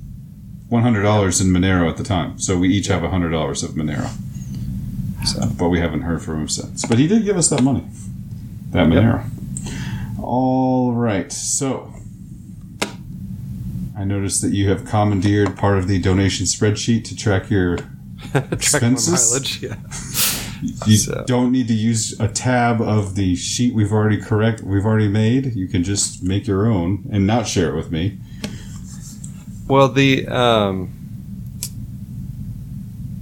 one 0.68 0.82
hundred 0.82 1.02
dollars 1.02 1.40
in 1.40 1.48
Monero 1.48 1.88
at 1.88 1.96
the 1.96 2.04
time, 2.04 2.38
so 2.38 2.56
we 2.58 2.68
each 2.68 2.86
have 2.88 3.02
hundred 3.02 3.30
dollars 3.30 3.62
of 3.62 3.70
Monero. 3.72 4.08
So, 5.24 5.48
but 5.58 5.68
we 5.68 5.80
haven't 5.80 6.02
heard 6.02 6.22
from 6.22 6.40
him 6.42 6.48
since. 6.48 6.84
But 6.86 6.98
he 6.98 7.06
did 7.06 7.24
give 7.24 7.36
us 7.36 7.48
that 7.50 7.62
money, 7.62 7.84
that 8.70 8.86
Monero. 8.88 9.24
All 10.20 10.92
right, 10.92 11.30
so 11.32 11.92
I 13.97 14.05
noticed 14.05 14.43
that 14.43 14.52
you 14.52 14.68
have 14.68 14.85
commandeered 14.85 15.56
part 15.56 15.78
of 15.78 15.89
the 15.89 15.98
donation 15.98 16.44
spreadsheet 16.47 17.05
to 17.05 17.16
track 17.16 17.51
your. 17.51 17.78
Track 18.32 18.52
expenses? 18.52 19.31
mileage, 19.31 19.62
yeah. 19.62 19.77
You 20.86 20.97
So- 20.97 21.24
don't 21.27 21.52
need 21.52 21.68
to 21.68 21.74
use 21.74 22.18
a 22.18 22.28
tab 22.28 22.81
of 22.81 23.14
the 23.14 23.36
sheet 23.36 23.74
we've 23.74 23.93
already 23.93 24.16
correct 24.20 24.62
we've 24.62 24.86
already 24.86 25.09
made. 25.09 25.55
You 25.55 25.68
can 25.68 25.85
just 25.85 26.23
make 26.23 26.47
your 26.47 26.66
own 26.66 27.06
and 27.12 27.27
not 27.27 27.47
share 27.47 27.70
it 27.70 27.77
with 27.77 27.90
me. 27.90 28.18
Well, 29.68 29.89
the 29.89 30.27
um, 30.28 30.90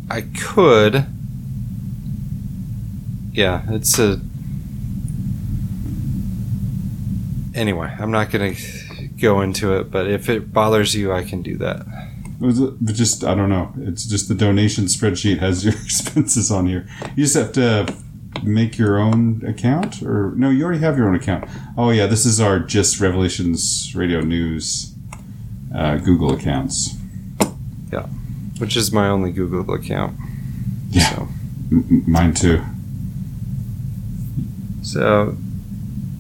I 0.09 0.23
could. 0.23 1.07
Yeah, 3.33 3.63
it's 3.71 3.99
a. 3.99 4.21
Anyway, 7.55 7.93
I'm 7.99 8.11
not 8.11 8.31
going 8.31 8.55
to 8.55 8.61
go 9.21 9.41
into 9.41 9.75
it, 9.77 9.91
but 9.91 10.09
if 10.11 10.29
it 10.29 10.53
bothers 10.53 10.95
you, 10.95 11.13
I 11.13 11.23
can 11.23 11.43
do 11.43 11.57
that. 11.59 11.85
It 12.41 12.93
just 12.95 13.25
I 13.25 13.35
don't 13.35 13.49
know. 13.49 13.73
It's 13.79 14.05
just 14.05 14.29
the 14.29 14.35
donation 14.35 14.85
spreadsheet 14.85 15.39
has 15.39 15.65
your 15.65 15.75
expenses 15.85 16.51
on 16.51 16.67
here. 16.67 16.87
You 17.17 17.25
just 17.25 17.37
have 17.37 17.53
to 17.53 17.95
make 18.43 18.77
your 18.77 18.99
own 18.99 19.43
account, 19.47 20.03
or 20.03 20.33
no, 20.37 20.51
you 20.51 20.65
already 20.65 20.81
have 20.81 20.99
your 20.99 21.09
own 21.09 21.15
account. 21.15 21.49
Oh 21.79 21.91
yeah, 21.91 22.07
this 22.07 22.27
is 22.27 22.41
our 22.41 22.59
just 22.59 23.01
Revelations 23.01 23.95
Radio 23.95 24.21
News 24.21 24.95
uh, 25.75 25.97
Google 25.99 26.35
accounts. 26.35 26.97
Yeah, 27.93 28.07
which 28.59 28.77
is 28.77 28.93
my 28.93 29.09
only 29.09 29.31
Google 29.33 29.73
account. 29.75 30.17
Yeah. 30.91 31.15
So, 31.15 31.29
m- 31.73 32.05
mine 32.07 32.35
too. 32.35 32.63
so 34.83 35.37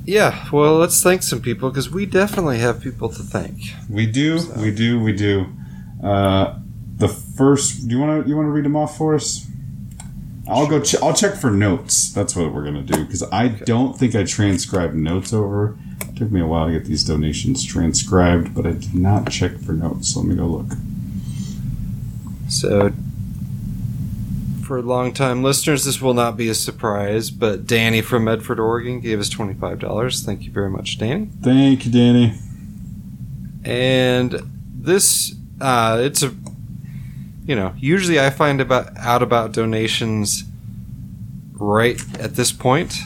yeah. 0.04 0.48
Well, 0.52 0.76
let's 0.78 1.02
thank 1.02 1.22
some 1.22 1.40
people 1.40 1.70
because 1.70 1.90
we 1.90 2.06
definitely 2.06 2.58
have 2.58 2.80
people 2.80 3.08
to 3.10 3.22
thank. 3.22 3.58
We 3.88 4.06
do, 4.06 4.38
So- 4.38 4.60
we 4.60 4.70
do, 4.74 5.02
we 5.02 5.12
do. 5.12 5.46
Uh, 6.02 6.58
the 6.96 7.08
first, 7.08 7.88
do 7.88 7.94
you 7.96 8.00
want 8.00 8.22
to 8.24 8.28
you 8.28 8.36
want 8.36 8.46
to 8.46 8.50
read 8.52 8.64
them 8.64 8.76
off 8.76 8.96
for 8.96 9.14
us? 9.14 9.46
I'll 10.46 10.66
go. 10.66 10.80
Ch- 10.80 10.96
I'll 11.02 11.14
check 11.14 11.34
for 11.36 11.50
notes. 11.50 12.12
That's 12.12 12.36
what 12.36 12.52
we're 12.52 12.64
gonna 12.64 12.82
do 12.82 13.04
because 13.04 13.22
I 13.32 13.48
don't 13.48 13.98
think 13.98 14.14
I 14.14 14.24
transcribed 14.24 14.94
notes 14.94 15.32
over. 15.32 15.76
It 16.02 16.16
took 16.16 16.30
me 16.30 16.40
a 16.40 16.46
while 16.46 16.66
to 16.66 16.72
get 16.72 16.84
these 16.84 17.02
donations 17.02 17.64
transcribed, 17.64 18.54
but 18.54 18.66
I 18.66 18.72
did 18.72 18.94
not 18.94 19.30
check 19.30 19.58
for 19.58 19.72
notes. 19.72 20.12
So 20.12 20.20
let 20.20 20.28
me 20.28 20.34
go 20.36 20.46
look. 20.46 20.76
So, 22.48 22.92
for 24.64 24.80
long-time 24.82 25.42
listeners, 25.42 25.84
this 25.84 26.00
will 26.00 26.14
not 26.14 26.36
be 26.36 26.48
a 26.48 26.54
surprise, 26.54 27.30
but 27.30 27.66
Danny 27.66 28.00
from 28.00 28.24
Medford, 28.24 28.58
Oregon, 28.58 29.00
gave 29.00 29.20
us 29.20 29.28
twenty-five 29.28 29.78
dollars. 29.78 30.22
Thank 30.24 30.42
you 30.42 30.50
very 30.50 30.70
much, 30.70 30.98
Danny. 30.98 31.28
Thank 31.42 31.84
you, 31.84 31.92
Danny. 31.92 32.34
And 33.64 34.40
this, 34.74 35.34
uh, 35.60 36.00
it's 36.02 36.22
a, 36.22 36.34
you 37.46 37.54
know, 37.54 37.74
usually 37.78 38.18
I 38.18 38.30
find 38.30 38.60
about 38.60 38.96
out 38.98 39.22
about 39.22 39.52
donations 39.52 40.44
right 41.52 42.00
at 42.18 42.34
this 42.34 42.52
point, 42.52 42.96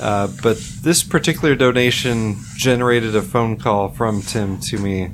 uh, 0.00 0.28
but 0.42 0.56
this 0.82 1.02
particular 1.02 1.54
donation 1.54 2.36
generated 2.56 3.14
a 3.14 3.22
phone 3.22 3.56
call 3.56 3.88
from 3.88 4.22
Tim 4.22 4.58
to 4.60 4.78
me, 4.78 5.10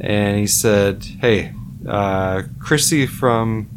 and 0.00 0.38
he 0.38 0.46
said, 0.46 1.04
"Hey, 1.20 1.52
uh, 1.86 2.42
Krissy 2.58 3.08
from 3.08 3.68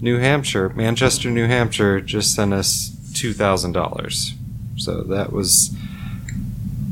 New 0.00 0.18
Hampshire, 0.18 0.68
Manchester, 0.70 1.30
New 1.30 1.46
Hampshire, 1.46 2.00
just 2.00 2.34
sent 2.34 2.52
us 2.52 2.96
two 3.14 3.32
thousand 3.32 3.72
dollars." 3.72 4.34
So 4.76 5.02
that 5.04 5.32
was, 5.32 5.74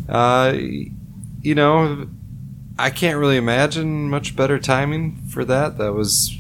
uh, 0.09 0.55
you 1.43 1.55
know, 1.55 2.09
I 2.79 2.91
can't 2.91 3.19
really 3.19 3.37
imagine 3.37 4.09
much 4.09 4.35
better 4.35 4.59
timing 4.59 5.17
for 5.29 5.45
that. 5.45 5.79
That 5.79 5.93
was 5.93 6.37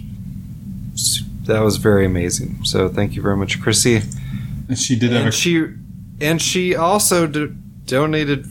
that 1.44 1.60
was 1.60 1.76
very 1.76 2.06
amazing. 2.06 2.64
So 2.64 2.88
thank 2.88 3.14
you 3.14 3.22
very 3.22 3.36
much, 3.36 3.60
Krissy. 3.60 4.02
And 4.68 4.78
she 4.78 4.98
did 4.98 5.12
And 5.12 5.28
a 5.28 5.32
she 5.32 5.66
and 6.20 6.40
she 6.40 6.74
also 6.74 7.26
do, 7.26 7.54
donated 7.84 8.46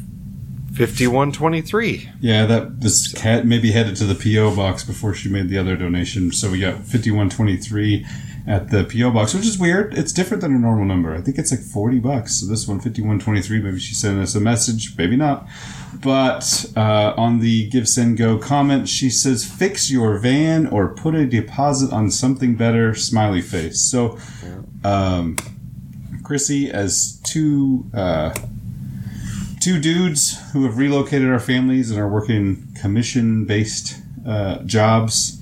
fifty 0.73 1.07
one 1.07 1.31
twenty 1.31 1.61
three. 1.61 2.09
yeah. 2.19 2.45
That 2.45 2.81
this 2.81 3.11
cat 3.11 3.45
maybe 3.45 3.71
headed 3.71 3.95
to 3.97 4.05
the 4.05 4.15
PO 4.15 4.55
box 4.55 4.83
before 4.83 5.13
she 5.13 5.29
made 5.29 5.49
the 5.49 5.57
other 5.57 5.75
donation. 5.75 6.31
So 6.31 6.51
we 6.51 6.59
got 6.59 6.79
fifty 6.83 7.11
one 7.11 7.29
twenty 7.29 7.57
three, 7.57 8.05
at 8.45 8.69
the 8.69 8.83
PO 8.83 9.11
box, 9.11 9.33
which 9.33 9.45
is 9.45 9.57
weird. 9.57 9.97
It's 9.97 10.11
different 10.11 10.41
than 10.41 10.53
a 10.53 10.59
normal 10.59 10.85
number. 10.85 11.15
I 11.15 11.21
think 11.21 11.37
it's 11.37 11.51
like 11.51 11.61
forty 11.61 11.99
bucks. 11.99 12.39
So 12.41 12.45
this 12.45 12.67
one, 12.67 12.79
fifty 12.79 13.01
one 13.01 13.19
twenty 13.19 13.41
three. 13.41 13.61
Maybe 13.61 13.79
she 13.79 13.93
sent 13.93 14.19
us 14.19 14.35
a 14.35 14.39
message, 14.41 14.97
maybe 14.97 15.15
not. 15.15 15.47
But 16.01 16.65
uh, 16.75 17.13
on 17.15 17.39
the 17.39 17.69
Give 17.69 17.87
Send 17.87 18.17
Go 18.17 18.37
comment, 18.37 18.89
she 18.89 19.09
says, 19.09 19.45
"Fix 19.49 19.89
your 19.89 20.17
van 20.17 20.67
or 20.67 20.89
put 20.93 21.15
a 21.15 21.25
deposit 21.25 21.93
on 21.93 22.11
something 22.11 22.55
better." 22.55 22.93
Smiley 22.93 23.41
face. 23.41 23.79
So, 23.79 24.17
um, 24.83 25.37
Krissy, 26.23 26.69
as 26.69 27.21
two 27.23 27.85
uh, 27.93 28.33
two 29.63 29.79
dudes 29.79 30.37
who 30.51 30.65
have 30.65 30.77
relocated 30.77 31.29
our 31.29 31.39
families 31.39 31.89
and 31.89 31.97
are 31.97 32.09
working 32.09 32.67
commission 32.81 33.45
based 33.45 33.95
uh, 34.27 34.57
jobs 34.63 35.41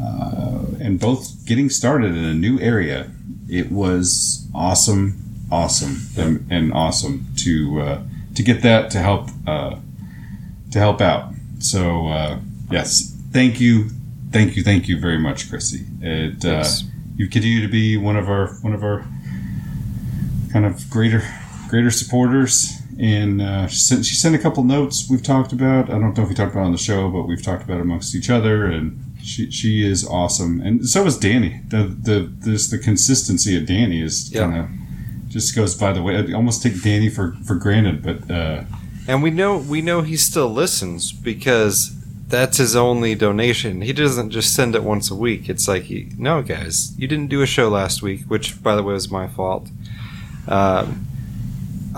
uh, 0.00 0.64
and 0.80 0.98
both 0.98 1.44
getting 1.44 1.68
started 1.68 2.16
in 2.16 2.24
a 2.24 2.32
new 2.32 2.58
area. 2.60 3.10
It 3.46 3.70
was 3.70 4.48
awesome, 4.54 5.22
awesome, 5.52 5.98
and, 6.16 6.46
and 6.50 6.72
awesome 6.72 7.26
to 7.38 7.80
uh, 7.80 8.02
to 8.36 8.42
get 8.42 8.62
that 8.62 8.90
to 8.92 9.00
help 9.00 9.28
uh, 9.46 9.76
to 10.70 10.78
help 10.78 11.02
out. 11.02 11.34
So 11.58 12.08
uh, 12.08 12.38
yes, 12.70 13.14
thank 13.32 13.60
you, 13.60 13.90
thank 14.30 14.56
you, 14.56 14.62
thank 14.62 14.88
you 14.88 14.98
very 14.98 15.18
much, 15.18 15.50
Krissy. 15.50 15.84
It 16.00 16.42
uh, 16.42 16.64
you 17.16 17.28
continue 17.28 17.60
to 17.60 17.68
be 17.68 17.98
one 17.98 18.16
of 18.16 18.30
our 18.30 18.48
one 18.62 18.72
of 18.72 18.82
our 18.82 19.04
kind 20.52 20.64
of 20.64 20.88
greater 20.88 21.22
greater 21.68 21.90
supporters. 21.90 22.77
And 23.00 23.40
uh, 23.40 23.66
she, 23.68 23.76
sent, 23.78 24.04
she 24.06 24.14
sent 24.16 24.34
a 24.34 24.38
couple 24.38 24.64
notes 24.64 25.08
we've 25.08 25.22
talked 25.22 25.52
about. 25.52 25.88
I 25.88 25.92
don't 25.92 26.16
know 26.16 26.22
if 26.24 26.28
we 26.28 26.34
talked 26.34 26.52
about 26.52 26.62
it 26.62 26.66
on 26.66 26.72
the 26.72 26.78
show, 26.78 27.08
but 27.10 27.22
we've 27.28 27.42
talked 27.42 27.62
about 27.62 27.78
it 27.78 27.82
amongst 27.82 28.14
each 28.14 28.28
other. 28.28 28.66
And 28.66 29.00
she 29.22 29.50
she 29.50 29.86
is 29.86 30.06
awesome, 30.06 30.60
and 30.60 30.88
so 30.88 31.04
is 31.06 31.16
Danny. 31.18 31.60
The 31.68 31.84
the 31.84 32.30
this 32.38 32.68
the 32.70 32.78
consistency 32.78 33.56
of 33.56 33.66
Danny 33.66 34.00
is 34.02 34.32
Yeah. 34.32 34.40
kind 34.42 34.56
of 34.58 34.68
just 35.28 35.54
goes 35.54 35.74
by 35.74 35.92
the 35.92 36.02
way. 36.02 36.16
I 36.16 36.32
almost 36.32 36.62
take 36.62 36.82
Danny 36.82 37.08
for 37.08 37.36
for 37.44 37.54
granted, 37.54 38.02
but 38.02 38.30
uh, 38.30 38.64
And 39.06 39.22
we 39.22 39.30
know 39.30 39.58
we 39.58 39.80
know 39.82 40.02
he 40.02 40.16
still 40.16 40.48
listens 40.52 41.12
because 41.12 41.92
that's 42.28 42.58
his 42.58 42.74
only 42.76 43.14
donation. 43.14 43.80
He 43.82 43.92
doesn't 43.92 44.30
just 44.30 44.54
send 44.54 44.74
it 44.74 44.82
once 44.82 45.10
a 45.10 45.14
week. 45.14 45.48
It's 45.48 45.66
like, 45.66 45.84
he, 45.84 46.12
no, 46.18 46.42
guys, 46.42 46.92
you 46.98 47.08
didn't 47.08 47.28
do 47.28 47.40
a 47.40 47.46
show 47.46 47.70
last 47.70 48.02
week, 48.02 48.24
which, 48.28 48.62
by 48.62 48.76
the 48.76 48.82
way, 48.82 48.92
was 48.92 49.10
my 49.10 49.26
fault. 49.28 49.70
Um, 50.46 51.06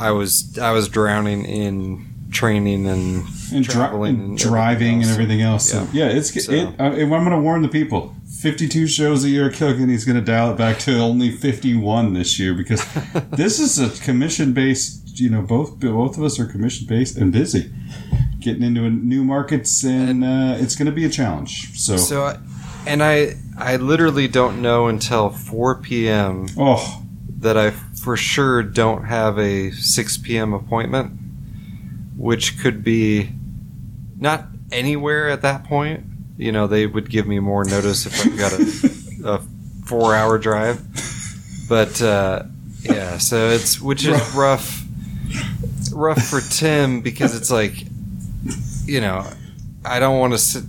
I 0.01 0.11
was 0.13 0.59
I 0.59 0.73
was 0.73 0.89
drowning 0.89 1.45
in 1.45 2.07
training 2.31 2.87
and, 2.87 3.25
and, 3.53 3.65
traveling 3.65 4.15
and 4.21 4.39
driving 4.39 5.03
and 5.03 5.11
everything 5.11 5.43
else. 5.43 5.73
Yeah. 5.73 5.85
So, 5.85 5.89
yeah, 5.93 6.07
it's 6.09 6.45
So- 6.45 6.53
it. 6.53 6.75
I, 6.79 6.87
I'm 6.87 7.09
going 7.09 7.31
to 7.31 7.39
warn 7.41 7.63
the 7.63 7.69
people. 7.69 8.15
52 8.41 8.87
shows 8.87 9.25
a 9.25 9.29
year, 9.29 9.51
Kilkenny's 9.51 10.05
going 10.05 10.17
to 10.17 10.25
dial 10.25 10.53
it 10.53 10.57
back 10.57 10.79
to 10.81 10.99
only 10.99 11.31
51 11.31 12.15
this 12.15 12.39
year 12.39 12.55
because 12.55 12.83
this 13.33 13.59
is 13.59 13.79
a 13.79 14.03
commission 14.03 14.53
based. 14.55 15.19
You 15.21 15.29
know, 15.29 15.43
both 15.43 15.79
both 15.81 16.17
of 16.17 16.23
us 16.25 16.39
are 16.41 16.47
commission 16.47 16.87
based 16.87 17.19
and 17.19 17.31
busy, 17.31 17.71
getting 18.39 18.63
into 18.63 18.89
new 18.89 19.23
markets, 19.25 19.85
and 19.85 20.25
uh, 20.25 20.55
it's 20.59 20.75
going 20.77 20.87
to 20.87 20.93
be 20.93 21.05
a 21.05 21.11
challenge. 21.11 21.79
So, 21.79 21.99
So, 21.99 22.23
I, 22.23 22.39
and 22.87 23.03
I 23.03 23.35
I 23.59 23.77
literally 23.77 24.29
don't 24.29 24.63
know 24.63 24.87
until 24.87 25.29
4 25.29 25.83
p.m. 25.83 26.47
oh, 26.57 27.03
that 27.41 27.59
I 27.59 27.73
for 28.03 28.17
sure 28.17 28.63
don't 28.63 29.05
have 29.05 29.39
a 29.39 29.71
6 29.71 30.19
p.m. 30.19 30.55
appointment, 30.55 31.13
which 32.17 32.59
could 32.59 32.83
be 32.83 33.31
not 34.19 34.47
anywhere 34.73 35.29
at 35.29 35.43
that 35.43 35.65
point. 35.65 36.05
You 36.39 36.53
know, 36.53 36.67
they 36.67 36.87
would 36.87 37.11
give 37.11 37.27
me 37.27 37.39
more 37.39 37.65
notice 37.65 38.07
if 38.07 38.27
I've 38.27 38.39
got 38.39 38.53
a, 38.53 39.35
a 39.35 39.43
four 39.85 40.15
hour 40.15 40.39
drive. 40.39 40.81
But 41.69 42.01
uh, 42.01 42.45
yeah, 42.83 43.19
so 43.19 43.51
it's 43.51 43.81
which 43.81 44.07
is 44.07 44.35
rough, 44.35 44.83
rough 45.93 46.23
for 46.23 46.41
Tim 46.41 47.03
because 47.03 47.37
it's 47.37 47.51
like, 47.51 47.85
you 48.87 49.01
know, 49.01 49.27
I 49.85 50.01
don't 50.01 50.19
want 50.19 50.33
to 50.33 50.39
sit. 50.39 50.65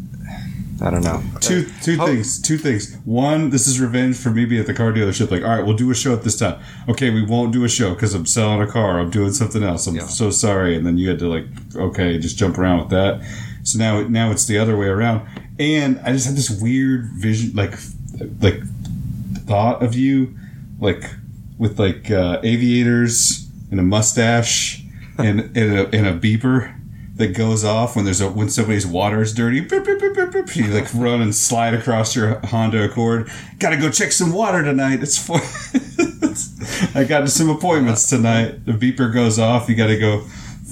I 0.81 0.89
don't 0.89 1.03
know. 1.03 1.21
two 1.41 1.69
two 1.83 1.97
Ho- 1.97 2.07
things. 2.07 2.41
Two 2.41 2.57
things. 2.57 2.95
One, 3.05 3.49
this 3.51 3.67
is 3.67 3.79
revenge 3.79 4.17
for 4.17 4.31
me 4.31 4.45
being 4.45 4.61
at 4.61 4.67
the 4.67 4.73
car 4.73 4.91
dealership. 4.91 5.29
Like, 5.29 5.43
all 5.43 5.49
right, 5.55 5.63
we'll 5.65 5.75
do 5.75 5.91
a 5.91 5.95
show 5.95 6.13
at 6.13 6.23
this 6.23 6.37
time. 6.39 6.59
Okay, 6.89 7.09
we 7.11 7.23
won't 7.23 7.53
do 7.53 7.63
a 7.63 7.69
show 7.69 7.93
because 7.93 8.13
I'm 8.15 8.25
selling 8.25 8.61
a 8.61 8.67
car. 8.71 8.99
I'm 8.99 9.11
doing 9.11 9.31
something 9.31 9.61
else. 9.63 9.85
I'm 9.87 9.95
Yeah. 9.95 10.07
so 10.07 10.31
sorry. 10.31 10.75
And 10.75 10.85
then 10.85 10.97
you 10.97 11.07
had 11.09 11.19
to 11.19 11.27
like, 11.27 11.45
okay, 11.75 12.17
just 12.17 12.37
jump 12.37 12.57
around 12.57 12.79
with 12.79 12.89
that. 12.89 13.21
So 13.63 13.77
now, 13.77 14.01
now 14.07 14.31
it's 14.31 14.45
the 14.45 14.57
other 14.57 14.75
way 14.75 14.87
around. 14.87 15.27
And 15.59 15.99
I 16.03 16.13
just 16.13 16.25
had 16.25 16.35
this 16.35 16.49
weird 16.49 17.09
vision, 17.17 17.55
like, 17.55 17.75
like 18.39 18.61
thought 19.45 19.83
of 19.83 19.93
you, 19.95 20.35
like 20.79 21.03
with 21.59 21.79
like 21.79 22.09
uh, 22.09 22.39
aviators 22.43 23.47
and 23.69 23.79
a 23.79 23.83
mustache 23.83 24.83
and 25.19 25.55
and 25.55 25.77
a, 25.79 25.95
and 25.95 26.07
a 26.07 26.17
beeper 26.17 26.73
that 27.15 27.35
goes 27.35 27.63
off 27.63 27.95
when 27.95 28.05
there's 28.05 28.21
a 28.21 28.29
when 28.29 28.49
somebody's 28.49 28.87
water 28.87 29.21
is 29.21 29.33
dirty. 29.33 29.59
Beep, 29.59 29.83
beep, 29.85 29.99
beep. 29.99 30.55
You 30.55 30.67
like 30.67 30.93
run 30.93 31.21
and 31.21 31.35
slide 31.35 31.73
across 31.73 32.15
your 32.15 32.39
Honda 32.45 32.83
Accord. 32.85 33.29
Got 33.59 33.71
to 33.71 33.77
go 33.77 33.89
check 33.91 34.11
some 34.11 34.31
water 34.31 34.63
tonight. 34.63 35.01
It's 35.03 35.17
for. 35.17 35.39
I 36.97 37.03
got 37.03 37.27
some 37.29 37.49
appointments 37.49 38.09
tonight. 38.09 38.65
The 38.65 38.71
beeper 38.71 39.13
goes 39.13 39.37
off. 39.37 39.67
You 39.69 39.75
got 39.75 39.87
to 39.87 39.99
go 39.99 40.21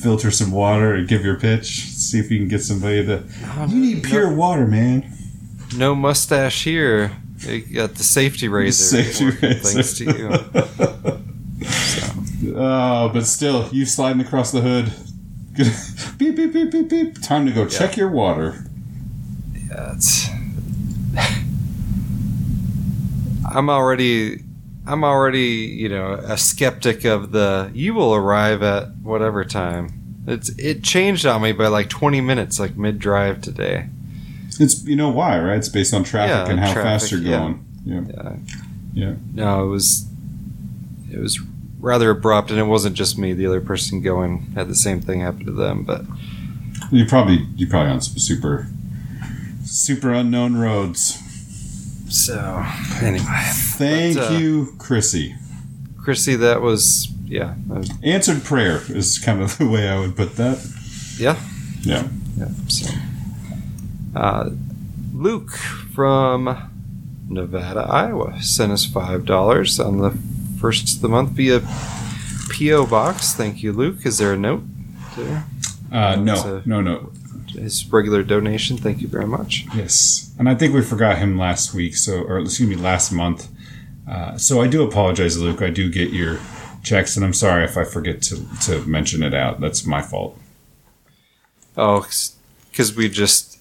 filter 0.02 0.32
some 0.32 0.52
water 0.52 0.94
and 0.96 1.08
give 1.08 1.26
your 1.26 1.38
pitch. 1.38 1.82
See 1.82 2.20
if 2.20 2.32
you 2.32 2.40
can 2.40 2.48
get 2.48 2.62
somebody 2.62 3.06
to. 3.06 3.24
Um, 3.58 3.70
you 3.70 3.80
need 3.96 4.04
pure 4.04 4.34
water, 4.34 4.66
man. 4.66 5.12
no 5.76 5.94
mustache 5.96 6.64
here. 6.64 7.12
You 7.40 7.62
got 7.62 7.96
the 7.96 8.04
safety 8.04 8.48
razor. 8.48 9.04
Safety 9.04 9.26
razor. 9.26 9.60
Thanks 9.60 9.98
to 9.98 10.06
you. 10.06 11.26
Oh, 12.56 13.10
but 13.14 13.26
still, 13.26 13.68
you 13.72 13.86
sliding 13.86 14.22
across 14.22 14.52
the 14.52 14.62
hood. 14.62 14.92
Beep 16.18 16.36
beep 16.36 16.54
beep 16.54 16.72
beep 16.72 16.90
beep. 16.90 17.22
Time 17.22 17.46
to 17.46 17.52
go 17.52 17.68
check 17.68 17.98
your 17.98 18.10
water. 18.10 18.66
That's. 19.70 20.30
I'm 23.52 23.70
already, 23.70 24.44
I'm 24.86 25.04
already, 25.04 25.40
you 25.80 25.90
know, 25.90 26.14
a 26.14 26.38
skeptic 26.38 27.04
of 27.06 27.32
the. 27.32 27.72
You 27.74 27.94
will 27.94 28.14
arrive 28.14 28.62
at 28.64 28.96
whatever 28.98 29.44
time. 29.44 30.24
It's 30.28 30.50
it 30.60 30.84
changed 30.84 31.26
on 31.26 31.42
me 31.42 31.52
by 31.54 31.68
like 31.68 31.90
20 31.90 32.22
minutes, 32.22 32.60
like 32.60 32.78
mid 32.78 33.00
drive 33.00 33.42
today. 33.42 33.88
It's 34.60 34.84
you 34.86 34.96
know 34.96 35.10
why, 35.10 35.40
right? 35.40 35.58
It's 35.58 35.70
based 35.70 35.94
on 35.94 36.04
traffic 36.04 36.30
Yeah, 36.48 36.52
and 36.52 36.60
how 36.60 36.74
traffic, 36.74 36.84
fast 37.02 37.12
you're 37.12 37.22
yeah. 37.22 37.40
going. 37.40 37.66
Yeah. 37.86 38.02
Yeah. 38.14 38.36
Yeah. 38.94 39.14
No, 39.34 39.64
it 39.64 39.70
was, 39.70 40.08
it 41.12 41.20
was 41.20 41.40
rather 41.80 42.10
abrupt, 42.12 42.52
and 42.52 42.60
it 42.60 42.64
wasn't 42.64 42.96
just 42.96 43.18
me. 43.18 43.34
The 43.34 43.46
other 43.48 43.62
person 43.62 44.02
going 44.02 44.52
had 44.56 44.68
the 44.68 44.76
same 44.76 45.02
thing 45.02 45.22
happen 45.22 45.46
to 45.46 45.52
them, 45.52 45.84
but 45.84 46.04
You 46.92 47.06
probably 47.06 47.46
you 47.56 47.68
probably 47.68 47.92
on 47.92 48.02
some 48.02 48.18
super 48.18 48.68
super 49.64 50.12
unknown 50.12 50.56
roads. 50.58 51.18
so 52.10 52.66
anyway, 53.02 53.26
Thank 53.78 54.18
But, 54.18 54.32
uh, 54.34 54.38
you, 54.38 54.74
Krissy. 54.78 55.36
Krissy, 55.98 56.38
that 56.40 56.62
was 56.62 57.08
yeah, 57.26 57.54
was- 57.68 57.92
Answered 58.04 58.44
prayer 58.44 58.82
is 58.90 59.20
kind 59.20 59.42
of 59.42 59.58
the 59.60 59.68
way 59.68 59.88
I 59.88 60.00
would 60.00 60.16
put 60.16 60.36
that. 60.38 60.58
yeah. 61.20 61.38
Yeah. 61.82 62.08
Yeah. 62.38 62.48
So, 62.68 62.90
uh, 64.16 64.50
Luke 65.14 65.52
from 65.52 66.70
Nevada, 67.30 67.82
Iowa, 67.82 68.42
sent 68.42 68.72
us 68.72 68.86
five 68.86 69.26
dollars 69.26 69.80
on 69.80 69.98
the 70.00 70.18
first 70.60 70.96
of 70.96 71.02
the 71.02 71.10
month 71.10 71.32
via 71.32 71.62
PO 72.52 72.86
box. 72.88 73.34
Thank 73.34 73.64
you, 73.64 73.72
Luke. 73.72 74.06
Is 74.06 74.18
there 74.18 74.34
a 74.34 74.38
note 74.38 74.64
there? 75.16 75.46
Uh, 75.92 76.16
no, 76.16 76.62
no, 76.66 76.82
no. 76.82 77.12
His 77.48 77.92
regular 77.92 78.24
donation. 78.24 78.78
Thank 78.78 79.02
you 79.02 79.08
very 79.08 79.26
much. 79.26 79.66
Yes, 79.76 80.34
and 80.38 80.48
I 80.48 80.56
think 80.56 80.74
we 80.74 80.82
forgot 80.82 81.18
him 81.18 81.38
last 81.38 81.74
week, 81.74 81.96
so 81.96 82.22
or 82.22 82.40
excuse 82.40 82.70
me, 82.70 82.76
last 82.76 83.12
month. 83.12 83.50
Uh, 84.08 84.38
so 84.38 84.62
I 84.62 84.68
do 84.68 84.84
apologize, 84.84 85.40
Luke. 85.40 85.62
I 85.62 85.70
do 85.70 85.90
get 85.90 86.12
your 86.12 86.40
checks, 86.84 87.16
and 87.16 87.26
I'm 87.26 87.34
sorry 87.34 87.64
if 87.64 87.78
I 87.78 87.84
forget 87.84 88.22
to 88.24 88.46
to 88.66 88.86
mention 88.86 89.24
it 89.24 89.34
out. 89.34 89.60
That's 89.60 89.86
my 89.86 90.02
fault. 90.02 90.38
Oh, 91.76 92.06
because 92.72 92.96
we 92.96 93.10
just 93.10 93.60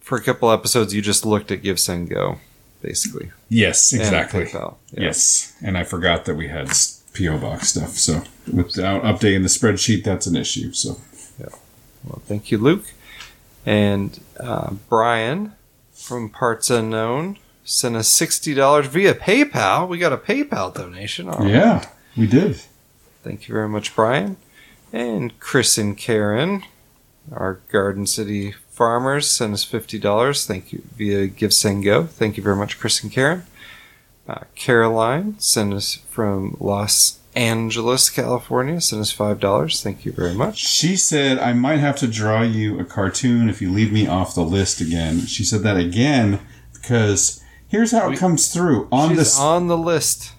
for 0.00 0.16
a 0.18 0.22
couple 0.22 0.50
episodes, 0.50 0.94
you 0.94 1.02
just 1.02 1.24
looked 1.24 1.50
at 1.50 1.62
Give 1.62 1.78
Send 1.78 2.10
Go, 2.10 2.38
basically. 2.82 3.30
Yes, 3.48 3.92
exactly. 3.92 4.44
PayPal, 4.46 4.76
yeah. 4.92 5.04
Yes, 5.04 5.54
and 5.62 5.78
I 5.78 5.84
forgot 5.84 6.24
that 6.26 6.34
we 6.34 6.48
had 6.48 6.68
PO 7.16 7.38
box 7.38 7.68
stuff. 7.68 7.90
So 7.90 8.22
without 8.52 9.02
updating 9.02 9.42
the 9.42 9.48
spreadsheet, 9.48 10.04
that's 10.04 10.26
an 10.26 10.36
issue. 10.36 10.72
So 10.72 10.98
yeah. 11.38 11.46
Well, 12.04 12.20
thank 12.26 12.50
you, 12.50 12.58
Luke. 12.58 12.92
And 13.64 14.18
uh, 14.40 14.74
Brian 14.88 15.52
from 15.92 16.28
Parts 16.28 16.68
Unknown 16.68 17.38
sent 17.64 17.96
us 17.96 18.08
sixty 18.08 18.54
dollars 18.54 18.86
via 18.86 19.14
PayPal. 19.14 19.88
We 19.88 19.98
got 19.98 20.12
a 20.12 20.18
PayPal 20.18 20.74
donation. 20.74 21.28
All 21.28 21.38
right. 21.38 21.50
yeah, 21.50 21.88
we 22.16 22.26
did. 22.26 22.60
Thank 23.22 23.48
you 23.48 23.54
very 23.54 23.68
much, 23.68 23.94
Brian. 23.94 24.36
And 24.92 25.38
Chris 25.38 25.78
and 25.78 25.96
Karen, 25.96 26.64
our 27.32 27.60
Garden 27.70 28.06
City 28.06 28.52
farmers, 28.82 29.30
sent 29.30 29.54
us 29.54 29.62
fifty 29.62 29.96
dollars. 29.96 30.44
Thank 30.44 30.72
you 30.72 30.82
via 30.96 31.28
Give 31.28 31.54
Send 31.54 31.84
Go. 31.84 32.02
Thank 32.02 32.36
you 32.36 32.42
very 32.42 32.56
much, 32.56 32.80
Chris 32.80 33.00
and 33.00 33.12
Karen. 33.12 33.44
Uh, 34.28 34.40
Caroline 34.56 35.38
sent 35.38 35.72
us 35.72 35.94
from 36.10 36.56
Los 36.58 37.20
Angeles, 37.36 38.10
California. 38.10 38.80
Sent 38.80 39.00
us 39.00 39.12
five 39.12 39.38
dollars. 39.38 39.80
Thank 39.84 40.04
you 40.04 40.10
very 40.10 40.34
much. 40.34 40.58
She 40.58 40.96
said, 40.96 41.38
I 41.38 41.52
might 41.52 41.78
have 41.78 41.94
to 41.98 42.08
draw 42.08 42.42
you 42.42 42.80
a 42.80 42.84
cartoon 42.84 43.48
if 43.48 43.62
you 43.62 43.70
leave 43.70 43.92
me 43.92 44.08
off 44.08 44.34
the 44.34 44.42
list 44.42 44.80
again. 44.80 45.26
She 45.26 45.44
said 45.44 45.62
that 45.62 45.76
again 45.76 46.40
because 46.72 47.40
here's 47.68 47.92
how 47.92 48.10
it 48.10 48.18
comes 48.18 48.52
through. 48.52 48.88
On 48.90 49.10
She's 49.10 49.18
this, 49.18 49.38
on 49.38 49.68
the 49.68 49.78
list. 49.78 50.32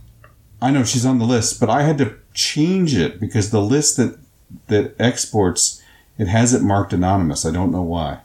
I 0.61 0.69
know 0.69 0.83
she's 0.83 1.05
on 1.05 1.17
the 1.17 1.25
list, 1.25 1.61
but 1.61 1.69
I 1.69 1.83
had 1.83 1.97
to 1.99 2.15
change 2.33 2.93
it 2.93 3.21
because 3.21 3.51
the 3.51 3.61
list 3.61 3.95
that, 3.95 4.19
that 4.67 4.95
exports, 4.99 5.81
it 6.17 6.27
has 6.27 6.53
it 6.53 6.61
marked 6.61 6.91
anonymous. 6.91 7.45
I 7.45 7.51
don't 7.51 7.71
know 7.71 7.81
why. 7.81 8.19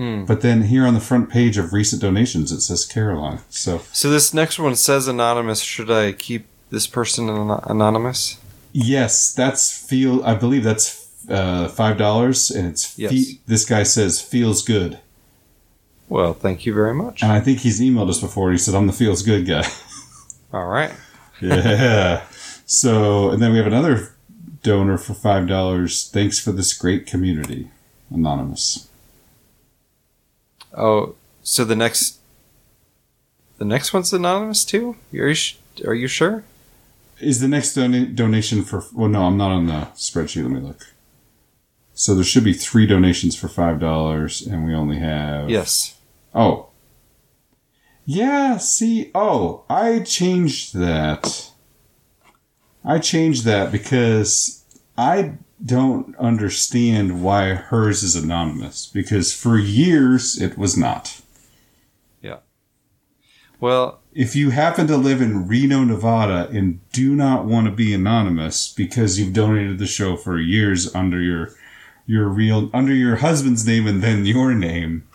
Hmm. 0.00 0.24
But 0.24 0.40
then 0.40 0.62
here 0.62 0.86
on 0.86 0.94
the 0.94 1.00
front 1.00 1.28
page 1.28 1.58
of 1.58 1.74
recent 1.74 2.00
donations, 2.00 2.52
it 2.52 2.62
says 2.62 2.86
Caroline. 2.86 3.40
So 3.50 3.82
So 3.92 4.08
this 4.08 4.32
next 4.32 4.58
one 4.58 4.74
says 4.76 5.06
anonymous. 5.06 5.60
Should 5.60 5.90
I 5.90 6.12
keep 6.12 6.46
this 6.70 6.86
person 6.86 7.28
an- 7.28 7.60
anonymous? 7.64 8.38
yes, 8.72 9.34
that's 9.34 9.70
feel. 9.86 10.24
I 10.24 10.34
believe 10.36 10.64
that's 10.64 11.06
uh, 11.28 11.68
five 11.68 11.98
dollars, 11.98 12.50
and 12.50 12.66
it's 12.66 12.98
Yes. 12.98 13.10
fe- 13.12 13.40
this 13.46 13.64
guy 13.66 13.82
says 13.82 14.22
feels 14.22 14.62
good, 14.62 14.98
Well, 16.08 16.32
thank 16.32 16.64
you 16.64 16.72
very 16.72 16.94
much. 16.94 17.22
and 17.22 17.30
I 17.30 17.40
think 17.40 17.58
he's 17.58 17.78
emailed 17.80 18.08
us 18.08 18.20
before. 18.20 18.52
He 18.52 18.58
said 18.58 18.74
I'm 18.74 18.86
the 18.86 18.92
feels 18.94 19.22
good 19.22 19.46
guy. 19.46 19.68
All 20.54 20.66
right. 20.66 20.92
yeah. 21.42 22.22
So 22.64 23.30
and 23.30 23.42
then 23.42 23.50
we 23.52 23.58
have 23.58 23.66
another 23.66 24.14
donor 24.62 24.96
for 24.96 25.12
five 25.14 25.46
dollars. 25.46 26.08
Thanks 26.08 26.38
for 26.38 26.52
this 26.52 26.72
great 26.72 27.06
community, 27.06 27.70
anonymous. 28.10 28.86
Oh, 30.76 31.14
so 31.42 31.64
the 31.64 31.76
next, 31.76 32.18
the 33.58 33.64
next 33.64 33.92
one's 33.92 34.12
anonymous 34.12 34.64
too. 34.64 34.96
Are 35.12 35.28
you 35.28 35.34
sh- 35.34 35.56
are 35.84 35.94
you 35.94 36.06
sure? 36.08 36.44
Is 37.20 37.40
the 37.40 37.48
next 37.48 37.74
dona- 37.74 38.06
donation 38.06 38.62
for? 38.64 38.84
Well, 38.92 39.08
no, 39.08 39.24
I'm 39.24 39.36
not 39.36 39.50
on 39.50 39.66
the 39.66 39.88
spreadsheet. 39.94 40.42
Let 40.42 40.52
me 40.52 40.60
look. 40.60 40.86
So 41.94 42.14
there 42.14 42.24
should 42.24 42.44
be 42.44 42.54
three 42.54 42.86
donations 42.86 43.36
for 43.36 43.48
five 43.48 43.78
dollars, 43.78 44.40
and 44.46 44.64
we 44.64 44.74
only 44.74 44.98
have 44.98 45.50
Yes. 45.50 45.96
Oh. 46.34 46.68
Yeah, 48.06 48.56
see, 48.56 49.10
oh, 49.14 49.64
I 49.68 50.00
changed 50.00 50.74
that. 50.74 51.50
I 52.84 52.98
changed 52.98 53.44
that 53.44 53.70
because 53.70 54.64
I 54.96 55.34
don't 55.64 56.16
understand 56.16 57.22
why 57.22 57.54
hers 57.54 58.02
is 58.02 58.16
anonymous. 58.16 58.86
Because 58.86 59.32
for 59.34 59.58
years 59.58 60.40
it 60.40 60.56
was 60.56 60.76
not. 60.76 61.20
Yeah. 62.22 62.38
Well, 63.60 64.00
If 64.12 64.34
you 64.34 64.50
happen 64.50 64.86
to 64.88 64.96
live 64.96 65.20
in 65.20 65.46
Reno, 65.46 65.84
Nevada 65.84 66.48
and 66.50 66.80
do 66.92 67.14
not 67.14 67.44
want 67.44 67.66
to 67.66 67.72
be 67.72 67.94
anonymous 67.94 68.72
because 68.72 69.18
you've 69.18 69.32
donated 69.32 69.78
the 69.78 69.86
show 69.86 70.16
for 70.16 70.40
years 70.40 70.94
under 70.94 71.20
your 71.20 71.54
your 72.06 72.26
real 72.28 72.70
under 72.74 72.92
your 72.92 73.16
husband's 73.16 73.64
name 73.64 73.86
and 73.86 74.02
then 74.02 74.26
your 74.26 74.52
name, 74.52 75.06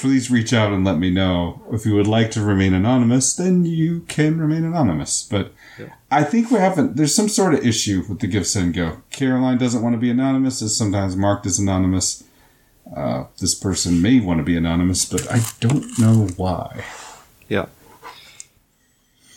please 0.00 0.30
reach 0.30 0.52
out 0.52 0.72
and 0.72 0.84
let 0.84 0.98
me 0.98 1.10
know. 1.10 1.62
If 1.70 1.84
you 1.84 1.94
would 1.94 2.06
like 2.06 2.30
to 2.32 2.42
remain 2.42 2.72
anonymous, 2.72 3.34
then 3.34 3.64
you 3.66 4.00
can 4.08 4.40
remain 4.40 4.64
anonymous. 4.64 5.22
But 5.22 5.52
I 6.10 6.24
think 6.24 6.50
we 6.50 6.58
haven't 6.58 6.96
there's 6.96 7.14
some 7.14 7.28
sort 7.28 7.54
of 7.54 7.64
issue 7.66 8.02
with 8.08 8.20
the 8.20 8.26
Give 8.26 8.46
Send 8.46 8.74
Go. 8.74 9.02
Caroline 9.10 9.58
doesn't 9.58 9.82
want 9.82 9.94
to 9.94 9.98
be 10.00 10.10
anonymous, 10.10 10.62
is 10.62 10.76
sometimes 10.76 11.16
marked 11.16 11.46
as 11.46 11.58
anonymous. 11.58 12.24
Uh, 12.96 13.24
this 13.38 13.54
person 13.54 14.00
may 14.02 14.18
want 14.20 14.38
to 14.38 14.44
be 14.44 14.56
anonymous, 14.56 15.04
but 15.04 15.30
I 15.30 15.40
don't 15.60 15.96
know 15.98 16.28
why. 16.36 16.82
yeah. 17.48 17.66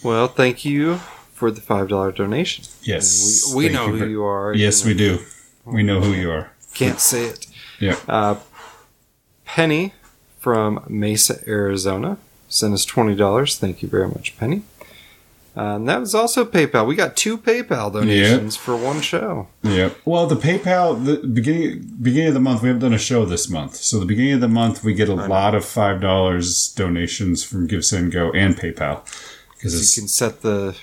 Well, 0.04 0.28
thank 0.28 0.66
you 0.66 0.98
for 1.34 1.52
the 1.52 1.62
five 1.62 1.90
dollar 1.90 2.12
donation. 2.12 2.66
Yes. 2.82 3.46
And 3.48 3.58
we, 3.58 3.68
we 3.68 3.74
know 3.74 3.88
who 3.90 3.98
very- 4.00 4.12
you 4.12 4.24
are. 4.24 4.54
Yes, 4.56 4.86
we 4.86 4.94
do. 4.94 5.20
We 5.66 5.84
know 5.84 6.02
who 6.02 6.14
you 6.14 6.32
are. 6.32 6.52
Can't 6.74 7.00
say 7.00 7.26
it. 7.26 7.48
Yeah. 7.80 7.98
Uh, 8.08 8.36
Penny 9.46 9.94
from 10.44 10.84
Mesa, 10.90 11.40
Arizona, 11.48 12.18
sent 12.50 12.74
us 12.74 12.84
twenty 12.86 13.16
dollars. 13.16 13.58
Thank 13.58 13.82
you 13.82 13.88
very 13.88 14.08
much, 14.10 14.38
Penny. 14.38 14.62
Uh, 15.56 15.76
and 15.76 15.88
that 15.88 16.00
was 16.00 16.16
also 16.16 16.44
PayPal. 16.44 16.86
We 16.88 16.96
got 16.96 17.16
two 17.16 17.38
PayPal 17.38 17.94
donations 17.94 18.56
for 18.58 18.76
one 18.76 19.02
show. 19.02 19.48
Yeah. 19.62 19.92
Well, 20.04 20.26
the 20.26 20.36
PayPal, 20.36 21.06
the 21.06 21.26
beginning 21.28 21.96
beginning 22.02 22.30
of 22.30 22.34
the 22.34 22.40
month, 22.40 22.62
we 22.64 22.68
haven't 22.70 22.82
done 22.82 22.94
a 22.94 22.98
show 22.98 23.24
this 23.24 23.50
month. 23.50 23.76
So 23.76 24.00
the 24.00 24.06
beginning 24.08 24.34
of 24.34 24.42
the 24.42 24.48
month, 24.48 24.84
we 24.84 24.94
get 24.96 25.10
a 25.10 25.14
lot 25.16 25.54
of 25.56 25.64
five 25.64 26.02
dollars 26.02 26.74
donations 26.74 27.44
from 27.44 27.68
Give 27.68 27.86
Send 27.86 28.12
Go 28.12 28.32
and 28.32 28.56
PayPal 28.58 29.06
because 29.56 29.74
You 29.96 30.02
can 30.02 30.08
set 30.10 30.42
the, 30.42 30.50
the 30.72 30.76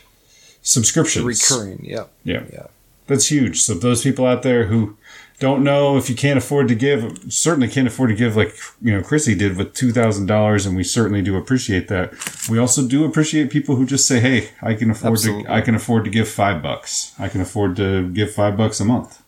subscriptions. 0.62 1.24
recurring. 1.24 1.84
Yep. 1.84 2.10
Yeah. 2.24 2.44
Yeah. 2.52 2.66
That's 3.08 3.26
huge. 3.26 3.60
So 3.62 3.74
those 3.74 4.04
people 4.04 4.24
out 4.24 4.42
there 4.44 4.66
who 4.66 4.96
don't 5.40 5.64
know 5.64 5.96
if 5.96 6.10
you 6.10 6.14
can't 6.14 6.36
afford 6.36 6.68
to 6.68 6.74
give, 6.74 7.32
certainly 7.32 7.66
can't 7.66 7.88
afford 7.88 8.10
to 8.10 8.14
give 8.14 8.36
like, 8.36 8.54
you 8.80 8.92
know, 8.92 9.00
Krissy 9.00 9.36
did 9.36 9.56
with 9.56 9.72
$2,000 9.72 10.66
and 10.66 10.76
we 10.76 10.84
certainly 10.84 11.22
do 11.22 11.36
appreciate 11.36 11.88
that. 11.88 12.12
We 12.48 12.58
also 12.58 12.86
do 12.86 13.06
appreciate 13.06 13.50
people 13.50 13.76
who 13.76 13.86
just 13.86 14.06
say, 14.06 14.20
Hey, 14.20 14.50
I 14.60 14.74
can 14.74 14.90
afford 14.90 15.14
Absolutely. 15.14 15.44
to, 15.44 15.52
I 15.52 15.62
can 15.62 15.74
afford 15.74 16.04
to 16.04 16.10
give 16.10 16.28
five 16.28 16.62
bucks. 16.62 17.14
I 17.18 17.30
can 17.30 17.40
afford 17.40 17.74
to 17.76 18.08
give 18.10 18.32
five 18.32 18.58
bucks 18.58 18.80
a 18.80 18.84
month. 18.84 19.22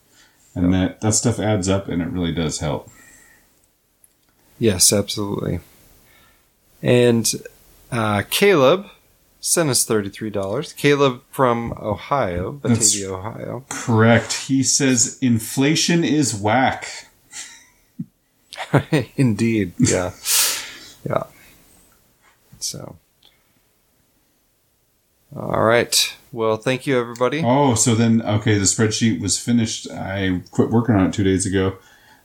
And 0.55 0.73
that, 0.75 1.01
that 1.01 1.15
stuff 1.15 1.41
adds 1.41 1.69
up 1.69 1.89
and 1.89 2.03
it 2.03 2.09
really 2.09 2.33
does 2.33 2.61
help. 2.61 2.91
Yes, 4.59 4.93
absolutely. 4.93 5.61
And 6.83 7.33
uh, 7.91 8.23
Caleb 8.29 8.87
sent 9.43 9.69
us 9.69 9.85
thirty-three 9.85 10.31
dollars. 10.31 10.73
Caleb 10.73 11.23
from 11.31 11.73
Ohio, 11.79 12.59
That's- 12.63 12.95
Batavia, 12.95 13.13
Ohio. 13.15 13.65
Correct. 13.69 14.33
He 14.47 14.63
says 14.63 15.19
inflation 15.21 16.05
is 16.05 16.35
whack. 16.35 17.09
Indeed, 19.17 19.73
yeah, 19.79 20.13
yeah. 21.07 21.25
So, 22.61 22.97
all 25.35 25.63
right. 25.63 26.17
Well, 26.31 26.57
thank 26.57 26.87
you, 26.87 26.99
everybody. 26.99 27.43
Oh, 27.45 27.75
so 27.75 27.95
then 27.95 28.23
okay, 28.23 28.55
the 28.55 28.65
spreadsheet 28.65 29.21
was 29.21 29.39
finished. 29.39 29.91
I 29.91 30.41
quit 30.53 30.71
working 30.71 30.95
on 30.95 31.09
it 31.09 31.13
two 31.13 31.25
days 31.25 31.45
ago, 31.45 31.77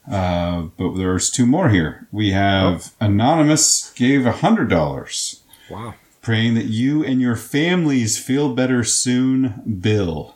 uh, 0.09 0.61
but 0.77 0.95
there's 0.95 1.29
two 1.31 1.45
more 1.45 1.69
here. 1.69 2.07
We 2.11 2.31
have 2.31 2.93
anonymous 3.01 3.91
gave 3.95 4.25
a 4.25 4.31
hundred 4.31 4.69
dollars, 4.69 5.41
Wow. 5.69 5.95
Praying 6.27 6.55
that 6.55 6.65
you 6.65 7.05
and 7.05 7.21
your 7.21 7.37
families 7.37 8.17
feel 8.19 8.53
better 8.53 8.83
soon. 8.83 9.61
Bill. 9.79 10.35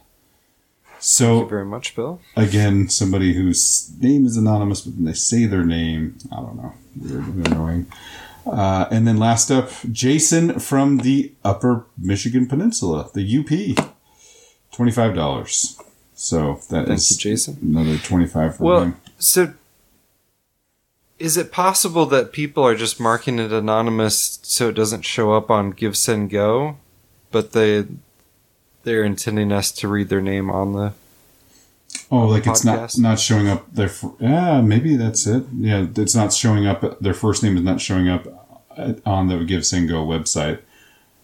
So 1.00 1.26
Thank 1.26 1.44
you 1.44 1.50
very 1.50 1.66
much, 1.66 1.96
Bill. 1.98 2.22
again, 2.38 2.88
somebody 2.88 3.34
whose 3.34 3.92
name 4.00 4.26
is 4.26 4.38
anonymous, 4.38 4.80
but 4.82 4.96
when 4.96 5.04
they 5.04 5.12
say 5.14 5.46
their 5.48 5.66
name, 5.66 6.18
I 6.32 6.38
don't 6.38 6.56
know, 6.56 6.74
weird 6.96 7.26
and 7.28 7.46
annoying. 7.48 7.88
Uh, 8.46 8.86
and 8.90 9.06
then 9.06 9.18
last 9.18 9.52
up, 9.52 9.70
Jason 9.92 10.60
from 10.60 11.00
the 11.00 11.34
Upper 11.44 11.86
Michigan 11.98 12.48
Peninsula, 12.48 13.10
the 13.14 13.26
UP, 13.40 13.52
twenty 14.72 14.92
five 14.94 15.14
dollars. 15.14 15.78
So 16.16 16.54
that 16.70 16.86
Thank 16.88 17.00
is 17.00 17.12
you, 17.12 17.18
Jason. 17.18 17.58
another 17.62 17.98
twenty 17.98 18.28
five 18.28 18.56
for 18.56 18.64
Well, 18.64 18.82
him. 18.84 18.96
so 19.18 19.54
is 21.22 21.38
it 21.38 21.52
possible 21.52 22.06
that 22.08 22.32
people 22.34 22.64
are 22.64 22.76
just 22.76 23.00
marking 23.00 23.40
it 23.40 23.52
anonymous 23.54 24.40
so 24.44 24.70
it 24.70 24.74
doesn't 24.74 25.04
show 25.06 25.34
up 25.34 25.50
on 25.52 25.72
Give 25.72 25.96
Send 25.96 26.30
Go, 26.30 26.78
but 27.32 27.52
they 27.54 27.86
they're 28.84 29.04
intending 29.04 29.52
us 29.52 29.72
to 29.74 29.88
read 29.88 30.10
their 30.10 30.22
name 30.22 30.50
on 30.50 30.74
the 30.74 30.94
Oh, 32.10 32.26
like 32.28 32.48
it's 32.48 32.66
not 32.66 32.98
not 32.98 33.20
showing 33.20 33.48
up 33.48 33.72
their. 33.74 33.90
fir- 33.90 34.12
Yeah, 34.20 34.62
maybe 34.62 34.96
that's 34.98 35.26
it. 35.28 35.44
Yeah, 35.58 35.88
it's 35.96 36.16
not 36.16 36.34
showing 36.34 36.66
up. 36.66 37.00
Their 37.00 37.14
first 37.14 37.44
name 37.44 37.56
is 37.58 37.64
not 37.64 37.80
showing 37.82 38.10
up 38.10 38.28
on 39.06 39.28
the 39.28 39.38
Give 39.46 39.66
Send 39.66 39.90
Go 39.90 40.06
website. 40.06 40.60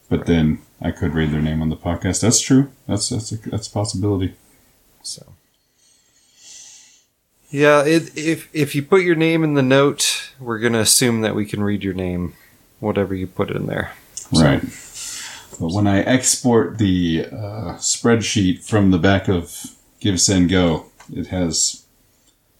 But 0.10 0.26
then 0.26 0.60
I 0.82 0.91
could 0.91 1.14
read 1.14 1.32
their 1.32 1.41
name 1.41 1.61
on 1.61 1.69
the 1.69 1.76
podcast. 1.76 2.22
That's 2.22 2.40
true. 2.40 2.72
That's 2.88 3.10
that's 3.10 3.32
a, 3.34 3.38
that's 3.49 3.68
a 3.68 3.72
possibility. 3.72 4.36
So, 5.03 5.26
yeah, 7.49 7.84
it, 7.86 8.18
if 8.18 8.49
if 8.53 8.76
you 8.76 8.84
put 8.84 9.03
your 9.03 9.15
name 9.15 9.44
in 9.44 9.53
the 9.53 9.61
note, 9.61 10.32
we're 10.40 10.60
gonna 10.60 10.80
assume 10.80 11.22
that 11.22 11.36
we 11.36 11.45
can 11.45 11.64
read 11.64 11.84
your 11.84 11.94
name, 11.94 12.34
whatever 12.80 13.15
you 13.15 13.28
put 13.28 13.52
in 13.52 13.68
there. 13.68 13.94
Right. 14.34 14.61
But 15.60 15.74
when 15.74 15.88
I 15.88 16.02
export 16.02 16.78
the 16.78 17.26
uh, 17.32 17.76
spreadsheet 17.78 18.64
from 18.64 18.91
the 18.91 18.99
back 18.99 19.28
of 19.28 19.76
Give 19.99 20.19
Send 20.22 20.49
Go, 20.49 20.88
it 21.11 21.28
has 21.28 21.84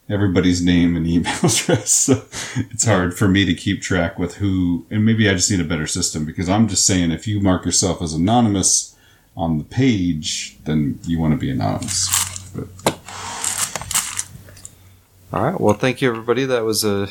everybody's 0.09 0.64
name 0.64 0.95
and 0.95 1.05
email 1.07 1.35
address. 1.38 1.91
So 1.91 2.23
it's 2.72 2.85
hard 2.85 3.18
for 3.18 3.27
me 3.27 3.45
to 3.45 3.53
keep 3.53 3.81
track 3.81 4.18
with 4.18 4.35
who, 4.35 4.85
and 4.89 5.05
maybe 5.05 5.30
I 5.30 5.34
just 5.34 5.51
need 5.51 5.59
a 5.59 5.65
better 5.65 5.88
system 5.88 6.26
because 6.26 6.49
I'm 6.49 6.68
just 6.68 6.85
saying 6.85 7.11
if 7.11 7.27
you 7.27 7.39
mark 7.39 7.65
yourself 7.65 8.01
as 8.01 8.14
anonymous 8.14 8.95
on 9.35 9.57
the 9.57 9.64
page, 9.64 10.57
then 10.64 10.99
you 11.03 11.19
want 11.19 11.34
to 11.34 11.38
be 11.38 11.51
anonymous. 11.51 12.09
But 12.55 12.99
All 15.33 15.43
right. 15.43 15.59
Well, 15.59 15.73
thank 15.73 16.01
you, 16.01 16.09
everybody. 16.09 16.45
That 16.45 16.63
was 16.63 16.83
a 16.83 17.09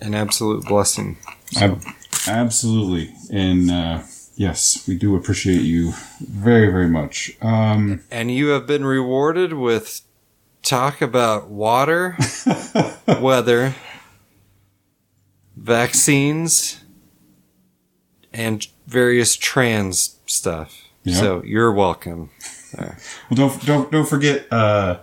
an 0.00 0.14
absolute 0.14 0.64
blessing. 0.64 1.18
Ab- 1.60 1.82
absolutely. 2.26 3.14
And 3.30 3.70
uh, 3.70 4.02
Yes, 4.34 4.84
we 4.88 4.96
do 4.96 5.14
appreciate 5.14 5.60
you 5.60 5.92
very, 6.20 6.70
very 6.70 6.88
much. 6.88 7.36
Um, 7.42 8.02
And 8.10 8.30
you 8.30 8.48
have 8.48 8.66
been 8.66 8.84
rewarded 8.84 9.52
with 9.52 10.00
talk 10.62 11.02
about 11.02 11.48
water, 11.48 12.16
weather, 13.20 13.74
vaccines, 15.56 16.80
and 18.32 18.66
various 18.86 19.36
trans 19.36 20.16
stuff. 20.26 20.88
Yeah. 21.04 21.16
So 21.16 21.42
you're 21.44 21.72
welcome. 21.72 22.30
well, 22.78 22.94
don't 23.34 23.66
don't 23.66 23.92
don't 23.92 24.08
forget 24.08 24.50
uh, 24.50 25.00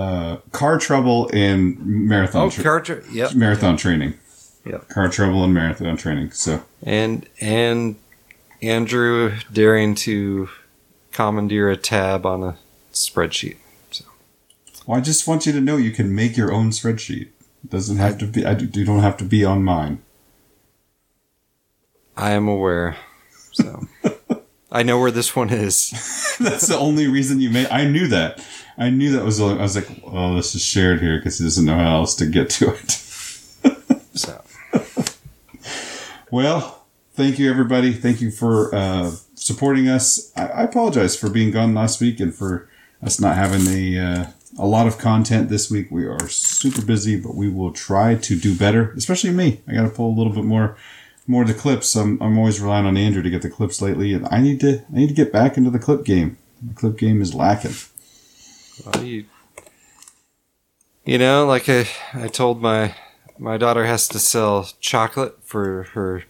uh, 0.00 0.36
car 0.52 0.78
trouble 0.78 1.28
in 1.28 1.76
marathon. 2.08 2.46
Oh, 2.46 2.50
tra- 2.50 2.62
Carter. 2.62 3.04
Yep. 3.12 3.34
marathon 3.34 3.76
training. 3.76 4.14
Yep. 4.64 4.88
Car 4.88 5.08
trouble 5.08 5.44
and 5.44 5.52
marathon 5.54 5.96
training. 5.96 6.32
So 6.32 6.62
And 6.82 7.26
and 7.40 7.96
Andrew 8.62 9.32
daring 9.52 9.94
to 9.96 10.48
commandeer 11.12 11.70
a 11.70 11.76
tab 11.76 12.24
on 12.26 12.42
a 12.42 12.56
spreadsheet. 12.92 13.56
So 13.90 14.04
well, 14.86 14.98
I 14.98 15.00
just 15.00 15.26
want 15.26 15.46
you 15.46 15.52
to 15.52 15.60
know 15.60 15.76
you 15.76 15.90
can 15.90 16.14
make 16.14 16.36
your 16.36 16.52
own 16.52 16.70
spreadsheet. 16.70 17.28
It 17.64 17.70
doesn't 17.70 17.98
have 17.98 18.18
to 18.18 18.26
be. 18.26 18.44
I, 18.46 18.54
do- 18.54 18.80
you 18.80 18.86
don't 18.86 19.00
have 19.00 19.16
to 19.18 19.24
be 19.24 19.44
on 19.44 19.62
mine. 19.64 20.02
I 22.16 22.30
am 22.32 22.48
aware. 22.48 22.96
So 23.52 23.86
I 24.72 24.82
know 24.82 24.98
where 25.00 25.10
this 25.10 25.34
one 25.34 25.50
is. 25.50 25.90
That's 26.38 26.68
the 26.68 26.76
only 26.78 27.06
reason 27.08 27.40
you 27.40 27.50
made. 27.50 27.66
I 27.68 27.86
knew 27.86 28.06
that. 28.08 28.44
I 28.80 28.88
knew 28.88 29.12
that 29.12 29.24
was. 29.26 29.38
I 29.42 29.54
was 29.56 29.76
like, 29.76 29.88
oh, 30.04 30.34
this 30.34 30.54
is 30.54 30.62
shared 30.62 31.02
here 31.02 31.18
because 31.18 31.38
he 31.38 31.44
doesn't 31.44 31.66
know 31.66 31.76
how 31.76 31.96
else 31.96 32.14
to 32.16 32.26
get 32.26 32.48
to 32.50 32.74
it. 32.74 33.06
So 34.12 34.42
Well, 36.32 36.84
thank 37.12 37.38
you, 37.38 37.48
everybody. 37.48 37.92
Thank 37.92 38.20
you 38.20 38.30
for 38.32 38.74
uh, 38.74 39.12
supporting 39.34 39.88
us. 39.88 40.32
I, 40.36 40.46
I 40.46 40.62
apologize 40.64 41.16
for 41.16 41.30
being 41.30 41.52
gone 41.52 41.74
last 41.74 42.00
week 42.00 42.18
and 42.18 42.34
for 42.34 42.68
us 43.02 43.20
not 43.20 43.36
having 43.36 43.66
a 43.68 43.98
uh, 43.98 44.26
a 44.58 44.66
lot 44.66 44.86
of 44.86 44.98
content 44.98 45.48
this 45.48 45.70
week. 45.70 45.90
We 45.90 46.06
are 46.06 46.28
super 46.28 46.84
busy, 46.84 47.20
but 47.20 47.36
we 47.36 47.48
will 47.48 47.72
try 47.72 48.16
to 48.16 48.36
do 48.36 48.56
better. 48.56 48.92
Especially 48.92 49.30
me. 49.30 49.60
I 49.68 49.74
got 49.74 49.84
to 49.84 49.90
pull 49.90 50.08
a 50.08 50.16
little 50.16 50.32
bit 50.32 50.44
more 50.44 50.76
more 51.26 51.42
of 51.42 51.48
the 51.48 51.54
clips. 51.54 51.94
I'm 51.94 52.20
I'm 52.22 52.38
always 52.38 52.60
relying 52.60 52.86
on 52.86 52.96
Andrew 52.96 53.22
to 53.22 53.30
get 53.30 53.42
the 53.42 53.50
clips 53.50 53.80
lately, 53.82 54.14
and 54.14 54.26
I 54.30 54.40
need 54.40 54.58
to 54.60 54.82
I 54.92 54.96
need 54.96 55.08
to 55.08 55.14
get 55.14 55.32
back 55.32 55.56
into 55.58 55.70
the 55.70 55.78
clip 55.78 56.04
game. 56.04 56.38
The 56.62 56.74
clip 56.74 56.98
game 56.98 57.20
is 57.22 57.34
lacking. 57.34 57.74
Well, 58.84 59.04
you 59.04 59.24
you 61.04 61.18
know, 61.18 61.46
like 61.46 61.68
I 61.68 61.86
I 62.14 62.28
told 62.28 62.60
my 62.60 62.94
my 63.38 63.56
daughter 63.56 63.86
has 63.86 64.06
to 64.08 64.18
sell 64.18 64.68
chocolate 64.80 65.38
for 65.42 65.84
her 65.94 66.24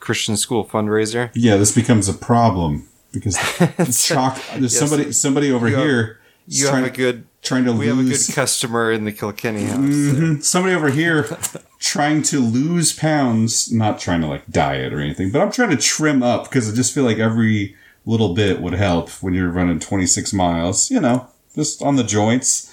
Christian 0.00 0.36
school 0.36 0.64
fundraiser. 0.64 1.30
Yeah, 1.34 1.56
this 1.56 1.72
becomes 1.74 2.08
a 2.08 2.14
problem 2.14 2.88
because 3.12 3.36
choc- 4.06 4.40
There's 4.56 4.74
Yes. 4.74 4.78
somebody 4.78 5.12
somebody 5.12 5.52
over 5.52 5.68
You 5.68 5.74
have- 5.76 5.84
here. 5.84 6.18
is 6.48 6.60
You 6.60 6.66
have 6.66 6.74
trying- 6.74 6.84
a 6.86 6.90
good 6.90 7.26
trying 7.42 7.64
to 7.64 7.72
we 7.72 7.88
have 7.88 7.98
a 7.98 8.04
good 8.04 8.20
customer 8.34 8.92
in 8.92 9.04
the 9.04 9.10
Kilkenny 9.12 9.64
house. 9.64 9.78
Mhm. 9.80 10.44
Somebody 10.44 10.74
over 10.76 10.90
here 10.90 11.28
trying 11.80 12.22
to 12.22 12.38
lose 12.40 12.92
pounds, 12.92 13.72
not 13.72 13.98
trying 13.98 14.20
to 14.20 14.28
like 14.28 14.46
diet 14.48 14.92
or 14.92 15.00
anything, 15.00 15.32
but 15.32 15.40
I'm 15.42 15.50
trying 15.50 15.70
to 15.70 15.76
trim 15.76 16.22
up 16.22 16.44
because 16.44 16.70
I 16.70 16.74
just 16.74 16.94
feel 16.94 17.02
like 17.04 17.18
every 17.18 17.74
little 18.06 18.34
bit 18.34 18.60
would 18.60 18.74
help 18.74 19.10
when 19.22 19.34
you're 19.34 19.50
running 19.50 19.78
26 19.80 20.32
miles, 20.32 20.88
you 20.90 21.00
know, 21.00 21.26
just 21.54 21.82
on 21.82 21.96
the 21.96 22.04
joints. 22.04 22.68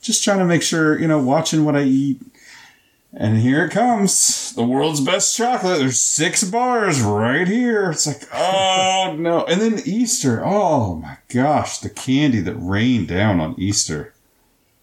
Just 0.00 0.22
trying 0.24 0.38
to 0.38 0.44
make 0.44 0.62
sure, 0.62 0.98
you 0.98 1.08
know, 1.08 1.18
watching 1.18 1.64
what 1.64 1.76
I 1.76 1.82
eat. 1.82 2.20
And 3.16 3.38
here 3.38 3.64
it 3.64 3.70
comes. 3.70 4.52
The 4.54 4.64
world's 4.64 5.00
best 5.00 5.36
chocolate. 5.36 5.78
There's 5.78 5.98
six 6.00 6.42
bars 6.42 7.00
right 7.00 7.46
here. 7.46 7.90
It's 7.92 8.06
like, 8.06 8.22
oh 8.34 9.14
no. 9.18 9.44
And 9.44 9.60
then 9.60 9.80
Easter. 9.86 10.42
Oh 10.44 10.96
my 10.96 11.18
gosh. 11.28 11.78
The 11.78 11.90
candy 11.90 12.40
that 12.40 12.54
rained 12.56 13.08
down 13.08 13.40
on 13.40 13.54
Easter 13.58 14.10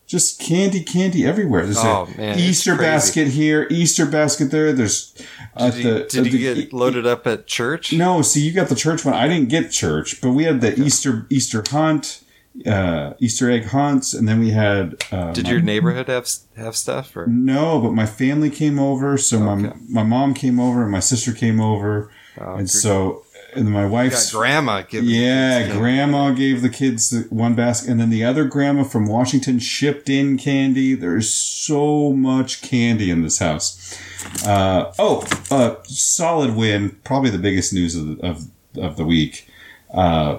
just 0.08 0.42
candy, 0.42 0.84
candy 0.84 1.26
everywhere. 1.26 1.64
There's 1.64 1.78
Oh, 1.78 2.06
a 2.14 2.18
man, 2.18 2.38
Easter 2.38 2.76
basket 2.76 3.30
here, 3.30 3.66
Easter 3.70 4.06
basket 4.06 4.52
there. 4.52 4.74
There's 4.74 5.14
at 5.56 5.74
Did, 5.74 5.84
you, 5.86 5.94
the- 5.94 6.00
did 6.04 6.26
you 6.26 6.54
the- 6.54 6.64
get 6.66 6.74
loaded 6.74 7.08
up 7.08 7.26
at 7.28 7.48
church? 7.48 7.94
No, 7.94 8.22
see, 8.22 8.42
you 8.42 8.52
got 8.52 8.68
the 8.68 8.76
church 8.76 9.06
one. 9.06 9.14
I 9.14 9.30
didn't 9.30 9.48
get 9.48 9.72
church, 9.72 10.20
but 10.20 10.32
we 10.32 10.44
had 10.44 10.60
the 10.60 10.78
Easter 10.78 11.26
Easter 11.30 11.64
hunt, 11.66 12.24
uh, 12.66 13.14
Easter 13.20 13.50
egg 13.50 13.66
hunts, 13.66 14.14
and 14.14 14.28
then 14.28 14.40
we 14.40 14.52
had. 14.52 15.04
Uh, 15.12 15.32
Did 15.34 15.46
my- 15.46 15.52
your 15.52 15.62
neighborhood 15.62 16.08
have 16.08 16.28
have 16.58 16.76
stuff? 16.76 17.16
Or 17.16 17.26
No, 17.28 17.80
but 17.80 17.92
my 17.94 18.06
family 18.06 18.50
came 18.50 18.78
over. 18.80 19.18
So 19.18 19.40
my 19.40 19.54
Okay. 19.70 19.78
my 19.90 20.04
mom 20.04 20.34
came 20.34 20.60
over, 20.60 20.84
and 20.84 20.92
my 20.92 21.00
sister 21.00 21.32
came 21.34 21.60
over, 21.62 22.12
Oh, 22.40 22.56
and 22.56 22.70
so 22.70 23.24
and 23.54 23.66
then 23.66 23.74
my 23.74 23.86
wife's 23.86 24.32
grandma 24.32 24.82
yeah, 24.92 25.74
grandma 25.76 26.32
gave 26.32 26.62
the 26.62 26.70
kids 26.70 27.14
one 27.30 27.54
basket, 27.54 27.90
and 27.90 28.00
then 28.00 28.10
the 28.10 28.24
other 28.24 28.46
grandma 28.46 28.84
from 28.84 29.06
Washington 29.08 29.60
shipped 29.60 30.10
in 30.10 30.38
candy. 30.38 30.94
There's 30.94 31.30
so 31.34 32.14
much 32.14 32.62
candy 32.62 33.10
in 33.12 33.24
this 33.24 33.40
house. 33.40 33.98
Uh, 34.46 34.94
oh, 35.00 35.26
uh, 35.50 35.76
solid 35.84 36.56
win. 36.56 36.96
Probably 37.04 37.30
the 37.30 37.40
biggest 37.40 37.74
news 37.74 37.96
of 37.96 38.08
the, 38.18 38.26
of, 38.26 38.46
of 38.78 38.96
the 38.96 39.04
week. 39.04 39.48
Uh, 39.94 40.38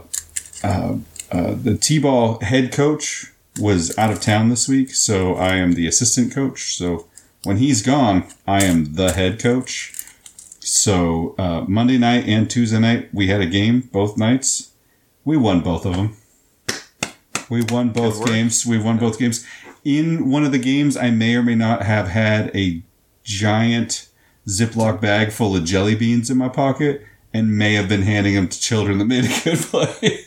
uh, 1.32 1.54
the 1.54 1.76
T-ball 1.76 2.40
head 2.40 2.72
coach 2.72 3.32
was 3.58 3.96
out 3.98 4.12
of 4.12 4.20
town 4.20 4.50
this 4.50 4.68
week, 4.68 4.90
so 4.90 5.34
I 5.34 5.56
am 5.56 5.72
the 5.72 5.86
assistant 5.86 6.32
coach. 6.32 6.76
So 6.76 7.06
when 7.44 7.56
he's 7.56 7.82
gone, 7.82 8.24
I 8.46 8.64
am 8.64 8.94
the 8.94 9.12
head 9.12 9.40
coach. 9.40 9.94
So 10.60 11.34
uh, 11.38 11.64
Monday 11.66 11.98
night 11.98 12.28
and 12.28 12.50
Tuesday 12.50 12.78
night 12.78 13.08
we 13.12 13.28
had 13.28 13.40
a 13.40 13.46
game 13.46 13.88
both 13.92 14.16
nights. 14.16 14.72
We 15.24 15.36
won 15.36 15.60
both 15.60 15.86
of 15.86 15.96
them. 15.96 16.16
We 17.48 17.62
won 17.62 17.90
both 17.90 18.24
games. 18.26 18.64
We 18.64 18.78
won 18.78 18.98
both 18.98 19.18
games. 19.18 19.46
In 19.84 20.30
one 20.30 20.44
of 20.44 20.52
the 20.52 20.58
games, 20.58 20.96
I 20.96 21.10
may 21.10 21.34
or 21.34 21.42
may 21.42 21.54
not 21.54 21.82
have 21.82 22.08
had 22.08 22.54
a 22.54 22.82
giant 23.24 24.08
Ziploc 24.46 25.00
bag 25.00 25.32
full 25.32 25.56
of 25.56 25.64
jelly 25.64 25.94
beans 25.94 26.30
in 26.30 26.36
my 26.36 26.48
pocket, 26.48 27.04
and 27.32 27.56
may 27.56 27.74
have 27.74 27.88
been 27.88 28.02
handing 28.02 28.34
them 28.34 28.48
to 28.48 28.60
children 28.60 28.98
that 28.98 29.06
made 29.06 29.24
a 29.24 29.40
good 29.44 29.58
play. 29.70 30.21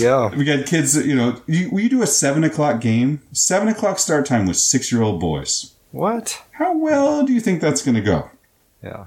Go. 0.00 0.32
we 0.36 0.44
got 0.44 0.66
kids 0.66 0.94
that 0.94 1.06
you 1.06 1.14
know. 1.14 1.40
You, 1.46 1.70
we 1.70 1.88
do 1.88 2.02
a 2.02 2.06
seven 2.06 2.44
o'clock 2.44 2.80
game. 2.80 3.20
Seven 3.32 3.68
o'clock 3.68 3.98
start 3.98 4.26
time 4.26 4.46
with 4.46 4.56
six 4.56 4.90
year 4.92 5.02
old 5.02 5.20
boys. 5.20 5.74
What? 5.92 6.42
How 6.52 6.76
well 6.76 7.24
do 7.26 7.32
you 7.32 7.40
think 7.40 7.60
that's 7.60 7.82
going 7.82 7.94
to 7.96 8.00
go? 8.00 8.30
Yeah. 8.82 9.06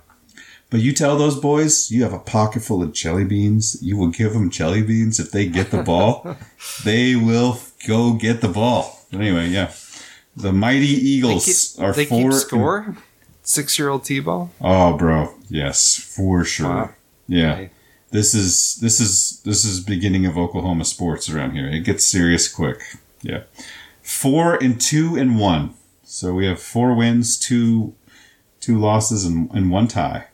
But 0.70 0.80
you 0.82 0.92
tell 0.92 1.18
those 1.18 1.40
boys 1.40 1.92
you 1.92 2.02
have 2.04 2.14
a 2.14 2.20
pocket 2.20 2.64
full 2.64 2.82
of 2.82 2.94
jelly 2.94 3.24
beans. 3.26 3.78
You 3.82 3.96
will 3.96 4.08
give 4.10 4.34
them 4.34 4.50
jelly 4.50 4.82
beans 4.82 5.20
if 5.20 5.32
they 5.32 5.48
get 5.48 5.70
the 5.72 5.84
ball. 5.84 6.36
they 6.84 7.16
will 7.16 7.60
go 7.88 8.14
get 8.14 8.42
the 8.42 8.48
ball. 8.48 9.00
But 9.12 9.22
anyway, 9.22 9.50
yeah. 9.50 9.72
The 10.36 10.52
mighty 10.52 10.80
They 10.96 11.02
Eagles 11.02 11.46
keep, 11.76 11.84
are 11.86 11.94
they 11.94 12.06
four. 12.06 12.32
keep 12.32 12.34
score. 12.40 12.98
Six 13.44 13.78
year 13.78 13.90
old 13.90 14.04
T 14.04 14.20
ball. 14.20 14.52
Oh, 14.62 14.98
bro, 14.98 15.34
yes, 15.48 15.96
for 15.98 16.44
sure. 16.44 16.68
Wow. 16.70 16.90
Yeah, 17.28 17.54
Okay. 17.54 17.70
This 18.14 18.34
is 18.36 18.76
this 18.76 19.02
is 19.02 19.42
this 19.44 19.66
is 19.66 19.80
beginning 19.82 20.26
of 20.26 20.38
Oklahoma 20.38 20.86
sports 20.86 21.30
around 21.30 21.52
here. 21.52 21.68
It 21.68 21.82
gets 21.82 22.06
serious 22.06 22.48
quick. 22.48 22.80
Yeah, 23.22 23.44
four 24.02 24.56
and 24.64 24.80
two 24.80 25.16
and 25.16 25.38
one. 25.40 25.74
So 26.04 26.34
we 26.34 26.46
have 26.46 26.62
four 26.62 26.94
wins, 26.94 27.38
two 27.38 27.96
two 28.62 28.80
losses, 28.80 29.26
and, 29.26 29.50
and 29.52 29.72
one 29.72 29.88
tie. 29.88 30.28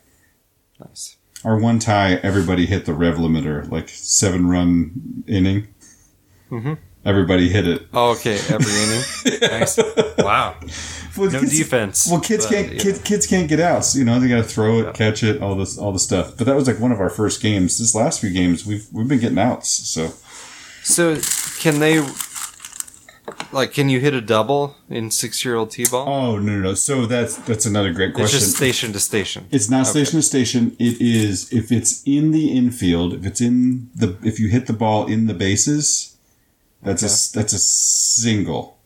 Nice. 0.78 1.16
Our 1.42 1.58
one 1.58 1.78
tie, 1.78 2.16
everybody 2.16 2.66
hit 2.66 2.84
the 2.84 2.92
rev 2.92 3.16
limiter, 3.16 3.68
like 3.70 3.88
seven 3.88 4.46
run 4.46 5.24
inning. 5.26 5.68
Mhm. 6.50 6.78
Everybody 7.04 7.48
hit 7.48 7.66
it. 7.66 7.86
Oh, 7.94 8.10
okay. 8.12 8.34
Every 8.48 8.72
inning. 8.72 9.04
Nice. 9.60 9.78
Wow. 10.18 10.54
Well, 11.16 11.30
No 11.30 11.40
kids- 11.40 11.56
defense. 11.58 12.08
Well, 12.10 12.20
kids 12.20 12.46
but, 12.46 12.54
can't 12.54 12.72
yeah. 12.74 12.78
kids, 12.82 12.98
kids 13.02 13.26
can't 13.26 13.48
get 13.48 13.58
out. 13.60 13.84
So, 13.86 13.98
you 13.98 14.04
know, 14.04 14.20
they 14.20 14.28
got 14.28 14.36
to 14.36 14.42
throw 14.44 14.80
it, 14.80 14.84
Yeah. 14.86 14.92
catch 14.92 15.22
it, 15.22 15.40
all 15.42 15.54
this 15.54 15.78
all 15.78 15.92
the 15.92 15.98
stuff. 15.98 16.36
But 16.36 16.46
that 16.46 16.54
was 16.56 16.66
like 16.68 16.78
one 16.78 16.92
of 16.92 17.00
our 17.00 17.08
first 17.10 17.40
games. 17.42 17.78
This 17.78 17.94
last 17.94 18.20
few 18.20 18.30
games, 18.30 18.66
we've 18.66 18.86
we've 18.92 19.08
been 19.08 19.18
getting 19.18 19.38
outs. 19.38 19.70
So 19.70 20.12
So 20.82 21.16
can 21.60 21.80
they? 21.80 22.02
Like, 23.52 23.72
can 23.72 23.88
you 23.88 24.00
hit 24.00 24.12
a 24.14 24.20
double 24.20 24.76
in 24.88 25.10
six 25.10 25.44
year 25.44 25.54
old 25.56 25.70
T 25.70 25.84
ball? 25.90 26.08
oh 26.08 26.38
no 26.38 26.52
no 26.52 26.60
no. 26.60 26.74
So 26.74 27.06
that's 27.06 27.36
that's 27.36 27.64
another 27.66 27.92
great 27.92 28.12
question. 28.14 28.36
it's 28.36 28.44
just 28.44 28.56
station 28.56 28.92
to 28.92 29.00
station. 29.00 29.46
It's 29.50 29.70
not 29.70 29.82
Okay. 29.82 29.90
station 30.04 30.18
to 30.20 30.22
station. 30.22 30.76
It 30.78 31.00
is 31.00 31.52
if 31.52 31.72
it's 31.72 32.02
in 32.04 32.30
the 32.32 32.52
infield, 32.56 33.14
if 33.14 33.24
it's 33.26 33.40
in 33.40 33.88
the 33.94 34.16
if 34.22 34.38
you 34.38 34.48
hit 34.48 34.66
the 34.66 34.72
ball 34.72 35.06
in 35.06 35.26
the 35.26 35.34
bases, 35.34 36.09
that's 36.82 37.02
a 37.02 37.36
that's 37.36 37.52
a 37.52 37.58
single. 37.58 38.78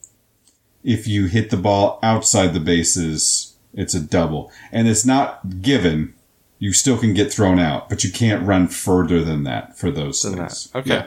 If 0.83 1.07
you 1.09 1.27
hit 1.27 1.51
the 1.51 1.57
ball 1.57 1.99
outside 2.03 2.49
the 2.53 2.61
bases, 2.61 3.55
it's 3.73 3.95
a 3.95 4.01
double. 4.01 4.51
And 4.73 4.87
it's 4.89 5.05
not 5.05 5.63
given. 5.63 6.15
You 6.59 6.73
still 6.73 6.97
can 6.99 7.15
get 7.15 7.33
thrown 7.33 7.59
out, 7.59 7.89
but 7.89 8.05
you 8.05 8.13
can't 8.13 8.47
run 8.47 8.69
further 8.69 9.23
than 9.25 9.45
that 9.45 9.77
for 9.79 9.91
those 9.91 10.23
Than 10.23 10.37
things. 10.37 10.71
that. 10.71 10.79
Okay. 10.79 11.07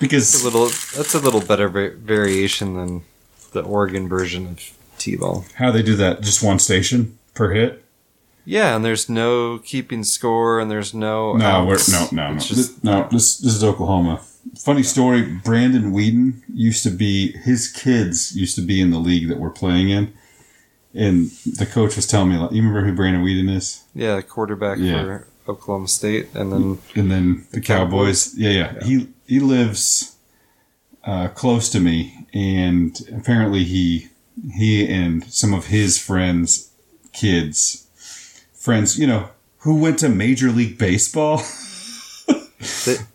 Because 0.00 0.42
a 0.42 0.44
little. 0.44 0.66
That's 0.66 1.14
a 1.14 1.18
little 1.20 1.40
better 1.40 1.68
va- 1.68 1.94
variation 1.96 2.74
than 2.74 3.02
the 3.52 3.62
Oregon 3.62 4.08
version 4.08 4.46
of 4.48 4.60
T 4.98 5.16
ball. 5.16 5.44
how 5.56 5.70
they 5.70 5.82
do 5.82 5.94
that, 5.96 6.20
just 6.22 6.42
one 6.42 6.58
station 6.58 7.18
per 7.34 7.52
hit. 7.52 7.82
Yeah, 8.44 8.76
and 8.76 8.84
there's 8.84 9.08
no 9.08 9.58
keeping 9.58 10.04
score, 10.04 10.60
and 10.60 10.70
there's 10.70 10.92
no. 10.94 11.34
No, 11.36 11.64
we're, 11.64 11.78
no, 11.90 12.08
no, 12.12 12.32
no. 12.32 12.38
Just 12.38 12.54
This- 12.54 12.84
no, 12.84 13.08
this 13.10 13.38
this 13.38 13.54
is 13.54 13.64
Oklahoma. 13.64 14.20
Funny 14.58 14.82
story. 14.82 15.22
Brandon 15.22 15.92
Weeden 15.92 16.42
used 16.52 16.82
to 16.84 16.90
be 16.90 17.32
his 17.32 17.68
kids 17.68 18.34
used 18.36 18.54
to 18.56 18.62
be 18.62 18.80
in 18.80 18.90
the 18.90 18.98
league 18.98 19.28
that 19.28 19.38
we're 19.38 19.50
playing 19.50 19.90
in, 19.90 20.12
and 20.94 21.30
the 21.58 21.66
coach 21.66 21.96
was 21.96 22.06
telling 22.06 22.30
me, 22.30 22.36
like, 22.36 22.52
you 22.52 22.58
remember 22.62 22.84
who 22.86 22.94
Brandon 22.94 23.22
Weeden 23.24 23.50
is? 23.54 23.82
yeah, 23.94 24.20
quarterback 24.22 24.78
Yeah. 24.78 25.02
for 25.02 25.28
Oklahoma 25.48 25.88
State, 25.88 26.28
and 26.34 26.52
then 26.52 26.78
and 26.94 27.10
then 27.10 27.46
the, 27.52 27.60
Cowboys. 27.60 28.34
Yeah, 28.36 28.50
yeah, 28.50 28.84
He 28.84 29.08
he 29.26 29.40
lives 29.40 30.16
uh, 31.04 31.28
close 31.28 31.68
to 31.70 31.80
me, 31.80 32.26
and 32.34 32.98
apparently 33.16 33.64
he 33.64 34.08
he 34.54 34.86
and 34.88 35.24
some 35.24 35.54
of 35.54 35.66
his 35.66 35.98
friends, 35.98 36.70
kids, 37.12 37.86
friends, 38.54 38.98
you 38.98 39.06
know, 39.06 39.28
who 39.58 39.76
went 39.80 39.98
to 40.00 40.08
Major 40.08 40.50
League 40.50 40.78
Baseball. 40.78 41.42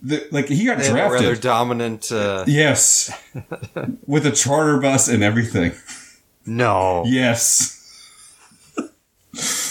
The- 0.02 0.28
like 0.32 0.48
he 0.48 0.66
got 0.66 0.86
a 0.86 0.94
rather 0.94 1.36
dominant. 1.36 2.12
Uh, 2.12 2.46
Yes, 2.48 3.12
with 4.06 4.26
a 4.26 4.32
charter 4.32 4.78
bus 4.80 5.08
and 5.08 5.24
everything. 5.24 5.74
no 6.46 7.04
Yes, 7.06 7.78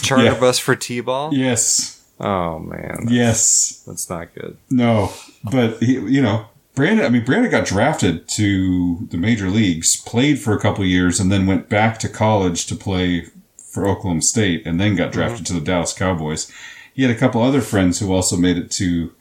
charter 0.02 0.24
yeah. 0.24 0.38
bus 0.40 0.58
for 0.58 0.76
t-ball. 0.76 1.34
yes, 1.34 2.02
Oh 2.18 2.58
man, 2.58 3.06
yes. 3.08 3.82
that's 3.86 4.08
not 4.10 4.34
good. 4.34 4.56
No, 4.70 5.12
but 5.50 5.82
he, 5.82 5.94
you 5.94 6.20
know, 6.20 6.46
Brandon. 6.74 7.06
I 7.06 7.08
mean, 7.08 7.24
Brandon 7.24 7.50
got 7.50 7.66
drafted 7.66 8.28
to 8.30 9.06
the 9.10 9.16
major 9.16 9.48
leagues, 9.48 9.96
played 9.96 10.38
for 10.38 10.52
a 10.54 10.60
couple 10.60 10.84
years, 10.84 11.18
and 11.18 11.32
then 11.32 11.46
went 11.46 11.68
back 11.70 11.98
to 12.00 12.08
college 12.08 12.66
to 12.66 12.74
play 12.76 13.26
for 13.56 13.86
Oklahoma 13.88 14.20
State, 14.22 14.66
and 14.66 14.78
then 14.80 14.96
got 14.96 15.12
drafted 15.12 15.46
to 15.46 15.52
the 15.54 15.60
Dallas 15.60 15.92
Cowboys. 15.94 16.50
He 16.92 17.02
had 17.02 17.10
a 17.10 17.18
couple 17.18 17.40
other 17.42 17.60
friends 17.62 18.00
who 18.00 18.12
also 18.12 18.36
made 18.36 18.58
it 18.58 18.70
to 18.72 19.12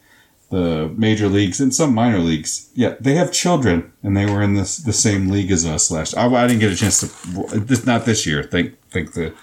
the 0.50 0.92
major 0.96 1.28
leagues 1.28 1.60
and 1.60 1.74
some 1.74 1.94
minor 1.94 2.20
leagues. 2.20 2.70
Yeah, 2.74 2.96
they 3.00 3.16
have 3.16 3.32
children, 3.32 3.92
and 4.04 4.18
they 4.18 4.26
were 4.26 4.42
in 4.42 4.56
this 4.56 4.78
the 4.78 4.94
same 4.94 5.30
league 5.30 5.52
as 5.52 5.66
us 5.66 5.92
last. 5.92 6.18
I, 6.18 6.26
I 6.28 6.48
didn't 6.48 6.60
get 6.60 6.72
a 6.72 6.76
chance 6.76 7.00
to. 7.02 7.60
This 7.60 7.86
not 7.86 8.06
this 8.06 8.26
year. 8.26 8.44
Thank 8.44 8.76
thank 8.90 9.14
the 9.14 9.34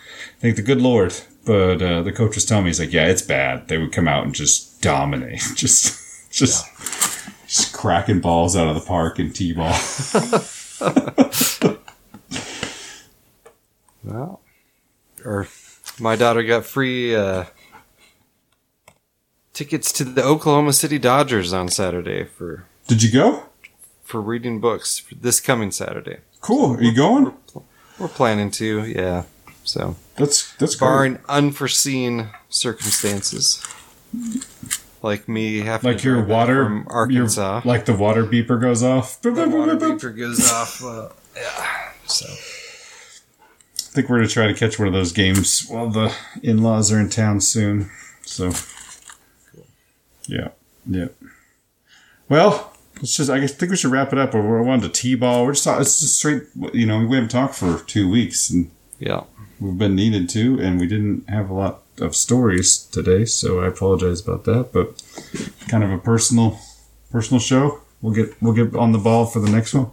thank 0.40 0.56
the 0.56 0.62
good 0.62 0.80
Lord. 0.80 1.14
But 1.44 1.80
uh, 1.80 2.02
the 2.02 2.10
coach 2.12 2.34
was 2.34 2.44
telling 2.44 2.64
me 2.64 2.70
he's 2.70 2.80
like, 2.80 2.92
yeah, 2.92 3.06
it's 3.06 3.22
bad. 3.22 3.68
They 3.68 3.78
would 3.78 3.92
come 3.92 4.08
out 4.08 4.24
and 4.24 4.34
just 4.34 4.82
dominate, 4.82 5.40
just 5.54 6.30
just 6.32 6.66
just 7.46 7.72
cracking 7.72 8.20
balls 8.20 8.56
out 8.56 8.66
of 8.66 8.74
the 8.74 8.80
park 8.80 9.20
in 9.20 9.32
t-ball. 9.32 9.76
Well, 14.06 14.40
or 15.24 15.48
my 15.98 16.14
daughter 16.14 16.44
got 16.44 16.64
free 16.64 17.14
uh, 17.14 17.44
tickets 19.56 19.90
to 19.90 20.04
the 20.04 20.22
Oklahoma 20.22 20.72
City 20.74 20.98
Dodgers 20.98 21.52
on 21.54 21.68
Saturday 21.68 22.24
for 22.24 22.66
Did 22.86 23.02
you 23.02 23.10
go? 23.10 23.44
for 24.04 24.20
reading 24.20 24.60
books 24.60 24.98
for 24.98 25.14
this 25.16 25.40
coming 25.40 25.70
Saturday. 25.72 26.18
Cool. 26.42 26.76
Are 26.76 26.82
you 26.82 26.94
going? 26.94 27.32
We're 27.98 28.06
planning 28.08 28.50
to, 28.52 28.84
yeah. 28.84 29.24
So, 29.64 29.96
That's 30.16 30.54
that's 30.56 30.76
great. 30.76 30.86
barring 30.86 31.18
unforeseen 31.28 32.28
circumstances, 32.50 33.64
like 35.02 35.26
me 35.28 35.60
having 35.60 35.90
Like 35.92 36.02
to 36.02 36.08
your 36.08 36.22
water, 36.24 36.64
from 36.64 36.86
Arkansas. 36.88 37.62
your- 37.64 37.72
like 37.72 37.86
the 37.86 37.94
water 37.96 38.24
beeper 38.24 38.60
goes 38.60 38.82
off. 38.84 39.20
Boop, 39.22 39.34
boop, 39.34 39.50
the 39.50 39.56
water 39.56 39.74
boop, 39.76 39.98
boop. 39.98 40.00
beeper 40.00 40.16
goes 40.16 40.52
off. 40.52 40.84
Uh, 40.84 41.08
yeah. 41.34 41.90
So 42.06 42.26
I 42.28 43.88
think 43.96 44.08
we're 44.08 44.18
gonna 44.18 44.28
try 44.28 44.46
to 44.46 44.54
catch 44.54 44.78
one 44.78 44.86
of 44.86 44.94
those 44.94 45.10
games 45.12 45.66
while 45.68 45.88
the 45.88 46.14
in-laws 46.44 46.92
are 46.92 47.00
in 47.00 47.08
town 47.08 47.40
soon. 47.40 47.90
So, 48.24 48.52
yeah, 50.28 50.48
yeah. 50.86 51.08
Well, 52.28 52.72
let's 52.96 53.16
just. 53.16 53.30
I 53.30 53.38
guess 53.40 53.54
think 53.54 53.70
we 53.70 53.76
should 53.76 53.92
wrap 53.92 54.12
it 54.12 54.18
up. 54.18 54.34
We're 54.34 54.66
on 54.68 54.80
to 54.80 54.88
t-ball. 54.88 55.44
We're 55.44 55.52
just. 55.52 55.64
talk- 55.64 55.80
It's 55.80 56.00
just 56.00 56.18
straight. 56.18 56.44
You 56.72 56.86
know, 56.86 57.04
we 57.04 57.14
haven't 57.14 57.30
talked 57.30 57.54
for 57.54 57.80
two 57.86 58.10
weeks, 58.10 58.50
and 58.50 58.70
yeah. 58.98 59.24
we've 59.60 59.78
been 59.78 59.94
needed 59.94 60.28
to, 60.30 60.58
and 60.60 60.80
we 60.80 60.86
didn't 60.86 61.28
have 61.28 61.50
a 61.50 61.54
lot 61.54 61.82
of 62.00 62.14
stories 62.14 62.78
today, 62.78 63.24
so 63.24 63.60
I 63.60 63.68
apologize 63.68 64.20
about 64.26 64.44
that. 64.44 64.72
But 64.72 65.02
kind 65.68 65.82
of 65.84 65.90
a 65.90 65.98
personal, 65.98 66.58
personal 67.10 67.40
show. 67.40 67.80
We'll 68.02 68.14
get 68.14 68.40
we'll 68.42 68.52
get 68.54 68.74
on 68.76 68.92
the 68.92 68.98
ball 68.98 69.26
for 69.26 69.40
the 69.40 69.50
next 69.50 69.72
one. 69.74 69.90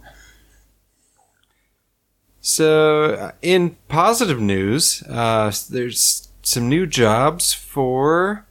So, 2.40 3.32
in 3.40 3.76
positive 3.88 4.38
news, 4.38 5.02
uh, 5.08 5.50
there's 5.70 6.28
some 6.42 6.68
new 6.68 6.86
jobs 6.86 7.54
for 7.54 8.44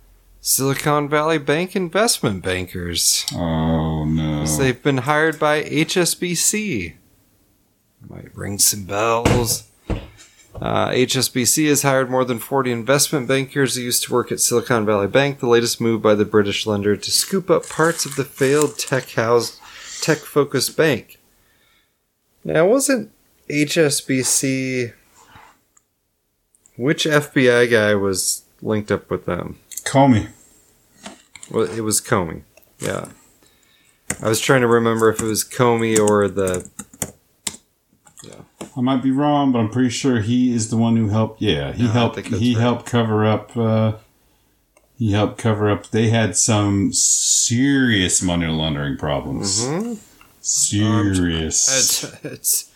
Silicon 0.45 1.07
Valley 1.07 1.37
Bank 1.37 1.73
investment 1.73 2.43
bankers. 2.43 3.25
Oh 3.33 4.03
no! 4.03 4.45
They've 4.45 4.83
been 4.83 4.97
hired 4.97 5.39
by 5.39 5.63
HSBC. 5.63 6.95
Might 8.09 8.35
ring 8.35 8.59
some 8.59 8.83
bells. 8.83 9.71
Uh, 9.89 10.89
HSBC 10.89 11.69
has 11.69 11.83
hired 11.83 12.11
more 12.11 12.25
than 12.25 12.39
40 12.39 12.73
investment 12.73 13.25
bankers 13.25 13.75
who 13.75 13.83
used 13.83 14.03
to 14.03 14.11
work 14.11 14.33
at 14.33 14.41
Silicon 14.41 14.85
Valley 14.85 15.07
Bank, 15.07 15.39
the 15.39 15.47
latest 15.47 15.79
move 15.79 16.01
by 16.01 16.13
the 16.13 16.25
British 16.25 16.67
lender 16.67 16.97
to 16.97 17.11
scoop 17.11 17.49
up 17.49 17.69
parts 17.69 18.05
of 18.05 18.17
the 18.17 18.25
failed 18.25 18.77
tech 18.77 19.11
house, 19.11 19.61
tech 20.01 20.17
focused 20.17 20.75
bank. 20.75 21.19
Now, 22.43 22.67
wasn't 22.67 23.13
HSBC. 23.49 24.91
Which 26.75 27.05
FBI 27.05 27.71
guy 27.71 27.95
was 27.95 28.43
linked 28.61 28.91
up 28.91 29.09
with 29.09 29.25
them? 29.25 29.59
Comey. 29.85 30.27
Well, 31.51 31.63
it 31.69 31.81
was 31.81 32.01
Comey. 32.01 32.43
Yeah. 32.79 33.09
I 34.21 34.29
was 34.29 34.39
trying 34.39 34.61
to 34.61 34.67
remember 34.67 35.09
if 35.09 35.19
it 35.21 35.25
was 35.25 35.43
Comey 35.43 35.97
or 35.99 36.27
the. 36.27 36.69
Yeah. 38.23 38.35
I 38.77 38.81
might 38.81 39.03
be 39.03 39.11
wrong, 39.11 39.51
but 39.51 39.59
I'm 39.59 39.69
pretty 39.69 39.89
sure 39.89 40.21
he 40.21 40.53
is 40.53 40.69
the 40.69 40.77
one 40.77 40.95
who 40.95 41.09
helped. 41.09 41.41
Yeah, 41.41 41.73
he 41.73 41.83
No, 41.83 41.89
helped. 41.89 42.19
He 42.27 42.55
right. 42.55 42.61
helped 42.61 42.85
cover 42.85 43.25
up. 43.25 43.55
Uh, 43.57 43.93
he 44.97 45.11
helped 45.11 45.37
cover 45.37 45.69
up. 45.69 45.89
They 45.89 46.09
had 46.09 46.35
some 46.37 46.93
serious 46.93 48.21
money 48.21 48.47
laundering 48.47 48.97
problems. 48.97 49.61
Mhm. 49.63 49.97
Serious. 50.41 51.67
It's, 52.03 52.25
it's 52.25 52.71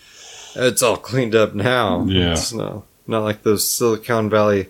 it's 0.56 0.82
all 0.82 0.98
cleaned 0.98 1.36
up 1.36 1.54
now. 1.54 2.06
Yeah. 2.06 2.32
It's 2.34 2.52
no, 2.54 2.84
not 3.06 3.24
like 3.24 3.44
those 3.44 3.68
Silicon 3.68 4.30
Valley 4.30 4.70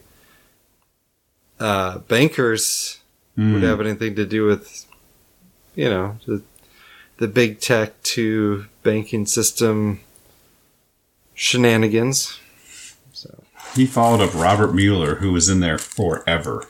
uh, 1.60 2.00
bankers 2.00 3.00
Mm. 3.38 3.54
would 3.54 3.62
have 3.64 3.80
anything 3.80 4.16
to 4.16 4.26
do 4.26 4.46
with, 4.48 4.86
you 5.76 5.88
know, 5.88 6.18
the, 6.26 6.42
the 7.18 7.28
big 7.28 7.60
tech 7.60 8.02
to 8.02 8.66
banking 8.82 9.28
system 9.28 10.00
shenanigans. 11.36 12.40
So, 13.14 13.44
He 13.76 13.86
followed 13.86 14.22
up 14.22 14.34
Robert 14.34 14.74
Mueller, 14.74 15.16
who 15.18 15.32
was 15.32 15.50
in 15.50 15.60
there 15.60 15.78
forever. 15.78 16.66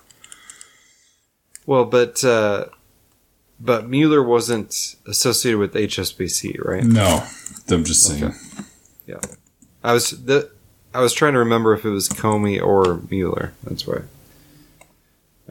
well, 1.66 1.86
but 1.86 2.22
uh, 2.26 2.66
but 3.62 3.88
Mueller 3.88 4.22
wasn't 4.22 4.98
associated 5.08 5.58
with 5.60 5.74
HSBC, 5.74 6.64
right? 6.66 6.84
No, 6.84 7.24
I'm 7.70 7.86
just 7.86 8.04
saying. 8.04 8.26
Okay. 8.26 8.36
Yeah, 9.08 9.20
I 9.86 9.94
was 9.94 10.12
the 10.26 10.52
I 10.94 11.00
was 11.00 11.14
trying 11.14 11.32
to 11.32 11.40
remember 11.40 11.74
if 11.74 11.86
it 11.86 11.90
was 11.92 12.10
Comey 12.10 12.62
or 12.62 13.00
Mueller. 13.10 13.54
That's 13.64 13.88
why. 13.88 14.02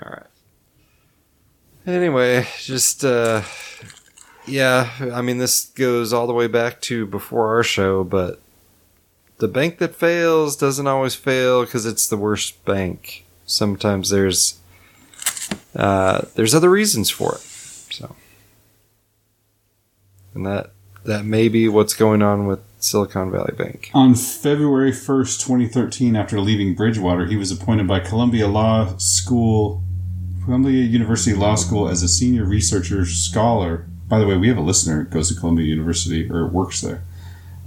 All 0.02 0.10
right. 0.10 0.22
Anyway, 1.86 2.46
just 2.58 3.04
uh, 3.04 3.42
yeah. 4.44 4.90
I 5.12 5.22
mean, 5.22 5.38
this 5.38 5.66
goes 5.66 6.12
all 6.12 6.26
the 6.26 6.32
way 6.32 6.48
back 6.48 6.80
to 6.82 7.06
before 7.06 7.54
our 7.54 7.62
show, 7.62 8.02
but 8.02 8.40
the 9.38 9.48
bank 9.48 9.78
that 9.78 9.94
fails 9.94 10.56
doesn't 10.56 10.86
always 10.86 11.14
fail 11.14 11.64
because 11.64 11.86
it's 11.86 12.08
the 12.08 12.16
worst 12.16 12.64
bank. 12.64 13.24
Sometimes 13.44 14.10
there's 14.10 14.58
uh, 15.76 16.22
there's 16.34 16.54
other 16.54 16.70
reasons 16.70 17.08
for 17.08 17.36
it. 17.36 17.40
So, 17.40 18.16
and 20.34 20.44
that 20.44 20.72
that 21.04 21.24
may 21.24 21.48
be 21.48 21.68
what's 21.68 21.94
going 21.94 22.20
on 22.20 22.46
with 22.46 22.60
Silicon 22.80 23.30
Valley 23.30 23.54
Bank. 23.56 23.90
On 23.94 24.14
February 24.14 24.90
1st, 24.90 25.46
2013, 25.46 26.16
after 26.16 26.40
leaving 26.40 26.74
Bridgewater, 26.74 27.26
he 27.26 27.36
was 27.36 27.52
appointed 27.52 27.86
by 27.86 28.00
Columbia 28.00 28.48
Law 28.48 28.96
School, 28.96 29.82
Columbia 30.46 30.84
University 30.84 31.36
Law 31.36 31.56
School 31.56 31.88
as 31.88 32.04
a 32.04 32.08
senior 32.08 32.44
researcher 32.44 33.04
scholar. 33.04 33.84
By 34.06 34.20
the 34.20 34.26
way, 34.28 34.36
we 34.36 34.46
have 34.46 34.56
a 34.56 34.60
listener 34.60 35.02
who 35.02 35.10
goes 35.10 35.28
to 35.28 35.38
Columbia 35.38 35.66
University 35.66 36.30
or 36.30 36.46
works 36.46 36.80
there. 36.80 37.02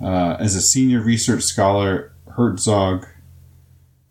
Uh, 0.02 0.38
as 0.40 0.56
a 0.56 0.62
senior 0.62 1.02
research 1.02 1.44
scholar, 1.44 2.14
Hertog 2.38 3.06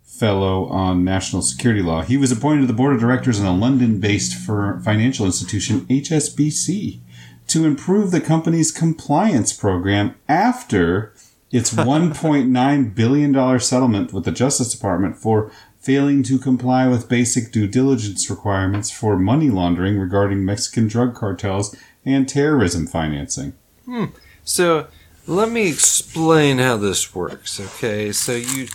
Fellow 0.03 0.67
on 0.67 1.03
National 1.03 1.41
Security 1.41 1.81
Law. 1.81 2.03
He 2.03 2.19
was 2.19 2.31
appointed 2.31 2.61
to 2.61 2.67
the 2.67 2.75
board 2.75 2.93
of 2.95 3.01
directors 3.01 3.41
in 3.41 3.47
a 3.47 3.57
London 3.57 4.01
based 4.01 4.35
financial 4.35 5.25
institution, 5.25 5.87
HSBC, 5.87 7.01
to 7.47 7.65
improve 7.65 8.11
the 8.11 8.21
company's 8.21 8.71
compliance 8.71 9.55
program 9.55 10.15
after 10.29 11.15
its 11.51 11.73
$1.9 11.75 12.95
billion 12.95 13.61
settlement 13.61 14.13
with 14.13 14.27
the 14.27 14.31
Justice 14.31 14.75
Department 14.75 15.17
for 15.17 15.51
failing 15.81 16.23
to 16.25 16.39
comply 16.39 16.87
with 16.87 17.09
basic 17.09 17.53
due 17.53 17.67
diligence 17.67 18.29
requirements 18.29 18.91
for 18.91 19.19
money 19.19 19.51
laundering 19.51 19.99
regarding 19.99 20.45
Mexican 20.45 20.89
drug 20.89 21.15
cartels 21.15 21.75
and 22.05 22.29
terrorism 22.29 22.87
financing. 22.87 23.53
Hmm. 23.85 24.07
So 24.45 24.89
let 25.27 25.51
me 25.51 25.69
explain 25.69 26.59
how 26.59 26.77
this 26.77 27.15
works. 27.15 27.61
Okay, 27.61 28.13
so 28.13 28.33
you 28.33 28.67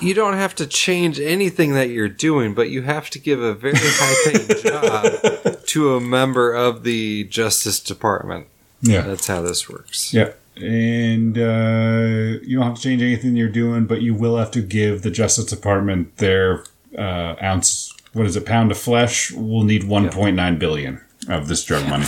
you 0.00 0.12
don't 0.12 0.34
have 0.34 0.54
to 0.56 0.66
change 0.66 1.18
anything 1.18 1.72
that 1.72 1.88
you're 1.88 2.08
doing, 2.08 2.54
but 2.54 2.68
you 2.68 2.82
have 2.82 3.08
to 3.10 3.18
give 3.18 3.40
a 3.40 3.54
very 3.54 3.74
high 3.78 4.30
paying 4.30 4.62
job 4.62 5.64
to 5.66 5.94
a 5.94 6.00
member 6.00 6.52
of 6.52 6.82
the 6.82 7.24
Justice 7.24 7.80
Department. 7.80 8.46
Yeah. 8.82 9.02
That's 9.02 9.26
how 9.26 9.40
this 9.40 9.68
works. 9.68 10.12
Yeah. 10.12 10.32
And 10.56 11.36
uh, 11.36 12.40
you 12.42 12.56
don't 12.58 12.66
have 12.66 12.76
to 12.76 12.80
change 12.82 13.02
anything 13.02 13.36
you're 13.36 13.48
doing, 13.48 13.84
but 13.86 14.00
you 14.00 14.14
will 14.14 14.36
have 14.38 14.50
to 14.52 14.62
give 14.62 15.02
the 15.02 15.10
Justice 15.10 15.44
Department 15.46 16.16
their 16.16 16.64
uh, 16.96 17.34
ounce. 17.42 17.94
What 18.14 18.24
is 18.26 18.36
it? 18.36 18.46
Pound 18.46 18.70
of 18.70 18.78
flesh. 18.78 19.30
We'll 19.32 19.64
need 19.64 19.82
1.9 19.82 20.58
billion 20.58 21.00
of 21.28 21.48
this 21.48 21.62
drug 21.62 21.86
money. 21.88 22.06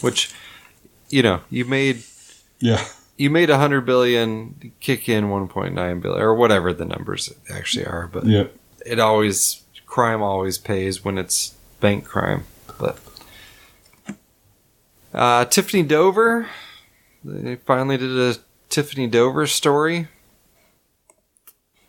Which, 0.00 0.32
you 1.10 1.22
know, 1.22 1.40
you 1.50 1.64
made 1.64 2.04
Yeah. 2.60 2.84
you 3.16 3.30
made 3.30 3.50
a 3.50 3.58
hundred 3.58 3.80
billion, 3.86 4.72
kick 4.78 5.08
in 5.08 5.28
one 5.30 5.48
point 5.48 5.74
nine 5.74 5.98
billion 6.00 6.22
or 6.22 6.34
whatever 6.36 6.72
the 6.72 6.84
numbers 6.84 7.32
actually 7.52 7.86
are, 7.86 8.08
but 8.12 8.24
Yeah. 8.26 8.44
it 8.86 9.00
always 9.00 9.62
crime 9.86 10.22
always 10.22 10.56
pays 10.58 11.04
when 11.04 11.18
it's 11.18 11.54
bank 11.80 12.04
crime. 12.04 12.44
But 12.78 12.98
uh, 15.12 15.44
Tiffany 15.46 15.82
Dover, 15.82 16.48
they 17.24 17.56
finally 17.56 17.96
did 17.96 18.10
a 18.10 18.36
Tiffany 18.68 19.06
Dover 19.06 19.46
story. 19.46 20.08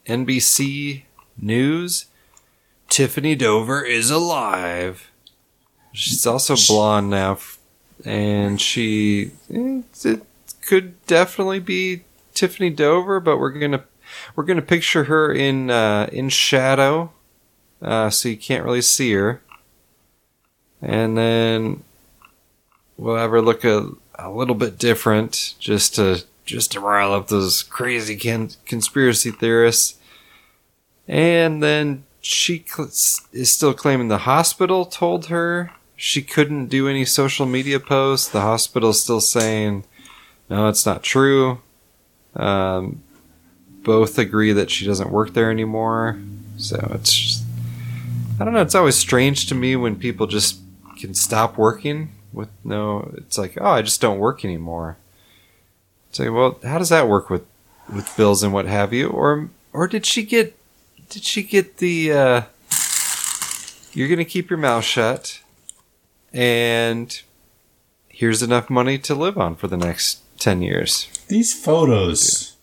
NBC 0.05 1.03
News. 1.37 2.05
Tiffany 2.89 3.35
Dover 3.35 3.83
is 3.83 4.11
alive. 4.11 5.09
She's 5.93 6.25
also 6.25 6.55
blonde 6.67 7.09
now, 7.09 7.37
and 8.03 8.59
she 8.59 9.31
eh, 9.53 9.81
it 10.03 10.21
could 10.65 11.03
definitely 11.05 11.59
be 11.59 12.01
Tiffany 12.33 12.69
Dover, 12.69 13.19
but 13.19 13.37
we're 13.37 13.51
gonna 13.51 13.83
we're 14.35 14.43
gonna 14.43 14.61
picture 14.61 15.05
her 15.05 15.31
in 15.31 15.69
uh, 15.69 16.09
in 16.11 16.29
shadow, 16.29 17.11
uh, 17.81 18.09
so 18.09 18.29
you 18.29 18.37
can't 18.37 18.65
really 18.65 18.81
see 18.81 19.13
her. 19.13 19.41
And 20.81 21.17
then 21.17 21.83
we'll 22.97 23.15
have 23.15 23.31
her 23.31 23.41
look 23.41 23.63
a, 23.63 23.91
a 24.23 24.31
little 24.31 24.55
bit 24.55 24.77
different, 24.77 25.55
just 25.59 25.95
to 25.95 26.23
just 26.45 26.71
to 26.71 26.79
rile 26.79 27.13
up 27.13 27.27
those 27.27 27.63
crazy 27.63 28.15
can, 28.15 28.49
conspiracy 28.65 29.31
theorists. 29.31 29.97
And 31.07 31.63
then 31.63 32.03
she 32.21 32.65
cl- 32.67 32.89
is 32.89 33.51
still 33.51 33.73
claiming 33.73 34.07
the 34.07 34.19
hospital 34.19 34.85
told 34.85 35.27
her 35.27 35.71
she 35.95 36.21
couldn't 36.21 36.67
do 36.67 36.87
any 36.87 37.05
social 37.05 37.45
media 37.45 37.79
posts. 37.79 38.27
The 38.27 38.41
hospital's 38.41 39.01
still 39.01 39.21
saying, 39.21 39.85
no, 40.49 40.67
it's 40.67 40.85
not 40.85 41.03
true. 41.03 41.61
Um, 42.35 43.03
both 43.83 44.17
agree 44.17 44.53
that 44.53 44.69
she 44.69 44.85
doesn't 44.85 45.11
work 45.11 45.33
there 45.33 45.51
anymore. 45.51 46.19
So 46.57 46.91
it's 46.93 47.13
just, 47.13 47.43
I 48.39 48.45
don't 48.45 48.53
know. 48.53 48.61
It's 48.61 48.75
always 48.75 48.95
strange 48.95 49.47
to 49.47 49.55
me 49.55 49.75
when 49.75 49.95
people 49.95 50.27
just 50.27 50.59
can 50.97 51.13
stop 51.13 51.57
working 51.57 52.11
with 52.33 52.49
no, 52.63 53.13
it's 53.15 53.37
like, 53.37 53.57
oh, 53.61 53.71
I 53.71 53.81
just 53.81 54.01
don't 54.01 54.19
work 54.19 54.43
anymore. 54.43 54.97
Say, 56.11 56.29
well, 56.29 56.59
how 56.63 56.77
does 56.77 56.89
that 56.89 57.07
work 57.07 57.29
with, 57.29 57.45
with 57.93 58.15
bills 58.17 58.43
and 58.43 58.53
what 58.53 58.65
have 58.65 58.91
you? 58.93 59.09
Or, 59.09 59.49
or 59.71 59.87
did 59.87 60.05
she 60.05 60.23
get, 60.23 60.57
did 61.09 61.23
she 61.23 61.43
get 61.43 61.77
the, 61.77 62.11
uh, 62.11 62.41
you're 63.93 64.07
going 64.07 64.17
to 64.17 64.25
keep 64.25 64.49
your 64.49 64.59
mouth 64.59 64.83
shut 64.83 65.41
and 66.31 67.21
here's 68.09 68.41
enough 68.41 68.69
money 68.69 68.97
to 68.97 69.15
live 69.15 69.37
on 69.37 69.55
for 69.55 69.67
the 69.67 69.77
next 69.77 70.19
10 70.39 70.61
years. 70.61 71.07
These 71.27 71.53
photos. 71.53 72.55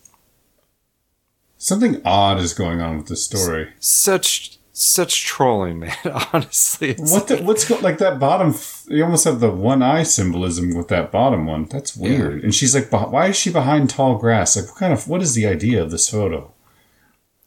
Something 1.59 2.01
odd 2.05 2.39
is 2.41 2.55
going 2.55 2.81
on 2.81 2.99
with 2.99 3.09
this 3.09 3.25
story. 3.25 3.69
Such 3.79 4.59
such 4.81 5.25
trolling, 5.25 5.81
man. 5.81 5.97
Honestly, 6.33 6.95
What 6.95 7.29
the, 7.29 7.43
what's 7.43 7.69
go, 7.69 7.79
like 7.79 7.99
that 7.99 8.19
bottom? 8.19 8.55
You 8.89 9.05
almost 9.05 9.25
have 9.25 9.41
the 9.41 9.51
one 9.51 9.83
eye 9.83 10.05
symbolism 10.05 10.75
with 10.75 10.89
that 10.89 11.11
bottom 11.13 11.47
one. 11.47 11.67
That's 11.67 11.95
weird. 11.95 12.43
And 12.43 12.55
she's 12.55 12.75
like, 12.75 12.91
why 12.91 13.29
is 13.29 13.37
she 13.37 13.51
behind 13.53 13.91
tall 13.91 14.17
grass? 14.17 14.57
Like, 14.57 14.67
what 14.67 14.77
kind 14.77 14.93
of? 14.93 15.07
What 15.07 15.23
is 15.23 15.35
the 15.35 15.47
idea 15.47 15.83
of 15.83 15.91
this 15.91 16.09
photo? 16.09 16.53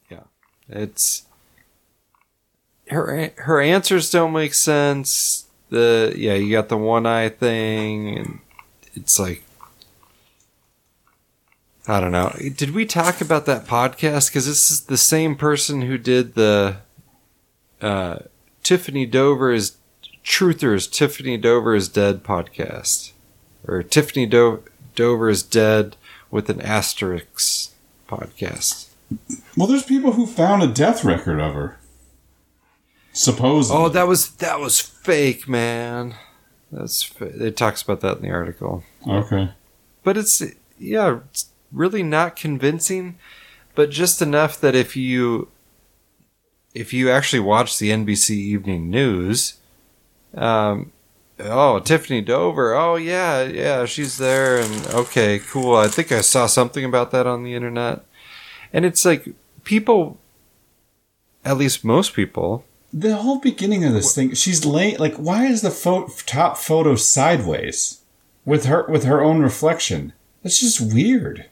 Yeah, 0.09 0.23
it's 0.69 1.23
her 2.89 3.31
her 3.37 3.61
answers 3.61 4.11
don't 4.11 4.33
make 4.33 4.53
sense. 4.53 5.45
The 5.69 6.13
yeah, 6.15 6.35
you 6.35 6.51
got 6.51 6.69
the 6.69 6.77
one 6.77 7.07
eye 7.07 7.29
thing, 7.29 8.17
and 8.17 8.39
it's 8.93 9.19
like 9.19 9.43
I 11.87 11.99
don't 11.99 12.11
know. 12.11 12.33
Did 12.55 12.75
we 12.75 12.85
talk 12.85 13.21
about 13.21 13.45
that 13.47 13.65
podcast? 13.65 14.29
Because 14.29 14.45
this 14.45 14.69
is 14.69 14.81
the 14.81 14.97
same 14.97 15.35
person 15.35 15.81
who 15.81 15.97
did 15.97 16.35
the 16.35 16.77
uh, 17.83 18.19
Tiffany 18.63 19.05
Dover 19.05 19.51
is 19.51 19.77
Truthers. 20.23 20.89
Tiffany 20.89 21.37
Dover 21.37 21.75
is 21.75 21.89
dead 21.89 22.23
podcast, 22.23 23.11
or 23.67 23.83
Tiffany 23.83 24.25
Do- 24.25 24.63
Dover 24.95 25.29
is 25.29 25.43
dead 25.43 25.95
with 26.31 26.49
an 26.49 26.61
asterisk 26.61 27.73
podcast. 28.07 28.87
Well, 29.57 29.67
there's 29.67 29.83
people 29.83 30.13
who 30.13 30.25
found 30.25 30.63
a 30.63 30.67
death 30.67 31.03
record 31.03 31.39
of 31.39 31.53
her. 31.53 31.77
Supposedly. 33.11 33.79
Oh, 33.79 33.89
that 33.89 34.07
was 34.07 34.31
that 34.37 34.59
was 34.59 34.79
fake, 34.79 35.47
man. 35.47 36.15
That's 36.71 37.13
it 37.19 37.55
talks 37.55 37.83
about 37.83 38.01
that 38.01 38.17
in 38.17 38.23
the 38.23 38.31
article, 38.31 38.83
okay. 39.07 39.51
but 40.03 40.17
it's 40.17 40.41
yeah, 40.79 41.19
it's 41.29 41.49
really 41.71 42.01
not 42.01 42.35
convincing, 42.35 43.19
but 43.75 43.91
just 43.91 44.23
enough 44.23 44.59
that 44.59 44.73
if 44.73 44.95
you 44.95 45.49
if 46.73 46.93
you 46.93 47.09
actually 47.09 47.39
watch 47.39 47.77
the 47.79 47.91
NBC 47.91 48.31
Evening 48.31 48.89
News, 48.89 49.55
um, 50.35 50.91
oh 51.39 51.79
Tiffany 51.79 52.21
Dover, 52.21 52.73
oh 52.73 52.95
yeah, 52.95 53.43
yeah, 53.43 53.85
she's 53.85 54.17
there, 54.17 54.57
and 54.57 54.87
okay, 54.87 55.39
cool. 55.39 55.75
I 55.75 55.87
think 55.87 56.11
I 56.11 56.21
saw 56.21 56.47
something 56.47 56.83
about 56.83 57.11
that 57.11 57.27
on 57.27 57.43
the 57.43 57.53
internet, 57.53 58.03
and 58.71 58.85
it's 58.85 59.05
like 59.05 59.27
people, 59.63 60.17
at 61.45 61.57
least 61.57 61.83
most 61.83 62.13
people, 62.13 62.65
The 62.91 63.17
whole 63.17 63.39
beginning 63.39 63.83
of 63.85 63.93
this 63.93 64.13
thing, 64.15 64.33
she's 64.33 64.65
laying 64.65 64.97
like, 64.97 65.15
why 65.15 65.45
is 65.45 65.61
the 65.61 65.71
pho- 65.71 66.09
top 66.25 66.57
photo 66.57 66.95
sideways 66.95 68.01
with 68.45 68.65
her 68.65 68.85
with 68.87 69.03
her 69.03 69.21
own 69.23 69.41
reflection? 69.41 70.13
That's 70.41 70.59
just 70.59 70.81
weird. 70.93 71.45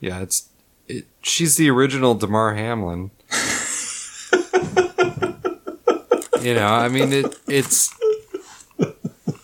Yeah, 0.00 0.20
it's 0.20 0.48
it, 0.88 1.06
she's 1.22 1.56
the 1.56 1.70
original 1.70 2.14
Damar 2.14 2.54
Hamlin. 2.54 3.10
you 6.42 6.54
know, 6.54 6.66
I 6.66 6.88
mean 6.88 7.12
it 7.12 7.38
it's 7.46 7.92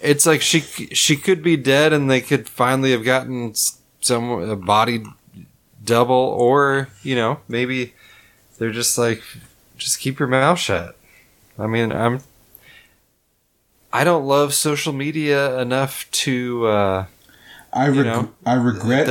it's 0.01 0.27
like 0.27 0.43
she 0.43 0.61
she 0.61 1.17
could 1.17 1.43
be 1.43 1.57
dead 1.57 1.93
and 1.93 2.11
they 2.11 2.21
could 2.21 2.49
finally 2.49 2.93
have 2.93 3.05
gotten 3.05 3.55
some 4.01 4.31
a 4.31 4.57
body 4.57 5.05
double 5.85 6.15
or, 6.15 6.89
you 7.03 7.15
know, 7.15 7.41
maybe 7.49 7.95
they're 8.59 8.71
just 8.71 8.99
like 8.99 9.23
just 9.77 9.99
keep 9.99 10.19
your 10.19 10.29
mouth 10.29 10.59
shut. 10.59 10.97
I 11.59 11.67
mean, 11.67 11.93
I'm 11.93 12.21
I 13.93 14.05
don't 14.05 14.27
love 14.27 14.55
social 14.55 14.93
media 14.93 15.59
enough 15.59 16.11
to 16.13 16.67
uh 16.67 17.07
I 17.73 17.89
You 17.91 18.05
know, 18.05 18.31
I 18.45 18.55
regret 18.55 19.09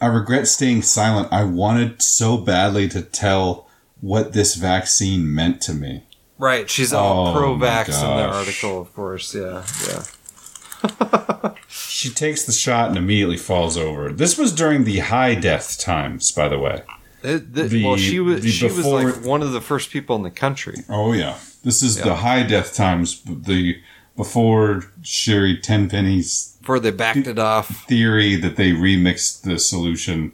I 0.00 0.06
regret 0.06 0.48
staying 0.48 0.82
silent. 0.82 1.28
I 1.30 1.44
wanted 1.44 2.02
so 2.02 2.38
badly 2.38 2.88
to 2.88 3.02
tell 3.02 3.68
what 4.00 4.32
this 4.32 4.54
vaccine 4.54 5.32
meant 5.34 5.60
to 5.62 5.74
me. 5.74 6.04
Right, 6.40 6.68
she's 6.70 6.92
all 6.92 7.28
Oh 7.28 7.32
pro-vax 7.34 7.88
in 7.88 8.16
the 8.16 8.24
article, 8.24 8.80
of 8.80 8.94
course. 8.94 9.34
Yeah, 9.34 9.64
yeah. 9.88 11.52
She 11.68 12.08
takes 12.10 12.44
the 12.44 12.52
shot 12.52 12.88
and 12.88 12.96
immediately 12.96 13.36
falls 13.36 13.76
over. 13.76 14.10
This 14.10 14.38
was 14.38 14.52
during 14.52 14.84
the 14.84 15.00
high 15.00 15.34
death 15.34 15.78
times, 15.78 16.32
by 16.32 16.48
the 16.48 16.58
way. 16.58 16.82
It- 17.22 17.52
the- 17.52 17.64
The- 17.64 17.84
well, 17.84 17.96
she 17.96 18.18
was 18.20 18.44
she 18.52 18.64
was 18.64 18.86
like 18.86 19.22
one 19.24 19.42
of 19.42 19.52
the 19.52 19.60
first 19.60 19.90
people 19.90 20.16
in 20.16 20.22
the 20.22 20.30
country. 20.30 20.78
Oh 20.88 21.12
yeah, 21.12 21.36
this 21.62 21.82
is 21.82 21.98
Yeah. 21.98 22.04
the 22.04 22.14
high 22.16 22.42
death 22.42 22.74
times. 22.74 23.20
The 23.26 23.76
before 24.16 24.84
Sherry 25.02 25.58
Tenpenny's 25.58 26.56
Before 26.60 26.80
they 26.80 26.90
backed 26.90 27.26
it 27.26 27.38
off. 27.38 27.86
theory 27.86 28.34
that 28.36 28.56
they 28.56 28.70
remixed 28.72 29.42
the 29.42 29.58
solution 29.58 30.32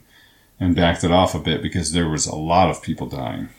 and 0.59 0.73
backed 0.75 1.03
it 1.03 1.11
off 1.11 1.35
a 1.35 1.39
bit 1.39 1.61
because 1.61 1.91
there 1.91 2.07
was 2.09 2.25
a 2.25 2.35
lot 2.35 2.69
of 2.69 2.81
people 2.81 3.07
dying. 3.07 3.49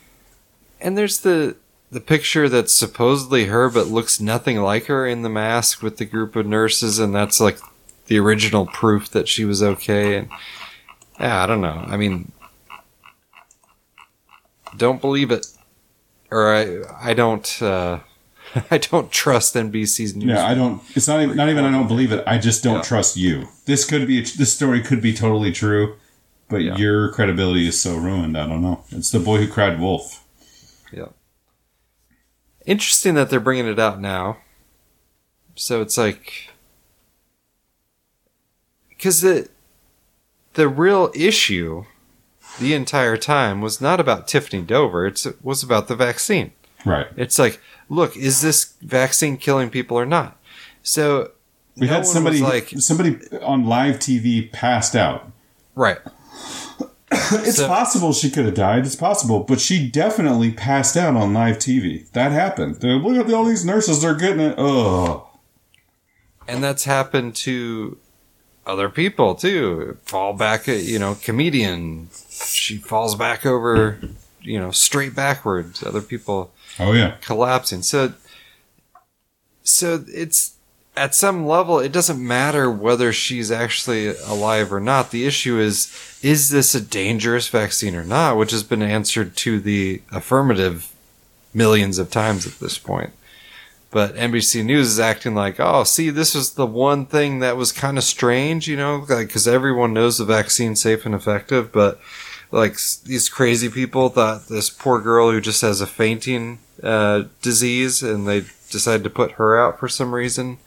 And 0.81 0.97
there's 0.97 1.19
the 1.21 1.57
the 1.91 2.01
picture 2.01 2.49
that's 2.49 2.75
supposedly 2.75 3.47
her 3.47 3.71
but 3.71 3.87
looks 3.87 4.21
nothing 4.21 4.59
like 4.59 4.87
her 4.87 5.07
in 5.07 5.23
the 5.23 5.29
mask 5.29 5.83
with 5.83 5.97
the 5.97 6.05
group 6.05 6.37
of 6.37 6.47
nurses, 6.47 6.99
and 6.99 7.15
that's 7.15 7.41
like 7.41 7.59
the 8.07 8.19
original 8.19 8.67
proof 8.67 9.09
that 9.11 9.29
she 9.29 9.45
was 9.45 9.63
okay. 9.63 10.17
And 10.19 10.29
yeah, 11.19 11.43
I 11.43 11.47
don't 11.47 11.61
know. 11.61 11.85
I 11.87 11.97
mean, 11.97 12.33
don't 14.77 15.01
believe 15.01 15.31
it, 15.31 15.47
or 16.31 16.55
I 16.55 16.83
I 17.01 17.15
don't 17.15 17.63
uh, 17.63 18.01
I 18.71 18.79
don't 18.79 19.11
trust 19.11 19.55
NBC's 19.55 20.15
news. 20.15 20.29
Yeah, 20.31 20.47
I 20.47 20.55
don't. 20.55 20.83
It's 20.95 21.09
not 21.09 21.21
even. 21.23 21.37
Not 21.37 21.49
even. 21.49 21.65
I 21.65 21.71
don't 21.71 21.89
believe 21.89 22.13
it. 22.13 22.23
I 22.27 22.39
just 22.39 22.63
don't 22.63 22.77
Yeah. 22.77 22.83
trust 22.83 23.17
you. 23.17 23.49
This 23.67 23.85
could 23.85 24.07
be. 24.07 24.21
This 24.21 24.55
story 24.55 24.81
could 24.83 25.01
be 25.03 25.13
totally 25.13 25.53
true, 25.53 25.97
but 26.49 26.63
Yeah. 26.63 26.77
your 26.77 27.13
credibility 27.13 27.67
is 27.67 27.81
so 27.81 27.97
ruined. 27.97 28.37
I 28.37 28.47
don't 28.47 28.63
know. 28.63 28.85
It's 28.91 29.11
the 29.11 29.21
boy 29.21 29.39
who 29.39 29.49
cried 29.49 29.81
wolf. 29.81 30.23
Yeah. 30.93 31.07
Interesting 32.69 33.15
that 33.15 33.31
they're 33.31 33.41
bringing 33.41 33.67
it 33.67 33.79
out 33.79 33.99
now. 33.99 34.37
So 35.55 35.81
it's 35.81 35.97
like 35.97 36.51
because 38.91 39.23
the 39.23 39.49
the 40.53 40.69
real 40.69 41.11
issue 41.15 41.87
the 42.61 42.75
entire 42.75 43.17
time 43.17 43.63
was 43.63 43.81
not 43.81 44.01
about 44.01 44.29
Tiffany 44.29 44.63
Dover. 44.63 45.07
It's, 45.07 45.25
it 45.25 45.43
was 45.43 45.63
about 45.63 45.89
the 45.89 45.97
vaccine. 45.97 46.53
Right. 46.85 47.07
It's 47.17 47.39
like, 47.39 47.59
look, 47.89 48.17
is 48.17 48.43
this 48.43 48.75
vaccine 48.83 49.37
killing 49.39 49.71
people 49.71 49.97
or 49.97 50.05
not? 50.07 50.37
So 50.83 51.31
We 51.77 51.87
no 51.87 51.95
had 51.95 52.07
somebody. 52.07 52.41
like, 52.41 52.69
somebody 52.79 53.17
on 53.41 53.65
live 53.65 53.97
TV 53.97 54.51
passed 54.53 54.95
out. 54.95 55.31
right. 55.75 55.99
It's 57.31 57.57
So- 57.57 57.67
possible 57.69 58.13
she 58.13 58.31
could 58.31 58.45
have 58.47 58.55
died. 58.55 58.85
It's 58.87 58.97
possible, 58.97 59.41
but 59.41 59.61
she 59.61 59.89
definitely 59.91 60.51
passed 60.53 60.97
out 60.97 61.17
on 61.17 61.33
live 61.35 61.57
TV. 61.59 62.11
That 62.13 62.33
happened. 62.33 62.77
They're, 62.77 62.97
Look 62.97 63.27
at 63.29 63.33
all 63.35 63.45
these 63.45 63.65
nurses. 63.65 64.03
They're 64.03 64.15
getting 64.15 64.41
it. 64.41 64.59
Ugh. 64.59 65.23
and 66.47 66.63
that's 66.63 66.85
happened 66.85 67.35
to 67.37 67.97
other 68.67 68.89
people 68.91 69.35
too. 69.35 69.97
Fall 70.05 70.33
back, 70.35 70.69
at, 70.69 70.83
you 70.83 70.99
know, 70.99 71.17
comedian. 71.23 72.09
She 72.31 72.77
falls 72.77 73.15
back 73.15 73.47
over, 73.47 73.99
you 74.43 74.59
know, 74.59 74.71
straight 74.71 75.15
backwards. 75.15 75.83
Other 75.83 76.03
people 76.03 76.53
Oh 76.79 76.93
yeah. 76.93 77.17
collapsing. 77.23 77.83
So, 77.83 78.13
so 79.63 80.05
it's 80.09 80.55
at 80.99 81.15
some 81.15 81.47
level, 81.47 81.79
it 81.79 81.93
doesn't 81.93 82.25
matter 82.25 82.71
whether 82.71 83.13
she's 83.13 83.51
actually 83.51 84.09
alive 84.09 84.73
or 84.73 84.81
not. 84.81 85.11
The 85.11 85.27
issue 85.27 85.59
is, 85.59 86.19
is 86.23 86.51
this 86.51 86.75
a 86.75 86.81
dangerous 86.81 87.49
vaccine 87.49 87.95
or 87.95 88.05
not? 88.05 88.37
Which 88.37 88.51
has 88.51 88.63
been 88.63 88.83
answered 88.83 89.37
to 89.39 89.61
the 89.61 90.03
affirmative 90.13 90.93
millions 91.55 91.99
of 91.99 92.11
times 92.11 92.47
at 92.47 92.59
this 92.59 92.79
point. 92.79 93.13
But 93.91 94.17
NBC 94.17 94.65
News 94.65 94.89
is 94.89 95.01
acting 95.01 95.35
like, 95.35 95.59
oh, 95.59 95.85
see, 95.85 96.11
this 96.11 96.35
was 96.35 96.55
the 96.55 96.67
one 96.67 97.07
thing 97.07 97.39
that 97.39 97.57
was 97.57 97.73
kind 97.73 97.97
of 97.97 98.05
strange, 98.05 98.69
you 98.69 98.77
know, 98.77 99.05
because 99.09 99.49
everyone 99.49 99.95
knows 99.95 100.19
the 100.19 100.27
vaccine's 100.27 100.83
safe 100.83 101.07
and 101.07 101.15
effective, 101.15 101.73
but 101.73 101.99
like 102.51 102.79
these 103.05 103.29
crazy 103.29 103.71
people 103.71 104.09
thought 104.11 104.49
this 104.49 104.71
poor 104.71 105.01
girl 105.01 105.31
who 105.31 105.41
just 105.41 105.63
has 105.63 105.81
a 105.81 105.87
fainting 105.87 106.59
uh, 106.83 107.25
disease, 107.41 108.03
and 108.03 108.29
they 108.29 108.41
decided 108.71 109.05
to 109.05 109.11
put 109.11 109.33
her 109.33 109.59
out 109.59 109.79
for 109.79 109.89
some 109.89 110.15
reason, 110.15 110.59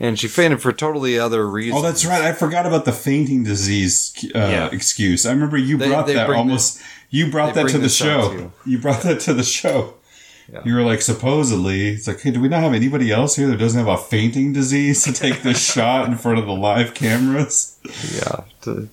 and 0.00 0.18
she 0.18 0.26
fainted 0.26 0.60
for 0.62 0.72
totally 0.72 1.18
other 1.18 1.46
reasons. 1.48 1.78
Oh, 1.78 1.82
that's 1.86 2.04
right. 2.06 2.22
I 2.22 2.32
forgot 2.32 2.66
about 2.66 2.86
the 2.86 2.92
fainting 2.92 3.44
disease 3.44 4.12
uh, 4.34 4.38
Yeah. 4.38 4.68
excuse. 4.72 5.26
I 5.26 5.30
remember 5.32 5.56
you 5.58 5.76
They- 5.76 5.88
brought 5.88 6.06
they 6.06 6.14
that 6.14 6.28
almost. 6.30 6.80
you 7.10 7.30
brought 7.30 7.54
that 7.54 7.68
to 7.68 7.78
the 7.78 7.88
show. 7.90 8.50
You 8.66 8.78
brought 8.78 9.02
that 9.02 9.20
to 9.20 9.34
the 9.34 9.44
show. 9.44 9.94
Yeah. 10.52 10.62
You 10.64 10.74
were 10.74 10.82
like, 10.82 11.00
supposedly, 11.00 11.90
it's 11.90 12.08
like, 12.08 12.20
hey, 12.22 12.32
do 12.32 12.40
we 12.40 12.48
not 12.48 12.62
have 12.64 12.74
anybody 12.74 13.12
else 13.12 13.36
here 13.36 13.46
that 13.46 13.58
doesn't 13.58 13.78
have 13.78 13.86
a 13.86 13.96
fainting 13.96 14.52
disease 14.52 15.04
to 15.04 15.12
take 15.12 15.42
this 15.42 15.62
shot 15.72 16.08
in 16.08 16.16
front 16.16 16.38
of 16.40 16.46
the 16.46 16.52
live 16.52 16.92
cameras? 16.94 17.76
yeah. 18.12 18.42
to- 18.62 18.88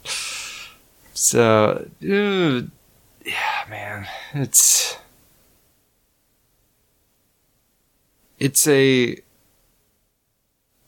so, 1.15 1.87
dude, 1.99 2.69
yeah, 3.25 3.63
man, 3.71 4.07
it's 4.35 4.97
it's 8.39 8.67
a 8.67 9.17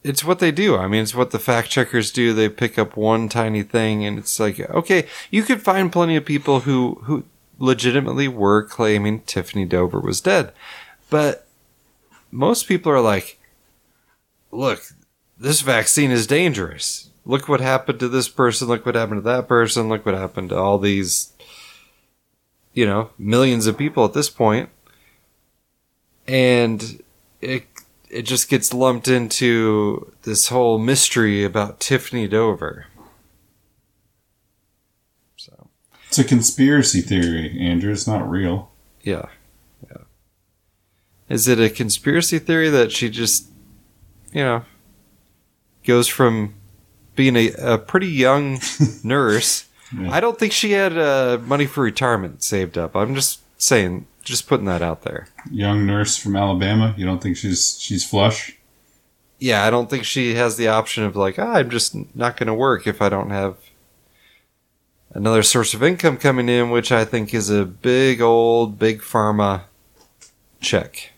it's 0.04 0.24
what 0.24 0.40
they 0.40 0.52
do. 0.52 0.78
I 0.78 0.88
mean, 0.88 1.04
it's 1.04 1.16
what 1.16 1.32
the 1.32 1.40
fact 1.40 1.70
checkers 1.70 2.12
do. 2.12 2.34
They 2.34 2.50
pick 2.50 2.80
up 2.80 2.96
one 2.96 3.30
tiny 3.30 3.64
thing, 3.64 4.06
and 4.06 4.18
it's 4.18 4.40
like, 4.40 4.60
okay, 4.60 5.08
you 5.30 5.44
could 5.44 5.62
find 5.62 5.92
plenty 5.92 6.16
of 6.16 6.26
people 6.26 6.62
who 6.62 7.02
who 7.04 7.26
legitimately 7.58 8.28
were 8.28 8.64
claiming 8.64 9.22
Tiffany 9.22 9.66
Dover 9.66 10.00
was 10.00 10.22
dead, 10.22 10.54
but 11.10 11.48
most 12.32 12.68
people 12.68 12.92
are 12.92 13.02
like, 13.02 13.40
look, 14.52 14.82
this 15.38 15.62
vaccine 15.62 16.12
is 16.12 16.28
dangerous. 16.28 17.10
Look 17.26 17.48
what 17.48 17.62
happened 17.62 18.00
to 18.00 18.08
this 18.08 18.30
person. 18.30 18.68
Look 18.68 18.86
what 18.86 18.96
happened 18.96 19.24
to 19.24 19.30
that 19.30 19.48
person. 19.48 19.90
Look 19.90 20.06
what 20.06 20.16
happened 20.16 20.50
to 20.50 20.58
all 20.58 20.78
these, 20.78 21.34
you 22.74 22.86
know, 22.86 23.12
millions 23.18 23.68
of 23.68 23.78
people 23.78 24.06
at 24.06 24.14
this 24.14 24.30
point. 24.30 24.70
And 26.28 27.04
it, 27.42 27.69
it 28.10 28.24
just 28.24 28.50
gets 28.50 28.74
lumped 28.74 29.08
into 29.08 30.12
this 30.24 30.48
whole 30.50 30.78
mystery 30.80 31.44
about 31.44 31.80
Tiffany 31.80 32.28
Dover. 32.28 32.88
So, 35.38 35.70
It's 36.08 36.20
a 36.20 36.24
conspiracy 36.24 37.02
theory, 37.02 37.58
Andrew. 37.60 37.92
It's 37.92 38.08
not 38.08 38.30
real. 38.30 38.72
yeah. 39.04 39.26
Yeah. 39.90 40.04
Is 41.30 41.48
it 41.48 41.60
a 41.60 41.70
conspiracy 41.70 42.40
theory 42.40 42.70
that 42.70 42.92
she 42.92 43.10
just, 43.10 43.48
you 44.34 44.44
know, 44.44 44.64
goes 45.86 46.08
from 46.08 46.56
being 47.16 47.36
a, 47.36 47.52
a 47.60 47.78
pretty 47.78 48.08
young 48.08 48.60
nurse? 49.04 49.66
Yeah. 49.98 50.12
I 50.12 50.20
don't 50.20 50.38
think 50.38 50.52
she 50.54 50.72
had 50.72 50.98
uh, 50.98 51.40
money 51.44 51.66
for 51.66 51.82
retirement 51.84 52.44
saved 52.44 52.78
up. 52.78 52.96
I'm 52.96 53.16
just 53.16 53.40
saying, 53.62 54.06
just 54.24 54.48
putting 54.48 54.66
that 54.66 54.82
out 54.82 55.04
there. 55.04 55.28
Young 55.50 55.86
nurse 55.86 56.18
from 56.18 56.36
Alabama. 56.36 56.94
You 56.98 57.06
don't 57.06 57.22
think 57.22 57.38
she's 57.38 57.78
she's 57.80 58.06
flush? 58.06 58.58
Yeah, 59.40 59.64
I 59.64 59.70
don't 59.70 59.90
think 59.90 60.04
she 60.04 60.36
has 60.36 60.58
the 60.58 60.68
option 60.68 61.04
of 61.04 61.16
like, 61.16 61.40
ah, 61.40 61.54
I'm 61.54 61.70
just 61.70 61.96
not 62.16 62.38
going 62.38 62.48
to 62.48 62.54
work 62.54 62.86
if 62.86 63.02
I 63.02 63.10
don't 63.10 63.30
have 63.30 63.56
another 65.14 65.44
source 65.44 65.74
of 65.74 65.82
income 65.82 66.18
coming 66.18 66.50
in, 66.50 66.70
which 66.70 66.92
I 66.92 67.06
think 67.06 67.34
is 67.34 67.50
a 67.50 67.66
big 67.66 68.22
old 68.22 68.78
big 68.78 69.02
pharma 69.02 69.64
check. 70.60 71.12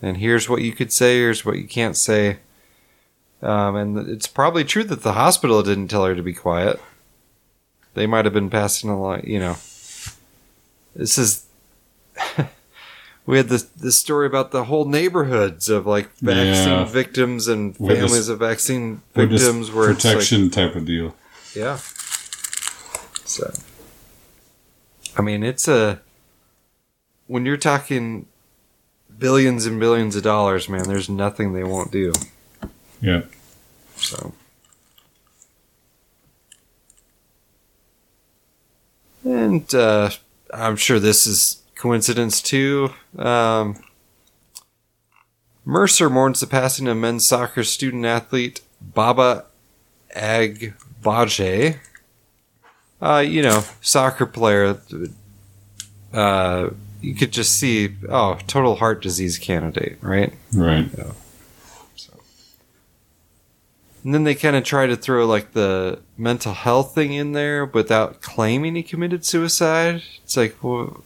And 0.00 0.18
here's 0.18 0.48
what 0.48 0.62
you 0.62 0.72
could 0.72 0.92
say, 0.92 1.16
here's 1.16 1.44
what 1.44 1.56
you 1.56 1.66
can't 1.66 1.96
say. 1.96 2.38
Um, 3.40 3.76
and 3.76 3.98
it's 4.08 4.26
probably 4.26 4.64
true 4.64 4.84
that 4.84 5.02
the 5.02 5.14
hospital 5.14 5.62
didn't 5.62 5.88
tell 5.88 6.04
her 6.04 6.14
to 6.14 6.22
be 6.22 6.32
quiet. 6.32 6.80
They 7.94 8.06
might 8.06 8.24
have 8.24 8.34
been 8.34 8.50
passing 8.50 8.88
along, 8.90 9.24
you 9.24 9.38
know. 9.38 9.56
This 10.94 11.18
is. 11.18 11.46
we 13.26 13.36
had 13.36 13.48
this 13.48 13.62
this 13.62 13.96
story 13.98 14.26
about 14.26 14.50
the 14.50 14.64
whole 14.64 14.84
neighborhoods 14.84 15.68
of 15.68 15.86
like 15.86 16.10
vaccine 16.18 16.68
Yeah. 16.68 16.84
victims 16.84 17.48
and 17.48 17.76
families 17.76 18.28
of 18.28 18.38
vaccine 18.38 19.02
victims 19.14 19.70
where 19.70 19.90
it's 19.90 20.02
protection 20.04 20.50
type 20.50 20.74
of 20.74 20.84
deal. 20.86 21.14
yeah. 21.54 21.78
So, 23.24 23.50
I 25.16 25.22
mean, 25.22 25.42
it's 25.42 25.66
a 25.68 26.00
when 27.28 27.46
you're 27.46 27.56
talking 27.56 28.26
billions 29.18 29.64
and 29.66 29.78
billions 29.80 30.16
of 30.16 30.22
dollars, 30.22 30.68
man. 30.68 30.84
There's 30.88 31.08
nothing 31.08 31.52
they 31.52 31.64
won't 31.64 31.90
do. 31.92 32.12
Yeah. 33.00 33.22
So. 33.96 34.34
And 39.24 39.72
uh, 39.74 40.10
I'm 40.52 40.76
sure 40.76 40.98
this 40.98 41.26
is 41.26 41.61
coincidence 41.82 42.40
too. 42.40 42.90
Um, 43.18 43.82
Mercer 45.64 46.08
mourns 46.08 46.38
the 46.38 46.46
passing 46.46 46.86
of 46.86 46.96
men's 46.96 47.26
soccer 47.26 47.64
student 47.64 48.06
athlete 48.06 48.60
Baba 48.80 49.46
Agbaje. 50.14 51.78
Uh, 53.00 53.24
you 53.26 53.42
know, 53.42 53.64
soccer 53.80 54.26
player. 54.26 54.78
Uh, 56.12 56.70
you 57.00 57.16
could 57.16 57.32
just 57.32 57.58
see, 57.58 57.96
oh, 58.08 58.38
total 58.46 58.76
heart 58.76 59.02
disease 59.02 59.36
candidate, 59.36 59.98
right? 60.00 60.32
Right. 60.52 60.88
So, 61.96 62.12
And 64.04 64.14
then 64.14 64.22
they 64.22 64.36
kind 64.36 64.54
of 64.54 64.62
try 64.62 64.86
to 64.86 64.96
throw 64.96 65.26
like 65.26 65.50
the 65.50 65.98
mental 66.16 66.52
health 66.52 66.94
thing 66.94 67.12
in 67.12 67.32
there 67.32 67.64
without 67.64 68.20
claiming 68.20 68.76
he 68.76 68.84
committed 68.84 69.24
suicide. 69.24 70.04
It's 70.22 70.36
like, 70.36 70.62
well, 70.62 71.02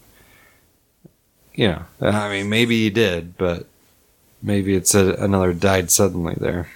you 1.57 1.69
know, 1.69 1.83
I 2.01 2.31
mean, 2.31 2.49
maybe 2.49 2.83
he 2.83 2.91
did, 2.91 3.37
but 3.37 3.67
maybe 4.43 4.77
it's 4.77 4.95
a, 4.95 5.15
another 5.15 5.55
died 5.55 5.91
suddenly 5.91 6.35
there. 6.39 6.69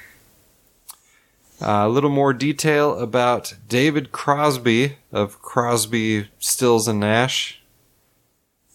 Uh, 1.63 1.85
a 1.85 1.89
little 1.89 2.11
more 2.11 2.33
detail 2.33 2.99
about 2.99 3.55
David 3.69 4.11
Crosby 4.11 4.97
of 5.13 5.43
Crosby, 5.43 6.29
Stills, 6.39 6.89
and 6.89 6.99
Nash. 6.99 7.61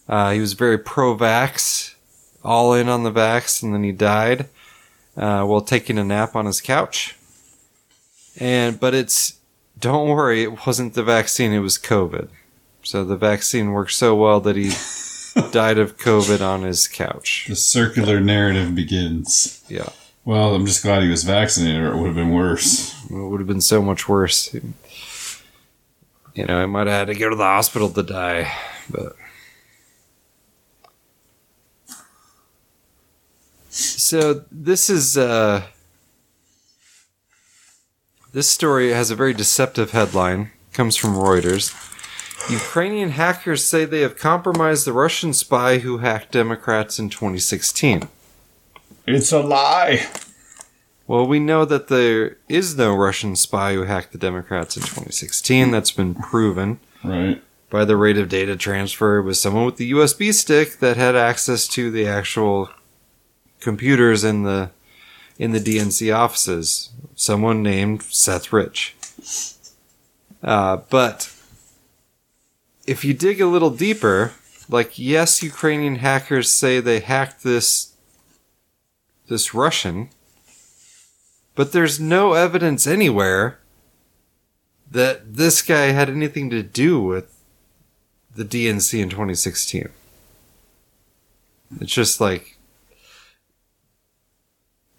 Uh, 0.08 0.30
he 0.30 0.38
was 0.38 0.52
very 0.52 0.78
pro 0.78 1.16
vax, 1.16 1.96
all 2.44 2.72
in 2.72 2.88
on 2.88 3.02
the 3.02 3.10
vax, 3.10 3.60
and 3.60 3.74
then 3.74 3.82
he 3.82 3.90
died 3.90 4.48
uh, 5.16 5.42
while 5.42 5.60
taking 5.60 5.98
a 5.98 6.04
nap 6.04 6.36
on 6.36 6.46
his 6.46 6.60
couch. 6.60 7.16
And 8.38 8.78
but 8.78 8.94
it's 8.94 9.40
don't 9.76 10.08
worry, 10.08 10.44
it 10.44 10.64
wasn't 10.64 10.94
the 10.94 11.02
vaccine; 11.02 11.52
it 11.52 11.58
was 11.58 11.78
COVID. 11.78 12.28
So 12.84 13.04
the 13.04 13.16
vaccine 13.16 13.72
worked 13.72 13.94
so 13.94 14.14
well 14.14 14.38
that 14.42 14.54
he 14.54 14.70
died 15.50 15.78
of 15.78 15.96
COVID 15.98 16.40
on 16.40 16.62
his 16.62 16.88
couch. 16.88 17.46
The 17.48 17.56
circular 17.56 18.20
narrative 18.20 18.74
begins. 18.74 19.64
Yeah. 19.68 19.88
Well, 20.24 20.54
I'm 20.54 20.66
just 20.66 20.82
glad 20.82 21.02
he 21.02 21.08
was 21.08 21.24
vaccinated, 21.24 21.82
or 21.82 21.92
it 21.92 21.96
would 21.98 22.06
have 22.06 22.16
been 22.16 22.32
worse. 22.32 22.94
It 23.04 23.14
would 23.14 23.40
have 23.40 23.46
been 23.46 23.60
so 23.60 23.80
much 23.80 24.08
worse. 24.08 24.52
You 26.34 26.44
know, 26.44 26.58
I 26.58 26.66
might 26.66 26.86
have 26.88 27.08
had 27.08 27.14
to 27.14 27.18
go 27.18 27.30
to 27.30 27.36
the 27.36 27.44
hospital 27.44 27.88
to 27.90 28.02
die, 28.02 28.52
but. 28.90 29.14
So 33.68 34.44
this 34.50 34.88
is 34.88 35.18
uh 35.18 35.62
this 38.32 38.48
story 38.48 38.90
has 38.90 39.10
a 39.10 39.14
very 39.14 39.32
deceptive 39.32 39.92
headline. 39.92 40.50
Comes 40.72 40.96
from 40.96 41.14
Reuters. 41.14 41.72
Ukrainian 42.50 43.10
hackers 43.10 43.64
say 43.64 43.84
they 43.84 44.02
have 44.02 44.16
compromised 44.18 44.86
the 44.86 44.92
Russian 44.92 45.32
spy 45.32 45.78
who 45.78 45.98
hacked 45.98 46.32
Democrats 46.32 46.98
in 46.98 47.08
2016. 47.10 48.08
It's 49.06 49.32
a 49.32 49.40
lie. 49.40 50.06
Well, 51.08 51.26
we 51.26 51.38
know 51.40 51.64
that 51.64 51.88
there 51.88 52.36
is 52.48 52.76
no 52.76 52.94
Russian 52.94 53.36
spy 53.36 53.74
who 53.74 53.82
hacked 53.84 54.12
the 54.12 54.18
Democrats 54.18 54.76
in 54.76 54.82
2016. 54.82 55.70
That's 55.70 55.90
been 55.92 56.14
proven 56.14 56.80
Right. 57.04 57.42
by 57.70 57.84
the 57.84 57.96
rate 57.96 58.18
of 58.18 58.28
data 58.28 58.56
transfer 58.56 59.22
with 59.22 59.36
someone 59.36 59.64
with 59.66 59.76
the 59.76 59.90
USB 59.92 60.32
stick 60.32 60.78
that 60.78 60.96
had 60.96 61.14
access 61.16 61.66
to 61.68 61.90
the 61.90 62.06
actual 62.06 62.70
computers 63.60 64.22
in 64.24 64.42
the 64.44 64.70
in 65.38 65.52
the 65.52 65.60
DNC 65.60 66.14
offices. 66.16 66.90
Someone 67.14 67.62
named 67.62 68.02
Seth 68.02 68.52
Rich. 68.52 68.94
Uh, 70.42 70.78
but 70.90 71.32
if 72.86 73.04
you 73.04 73.14
dig 73.14 73.40
a 73.40 73.46
little 73.46 73.70
deeper, 73.70 74.32
like 74.68 74.98
yes, 74.98 75.42
Ukrainian 75.42 75.96
hackers 75.96 76.52
say 76.52 76.80
they 76.80 77.00
hacked 77.00 77.42
this 77.42 77.94
this 79.28 79.52
Russian, 79.52 80.10
but 81.54 81.72
there's 81.72 81.98
no 81.98 82.34
evidence 82.34 82.86
anywhere 82.86 83.58
that 84.90 85.34
this 85.34 85.62
guy 85.62 85.86
had 85.86 86.08
anything 86.08 86.48
to 86.50 86.62
do 86.62 87.00
with 87.00 87.42
the 88.34 88.44
DNC 88.44 89.00
in 89.00 89.10
2016. 89.10 89.88
It's 91.80 91.92
just 91.92 92.20
like, 92.20 92.56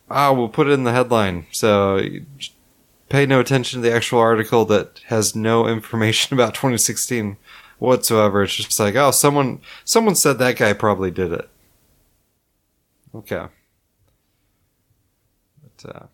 ah, 0.09 0.34
we'll 0.34 0.49
put 0.49 0.68
it 0.68 0.72
in 0.72 0.84
the 0.84 0.91
headline. 0.91 1.45
So 1.51 2.01
pay 3.07 3.26
no 3.26 3.39
attention 3.39 3.81
to 3.81 3.89
the 3.89 3.95
actual 3.95 4.19
article 4.19 4.65
that 4.65 4.99
has 5.05 5.35
no 5.35 5.68
information 5.68 6.34
about 6.38 6.53
2016 6.53 7.38
whatsoever. 7.80 8.44
It's 8.44 8.56
just 8.56 8.80
like, 8.80 8.95
oh, 8.95 9.12
someone, 9.12 9.62
someone 9.86 10.16
said 10.16 10.40
that 10.40 10.58
guy 10.58 10.74
probably 10.74 11.12
did 11.12 11.32
it. 11.32 11.49
Okay. 13.16 13.48
But, 15.64 15.95
uh, 15.95 16.06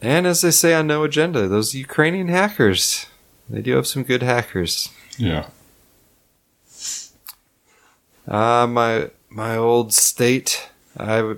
and 0.00 0.26
as 0.26 0.42
they 0.42 0.50
say 0.50 0.74
on 0.74 0.86
No 0.86 1.04
Agenda, 1.04 1.48
those 1.48 1.74
Ukrainian 1.74 2.28
hackers, 2.28 3.06
they 3.48 3.62
do 3.62 3.76
have 3.76 3.86
some 3.86 4.02
good 4.02 4.22
hackers. 4.22 4.90
Yeah. 5.18 5.46
Uh, 8.28 8.66
my 8.66 9.10
my 9.28 9.56
old 9.56 9.92
state, 9.92 10.68
I 10.98 11.36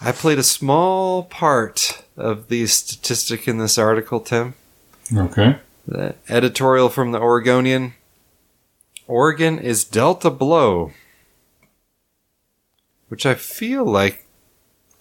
I 0.00 0.12
played 0.12 0.38
a 0.38 0.44
small 0.44 1.24
part 1.24 2.04
of 2.16 2.48
the 2.48 2.66
statistic 2.66 3.48
in 3.48 3.58
this 3.58 3.78
article, 3.78 4.20
Tim. 4.20 4.54
Okay. 5.14 5.58
The 5.86 6.14
editorial 6.28 6.88
from 6.88 7.12
the 7.12 7.20
Oregonian. 7.20 7.94
Oregon 9.06 9.58
is 9.58 9.84
dealt 9.84 10.24
a 10.24 10.30
blow, 10.30 10.92
which 13.08 13.26
I 13.26 13.34
feel 13.34 13.84
like 13.84 14.26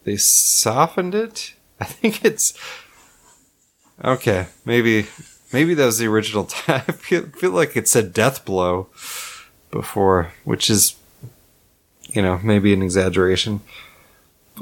they 0.04 0.18
softened 0.18 1.16
it. 1.16 1.54
I 1.80 1.86
think 1.86 2.24
it's 2.24 2.54
okay. 4.04 4.48
Maybe 4.66 5.08
maybe 5.52 5.74
that 5.74 5.86
was 5.86 5.98
the 5.98 6.08
original 6.08 6.44
time. 6.46 6.84
I 6.88 6.92
feel, 6.92 7.28
feel 7.28 7.52
like 7.52 7.78
it 7.78 7.88
said 7.88 8.14
death 8.14 8.46
blow 8.46 8.88
before, 9.72 10.34
which 10.44 10.70
is 10.70 10.96
you 12.10 12.22
know 12.22 12.40
maybe 12.44 12.74
an 12.74 12.82
exaggeration. 12.82 13.62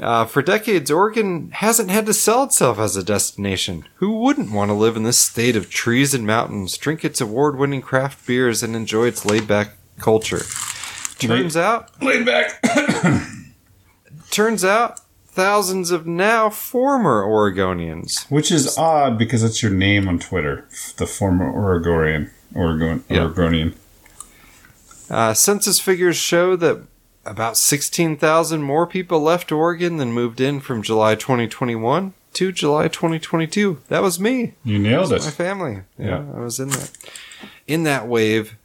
Uh, 0.00 0.24
for 0.24 0.40
decades, 0.40 0.90
Oregon 0.90 1.50
hasn't 1.50 1.90
had 1.90 2.06
to 2.06 2.14
sell 2.14 2.44
itself 2.44 2.78
as 2.78 2.96
a 2.96 3.02
destination. 3.04 3.84
Who 3.96 4.18
wouldn't 4.20 4.50
want 4.50 4.70
to 4.70 4.74
live 4.74 4.96
in 4.96 5.02
this 5.02 5.18
state 5.18 5.54
of 5.54 5.68
trees 5.68 6.14
and 6.14 6.26
mountains, 6.26 6.78
drink 6.78 7.04
its 7.04 7.20
award 7.20 7.58
winning 7.58 7.82
craft 7.82 8.26
beers, 8.26 8.62
and 8.62 8.74
enjoy 8.74 9.06
its 9.08 9.26
laid 9.26 9.46
back 9.46 9.76
culture? 9.98 10.42
Turns 11.18 11.56
out, 11.56 11.90
Laid 12.02 12.26
back. 12.26 12.60
turns 14.30 14.64
out, 14.64 15.00
thousands 15.28 15.90
of 15.90 16.06
now 16.06 16.50
former 16.50 17.22
Oregonians. 17.22 18.28
Which 18.30 18.50
is 18.50 18.76
odd 18.76 19.18
because 19.18 19.44
it's 19.44 19.62
your 19.62 19.72
name 19.72 20.08
on 20.08 20.18
Twitter, 20.18 20.66
the 20.96 21.06
former 21.06 21.52
Oregonian. 21.52 22.30
Oregon. 22.54 23.04
Oregonian. 23.10 23.74
Uh, 25.08 25.34
census 25.34 25.78
figures 25.78 26.16
show 26.16 26.56
that 26.56 26.82
about 27.24 27.56
16,000 27.56 28.62
more 28.62 28.86
people 28.86 29.20
left 29.20 29.52
Oregon 29.52 29.96
than 29.96 30.12
moved 30.12 30.40
in 30.40 30.60
from 30.60 30.82
July 30.82 31.14
2021 31.14 32.14
to 32.34 32.52
July 32.52 32.88
2022. 32.88 33.80
That 33.88 34.02
was 34.02 34.18
me. 34.18 34.54
You 34.64 34.78
nailed 34.78 35.12
it. 35.12 35.22
My 35.22 35.30
family. 35.30 35.82
Yeah, 35.98 36.06
Yeah. 36.06 36.24
I 36.34 36.40
was 36.40 36.58
in 36.58 36.70
that 36.70 36.90
in 37.66 37.84
that 37.84 38.08
wave. 38.08 38.56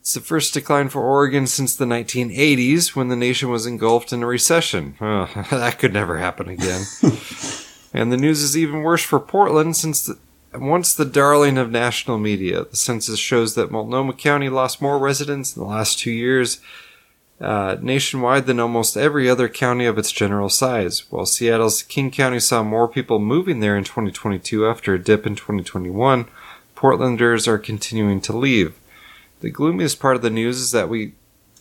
It's 0.00 0.14
the 0.14 0.20
first 0.20 0.54
decline 0.54 0.88
for 0.88 1.02
Oregon 1.02 1.48
since 1.48 1.74
the 1.74 1.84
1980s, 1.84 2.94
when 2.94 3.08
the 3.08 3.16
nation 3.16 3.50
was 3.50 3.66
engulfed 3.66 4.12
in 4.12 4.22
a 4.22 4.26
recession. 4.26 4.94
Oh, 5.00 5.28
that 5.50 5.80
could 5.80 5.92
never 5.92 6.18
happen 6.18 6.48
again. 6.48 6.84
and 7.92 8.12
the 8.12 8.16
news 8.16 8.40
is 8.40 8.56
even 8.56 8.82
worse 8.84 9.02
for 9.02 9.18
Portland, 9.18 9.76
since 9.76 10.06
the, 10.06 10.16
once 10.54 10.94
the 10.94 11.04
darling 11.04 11.58
of 11.58 11.72
national 11.72 12.18
media, 12.18 12.66
the 12.66 12.76
census 12.76 13.18
shows 13.18 13.56
that 13.56 13.72
Multnomah 13.72 14.12
County 14.12 14.48
lost 14.48 14.80
more 14.80 14.96
residents 14.96 15.56
in 15.56 15.62
the 15.62 15.68
last 15.68 15.98
two 15.98 16.12
years 16.12 16.60
uh, 17.40 17.76
nationwide 17.80 18.46
than 18.46 18.58
almost 18.60 18.96
every 18.96 19.28
other 19.28 19.48
county 19.48 19.84
of 19.84 19.98
its 19.98 20.10
general 20.10 20.48
size, 20.48 21.10
while 21.10 21.26
Seattle's 21.26 21.82
King 21.82 22.10
County 22.10 22.40
saw 22.40 22.62
more 22.62 22.88
people 22.88 23.18
moving 23.18 23.60
there 23.60 23.76
in 23.76 23.84
2022 23.84 24.66
after 24.66 24.94
a 24.94 24.98
dip 25.02 25.26
in 25.26 25.36
2021. 25.36 26.26
Portlanders 26.74 27.46
are 27.46 27.58
continuing 27.58 28.20
to 28.22 28.36
leave. 28.36 28.74
The 29.40 29.50
gloomiest 29.50 30.00
part 30.00 30.16
of 30.16 30.22
the 30.22 30.30
news 30.30 30.58
is 30.60 30.70
that 30.72 30.88
we 30.88 31.12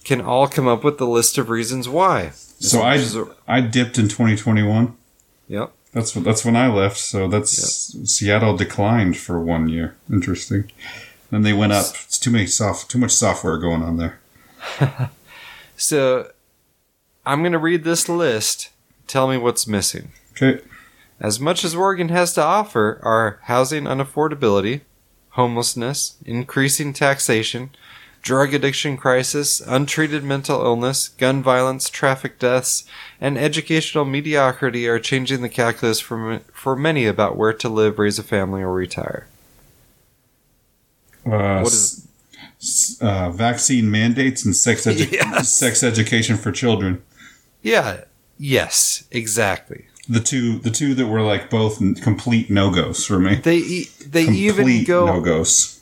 can 0.04 0.22
all 0.22 0.48
come 0.48 0.68
up 0.68 0.84
with 0.84 0.98
the 0.98 1.08
list 1.08 1.38
of 1.38 1.50
reasons 1.50 1.90
why. 1.90 2.30
So 2.60 2.82
I 2.82 2.96
a- 2.96 3.26
I 3.48 3.62
dipped 3.62 3.98
in 3.98 4.06
2021. 4.08 4.96
Yep. 5.48 5.72
That's 5.94 6.12
that's 6.14 6.46
when 6.46 6.56
I 6.56 6.68
left. 6.72 6.98
So 6.98 7.28
that's 7.28 7.96
Seattle 8.10 8.56
declined 8.56 9.18
for 9.18 9.40
one 9.42 9.68
year. 9.70 9.96
Interesting. 10.12 10.72
Then 11.32 11.42
they 11.42 11.54
went 11.54 11.74
up. 11.74 11.86
It's 12.06 12.20
too 12.20 12.32
many 12.32 12.48
soft, 12.48 12.90
too 12.90 12.98
much 13.00 13.12
software 13.12 13.58
going 13.58 13.82
on 13.82 13.98
there. 13.98 14.20
So 15.76 16.32
I'm 17.26 17.42
going 17.42 17.52
to 17.52 17.58
read 17.60 17.84
this 17.84 18.08
list. 18.10 18.70
Tell 19.08 19.28
me 19.28 19.38
what's 19.38 19.68
missing. 19.68 20.12
Okay. 20.32 20.62
As 21.20 21.40
much 21.40 21.64
as 21.64 21.76
Oregon 21.76 22.10
has 22.10 22.34
to 22.34 22.44
offer 22.44 23.00
are 23.04 23.40
housing 23.44 23.86
unaffordability, 23.86 24.82
homelessness, 25.32 26.16
increasing 26.26 26.92
taxation, 26.92 27.70
drug 28.22 28.54
addiction 28.54 28.98
crisis, 28.98 29.62
untreated 29.62 30.24
mental 30.24 30.62
illness, 30.62 31.10
gun 31.10 31.42
violence, 31.44 31.90
traffic 31.90 32.40
deaths, 32.40 32.84
and 33.22 33.38
educational 33.38 34.04
mediocrity 34.04 34.88
are 34.88 35.00
changing 35.00 35.42
the 35.42 35.50
calculus 35.50 36.00
for, 36.00 36.40
for 36.52 36.76
many 36.76 37.06
about 37.06 37.38
where 37.38 37.54
to 37.54 37.70
live, 37.70 38.00
raise 38.00 38.18
a 38.20 38.24
family, 38.24 38.62
or 38.62 38.74
retire. 38.74 39.28
Uh, 41.26 41.60
What 41.62 41.72
is- 41.74 42.05
uh, 43.02 43.30
vaccine 43.32 43.90
mandates 43.92 44.46
and 44.46 44.56
sex 44.56 44.86
edu- 44.86 45.12
Yes. 45.12 45.50
sex 45.54 45.84
education 45.84 46.38
for 46.38 46.52
children. 46.52 47.02
Yeah, 47.62 48.02
yes, 48.38 49.06
exactly. 49.12 49.86
The 50.08 50.20
two 50.20 50.60
the 50.60 50.70
two 50.72 50.94
that 50.96 51.08
were 51.08 51.22
like 51.22 51.50
both 51.50 51.80
complete 52.02 52.50
no 52.52 52.70
goes 52.72 53.06
for 53.06 53.18
me. 53.20 53.36
They 53.36 53.58
e- 53.58 53.90
they 54.06 54.26
complete 54.26 54.42
even 54.44 54.84
go 54.84 55.06
no 55.08 55.20
goes. 55.22 55.80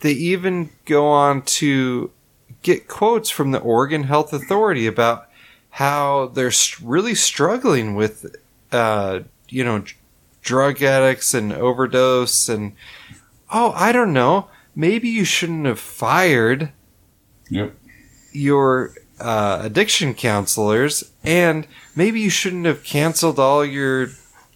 they 0.00 0.12
even 0.12 0.70
go 0.86 1.06
on 1.08 1.42
to 1.42 2.10
get 2.62 2.88
quotes 2.88 3.28
from 3.28 3.50
the 3.52 3.58
Oregon 3.60 4.04
Health 4.04 4.32
Authority 4.32 4.86
about 4.86 5.28
how 5.70 6.28
they're 6.28 6.52
really 6.82 7.14
struggling 7.14 7.94
with, 7.94 8.34
uh, 8.72 9.20
you 9.50 9.62
know, 9.62 9.84
drug 10.42 10.82
addicts 10.82 11.34
and 11.34 11.52
overdose 11.52 12.48
and 12.48 12.72
oh, 13.52 13.72
I 13.76 13.92
don't 13.92 14.14
know, 14.14 14.48
maybe 14.76 15.08
you 15.08 15.24
shouldn't 15.24 15.66
have 15.66 15.80
fired 15.80 16.70
Yep. 17.50 17.74
your 18.32 18.92
uh, 19.18 19.60
addiction 19.62 20.14
counselors 20.14 21.10
and 21.24 21.66
maybe 21.96 22.20
you 22.20 22.30
shouldn't 22.30 22.66
have 22.66 22.84
canceled 22.84 23.38
all 23.38 23.64
your 23.64 24.10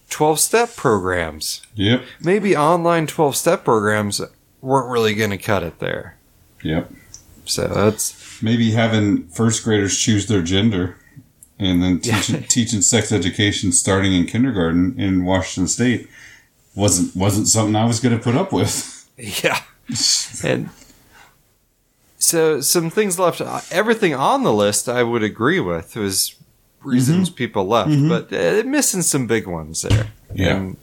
12 0.09 0.39
step 0.39 0.75
programs 0.75 1.61
Yep. 1.75 2.03
maybe 2.21 2.55
online 2.55 3.07
12 3.07 3.35
step 3.35 3.63
programs 3.65 4.21
weren't 4.61 4.89
really 4.89 5.15
going 5.15 5.31
to 5.31 5.37
cut 5.37 5.63
it 5.63 5.79
there. 5.79 6.17
Yep. 6.63 6.91
So 7.45 7.67
that's 7.67 8.41
Maybe 8.43 8.71
having 8.71 9.27
first 9.29 9.63
graders 9.63 9.97
choose 9.97 10.27
their 10.27 10.41
gender 10.43 10.97
and 11.59 11.81
then 11.81 11.99
teaching, 11.99 12.43
teaching 12.49 12.81
sex 12.81 13.11
education 13.11 13.71
starting 13.71 14.13
in 14.13 14.25
kindergarten 14.25 14.99
in 14.99 15.25
Washington 15.25 15.67
State 15.67 16.07
wasn't 16.75 17.15
wasn't 17.15 17.47
something 17.47 17.75
I 17.75 17.85
was 17.85 17.99
going 17.99 18.15
to 18.17 18.23
put 18.23 18.35
up 18.35 18.51
with. 18.53 19.09
yeah. 19.17 19.59
and 20.43 20.69
so 22.17 22.61
some 22.61 22.89
things 22.89 23.17
left. 23.19 23.41
Everything 23.71 24.13
on 24.13 24.43
the 24.43 24.53
list 24.53 24.87
I 24.87 25.03
would 25.03 25.23
agree 25.23 25.59
with 25.59 25.95
was 25.95 26.35
reasons 26.83 27.29
people 27.29 27.65
left, 27.67 27.91
but 28.07 28.31
uh, 28.33 28.63
missing 28.65 29.01
some 29.01 29.27
big 29.27 29.47
ones 29.47 29.81
there. 29.83 30.07
Yeah. 30.33 30.55
And 30.55 30.77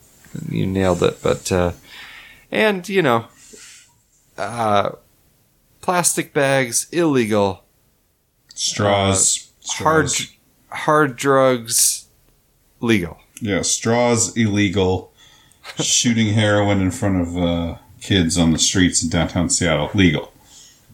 you 0.50 0.66
nailed 0.66 1.02
it. 1.02 1.18
But 1.22 1.50
uh, 1.50 1.72
and 2.50 2.88
you 2.88 3.02
know, 3.02 3.26
uh, 4.36 4.90
plastic 5.80 6.32
bags 6.34 6.88
illegal. 6.92 7.64
Straws, 8.54 9.50
Hard 9.68 10.10
straws. 10.10 10.32
hard 10.70 11.16
drugs 11.16 12.06
legal. 12.80 13.18
Yeah, 13.40 13.62
straws 13.62 14.36
illegal. 14.36 15.12
Shooting 15.78 16.34
heroin 16.34 16.80
in 16.80 16.90
front 16.90 17.20
of 17.20 17.36
uh, 17.36 17.76
kids 18.08 18.38
on 18.38 18.52
the 18.52 18.58
streets 18.58 19.02
in 19.02 19.10
downtown 19.10 19.50
Seattle 19.50 19.90
legal. 19.92 20.32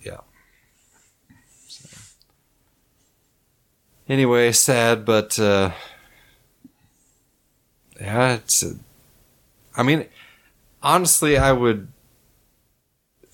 Yeah. 0.03 0.19
Anyway, 4.09 4.51
sad, 4.51 5.05
but 5.05 5.39
uh, 5.39 5.71
yeah, 8.01 8.35
it's. 8.35 8.65
A, 8.65 8.75
I 9.77 9.85
mean, 9.85 10.07
honestly, 10.83 11.39
I 11.39 11.53
would. 11.53 11.89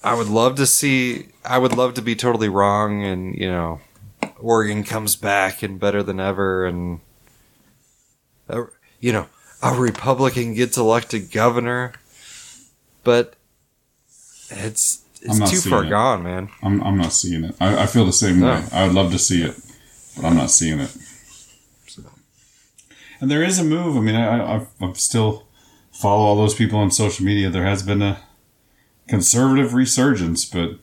I 0.04 0.14
would 0.14 0.28
love 0.28 0.56
to 0.56 0.66
see. 0.66 1.28
I 1.44 1.56
would 1.56 1.74
love 1.74 1.94
to 1.94 2.02
be 2.02 2.14
totally 2.14 2.50
wrong, 2.50 3.02
and 3.02 3.34
you 3.34 3.50
know, 3.50 3.80
Oregon 4.38 4.84
comes 4.84 5.16
back 5.16 5.62
and 5.62 5.80
better 5.80 6.02
than 6.02 6.20
ever, 6.20 6.66
and 6.66 7.00
uh, 8.50 8.64
you 9.00 9.12
know, 9.12 9.26
a 9.62 9.74
Republican 9.74 10.52
gets 10.52 10.76
elected 10.76 11.32
governor, 11.32 11.94
but 13.04 13.36
it's 14.50 15.02
I'm 15.22 15.30
it's 15.30 15.38
not 15.38 15.48
too 15.50 15.60
far 15.70 15.84
it. 15.84 15.90
gone, 15.90 16.22
man. 16.22 16.48
I'm, 16.62 16.82
I'm 16.82 16.96
not 16.98 17.12
seeing 17.12 17.44
it. 17.44 17.54
I, 17.60 17.82
I 17.82 17.86
feel 17.86 18.04
the 18.06 18.12
same 18.12 18.40
No. 18.40 18.46
way. 18.54 18.64
I 18.72 18.84
would 18.86 18.94
love 18.94 19.12
to 19.12 19.18
see 19.18 19.42
it, 19.42 19.54
but 20.16 20.24
I'm 20.24 20.36
not 20.36 20.50
seeing 20.50 20.80
it. 20.80 20.96
And 23.20 23.30
there 23.30 23.42
is 23.42 23.58
a 23.58 23.64
move. 23.64 23.96
I 23.96 24.00
mean, 24.00 24.14
I, 24.14 24.56
I, 24.56 24.66
I 24.80 24.92
still 24.94 25.44
follow 25.92 26.24
all 26.24 26.36
those 26.36 26.54
people 26.54 26.78
on 26.78 26.90
social 26.90 27.24
media. 27.24 27.50
There 27.50 27.66
has 27.66 27.82
been 27.82 28.00
a 28.00 28.18
conservative 29.08 29.74
resurgence, 29.74 30.46
but 30.46 30.76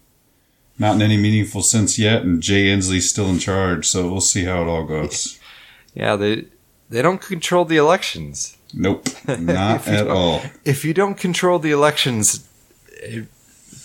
not 0.78 0.96
in 0.98 1.02
any 1.02 1.18
meaningful 1.18 1.64
sense 1.64 1.98
yet. 1.98 2.22
And 2.22 2.40
Jay 2.42 2.66
Inslee's 2.66 3.10
still 3.10 3.28
in 3.30 3.40
charge, 3.40 3.88
so 3.88 4.08
we'll 4.08 4.22
see 4.22 4.44
how 4.46 4.62
it 4.62 4.68
all 4.68 4.86
goes. 4.86 5.40
Yeah, 5.96 6.16
they 6.16 6.46
they 6.92 7.02
don't 7.02 7.20
control 7.20 7.66
the 7.66 7.78
elections. 7.78 8.56
Nope, 8.72 9.08
not 9.40 9.88
at 9.88 10.08
all. 10.08 10.44
If 10.64 10.86
you 10.86 10.94
don't 10.94 11.18
control 11.18 11.58
the 11.58 11.72
elections, 11.72 12.48
it, 12.92 13.26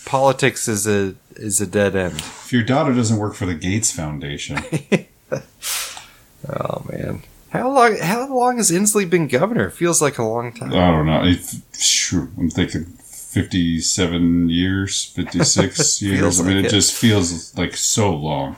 politics 0.04 0.68
is 0.68 0.86
a 0.86 1.14
is 1.36 1.60
a 1.60 1.66
dead 1.66 1.96
end. 1.96 2.16
If 2.16 2.52
your 2.52 2.62
daughter 2.62 2.94
doesn't 2.94 3.16
work 3.18 3.34
for 3.34 3.46
the 3.46 3.54
Gates 3.54 3.90
Foundation, 3.90 4.58
Oh 6.48 6.84
man, 6.90 7.22
how 7.50 7.70
long 7.70 7.96
how 7.98 8.26
long 8.34 8.56
has 8.56 8.70
Inslee 8.70 9.08
been 9.08 9.28
governor? 9.28 9.66
It 9.68 9.72
feels 9.72 10.02
like 10.02 10.18
a 10.18 10.24
long 10.24 10.52
time. 10.52 10.72
I 10.72 10.90
don't 10.90 11.06
know. 11.06 11.32
Sure, 11.72 12.28
I'm 12.36 12.50
thinking 12.50 12.84
57 12.84 14.48
years, 14.48 15.04
56 15.04 16.02
years. 16.02 16.40
I 16.40 16.44
mean, 16.44 16.56
like 16.56 16.64
it, 16.64 16.68
it. 16.68 16.70
just 16.70 16.94
feels 16.94 17.56
like 17.56 17.76
so 17.76 18.12
long. 18.12 18.56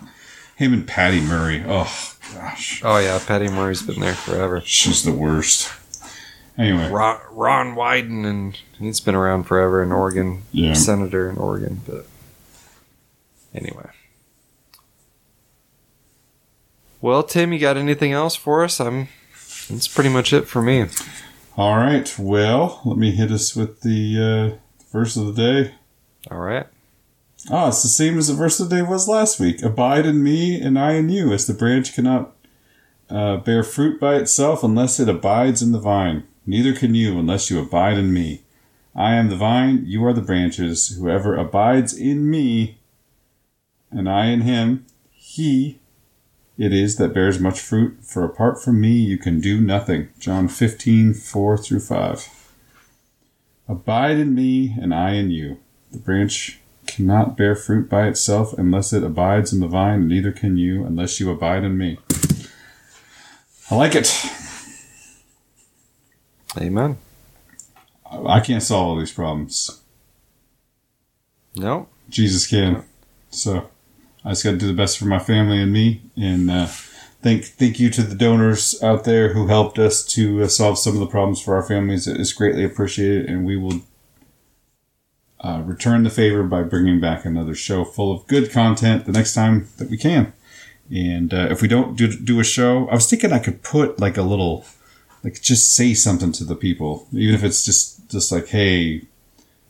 Him 0.56 0.72
and 0.72 0.86
Patty 0.86 1.20
Murray. 1.20 1.62
Oh, 1.66 1.92
gosh. 2.32 2.80
Oh 2.84 2.98
yeah, 2.98 3.20
Patty 3.24 3.48
Murray's 3.48 3.82
been 3.82 4.00
there 4.00 4.14
forever. 4.14 4.62
She's 4.64 5.02
the 5.04 5.12
worst. 5.12 5.70
Anyway, 6.56 6.88
Ron, 6.88 7.20
Ron 7.32 7.74
Wyden, 7.74 8.24
and 8.24 8.58
he's 8.78 9.00
been 9.00 9.14
around 9.16 9.44
forever 9.44 9.82
in 9.82 9.90
Oregon, 9.90 10.42
Yeah. 10.52 10.74
senator 10.74 11.28
in 11.28 11.36
Oregon. 11.36 11.80
But 11.86 12.06
anyway, 13.52 13.90
well, 17.00 17.22
Tim, 17.22 17.52
you 17.52 17.58
got 17.58 17.76
anything 17.76 18.12
else 18.12 18.34
for 18.34 18.64
us? 18.64 18.80
I'm. 18.80 19.08
That's 19.68 19.88
pretty 19.88 20.10
much 20.10 20.32
it 20.32 20.46
for 20.46 20.60
me. 20.62 20.86
all 21.56 21.76
right. 21.76 22.14
Well, 22.18 22.80
let 22.84 22.98
me 22.98 23.12
hit 23.12 23.30
us 23.30 23.56
with 23.56 23.80
the 23.80 24.58
uh, 24.58 24.86
verse 24.92 25.16
of 25.16 25.34
the 25.34 25.42
day. 25.64 25.74
All 26.30 26.38
right. 26.38 26.66
Ah, 27.50 27.68
it's 27.68 27.82
the 27.82 27.88
same 27.88 28.16
as 28.18 28.28
the 28.28 28.34
verse 28.34 28.58
of 28.60 28.70
the 28.70 28.76
day 28.76 28.82
was 28.82 29.08
last 29.08 29.38
week. 29.40 29.62
Abide 29.62 30.06
in 30.06 30.22
me, 30.22 30.58
and 30.60 30.78
I 30.78 30.92
in 30.92 31.08
you, 31.08 31.32
as 31.32 31.46
the 31.46 31.52
branch 31.54 31.94
cannot 31.94 32.32
uh, 33.10 33.38
bear 33.38 33.62
fruit 33.62 33.98
by 34.00 34.14
itself 34.16 34.62
unless 34.62 34.98
it 35.00 35.08
abides 35.08 35.60
in 35.62 35.72
the 35.72 35.78
vine. 35.80 36.24
Neither 36.46 36.74
can 36.74 36.94
you 36.94 37.18
unless 37.18 37.50
you 37.50 37.60
abide 37.60 37.98
in 37.98 38.12
me. 38.12 38.42
I 38.94 39.14
am 39.14 39.28
the 39.28 39.36
vine, 39.36 39.84
you 39.86 40.04
are 40.04 40.12
the 40.12 40.20
branches. 40.20 40.96
Whoever 40.96 41.34
abides 41.34 41.92
in 41.92 42.30
me, 42.30 42.78
and 43.90 44.08
I 44.08 44.26
in 44.26 44.42
him, 44.42 44.86
he 45.10 45.80
it 46.56 46.72
is 46.72 46.96
that 46.96 47.14
bears 47.14 47.40
much 47.40 47.60
fruit. 47.60 47.98
For 48.02 48.24
apart 48.24 48.62
from 48.62 48.80
me, 48.80 48.92
you 48.92 49.18
can 49.18 49.40
do 49.40 49.60
nothing. 49.60 50.10
John 50.20 50.48
15, 50.48 51.14
4 51.14 51.58
through 51.58 51.80
5. 51.80 52.28
Abide 53.66 54.18
in 54.18 54.34
me, 54.34 54.76
and 54.80 54.94
I 54.94 55.12
in 55.14 55.30
you. 55.30 55.58
The 55.90 55.98
branch 55.98 56.60
cannot 56.86 57.36
bear 57.36 57.56
fruit 57.56 57.88
by 57.88 58.06
itself 58.06 58.52
unless 58.56 58.92
it 58.92 59.02
abides 59.02 59.52
in 59.52 59.60
the 59.60 59.66
vine, 59.66 60.00
and 60.00 60.08
neither 60.08 60.32
can 60.32 60.56
you 60.56 60.84
unless 60.84 61.18
you 61.18 61.30
abide 61.30 61.64
in 61.64 61.76
me. 61.76 61.98
I 63.70 63.76
like 63.76 63.94
it. 63.96 64.06
Amen. 66.58 66.98
I 68.26 68.40
can't 68.40 68.62
solve 68.62 68.88
all 68.88 68.96
these 68.96 69.12
problems. 69.12 69.82
No. 71.56 71.88
Jesus 72.08 72.46
can. 72.46 72.84
So 73.30 73.68
I 74.24 74.30
just 74.30 74.44
got 74.44 74.52
to 74.52 74.56
do 74.56 74.66
the 74.66 74.72
best 74.72 74.98
for 74.98 75.06
my 75.06 75.18
family 75.18 75.60
and 75.60 75.72
me. 75.72 76.02
And 76.16 76.50
uh, 76.50 76.66
thank 77.22 77.44
thank 77.44 77.80
you 77.80 77.90
to 77.90 78.02
the 78.02 78.14
donors 78.14 78.80
out 78.82 79.04
there 79.04 79.32
who 79.32 79.48
helped 79.48 79.78
us 79.78 80.04
to 80.06 80.42
uh, 80.42 80.48
solve 80.48 80.78
some 80.78 80.94
of 80.94 81.00
the 81.00 81.06
problems 81.06 81.40
for 81.42 81.54
our 81.56 81.62
families. 81.62 82.06
It 82.06 82.20
is 82.20 82.32
greatly 82.32 82.64
appreciated, 82.64 83.26
and 83.26 83.44
we 83.44 83.56
will 83.56 83.80
uh, 85.40 85.62
return 85.64 86.04
the 86.04 86.10
favor 86.10 86.42
by 86.42 86.62
bringing 86.62 87.00
back 87.00 87.24
another 87.24 87.54
show 87.54 87.84
full 87.84 88.12
of 88.12 88.26
good 88.26 88.50
content 88.50 89.04
the 89.04 89.12
next 89.12 89.34
time 89.34 89.68
that 89.78 89.90
we 89.90 89.98
can. 89.98 90.32
And 90.90 91.32
uh, 91.32 91.48
if 91.50 91.62
we 91.62 91.68
don't 91.68 91.96
do, 91.96 92.08
do 92.08 92.40
a 92.40 92.44
show, 92.44 92.88
I 92.88 92.94
was 92.94 93.08
thinking 93.08 93.32
I 93.32 93.38
could 93.38 93.62
put 93.62 93.98
like 93.98 94.16
a 94.16 94.22
little, 94.22 94.64
like 95.24 95.40
just 95.40 95.74
say 95.74 95.94
something 95.94 96.30
to 96.32 96.44
the 96.44 96.54
people, 96.54 97.08
even 97.12 97.34
if 97.34 97.42
it's 97.42 97.64
just 97.64 98.08
just 98.10 98.30
like, 98.30 98.48
hey, 98.48 99.02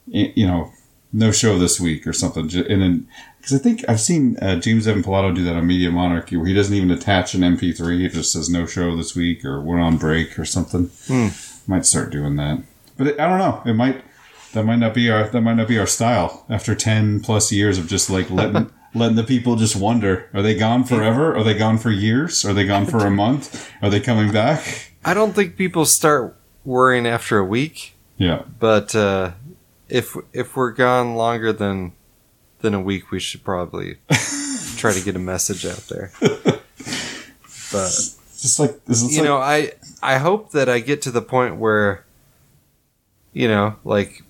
you 0.06 0.46
know, 0.46 0.72
no 1.12 1.30
show 1.30 1.58
this 1.58 1.80
week 1.80 2.06
or 2.06 2.12
something. 2.12 2.42
And 2.54 2.82
then, 2.82 3.08
because 3.38 3.54
I 3.54 3.58
think 3.58 3.84
I've 3.88 4.00
seen 4.00 4.36
uh, 4.38 4.58
James 4.58 4.86
Evan 4.88 5.04
Pilato 5.04 5.34
do 5.34 5.44
that 5.44 5.54
on 5.54 5.66
Media 5.66 5.90
Monarchy, 5.90 6.36
where 6.36 6.46
he 6.46 6.54
doesn't 6.54 6.74
even 6.74 6.90
attach 6.90 7.34
an 7.34 7.42
MP3; 7.42 8.00
he 8.00 8.08
just 8.08 8.32
says 8.32 8.50
no 8.50 8.66
show 8.66 8.96
this 8.96 9.14
week 9.14 9.44
or 9.44 9.60
we're 9.60 9.78
on 9.78 9.96
break 9.96 10.38
or 10.38 10.44
something. 10.44 10.90
Might 11.66 11.86
start 11.86 12.10
doing 12.10 12.36
that, 12.36 12.62
but 12.98 13.06
it, 13.06 13.20
I 13.20 13.28
don't 13.28 13.38
know. 13.38 13.62
It 13.64 13.74
might 13.74 14.02
that 14.52 14.64
might 14.64 14.76
not 14.76 14.92
be 14.92 15.08
our 15.08 15.28
that 15.28 15.40
might 15.40 15.54
not 15.54 15.68
be 15.68 15.78
our 15.78 15.86
style 15.86 16.44
after 16.50 16.74
ten 16.74 17.20
plus 17.20 17.52
years 17.52 17.78
of 17.78 17.86
just 17.86 18.10
like 18.10 18.28
letting. 18.28 18.70
Letting 18.94 19.16
the 19.16 19.24
people 19.24 19.56
just 19.56 19.74
wonder: 19.76 20.28
Are 20.32 20.42
they 20.42 20.54
gone 20.54 20.84
forever? 20.84 21.36
Are 21.36 21.42
they 21.42 21.54
gone 21.54 21.78
for 21.78 21.90
years? 21.90 22.44
Are 22.44 22.52
they 22.54 22.64
gone 22.66 22.86
for 22.86 22.98
a 22.98 23.10
month? 23.10 23.70
Are 23.82 23.90
they 23.90 24.00
coming 24.00 24.32
back? 24.32 24.92
I 25.04 25.14
don't 25.14 25.32
think 25.34 25.56
people 25.56 25.84
start 25.84 26.36
worrying 26.64 27.06
after 27.06 27.36
a 27.38 27.44
week, 27.44 27.94
Yeah, 28.18 28.42
but 28.60 28.94
uh, 28.94 29.32
if 29.88 30.16
if 30.32 30.56
we're 30.56 30.70
gone 30.72 31.16
longer 31.16 31.52
than 31.52 31.92
than 32.60 32.72
a 32.72 32.80
week, 32.80 33.10
we 33.10 33.18
should 33.20 33.42
probably 33.44 33.98
try 34.76 34.92
to 34.92 35.00
get 35.04 35.16
a 35.16 35.18
message 35.18 35.66
out 35.66 35.86
there. 35.88 36.12
But 37.72 37.90
just 38.40 38.60
like 38.60 38.80
you 38.86 38.94
like, 39.18 39.24
know, 39.24 39.38
I 39.38 39.72
I 40.02 40.18
hope 40.18 40.52
that 40.52 40.68
I 40.68 40.78
get 40.78 41.02
to 41.02 41.10
the 41.10 41.20
point 41.22 41.56
where, 41.56 42.04
you 43.32 43.48
know, 43.48 43.76
like, 43.84 44.22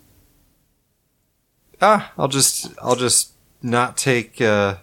ah, 1.82 2.12
I'll 2.16 2.28
just 2.28 2.72
I'll 2.82 2.96
just 2.96 3.33
not 3.64 3.96
take 3.96 4.40
uh, 4.40 4.76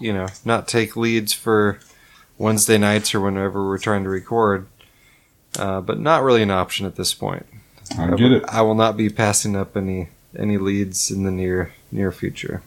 you 0.00 0.12
know 0.14 0.28
not 0.44 0.66
take 0.66 0.96
leads 0.96 1.34
for 1.34 1.80
Wednesday 2.38 2.78
nights 2.78 3.14
or 3.14 3.20
whenever 3.20 3.66
we're 3.66 3.78
trying 3.78 4.04
to 4.04 4.08
record, 4.08 4.66
uh, 5.58 5.80
but 5.82 5.98
not 5.98 6.22
really 6.22 6.42
an 6.42 6.50
option 6.50 6.86
at 6.86 6.96
this 6.96 7.12
point. 7.12 7.44
I 7.98 8.14
get 8.14 8.32
it. 8.32 8.44
I 8.48 8.62
will 8.62 8.74
not 8.74 8.96
be 8.96 9.10
passing 9.10 9.56
up 9.56 9.76
any 9.76 10.08
any 10.38 10.56
leads 10.56 11.10
in 11.10 11.24
the 11.24 11.30
near 11.30 11.74
near 11.90 12.12
future. 12.12 12.62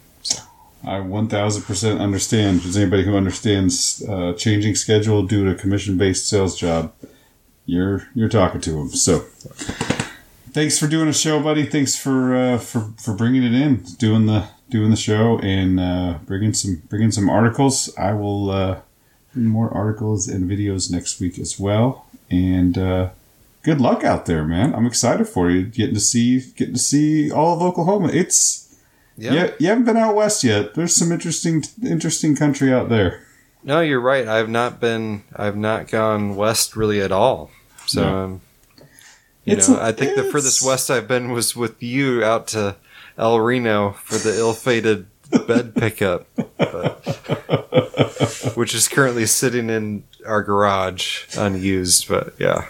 I 0.83 0.95
1000% 0.95 1.99
understand. 1.99 2.57
If 2.57 2.63
there's 2.63 2.77
anybody 2.77 3.03
who 3.03 3.15
understands 3.15 4.03
uh, 4.09 4.33
changing 4.33 4.73
schedule 4.73 5.21
due 5.21 5.45
to 5.45 5.53
commission 5.53 5.95
based 5.95 6.27
sales 6.27 6.57
job, 6.57 6.91
you're 7.65 8.07
you're 8.13 8.29
talking 8.29 8.61
to 8.61 8.71
them. 8.71 8.89
So 8.89 9.19
thanks 10.51 10.79
for 10.79 10.87
doing 10.87 11.07
a 11.07 11.13
show, 11.13 11.41
buddy. 11.41 11.65
Thanks 11.65 11.95
for 11.95 12.35
uh, 12.35 12.57
for 12.57 12.93
for 12.97 13.13
bringing 13.13 13.43
it 13.43 13.53
in, 13.53 13.83
doing 13.99 14.25
the 14.25 14.47
doing 14.71 14.89
the 14.89 14.95
show, 14.97 15.37
and 15.39 15.79
uh, 15.79 16.17
bringing 16.25 16.53
some 16.53 16.81
bringing 16.89 17.11
some 17.11 17.29
articles. 17.29 17.93
I 17.97 18.13
will 18.13 18.49
uh, 18.49 18.79
bring 19.33 19.45
more 19.45 19.69
articles 19.71 20.27
and 20.27 20.49
videos 20.49 20.89
next 20.91 21.19
week 21.19 21.37
as 21.37 21.59
well. 21.59 22.07
And 22.31 22.77
uh, 22.77 23.09
good 23.63 23.79
luck 23.79 24.03
out 24.03 24.25
there, 24.25 24.43
man. 24.43 24.73
I'm 24.73 24.85
excited 24.87 25.27
for 25.27 25.51
you 25.51 25.63
getting 25.65 25.93
to 25.95 25.99
see 26.01 26.39
getting 26.55 26.73
to 26.75 26.79
see 26.79 27.29
all 27.31 27.55
of 27.55 27.61
Oklahoma. 27.61 28.09
It's 28.13 28.73
Yeah. 29.17 29.33
yeah, 29.33 29.51
you 29.59 29.67
haven't 29.67 29.83
been 29.85 29.97
out 29.97 30.15
west 30.15 30.43
yet. 30.43 30.73
There's 30.73 30.95
some 30.95 31.11
interesting 31.11 31.63
interesting 31.83 32.35
country 32.35 32.73
out 32.73 32.89
there. 32.89 33.21
No, 33.63 33.81
you're 33.81 34.01
right. 34.01 34.27
I've 34.27 34.49
not 34.49 34.79
been. 34.79 35.23
I've 35.35 35.57
not 35.57 35.87
gone 35.87 36.35
west 36.35 36.75
really 36.75 36.99
at 37.01 37.11
all. 37.11 37.51
So, 37.85 38.01
No. 38.03 38.17
um, 38.23 38.41
you 39.45 39.53
It's 39.57 39.67
know, 39.69 39.77
a- 39.77 39.89
I 39.89 39.91
think 39.91 40.15
the 40.15 40.23
furthest 40.23 40.63
west 40.63 40.89
I've 40.89 41.07
been 41.07 41.31
was 41.31 41.55
with 41.55 41.83
you 41.83 42.23
out 42.23 42.47
to 42.49 42.75
El 43.21 43.39
Reno 43.39 43.91
for 43.91 44.17
the 44.17 44.35
ill-fated 44.35 45.05
bed 45.47 45.75
pickup, 45.77 46.27
but, 46.57 46.95
which 48.55 48.73
is 48.73 48.87
currently 48.87 49.27
sitting 49.27 49.69
in 49.69 50.03
our 50.25 50.41
garage 50.41 51.25
unused. 51.37 52.07
But 52.07 52.33
yeah, 52.39 52.67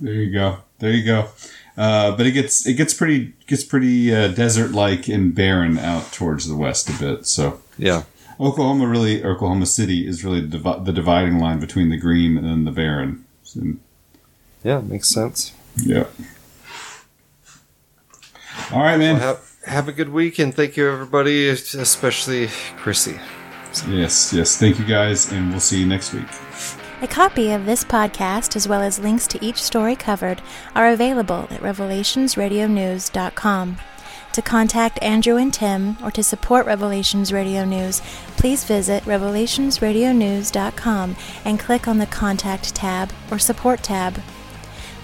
There 0.00 0.14
you 0.14 0.32
go. 0.32 0.58
There 0.78 0.92
you 0.92 1.04
go. 1.04 1.28
Uh, 1.76 2.16
but 2.16 2.26
it 2.26 2.32
gets 2.32 2.66
it 2.66 2.74
gets 2.74 2.94
pretty 2.94 3.32
gets 3.46 3.64
pretty 3.64 4.14
uh, 4.14 4.28
desert 4.28 4.72
like 4.72 5.08
and 5.08 5.34
barren 5.34 5.78
out 5.78 6.12
towards 6.12 6.46
the 6.46 6.56
west 6.56 6.88
a 6.88 6.92
bit. 6.98 7.26
So 7.26 7.60
yeah, 7.78 8.04
Oklahoma 8.38 8.86
really 8.86 9.24
Oklahoma 9.24 9.66
City 9.66 10.06
is 10.06 10.24
really 10.24 10.40
the, 10.40 10.58
the 10.58 10.92
dividing 10.92 11.38
line 11.38 11.60
between 11.60 11.88
the 11.88 11.96
green 11.96 12.36
and 12.36 12.66
the 12.66 12.70
barren. 12.70 13.24
Yeah, 14.62 14.80
makes 14.80 15.08
sense. 15.08 15.52
yeah. 15.76 16.06
All 18.70 18.80
right, 18.80 18.98
man. 18.98 19.18
Well, 19.18 19.36
have, 19.36 19.56
have 19.66 19.88
a 19.88 19.92
good 19.92 20.10
week 20.10 20.38
and 20.38 20.54
thank 20.54 20.76
you 20.76 20.88
everybody, 20.90 21.48
especially 21.48 22.46
Krissy. 22.76 23.18
yes, 23.88 24.32
yes. 24.32 24.56
Thank 24.56 24.78
you 24.78 24.84
guys, 24.84 25.32
and 25.32 25.50
we'll 25.50 25.58
see 25.60 25.80
you 25.80 25.86
next 25.86 26.12
week. 26.12 26.26
A 27.00 27.08
copy 27.08 27.50
of 27.50 27.66
this 27.66 27.82
podcast, 27.84 28.54
as 28.54 28.68
well 28.68 28.80
as 28.80 29.00
links 29.00 29.26
to 29.28 29.44
each 29.44 29.60
story 29.60 29.96
covered, 29.96 30.40
are 30.74 30.88
available 30.88 31.48
at 31.50 31.60
revelationsradionews.com. 31.60 33.76
To 34.32 34.40
contact 34.40 35.02
Andrew 35.02 35.36
and 35.36 35.52
Tim 35.52 35.98
or 36.02 36.10
to 36.12 36.22
support 36.22 36.64
Revelations 36.64 37.30
Radio 37.32 37.64
News, 37.66 38.00
please 38.36 38.64
visit 38.64 39.02
revelationsradionews.com 39.02 41.16
and 41.44 41.60
click 41.60 41.86
on 41.88 41.98
the 41.98 42.06
Contact 42.06 42.74
tab 42.74 43.12
or 43.30 43.38
Support 43.38 43.82
tab. 43.82 44.22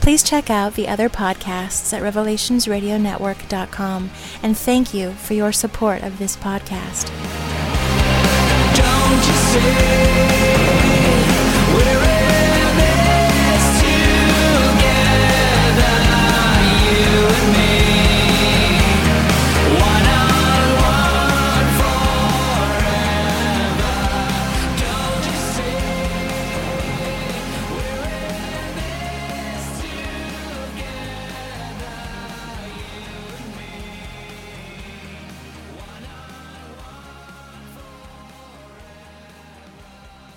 Please 0.01 0.23
check 0.23 0.51
out 0.51 0.75
the 0.75 0.89
other 0.89 1.09
podcasts 1.09 1.93
at 1.93 2.03
revelationsradionetwork.com 2.03 4.11
and 4.43 4.57
thank 4.57 4.95
you 4.95 5.13
for 5.13 5.35
your 5.35 5.53
support 5.53 6.03
of 6.03 6.19
this 6.19 6.37
podcast. 6.37 7.09